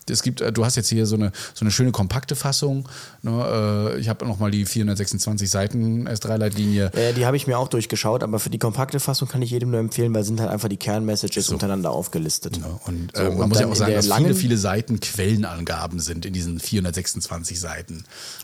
es 0.09 0.23
gibt, 0.23 0.41
äh, 0.41 0.51
du 0.51 0.65
hast 0.65 0.75
jetzt 0.75 0.89
hier 0.89 1.05
so 1.05 1.15
eine, 1.15 1.31
so 1.53 1.63
eine 1.63 1.71
schöne 1.71 1.91
kompakte 1.91 2.35
Fassung. 2.35 2.87
Ne? 3.21 3.93
Äh, 3.95 3.99
Ich 3.99 4.09
habe 4.09 4.25
nochmal 4.25 4.51
die 4.51 4.65
426 4.65 5.49
Seiten 5.49 6.07
S3-Leitlinie. 6.07 6.91
Äh, 6.93 7.13
die 7.13 7.25
habe 7.25 7.37
ich 7.37 7.47
mir 7.47 7.57
auch 7.57 7.67
durchgeschaut, 7.67 8.23
aber 8.23 8.39
für 8.39 8.49
die 8.49 8.57
kompakte 8.57 8.99
Fassung 8.99 9.27
kann 9.27 9.41
ich 9.41 9.51
jedem 9.51 9.71
nur 9.71 9.79
empfehlen, 9.79 10.13
weil 10.13 10.23
sind 10.23 10.39
halt 10.39 10.49
einfach 10.49 10.69
die 10.69 10.77
Kernmessages 10.77 11.49
untereinander 11.49 11.91
aufgelistet. 11.91 12.59
Ne? 12.59 12.65
Und 12.85 13.11
So, 13.15 13.21
äh, 13.23 13.29
man 13.29 13.37
und 13.41 13.49
muss 13.49 13.59
ja 13.59 13.67
auch 13.67 13.75
sagen, 13.75 13.93
dass 13.93 14.07
viele, 14.11 14.35
viele 14.35 14.57
Seiten 14.57 14.99
Quellenangaben 14.99 15.99
sind 15.99 16.25
in 16.25 16.33
diesen 16.33 16.59
426 16.59 17.59
Seiten. 17.59 18.03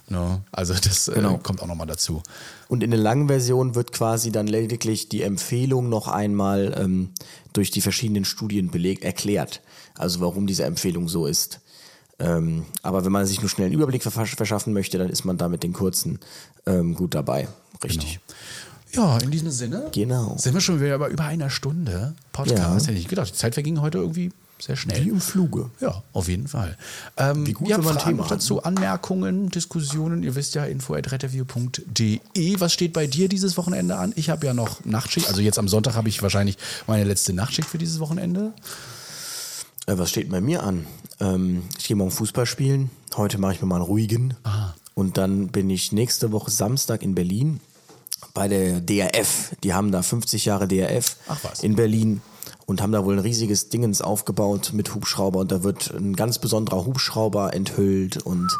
Ne? 0.10 0.42
Also 0.52 0.74
das 0.74 1.08
äh, 1.08 1.14
Genau. 1.16 1.38
kommt 1.38 1.62
auch 1.62 1.68
nochmal 1.68 1.88
dazu. 1.88 2.22
Und 2.68 2.84
in 2.84 2.92
der 2.92 3.00
langen 3.00 3.28
Version 3.28 3.76
wird 3.76 3.92
quasi 3.94 4.32
dann 4.32 4.48
lediglich 4.48 5.10
die 5.10 5.22
Empfehlung 5.22 5.90
noch 5.90 6.08
einmal 6.08 6.76
ähm, 6.78 7.10
durch 7.54 7.72
die 7.72 7.82
verschiedenen 7.82 8.26
Studien 8.26 8.70
belegt, 8.70 9.04
erklärt. 9.04 9.62
Also 9.98 10.20
warum 10.22 10.48
diese 10.48 10.64
Empfehlung 10.64 11.08
so 11.10 11.26
ist. 11.26 11.60
Ähm, 12.20 12.66
aber 12.82 13.06
wenn 13.06 13.12
man 13.12 13.26
sich 13.26 13.42
nur 13.42 13.50
schnell 13.50 13.68
einen 13.68 13.76
Überblick 13.76 14.02
verschaffen 14.04 14.74
möchte, 14.74 14.98
dann 14.98 15.10
ist 15.10 15.24
man 15.24 15.38
da 15.38 15.50
mit 15.50 15.64
den 15.64 15.74
kurzen 15.74 16.20
ähm, 16.66 16.96
gut 16.96 17.14
dabei. 17.14 17.48
Richtig. 17.84 18.20
Ja, 18.94 19.18
in 19.20 19.30
diesem 19.32 19.52
Sinne 19.52 19.90
Genau. 19.92 20.36
sind 20.38 20.54
wir 20.54 20.62
schon 20.62 20.82
wieder 20.82 20.98
bei 20.98 21.10
über 21.10 21.26
einer 21.26 21.50
Stunde 21.50 22.16
Podcast. 22.32 22.60
Ja. 22.88 22.92
Hätte 22.92 22.94
ich 23.00 23.08
gedacht. 23.08 23.30
Die 23.30 23.34
Zeit 23.34 23.54
verging 23.54 23.82
heute 23.82 24.00
irgendwie 24.00 24.32
sehr 24.60 24.76
schnell. 24.76 25.06
Wie 25.06 25.10
im 25.10 25.22
Fluge. 25.22 25.70
Ja, 25.80 26.02
auf 26.14 26.28
jeden 26.28 26.48
Fall. 26.48 26.78
Ähm, 27.18 27.46
Wie 27.46 27.54
gut, 27.54 27.72
habt 27.72 27.80
wenn 27.80 27.86
man 27.86 28.00
Fragen 28.00 28.10
Thema 28.18 28.24
hat, 28.24 28.32
dazu, 28.32 28.64
Anmerkungen, 28.64 29.50
Diskussionen. 29.50 30.24
Ihr 30.24 30.34
wisst 30.34 30.56
ja, 30.56 30.66
info.retterview.de. 30.66 32.60
Was 32.60 32.74
steht 32.74 32.94
bei 32.94 33.06
dir 33.08 33.30
dieses 33.30 33.58
Wochenende 33.58 33.98
an? 33.98 34.14
Ich 34.16 34.30
habe 34.30 34.46
ja 34.48 34.54
noch 34.54 34.84
Nachtschicht. 34.86 35.28
Also 35.28 35.42
jetzt 35.42 35.60
am 35.60 35.68
Sonntag 35.68 35.94
habe 35.96 36.10
ich 36.10 36.24
wahrscheinlich 36.24 36.58
meine 36.88 37.04
letzte 37.04 37.34
Nachtschicht 37.34 37.70
für 37.70 37.78
dieses 37.78 38.00
Wochenende. 38.00 38.54
Äh, 39.88 39.98
was 39.98 40.10
steht 40.10 40.30
bei 40.30 40.42
mir 40.42 40.64
an? 40.64 40.86
Ähm, 41.20 41.64
ich 41.80 41.88
gehe 41.88 41.98
morgen 41.98 42.12
Fußball 42.12 42.46
spielen. 42.46 42.92
Heute 43.16 43.40
mache 43.40 43.54
ich 43.54 43.62
mir 43.62 43.68
mal 43.68 43.78
einen 43.78 43.86
ruhigen. 43.86 44.36
Ah. 44.44 44.74
Und 44.94 45.18
dann 45.18 45.48
bin 45.48 45.70
ich 45.70 45.92
nächste 45.92 46.32
Woche 46.32 46.52
Samstag 46.52 47.02
in 47.02 47.16
Berlin 47.16 47.60
bei 48.34 48.48
der 48.48 48.82
DRF. 48.82 49.56
Die 49.64 49.74
haben 49.74 49.92
da 49.92 50.02
50 50.02 50.46
Jahre 50.46 50.68
DRF 50.68 51.18
in 51.62 51.76
Berlin 51.76 52.22
und 52.66 52.82
haben 52.82 52.92
da 52.92 53.06
wohl 53.06 53.14
ein 53.14 53.20
riesiges 53.20 53.70
Dingens 53.70 54.02
aufgebaut 54.02 54.72
mit 54.74 54.94
Hubschrauber. 54.94 55.40
Und 55.40 55.52
da 55.52 55.64
wird 55.64 55.92
ein 55.92 56.16
ganz 56.16 56.40
besonderer 56.40 56.86
Hubschrauber 56.86 57.54
enthüllt. 57.54 58.18
Und 58.18 58.52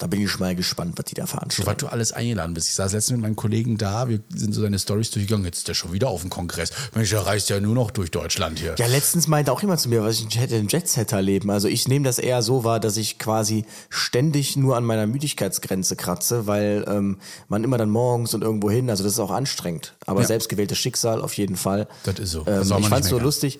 da 0.00 0.06
bin 0.06 0.20
ich 0.22 0.38
mal 0.40 0.56
gespannt, 0.56 0.94
was 0.96 1.04
die 1.04 1.14
da 1.14 1.22
So, 1.22 1.26
was 1.26 1.30
veranstalten. 1.30 1.78
du 1.78 1.86
alles 1.92 2.12
eingeladen 2.12 2.54
bist. 2.54 2.68
Ich 2.68 2.74
saß 2.74 2.92
letztens 2.94 3.16
mit 3.18 3.20
meinen 3.22 3.36
Kollegen 3.36 3.76
da, 3.78 4.08
wir 4.08 4.20
sind 4.34 4.54
so 4.54 4.62
seine 4.62 4.78
Stories 4.78 5.10
durchgegangen. 5.10 5.44
Jetzt 5.44 5.58
ist 5.58 5.68
der 5.68 5.74
schon 5.74 5.92
wieder 5.92 6.08
auf 6.08 6.22
dem 6.22 6.30
Kongress. 6.30 6.72
Mensch, 6.94 7.10
der 7.10 7.26
reist 7.26 7.50
ja 7.50 7.60
nur 7.60 7.74
noch 7.74 7.90
durch 7.90 8.10
Deutschland 8.10 8.58
hier. 8.58 8.74
Ja, 8.78 8.86
letztens 8.86 9.28
meinte 9.28 9.52
auch 9.52 9.60
jemand 9.60 9.78
zu 9.80 9.88
mir, 9.88 10.02
was 10.02 10.18
ich 10.18 10.38
hätte 10.40 10.56
ein 10.56 10.68
Jetsetter-Leben. 10.68 11.50
Also 11.50 11.68
ich 11.68 11.86
nehme 11.86 12.04
das 12.04 12.18
eher 12.18 12.42
so 12.42 12.64
wahr, 12.64 12.80
dass 12.80 12.96
ich 12.96 13.18
quasi 13.18 13.64
ständig 13.90 14.56
nur 14.56 14.76
an 14.76 14.84
meiner 14.84 15.06
Müdigkeitsgrenze 15.06 15.96
kratze, 15.96 16.46
weil 16.46 16.84
ähm, 16.88 17.18
man 17.48 17.62
immer 17.62 17.76
dann 17.78 17.90
morgens 17.90 18.32
und 18.34 18.42
irgendwo 18.42 18.70
hin, 18.70 18.88
also 18.90 19.04
das 19.04 19.12
ist 19.12 19.18
auch 19.20 19.30
anstrengend. 19.30 19.94
Aber 20.06 20.22
Ja. 20.22 20.26
selbstgewähltes 20.26 20.78
Schicksal 20.78 21.20
auf 21.20 21.34
jeden 21.34 21.56
Fall. 21.56 21.86
Das 22.04 22.18
ist 22.18 22.30
so. 22.30 22.40
Ähm, 22.40 22.44
Das 22.46 22.68
man 22.70 22.78
ich 22.78 22.84
nicht 22.84 22.88
fand's 22.88 23.08
so 23.10 23.18
lustig. 23.18 23.58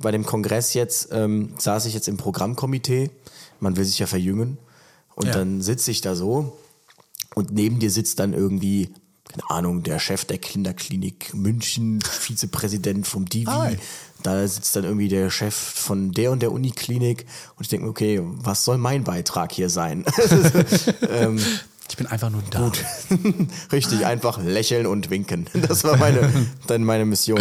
Bei 0.00 0.10
dem 0.12 0.24
Kongress 0.24 0.74
jetzt 0.74 1.08
ähm, 1.12 1.54
saß 1.58 1.86
ich 1.86 1.94
jetzt 1.94 2.06
im 2.06 2.16
Programmkomitee. 2.16 3.10
Man 3.60 3.76
will 3.76 3.84
sich 3.84 3.98
ja 3.98 4.06
verjüngen. 4.06 4.58
Und 5.14 5.26
Ja. 5.26 5.32
dann 5.32 5.60
sitze 5.62 5.90
ich 5.90 6.00
da 6.00 6.14
so 6.14 6.56
und 7.34 7.52
neben 7.52 7.78
dir 7.78 7.90
sitzt 7.90 8.18
dann 8.18 8.32
irgendwie, 8.32 8.92
keine 9.28 9.50
Ahnung, 9.50 9.82
der 9.82 9.98
Chef 9.98 10.24
der 10.24 10.38
Kinderklinik 10.38 11.34
München, 11.34 12.00
Vizepräsident 12.02 13.06
vom 13.06 13.26
Divi. 13.26 13.46
Hi. 13.50 13.78
Da 14.22 14.46
sitzt 14.46 14.76
dann 14.76 14.84
irgendwie 14.84 15.08
der 15.08 15.30
Chef 15.30 15.54
von 15.54 16.12
der 16.12 16.30
und 16.30 16.40
der 16.42 16.52
Uniklinik 16.52 17.26
und 17.56 17.62
ich 17.62 17.68
denke 17.68 17.84
mir, 17.86 17.90
okay, 17.90 18.20
was 18.22 18.64
soll 18.64 18.78
mein 18.78 19.04
Beitrag 19.04 19.52
hier 19.52 19.68
sein? 19.68 20.04
ähm, 21.10 21.40
Ich 21.88 21.96
bin 21.96 22.06
einfach 22.06 22.30
nur 22.30 22.42
da. 22.50 22.72
richtig, 23.72 24.06
einfach 24.06 24.42
lächeln 24.42 24.86
und 24.86 25.10
winken. 25.10 25.46
Das 25.52 25.84
war 25.84 25.96
meine, 25.96 26.30
dann 26.66 26.84
meine 26.84 27.04
Mission. 27.04 27.40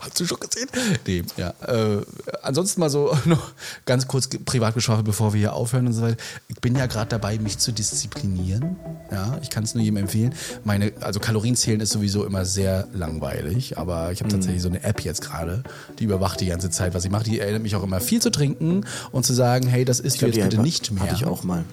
Hast 0.00 0.20
du 0.20 0.26
schon 0.26 0.38
gesehen? 0.38 0.68
Nee, 1.06 1.24
ja. 1.36 1.52
Äh, 1.66 2.02
ansonsten 2.42 2.80
mal 2.80 2.90
so 2.90 3.16
noch 3.24 3.50
ganz 3.84 4.06
kurz 4.06 4.28
privat 4.28 4.74
geschaut, 4.74 5.04
bevor 5.04 5.32
wir 5.32 5.38
hier 5.38 5.52
aufhören 5.54 5.86
und 5.88 5.92
so 5.92 6.02
weiter. 6.02 6.16
Ich 6.48 6.60
bin 6.60 6.76
ja 6.76 6.86
gerade 6.86 7.08
dabei, 7.08 7.38
mich 7.38 7.58
zu 7.58 7.72
disziplinieren. 7.72 8.76
Ja, 9.10 9.38
ich 9.42 9.50
kann 9.50 9.64
es 9.64 9.74
nur 9.74 9.82
jedem 9.82 9.96
empfehlen. 9.96 10.34
Meine, 10.64 10.92
also 11.00 11.20
Kalorienzählen 11.20 11.80
ist 11.80 11.90
sowieso 11.90 12.24
immer 12.24 12.44
sehr 12.44 12.86
langweilig, 12.92 13.78
aber 13.78 14.12
ich 14.12 14.20
habe 14.20 14.30
tatsächlich 14.30 14.62
so 14.62 14.68
eine 14.68 14.82
App 14.84 15.00
jetzt 15.00 15.22
gerade, 15.22 15.64
die 15.98 16.04
überwacht 16.04 16.40
die 16.40 16.46
ganze 16.46 16.70
Zeit, 16.70 16.94
was 16.94 17.04
ich 17.04 17.10
mache. 17.10 17.24
Die 17.24 17.40
erinnert 17.40 17.62
mich 17.62 17.74
auch 17.76 17.82
immer 17.82 18.00
viel 18.00 18.22
zu 18.22 18.30
trinken 18.30 18.86
und 19.10 19.26
zu 19.26 19.32
sagen, 19.34 19.66
hey, 19.66 19.84
das 19.84 20.00
isst 20.00 20.22
du 20.22 20.26
jetzt 20.26 20.40
bitte 20.40 20.62
nicht 20.62 20.92
mehr. 20.92 21.02
Hatte 21.02 21.14
ich 21.14 21.26
auch 21.26 21.42
mal. 21.42 21.64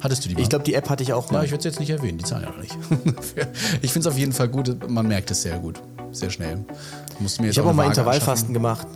Hattest 0.00 0.24
du 0.24 0.28
die 0.28 0.34
mal? 0.34 0.40
Ich 0.42 0.48
glaube, 0.48 0.64
die 0.64 0.74
App 0.74 0.88
hatte 0.88 1.02
ich 1.02 1.12
auch 1.12 1.26
Ja, 1.30 1.38
mal. 1.38 1.44
ich 1.44 1.50
würde 1.50 1.58
es 1.60 1.64
jetzt 1.64 1.80
nicht 1.80 1.90
erwähnen, 1.90 2.18
die 2.18 2.24
zahlen 2.24 2.44
ja 2.44 2.50
noch 2.50 2.58
nicht. 2.58 2.76
ich 3.82 3.92
finde 3.92 4.08
es 4.08 4.12
auf 4.14 4.18
jeden 4.18 4.32
Fall 4.32 4.48
gut, 4.48 4.88
man 4.88 5.06
merkt 5.06 5.30
es 5.30 5.42
sehr 5.42 5.58
gut, 5.58 5.80
sehr 6.12 6.30
schnell. 6.30 6.64
Musst 7.18 7.40
mir 7.40 7.46
jetzt 7.46 7.54
Ich 7.54 7.58
habe 7.58 7.70
auch 7.70 7.74
mal 7.74 7.86
Intervallfasten 7.86 8.54
gemacht. 8.54 8.86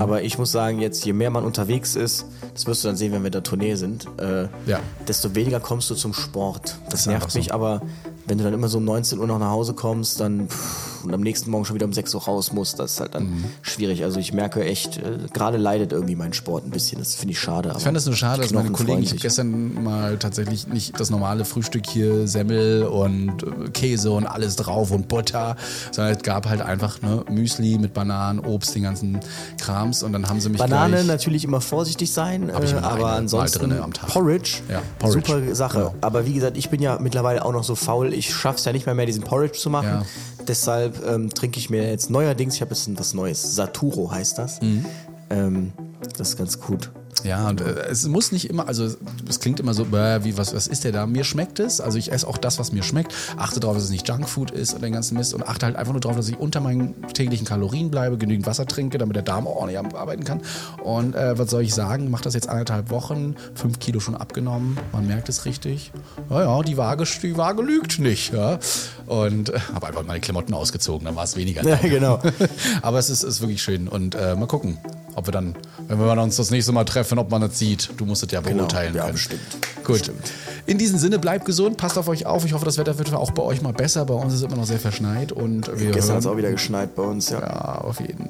Aber 0.00 0.22
ich 0.22 0.36
muss 0.38 0.50
sagen, 0.50 0.80
jetzt 0.80 1.04
je 1.04 1.12
mehr 1.12 1.30
man 1.30 1.44
unterwegs 1.44 1.94
ist, 1.94 2.26
das 2.52 2.66
wirst 2.66 2.82
du 2.82 2.88
dann 2.88 2.96
sehen, 2.96 3.12
wenn 3.12 3.22
wir 3.22 3.26
in 3.28 3.32
der 3.32 3.44
Tournee 3.44 3.76
sind, 3.76 4.06
äh, 4.18 4.48
Ja. 4.66 4.80
desto 5.06 5.36
weniger 5.36 5.60
kommst 5.60 5.88
du 5.88 5.94
zum 5.94 6.12
Sport. 6.12 6.76
Das 6.90 7.00
ist 7.00 7.06
nervt 7.06 7.30
so. 7.30 7.38
mich, 7.38 7.54
aber 7.54 7.80
wenn 8.26 8.38
du 8.38 8.44
dann 8.44 8.54
immer 8.54 8.66
so 8.68 8.78
um 8.78 8.84
19 8.84 9.20
Uhr 9.20 9.26
noch 9.28 9.38
nach 9.38 9.50
Hause 9.50 9.74
kommst, 9.74 10.18
dann 10.18 10.48
pff, 10.48 10.97
und 11.04 11.12
am 11.14 11.20
nächsten 11.20 11.50
Morgen 11.50 11.64
schon 11.64 11.74
wieder 11.74 11.86
um 11.86 11.92
6 11.92 12.14
Uhr 12.14 12.22
raus 12.22 12.52
musst, 12.52 12.78
das 12.78 12.92
ist 12.92 13.00
halt 13.00 13.14
dann 13.14 13.24
Mhm. 13.30 13.44
schwierig. 13.62 14.04
Also 14.04 14.18
ich 14.20 14.32
merke 14.32 14.64
echt, 14.64 14.98
äh, 14.98 15.18
gerade 15.32 15.56
leidet 15.58 15.92
irgendwie 15.92 16.16
mein 16.16 16.32
Sport 16.32 16.64
ein 16.66 16.70
bisschen. 16.70 16.98
Das 16.98 17.14
finde 17.14 17.32
ich 17.32 17.40
schade. 17.40 17.72
Ich 17.76 17.82
fand 17.84 17.96
das 17.96 18.06
nur 18.06 18.14
schade, 18.16 18.42
dass 18.42 18.52
meine 18.52 18.70
Kollegen, 18.70 19.02
ich 19.02 19.16
gestern 19.16 19.82
mal 19.82 20.16
tatsächlich 20.18 20.66
nicht 20.68 20.98
das 21.00 21.10
normale 21.10 21.44
Frühstück 21.44 21.86
hier, 21.88 22.26
Semmel 22.26 22.84
und 22.84 23.42
äh, 23.42 23.70
Käse 23.70 24.10
und 24.10 24.26
alles 24.26 24.56
drauf 24.56 24.90
und 24.90 25.08
Butter, 25.08 25.56
sondern 25.92 26.14
es 26.16 26.22
gab 26.22 26.48
halt 26.48 26.60
einfach 26.60 27.00
ne, 27.02 27.24
Müsli 27.30 27.78
mit 27.78 27.94
Bananen, 27.94 28.40
Obst, 28.40 28.74
den 28.74 28.82
ganzen 28.82 29.20
Krams 29.60 30.02
und 30.02 30.12
dann 30.12 30.28
haben 30.28 30.40
sie 30.40 30.48
mich 30.48 30.58
Banane 30.58 31.04
natürlich 31.04 31.44
immer 31.44 31.60
vorsichtig 31.60 32.12
sein, 32.12 32.48
äh, 32.48 32.52
aber 32.82 33.12
ansonsten 33.12 33.58
drinne 33.60 33.82
am 33.82 33.92
Tag. 33.92 34.08
Porridge, 34.10 34.58
Ja, 34.70 34.82
Porridge. 34.98 35.26
super 35.26 35.54
Sache. 35.54 35.78
Genau. 35.78 35.94
Aber 36.00 36.26
wie 36.26 36.32
gesagt, 36.34 36.56
ich 36.56 36.70
bin 36.70 36.80
ja 36.82 36.98
mittlerweile 37.00 37.44
auch 37.44 37.52
noch 37.52 37.64
so 37.64 37.74
faul, 37.74 38.12
ich 38.12 38.34
schaff's 38.34 38.64
ja 38.64 38.72
nicht 38.72 38.86
mehr 38.86 38.94
mehr 38.94 39.06
diesen 39.06 39.22
Porridge 39.22 39.58
zu 39.58 39.70
machen. 39.70 39.86
Ja. 39.88 40.02
Deshalb 40.48 41.06
ähm, 41.06 41.28
trinke 41.28 41.58
ich 41.58 41.68
mir 41.68 41.88
jetzt 41.88 42.10
neuerdings, 42.10 42.54
ich 42.54 42.62
habe 42.62 42.74
jetzt 42.74 42.88
was 42.98 43.14
Neues, 43.14 43.54
Saturo 43.54 44.10
heißt 44.10 44.38
das. 44.38 44.60
Mhm. 44.62 44.84
Ähm, 45.30 45.72
das 46.16 46.30
ist 46.30 46.36
ganz 46.36 46.58
gut. 46.58 46.90
Ja, 47.28 47.46
und 47.50 47.60
äh, 47.60 47.86
es 47.90 48.06
muss 48.06 48.32
nicht 48.32 48.48
immer, 48.48 48.66
also 48.68 48.88
es 49.28 49.40
klingt 49.40 49.60
immer 49.60 49.74
so, 49.74 49.84
bäh, 49.84 50.20
wie, 50.24 50.38
was, 50.38 50.54
was 50.54 50.66
ist 50.66 50.84
der 50.84 50.92
da? 50.92 51.06
Mir 51.06 51.24
schmeckt 51.24 51.60
es, 51.60 51.78
also 51.78 51.98
ich 51.98 52.10
esse 52.10 52.26
auch 52.26 52.38
das, 52.38 52.58
was 52.58 52.72
mir 52.72 52.82
schmeckt, 52.82 53.12
achte 53.36 53.60
darauf, 53.60 53.76
dass 53.76 53.84
es 53.84 53.90
nicht 53.90 54.08
Junkfood 54.08 54.50
ist 54.50 54.72
und 54.72 54.82
den 54.82 54.94
ganzen 54.94 55.18
Mist 55.18 55.34
und 55.34 55.46
achte 55.46 55.66
halt 55.66 55.76
einfach 55.76 55.92
nur 55.92 56.00
darauf, 56.00 56.16
dass 56.16 56.28
ich 56.28 56.38
unter 56.38 56.60
meinen 56.60 56.94
täglichen 57.12 57.46
Kalorien 57.46 57.90
bleibe, 57.90 58.16
genügend 58.16 58.46
Wasser 58.46 58.66
trinke, 58.66 58.96
damit 58.96 59.14
der 59.14 59.22
Darm 59.22 59.46
auch 59.46 59.56
ordentlich 59.56 59.78
arbeiten 59.94 60.24
kann. 60.24 60.40
Und 60.82 61.14
äh, 61.14 61.38
was 61.38 61.50
soll 61.50 61.62
ich 61.62 61.74
sagen, 61.74 62.10
mache 62.10 62.24
das 62.24 62.32
jetzt 62.32 62.48
anderthalb 62.48 62.90
Wochen, 62.90 63.36
fünf 63.54 63.78
Kilo 63.78 64.00
schon 64.00 64.14
abgenommen, 64.14 64.78
man 64.92 65.06
merkt 65.06 65.28
es 65.28 65.44
richtig. 65.44 65.92
Naja, 66.30 66.62
die 66.62 66.78
Waage, 66.78 67.04
die 67.22 67.36
Waage 67.36 67.62
lügt 67.62 67.98
nicht, 67.98 68.32
ja. 68.32 68.58
Und 69.04 69.50
äh, 69.50 69.58
habe 69.74 69.86
einfach 69.86 70.06
meine 70.06 70.20
Klamotten 70.20 70.54
ausgezogen, 70.54 71.04
dann 71.04 71.16
war 71.16 71.24
es 71.24 71.36
weniger. 71.36 71.62
Ja, 71.62 71.76
genau. 71.76 72.20
Aber 72.82 72.98
es 72.98 73.10
ist, 73.10 73.22
ist 73.22 73.42
wirklich 73.42 73.62
schön. 73.62 73.86
Und 73.86 74.14
äh, 74.14 74.34
mal 74.34 74.46
gucken, 74.46 74.78
ob 75.18 75.26
wir 75.26 75.32
dann, 75.32 75.56
wenn 75.88 75.98
wir 75.98 76.22
uns 76.22 76.36
das 76.36 76.50
nächste 76.50 76.72
Mal 76.72 76.84
treffen, 76.84 77.17
ob 77.18 77.30
man 77.30 77.40
das 77.40 77.58
sieht. 77.58 77.90
Du 77.96 78.04
musst 78.04 78.22
es 78.22 78.30
ja 78.30 78.40
beurteilen 78.40 78.94
ja, 78.94 79.02
können. 79.02 79.14
bestimmt. 79.14 79.40
Gut. 79.84 79.98
Bestimmt. 79.98 80.32
In 80.66 80.78
diesem 80.78 80.98
Sinne, 80.98 81.18
bleibt 81.18 81.44
gesund, 81.44 81.76
passt 81.76 81.96
auf 81.98 82.08
euch 82.08 82.26
auf. 82.26 82.44
Ich 82.44 82.52
hoffe, 82.52 82.64
das 82.64 82.78
Wetter 82.78 82.98
wird 82.98 83.12
auch 83.14 83.30
bei 83.30 83.42
euch 83.42 83.62
mal 83.62 83.72
besser. 83.72 84.04
Bei 84.04 84.14
uns 84.14 84.34
ist 84.34 84.40
es 84.40 84.46
immer 84.46 84.56
noch 84.56 84.66
sehr 84.66 84.78
verschneit. 84.78 85.32
Und 85.32 85.66
wir 85.78 85.90
Gestern 85.92 86.02
hören, 86.02 86.10
hat 86.16 86.20
es 86.20 86.26
auch 86.26 86.36
wieder 86.36 86.50
geschneit 86.50 86.94
bei 86.94 87.02
uns, 87.02 87.30
ja. 87.30 87.40
Ja, 87.40 87.78
auf 87.82 88.00
jeden. 88.00 88.28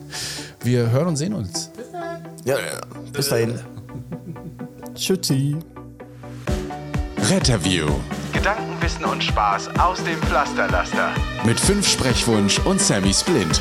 Wir 0.61 0.91
hören 0.91 1.09
und 1.09 1.17
sehen 1.17 1.35
uns. 1.35 1.71
Ja, 2.45 2.55
ja. 2.55 2.81
Bis 3.13 3.29
dahin. 3.29 3.59
Tschüssi. 4.95 5.57
Retterview 7.31 7.87
Gedanken, 8.33 8.81
Wissen 8.81 9.05
und 9.05 9.23
Spaß 9.23 9.69
aus 9.79 10.03
dem 10.05 10.19
Pflasterlaster. 10.23 11.11
mit 11.45 11.59
fünf 11.59 11.87
Sprechwunsch 11.89 12.59
und 12.61 12.81
Sammy 12.81 13.13
Splint. 13.13 13.61